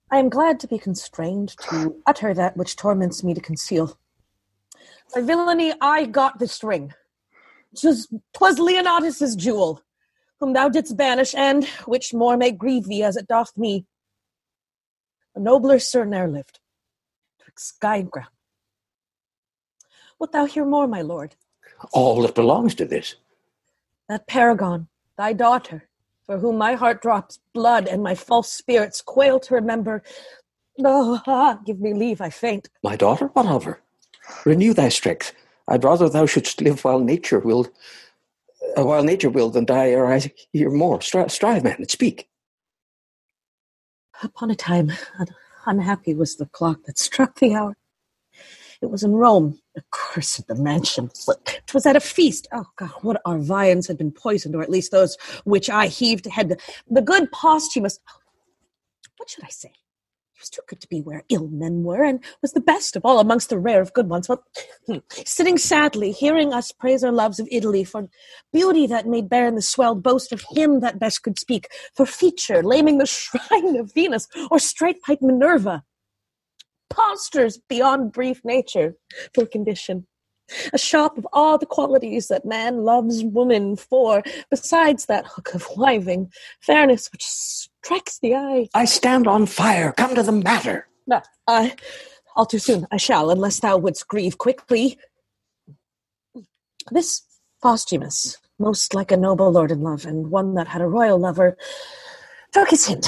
[0.10, 3.98] I am glad to be constrained to utter that which torments me to conceal.
[5.14, 6.94] By villainy, I got this ring.
[7.80, 9.82] Twas, twas Leonatus's jewel,
[10.42, 13.86] whom thou didst banish, and which more may grieve thee as it doth me.
[15.36, 16.60] A nobler sir ne'er lived,
[17.42, 18.28] twixt sky and ground.
[20.20, 21.36] Wilt thou hear more, my lord?
[21.94, 23.16] All that belongs to this.
[24.10, 24.88] That paragon,
[25.18, 25.88] thy daughter,
[26.26, 30.04] for whom my heart drops blood and my false spirits quail to remember.
[30.78, 32.68] No, ah, give me leave, I faint.
[32.84, 33.80] My daughter, what of her?
[34.46, 35.34] Renew thy strength.
[35.68, 37.68] I'd rather thou shouldst live while nature will,
[38.76, 41.02] while nature will, than die ere I hear more.
[41.02, 42.28] Strive, strive man, and speak.
[44.24, 44.92] Upon a time,
[45.66, 47.76] unhappy was the clock that struck the hour.
[48.82, 51.12] It was in Rome, accursed the mansion.
[51.28, 52.48] It was at a feast.
[52.52, 56.26] Oh God, what our viands had been poisoned, or at least those which I heaved
[56.26, 56.60] had
[56.90, 58.00] the good Posthumus.
[59.18, 59.72] What should I say?
[60.42, 63.20] Was too good to be where ill men were, and was the best of all
[63.20, 64.28] amongst the rare of good ones.
[64.28, 64.44] Well,
[64.88, 68.10] hmm, sitting sadly, hearing us praise our loves of Italy for
[68.52, 72.64] beauty that made barren the swelled boast of him that best could speak, for feature
[72.64, 75.84] laming the shrine of Venus, or straight pipe Minerva
[76.92, 78.96] Postures beyond brief nature
[79.34, 80.08] for condition.
[80.74, 85.68] A shop of all the qualities that man loves woman for, besides that hook of
[85.76, 88.68] wiving, fairness which strikes the eye.
[88.74, 89.94] I stand on fire.
[89.94, 90.88] Come to the matter.
[91.08, 91.76] No, I,
[92.36, 94.98] all too soon, I shall, unless thou wouldst grieve quickly.
[96.92, 97.22] This
[97.62, 101.58] Posthumus, most like a noble lord in love, and one that had a royal lover,
[102.52, 103.08] took his hint,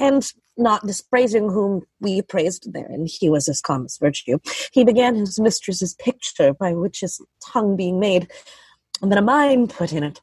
[0.00, 4.38] and not dispraising whom we praised therein, he was as calm as virtue.
[4.72, 8.30] He began his mistress's picture, by which his tongue being made,
[9.02, 10.20] and then a mine put in it.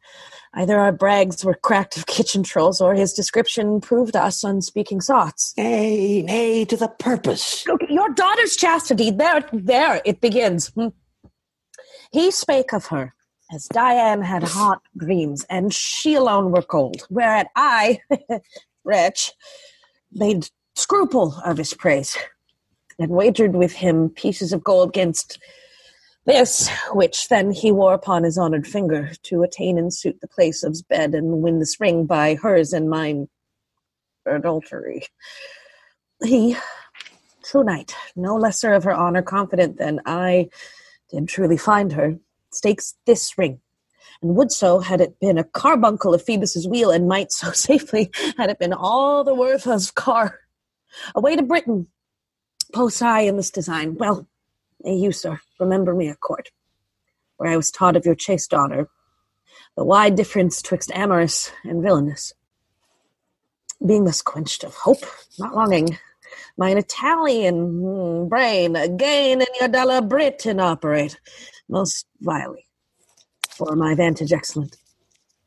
[0.54, 5.54] Either our brags were cracked of kitchen trolls, or his description proved us unspeaking sots.
[5.58, 7.66] Nay, nay, to the purpose.
[7.90, 10.70] Your daughter's chastity, there, there it begins.
[10.70, 10.88] Hmm.
[12.12, 13.14] He spake of her
[13.52, 18.00] as Diane had hot dreams, and she alone were cold, whereat I,
[18.84, 19.34] wretch,
[20.18, 22.18] made scruple of his praise,
[23.00, 25.40] and wagered with him pieces of gold against
[26.26, 30.64] this, which then he wore upon his honoured finger, to attain and suit the place
[30.64, 33.30] of's bed, and win this ring by hers and mine.
[34.26, 35.04] Adultery.
[36.22, 36.58] He,
[37.46, 40.50] true knight, no lesser of her honour confident than I
[41.10, 42.18] did truly find her,
[42.52, 43.62] stakes this ring,
[44.22, 48.12] and would so had it been a carbuncle of Phoebus's wheel, and might so safely
[48.38, 50.40] had it been all the worth of car.
[51.16, 51.88] Away to Britain,
[52.74, 53.96] post I in this design.
[53.96, 54.28] Well,
[54.84, 56.50] may you, sir, remember me at court,
[57.38, 58.88] where I was taught of your chaste honor,
[59.76, 62.34] the wide difference twixt amorous and villainous.
[63.86, 65.06] Being thus quenched of hope,
[65.38, 66.00] not longing,
[66.58, 71.20] mine Italian mm, brain again in your della Britain operate,
[71.70, 72.67] most vilely,
[73.58, 74.78] for my vantage excellent.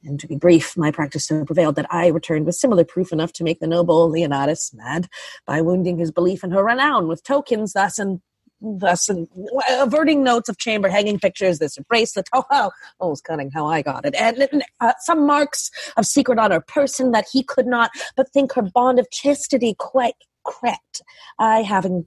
[0.02, 3.32] And to be brief, my practice so prevailed that I returned with similar proof enough
[3.34, 5.08] to make the noble Leonatus mad
[5.46, 8.20] by wounding his belief in her renown with tokens thus and
[8.62, 9.28] thus and
[9.70, 12.28] averting notes of chamber hanging pictures, this bracelet.
[12.32, 14.14] Oh, oh, oh, it's cunning how I got it.
[14.14, 18.52] And uh, some marks of secret on her person that he could not but think
[18.54, 20.14] her bond of chastity quite
[20.46, 21.02] correct.
[21.38, 22.06] I having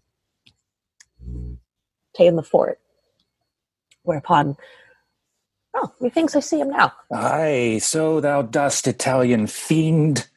[2.15, 2.80] taken the fort.
[4.03, 4.57] Whereupon,
[5.73, 6.93] oh, methinks I see him now.
[7.11, 10.27] Aye, so thou dost, Italian fiend.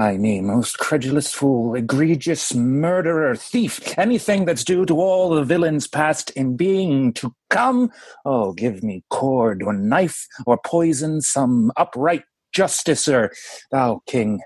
[0.00, 5.88] I me, most credulous fool, egregious murderer, thief, anything that's due to all the villains
[5.88, 7.90] past in being to come.
[8.24, 12.22] Oh, give me cord or knife or poison some upright
[12.56, 13.30] justicer,
[13.72, 14.40] thou king.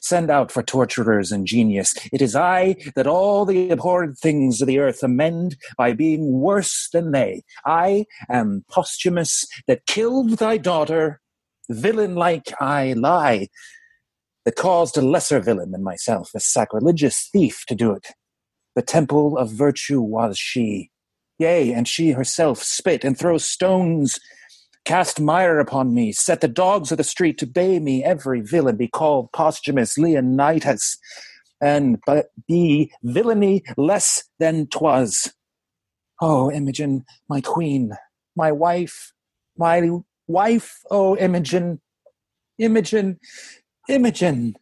[0.00, 1.94] Send out for torturers and genius.
[2.12, 6.88] It is I that all the abhorred things of the earth amend by being worse
[6.92, 7.42] than they.
[7.64, 11.20] I am Posthumus that killed thy daughter.
[11.70, 13.48] Villain like I lie
[14.44, 18.08] that caused a lesser villain than myself, a sacrilegious thief, to do it.
[18.74, 20.90] The temple of virtue was she.
[21.38, 24.20] Yea, and she herself spit and throw stones,
[24.84, 28.76] cast mire upon me, set the dogs of the street to bay me, every villain
[28.76, 30.98] be called Posthumus Leonatus,
[31.60, 35.32] and but be villainy less than twas.
[36.20, 37.92] Oh, Imogen, my queen,
[38.36, 39.12] my wife,
[39.56, 39.88] my
[40.26, 41.80] wife, oh, Imogen,
[42.58, 43.18] Imogen,
[43.88, 44.54] Imogen.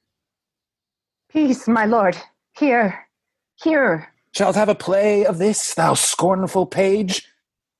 [1.31, 2.17] Peace, my lord.
[2.59, 3.09] Here,
[3.63, 4.13] here.
[4.33, 7.29] Shalt have a play of this, thou scornful page?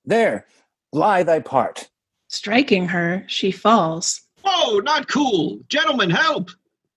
[0.05, 0.45] There,
[0.91, 1.89] lie thy part.
[2.33, 4.21] Striking her, she falls.
[4.43, 5.59] Oh, not cool.
[5.69, 6.49] Gentlemen, help.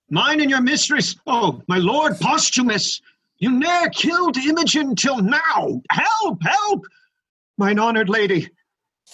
[0.08, 3.02] Mine and your mistress, oh, my lord Posthumus,
[3.36, 5.82] you ne'er killed Imogen till now.
[5.90, 6.86] Help, help!
[7.58, 8.48] Mine honored lady.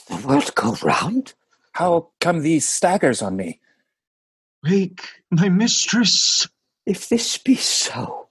[0.08, 1.34] The world go round?
[1.72, 3.58] How come these staggers on me?
[4.62, 6.46] Wake, my mistress.
[6.86, 8.28] If this be so,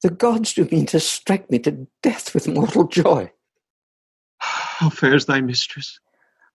[0.00, 3.32] the gods do mean to strike me to death with mortal joy.
[4.38, 5.98] How fares thy mistress?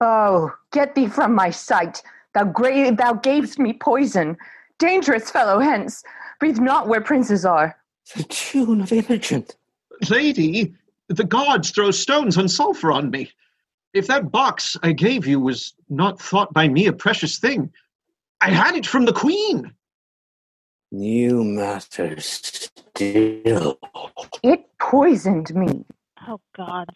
[0.01, 2.01] Oh, get thee from my sight.
[2.33, 4.35] Thou, gra- thou gavest me poison.
[4.79, 6.03] Dangerous fellow, hence.
[6.39, 7.77] Breathe not where princes are.
[8.15, 9.45] The tune of Imogen.
[10.09, 10.73] Lady,
[11.07, 13.29] the gods throw stones and sulphur on me.
[13.93, 17.71] If that box I gave you was not thought by me a precious thing,
[18.41, 19.71] I had it from the queen.
[20.91, 22.25] New matters
[22.95, 23.79] still.
[24.41, 25.85] It poisoned me.
[26.27, 26.95] Oh, gods.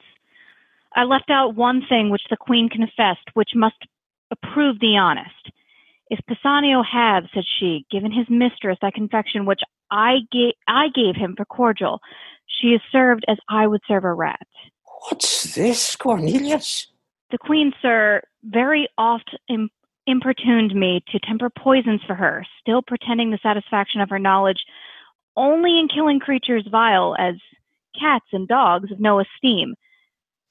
[0.95, 3.75] I left out one thing which the queen confessed, which must
[4.31, 5.51] approve thee honest.
[6.09, 11.15] If Pisanio have, said she, given his mistress that confection which I gave, I gave
[11.15, 11.99] him for cordial,
[12.47, 14.47] she is served as I would serve a rat.
[15.09, 16.87] What's this, Cornelius?
[17.31, 19.69] The queen, sir, very oft im-
[20.07, 24.63] importuned me to temper poisons for her, still pretending the satisfaction of her knowledge
[25.35, 27.35] only in killing creatures vile as
[27.99, 29.75] cats and dogs of no esteem.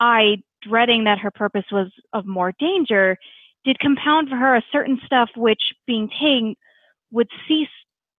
[0.00, 3.18] I, dreading that her purpose was of more danger,
[3.64, 6.56] did compound for her a certain stuff which, being taken,
[7.10, 7.68] would cease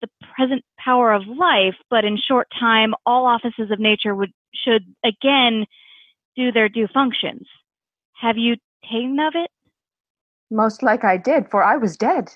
[0.02, 4.84] the present power of life, but in short time all offices of nature would should
[5.04, 5.66] again
[6.36, 7.48] do their due functions.
[8.14, 9.50] Have you taken of it?
[10.52, 12.30] Most like I did, for I was dead.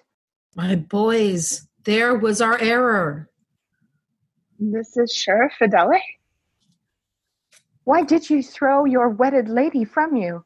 [0.55, 3.29] My boys, there was our error.
[4.59, 5.99] This is Sheriff Fidele?
[7.89, 10.45] Why did you throw your wedded lady from you?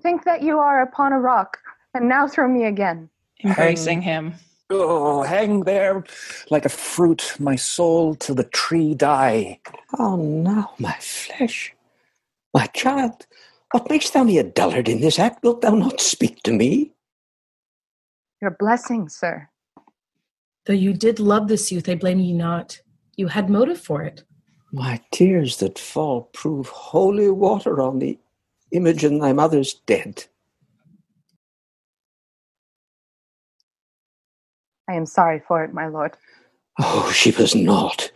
[0.00, 1.58] Think that you are upon a rock,
[1.94, 3.10] and now throw me again.
[3.42, 4.34] Embracing him.
[4.70, 6.04] Oh, hang there
[6.48, 9.58] like a fruit, my soul, till the tree die.
[9.98, 11.74] Oh, now, my flesh,
[12.54, 13.26] my child,
[13.72, 15.42] what makes thou me a dullard in this act?
[15.42, 16.92] Wilt thou not speak to me?
[18.40, 19.48] Your blessing, sir.
[20.66, 22.80] Though you did love this youth, I blame you not.
[23.16, 24.22] You had motive for it.
[24.72, 28.18] My tears that fall prove holy water on the
[28.72, 30.26] image in thy mother's dead.
[34.88, 36.16] I am sorry for it, my lord.
[36.78, 38.10] Oh, she was not.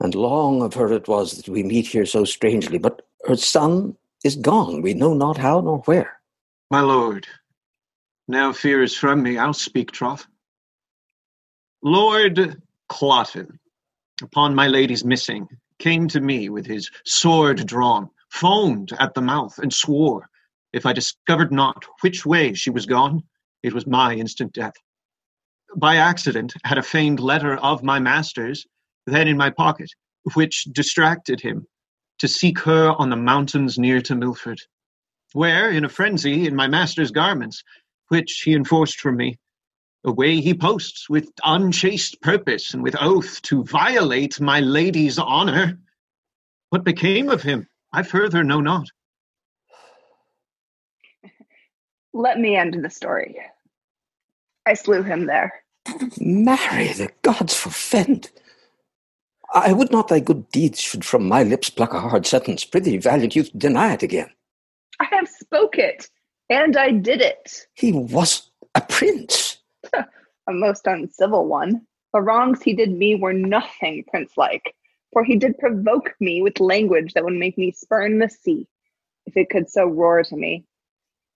[0.00, 2.78] And long of her it was that we meet here so strangely.
[2.78, 4.82] But her son is gone.
[4.82, 6.20] We know not how nor where.
[6.70, 7.26] My lord,
[8.28, 9.38] now fear is from me.
[9.38, 10.26] I'll speak troth.
[11.82, 12.60] Lord
[12.90, 13.58] Cloten,
[14.22, 15.48] upon my lady's missing,
[15.84, 20.26] came to me with his sword drawn, foamed at the mouth, and swore,
[20.72, 23.22] if I discovered not which way she was gone,
[23.62, 24.72] it was my instant death.
[25.76, 28.66] By accident, had a feigned letter of my master's
[29.04, 29.90] then in my pocket,
[30.32, 31.66] which distracted him
[32.18, 34.62] to seek her on the mountains near to Milford,
[35.34, 37.62] where, in a frenzy, in my master's garments,
[38.08, 39.38] which he enforced from me,
[40.04, 45.78] away he posts with unchaste purpose and with oath to violate my lady's honour.
[46.70, 48.88] What became of him, I further know not.
[52.12, 53.36] Let me end the story.
[54.66, 55.52] I slew him there.
[56.18, 58.30] Marry, the gods forfend.
[59.52, 62.64] I would not thy good deeds should from my lips pluck a hard sentence.
[62.64, 64.30] Prithee, valiant youth, deny it again.
[65.00, 66.08] I have spoke it,
[66.48, 67.66] and I did it.
[67.74, 69.53] He was a prince.
[70.48, 71.86] a most uncivil one.
[72.12, 74.74] The wrongs he did me were nothing prince-like,
[75.12, 78.68] for he did provoke me with language that would make me spurn the sea,
[79.26, 80.64] if it could so roar to me.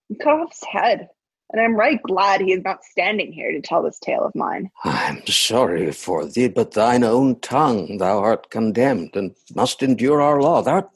[0.09, 1.09] He cut off his head,
[1.51, 4.71] and I'm right glad he is not standing here to tell this tale of mine.
[4.85, 10.41] I'm sorry for thee, but thine own tongue thou art condemned, and must endure our
[10.41, 10.63] law.
[10.63, 10.91] Thou art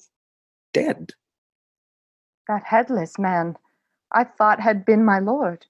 [0.73, 1.13] dead.
[2.49, 3.57] That headless man,
[4.13, 5.67] I thought had been my lord.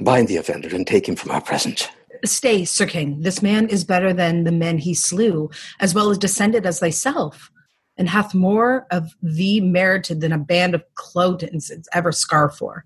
[0.00, 1.88] Bind the offender and take him from our presence.
[2.24, 3.20] Stay, Sir King.
[3.20, 7.50] This man is better than the men he slew, as well as descended as thyself,
[7.96, 12.84] and hath more of thee merited than a band of Clotens ever scar for.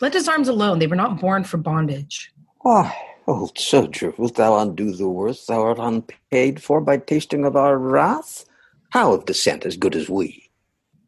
[0.00, 0.78] Let his arms alone.
[0.78, 2.32] They were not born for bondage.
[2.60, 2.96] Why,
[3.26, 7.78] old soldier, wilt thou undo the worth thou art unpaid for by tasting of our
[7.78, 8.44] wrath?
[8.90, 10.50] How of descent as good as we?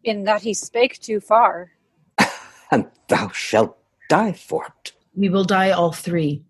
[0.04, 1.72] In that he spake too far.
[2.72, 3.79] And thou shalt
[4.10, 4.92] die for it.
[5.14, 6.42] We will die all three.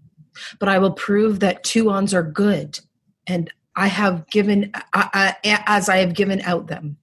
[0.59, 2.81] But I will prove that tuons are good,
[3.27, 6.97] and I have given, I, I, as I have given out them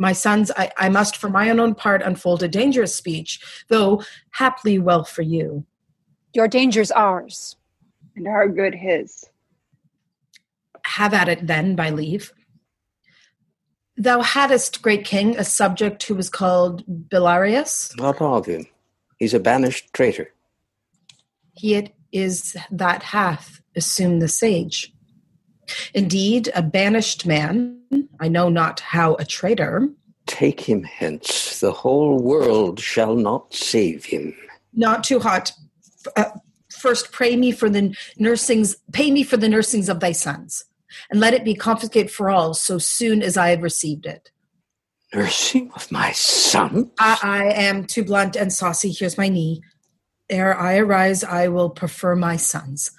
[0.00, 3.38] my sons, I, I must for my own part unfold a dangerous speech,
[3.68, 5.66] though haply well for you.
[6.32, 7.56] Your danger's ours.
[8.16, 9.26] And our good his.
[10.86, 12.32] Have at it then, by leave.
[13.98, 17.94] Thou hadst, great king, a subject who was called Belarius.
[17.98, 18.66] Not of him.
[19.20, 20.32] He's a banished traitor.
[21.52, 24.92] He it is that hath assumed the sage.
[25.94, 27.78] Indeed, a banished man,
[28.18, 29.90] I know not how a traitor.
[30.26, 31.60] Take him hence.
[31.60, 34.34] The whole world shall not save him.
[34.72, 35.52] Not too hot.
[36.16, 36.30] Uh,
[36.70, 40.64] first, pray me for the nursings, pay me for the nursings of thy sons,
[41.10, 44.30] and let it be confiscated for all so soon as I have received it.
[45.14, 46.90] Nursing of my son?
[46.98, 48.90] I, I am too blunt and saucy.
[48.92, 49.62] Here's my knee.
[50.28, 52.92] Ere I arise, I will prefer my sons.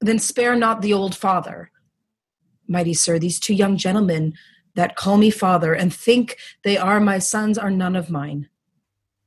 [0.00, 1.70] Then spare not the old father
[2.68, 4.34] mighty sir, these two young gentlemen
[4.74, 8.48] that call me father and think they are my sons are none of mine.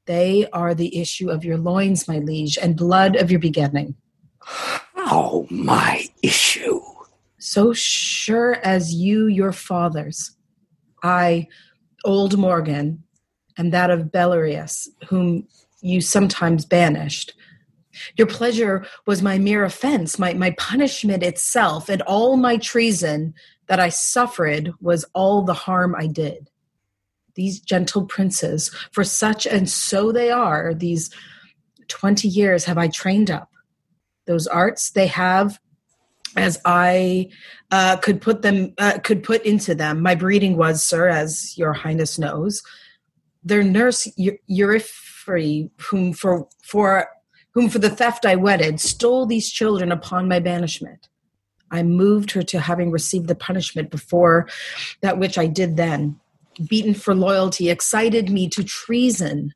[0.05, 3.95] They are the issue of your loins, my liege, and blood of your begetting.
[4.39, 6.81] How my issue?
[7.39, 10.35] So sure as you, your fathers,
[11.03, 11.47] I,
[12.03, 13.03] old Morgan,
[13.57, 15.47] and that of Belarius, whom
[15.81, 17.33] you sometimes banished,
[18.15, 23.33] your pleasure was my mere offense, my, my punishment itself, and all my treason
[23.67, 26.49] that I suffered was all the harm I did.
[27.35, 31.09] These gentle princes, for such and so they are, these
[31.87, 33.49] 20 years have I trained up.
[34.25, 35.59] Those arts they have
[36.37, 37.29] as I
[37.71, 40.01] uh, could put them uh, could put into them.
[40.01, 42.61] My breeding was, sir, as your highness knows,
[43.43, 44.07] their nurse
[44.49, 47.07] Euriphile, whom for for
[47.51, 51.09] whom for the theft I wedded, stole these children upon my banishment.
[51.71, 54.47] I moved her to having received the punishment before
[55.01, 56.19] that which I did then.
[56.69, 59.53] Beaten for loyalty, excited me to treason.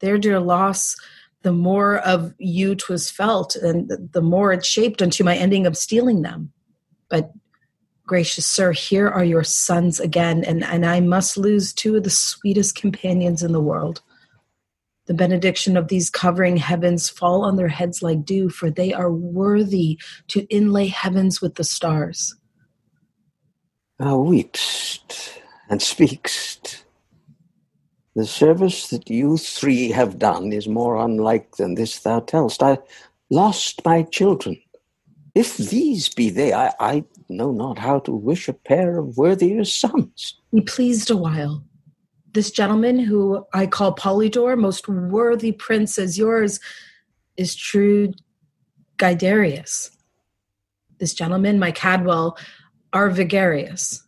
[0.00, 0.96] their dear loss,
[1.44, 5.76] the more of you 'twas felt, and the more it shaped unto my ending of
[5.76, 6.50] stealing them.
[7.10, 7.32] But
[8.06, 12.10] gracious sir, here are your sons again, and, and I must lose two of the
[12.10, 14.00] sweetest companions in the world.
[15.06, 19.12] The benediction of these covering heavens fall on their heads like dew, for they are
[19.12, 22.34] worthy to inlay heavens with the stars.
[24.00, 26.83] Ah, Thou weepst and speakst.
[28.14, 32.62] The service that you three have done is more unlike than this thou tellst.
[32.62, 32.78] I
[33.28, 34.60] lost my children.
[35.34, 39.64] If these be they, I, I know not how to wish a pair of worthier
[39.64, 40.38] sons.
[40.52, 41.64] Be pleased a while.
[42.34, 46.60] This gentleman, who I call Polydore, most worthy prince as yours,
[47.36, 48.12] is true
[48.98, 49.90] Guiderius.
[50.98, 52.38] This gentleman, my Cadwal,
[52.92, 54.03] Arviragus,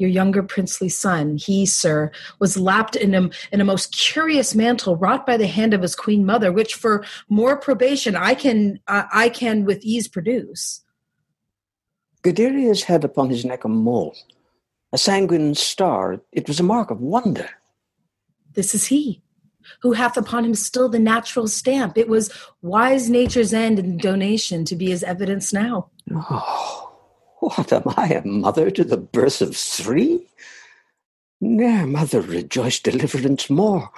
[0.00, 4.96] your younger princely son, he, sir, was lapped in a, in a most curious mantle
[4.96, 9.04] wrought by the hand of his queen mother, which for more probation I can uh,
[9.12, 10.82] I can with ease produce.
[12.22, 14.14] Guiderius had upon his neck a mole,
[14.92, 16.20] a sanguine star.
[16.32, 17.48] It was a mark of wonder.
[18.54, 19.22] This is he,
[19.80, 21.96] who hath upon him still the natural stamp.
[21.96, 22.30] It was
[22.62, 25.90] wise nature's end and donation to be his evidence now.
[26.12, 26.89] Oh,
[27.40, 30.26] what am I, a mother to the birth of three?
[31.40, 33.90] Ne'er mother rejoiced deliverance more.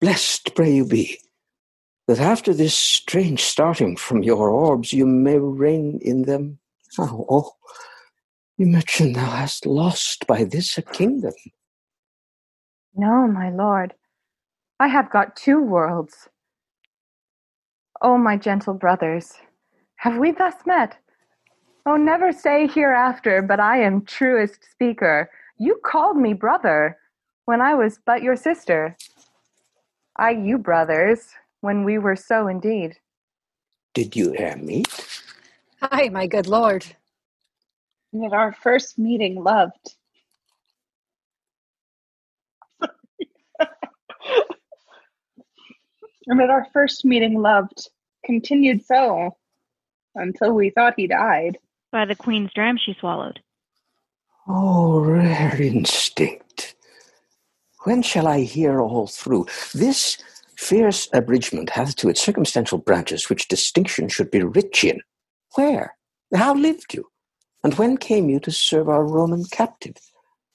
[0.00, 1.18] Blessed pray you be,
[2.06, 6.58] that after this strange starting from your orbs you may reign in them.
[6.98, 7.52] Oh, oh
[8.58, 11.32] Imogen, thou hast lost by this a kingdom.
[12.94, 13.94] No, my lord,
[14.78, 16.28] I have got two worlds.
[18.02, 19.32] O my gentle brothers,
[19.96, 20.98] have we thus met?
[21.84, 25.28] Oh, never say hereafter, but I am truest speaker.
[25.58, 26.96] You called me brother
[27.46, 28.96] when I was but your sister.
[30.16, 31.30] I you brothers
[31.60, 32.98] when we were so indeed.
[33.94, 34.88] Did you e'er meet?
[35.80, 36.86] Hi, my good lord.
[38.12, 39.96] And at our first meeting, loved.
[46.26, 47.88] and at our first meeting, loved,
[48.24, 49.36] continued so
[50.14, 51.58] until we thought he died.
[51.92, 53.40] By the queen's dram she swallowed.
[54.48, 56.74] Oh, rare instinct.
[57.84, 59.46] When shall I hear all through?
[59.74, 60.16] This
[60.56, 65.00] fierce abridgment hath to its circumstantial branches which distinction should be rich in.
[65.54, 65.96] Where?
[66.34, 67.04] How lived you?
[67.62, 69.96] And when came you to serve our Roman captive?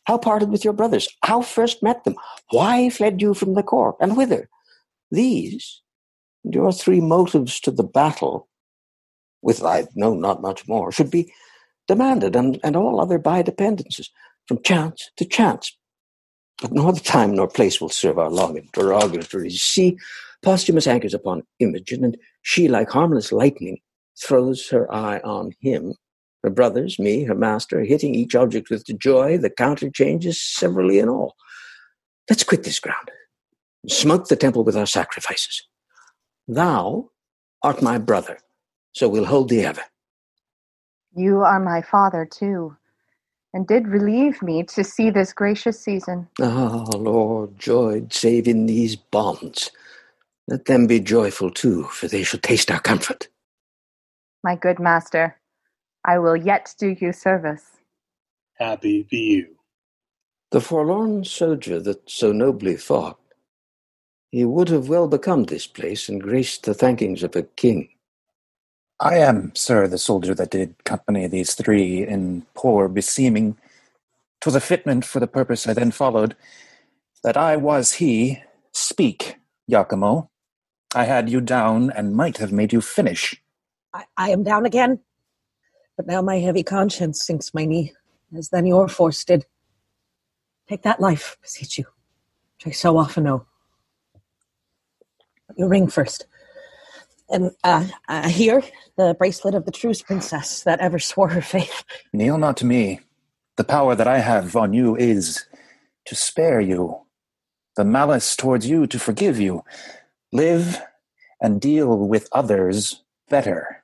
[0.06, 1.08] How parted with your brothers?
[1.24, 2.16] How first met them?
[2.50, 3.98] Why fled you from the court?
[4.00, 4.50] And whither?
[5.12, 5.82] These,
[6.44, 8.48] your three motives to the battle,
[9.42, 11.32] with I know not much more, should be
[11.88, 14.10] demanded, and, and all other by dependences
[14.48, 15.76] from chance to chance.
[16.62, 19.62] But nor the time nor place will serve our long interrogatories.
[19.62, 19.98] See,
[20.44, 23.80] Posthumus anchors upon Imogen, and she, like harmless lightning,
[24.20, 25.94] throws her eye on him.
[26.44, 31.10] Her brothers, me, her master, hitting each object with joy, the counter changes severally in
[31.10, 31.36] all.
[32.30, 33.12] Let's quit this ground,
[33.88, 35.68] smoke the temple with our sacrifices.
[36.48, 37.10] Thou
[37.64, 38.40] art my brother,
[38.94, 39.84] so we'll hold the other.
[41.16, 42.78] You are my father too,
[43.54, 46.30] and did relieve me to see this gracious season.
[46.42, 49.72] Ah, Lord, joyed save in these bonds.
[50.48, 53.30] Let them be joyful too, for they shall taste our comfort.
[54.44, 55.38] My good master,
[56.06, 57.66] I will yet do you service.
[58.58, 59.58] Happy be you.
[60.52, 63.20] The forlorn soldier that so nobly fought,
[64.32, 67.90] he would have well become this place and graced the thankings of a king.
[69.00, 73.58] I am, sir, the soldier that did company these three in poor beseeming.
[74.42, 76.36] 'Twas a fitment for the purpose I then followed,
[77.24, 78.42] that I was he.
[78.74, 79.38] Speak,
[79.70, 80.30] Iachimo.
[80.96, 83.42] I had you down and might have made you finish.
[83.94, 85.00] I, I am down again,
[85.96, 87.94] but now my heavy conscience sinks my knee,
[88.36, 89.46] as then your force did.
[90.70, 91.86] Take that life, beseech you,
[92.58, 93.46] which I so often owe.
[95.56, 96.28] Your ring first.
[97.30, 98.64] And uh, uh, here,
[98.98, 101.84] the bracelet of the truest princess that ever swore her faith.
[102.14, 103.02] Kneel not to me.
[103.58, 105.46] The power that I have on you is
[106.06, 107.02] to spare you,
[107.76, 109.64] the malice towards you to forgive you.
[110.32, 110.82] Live
[111.42, 113.84] and deal with others better.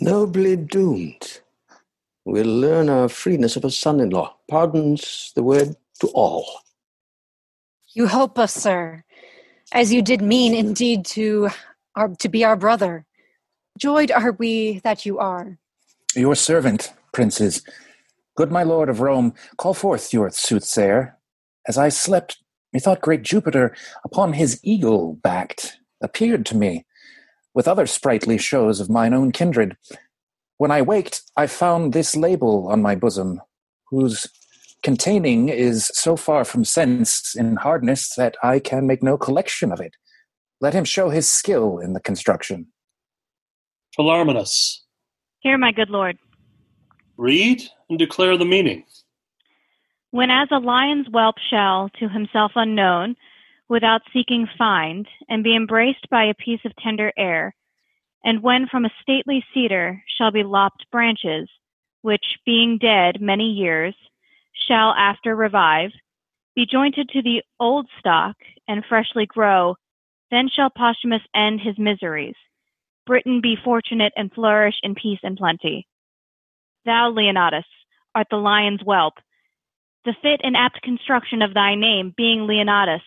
[0.00, 1.40] Nobly doomed.
[2.24, 4.36] We'll learn our freeness of a son in law.
[4.48, 6.46] Pardons the word to all.
[7.94, 9.04] You help us, sir,
[9.72, 11.48] as you did mean indeed to
[11.96, 13.06] our, to be our brother.
[13.78, 15.58] Joyed are we that you are.
[16.14, 17.62] Your servant, princes.
[18.36, 21.16] Good my lord of Rome, call forth your soothsayer.
[21.66, 22.38] As I slept
[22.72, 26.84] Methought great Jupiter upon his eagle backed appeared to me,
[27.54, 29.78] with other sprightly shows of mine own kindred.
[30.58, 33.40] When I waked, I found this label on my bosom,
[33.88, 34.26] whose
[34.82, 39.80] containing is so far from sense in hardness that I can make no collection of
[39.80, 39.94] it.
[40.60, 42.68] Let him show his skill in the construction.
[43.98, 44.80] Philarmonus,
[45.40, 46.18] Here, my good lord.
[47.16, 48.84] read and declare the meaning.
[50.10, 53.16] When as a lion's whelp shall, to himself unknown,
[53.68, 57.54] without seeking find, and be embraced by a piece of tender air,
[58.24, 61.48] and when from a stately cedar shall be lopped branches,
[62.02, 63.94] which, being dead many years,
[64.68, 65.90] shall after revive,
[66.54, 68.36] be jointed to the old stock,
[68.68, 69.76] and freshly grow,
[70.30, 72.34] then shall Posthumus end his miseries.
[73.06, 75.86] Britain be fortunate and flourish in peace and plenty.
[76.84, 77.64] Thou, Leonatus,
[78.14, 79.14] art the lion's whelp.
[80.04, 83.02] The fit and apt construction of thy name, being Leonatus,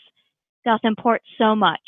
[0.66, 1.80] doth import so much.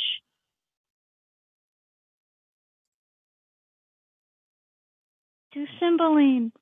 [5.53, 6.53] To Cymbeline,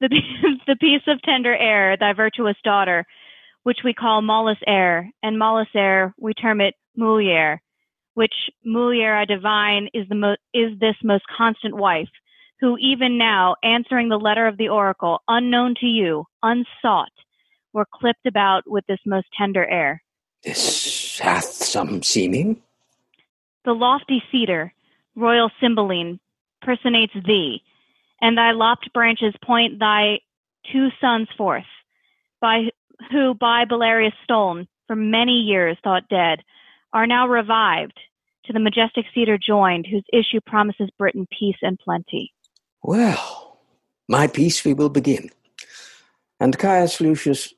[0.00, 0.08] the,
[0.66, 3.04] the piece of tender air, thy virtuous daughter,
[3.64, 7.58] which we call Mollis air, and Mollis air we term it Mulier,
[8.18, 12.08] which Mulier I divine is the mo- is this most constant wife,
[12.58, 17.12] who even now, answering the letter of the oracle, unknown to you, unsought,
[17.72, 20.02] were clipped about with this most tender air.
[20.42, 22.60] This hath some seeming.
[23.64, 24.74] The lofty cedar,
[25.14, 26.18] royal Cymbeline,
[26.60, 27.62] personates thee,
[28.20, 30.18] and thy lopped branches point thy
[30.72, 31.70] two sons forth,
[32.40, 32.70] by
[33.12, 36.42] who by Belarius stolen, for many years thought dead,
[36.92, 37.98] are now revived,
[38.48, 42.32] to the majestic cedar joined, whose issue promises Britain peace and plenty.
[42.82, 43.60] Well,
[44.08, 45.30] my peace we will begin.
[46.40, 47.52] And Caius Lucius,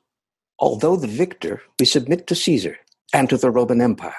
[0.59, 2.77] although the victor, we submit to Caesar
[3.13, 4.13] and to the Roman Empire,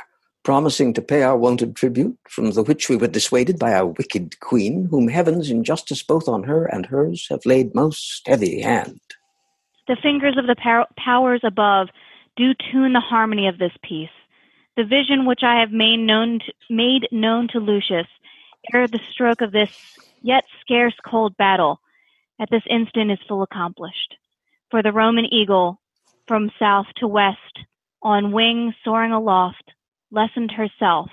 [0.44, 4.40] promising to pay our wonted tribute, from the which we were dissuaded by our wicked
[4.40, 8.98] queen, whom heaven's injustice both on her and hers have laid most heavy hand.
[9.88, 11.88] The fingers of the pow- powers above
[12.36, 14.08] do tune the harmony of this peace.
[14.76, 18.06] The vision which I have made known to, made known to Lucius
[18.72, 19.70] ere the stroke of this
[20.22, 21.80] yet scarce cold battle
[22.40, 24.16] at this instant is full accomplished.
[24.70, 25.78] For the Roman eagle
[26.26, 27.58] from south to west
[28.02, 29.72] on wing soaring aloft
[30.10, 31.10] lessened herself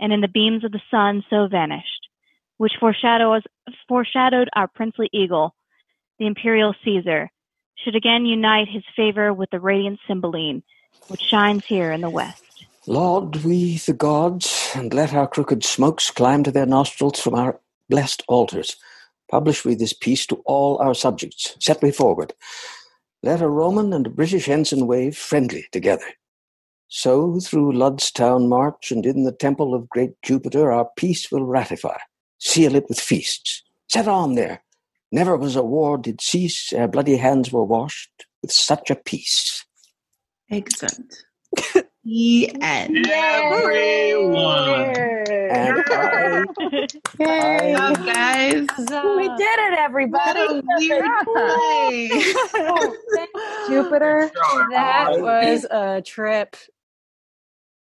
[0.00, 2.08] and in the beams of the sun so vanished,
[2.56, 3.42] which foreshadows,
[3.88, 5.54] foreshadowed our princely eagle,
[6.18, 7.30] the imperial Caesar,
[7.76, 10.62] should again unite his favor with the radiant Cymbeline,
[11.06, 12.47] which shines here in the west.
[12.88, 17.60] Laud we the gods, and let our crooked smokes climb to their nostrils from our
[17.90, 18.76] blessed altars.
[19.30, 21.54] Publish we this peace to all our subjects.
[21.60, 22.32] Set we forward.
[23.22, 26.06] Let a Roman and a British ensign wave friendly together.
[26.88, 31.44] So through Lud's town march and in the temple of great Jupiter our peace will
[31.44, 31.98] ratify.
[32.38, 33.64] Seal it with feasts.
[33.90, 34.64] Set on there.
[35.12, 39.66] Never was a war did cease ere bloody hands were washed with such a peace.
[40.50, 41.14] Excellent.
[42.08, 43.06] the end.
[43.06, 44.70] Everyone.
[45.50, 46.44] And I,
[47.18, 47.72] Yay.
[47.72, 48.66] Good job, guys.
[48.78, 50.40] We did it, everybody.
[50.40, 52.10] What a weird play.
[52.54, 52.96] Oh,
[53.68, 54.30] Jupiter.
[54.70, 56.56] That was a trip.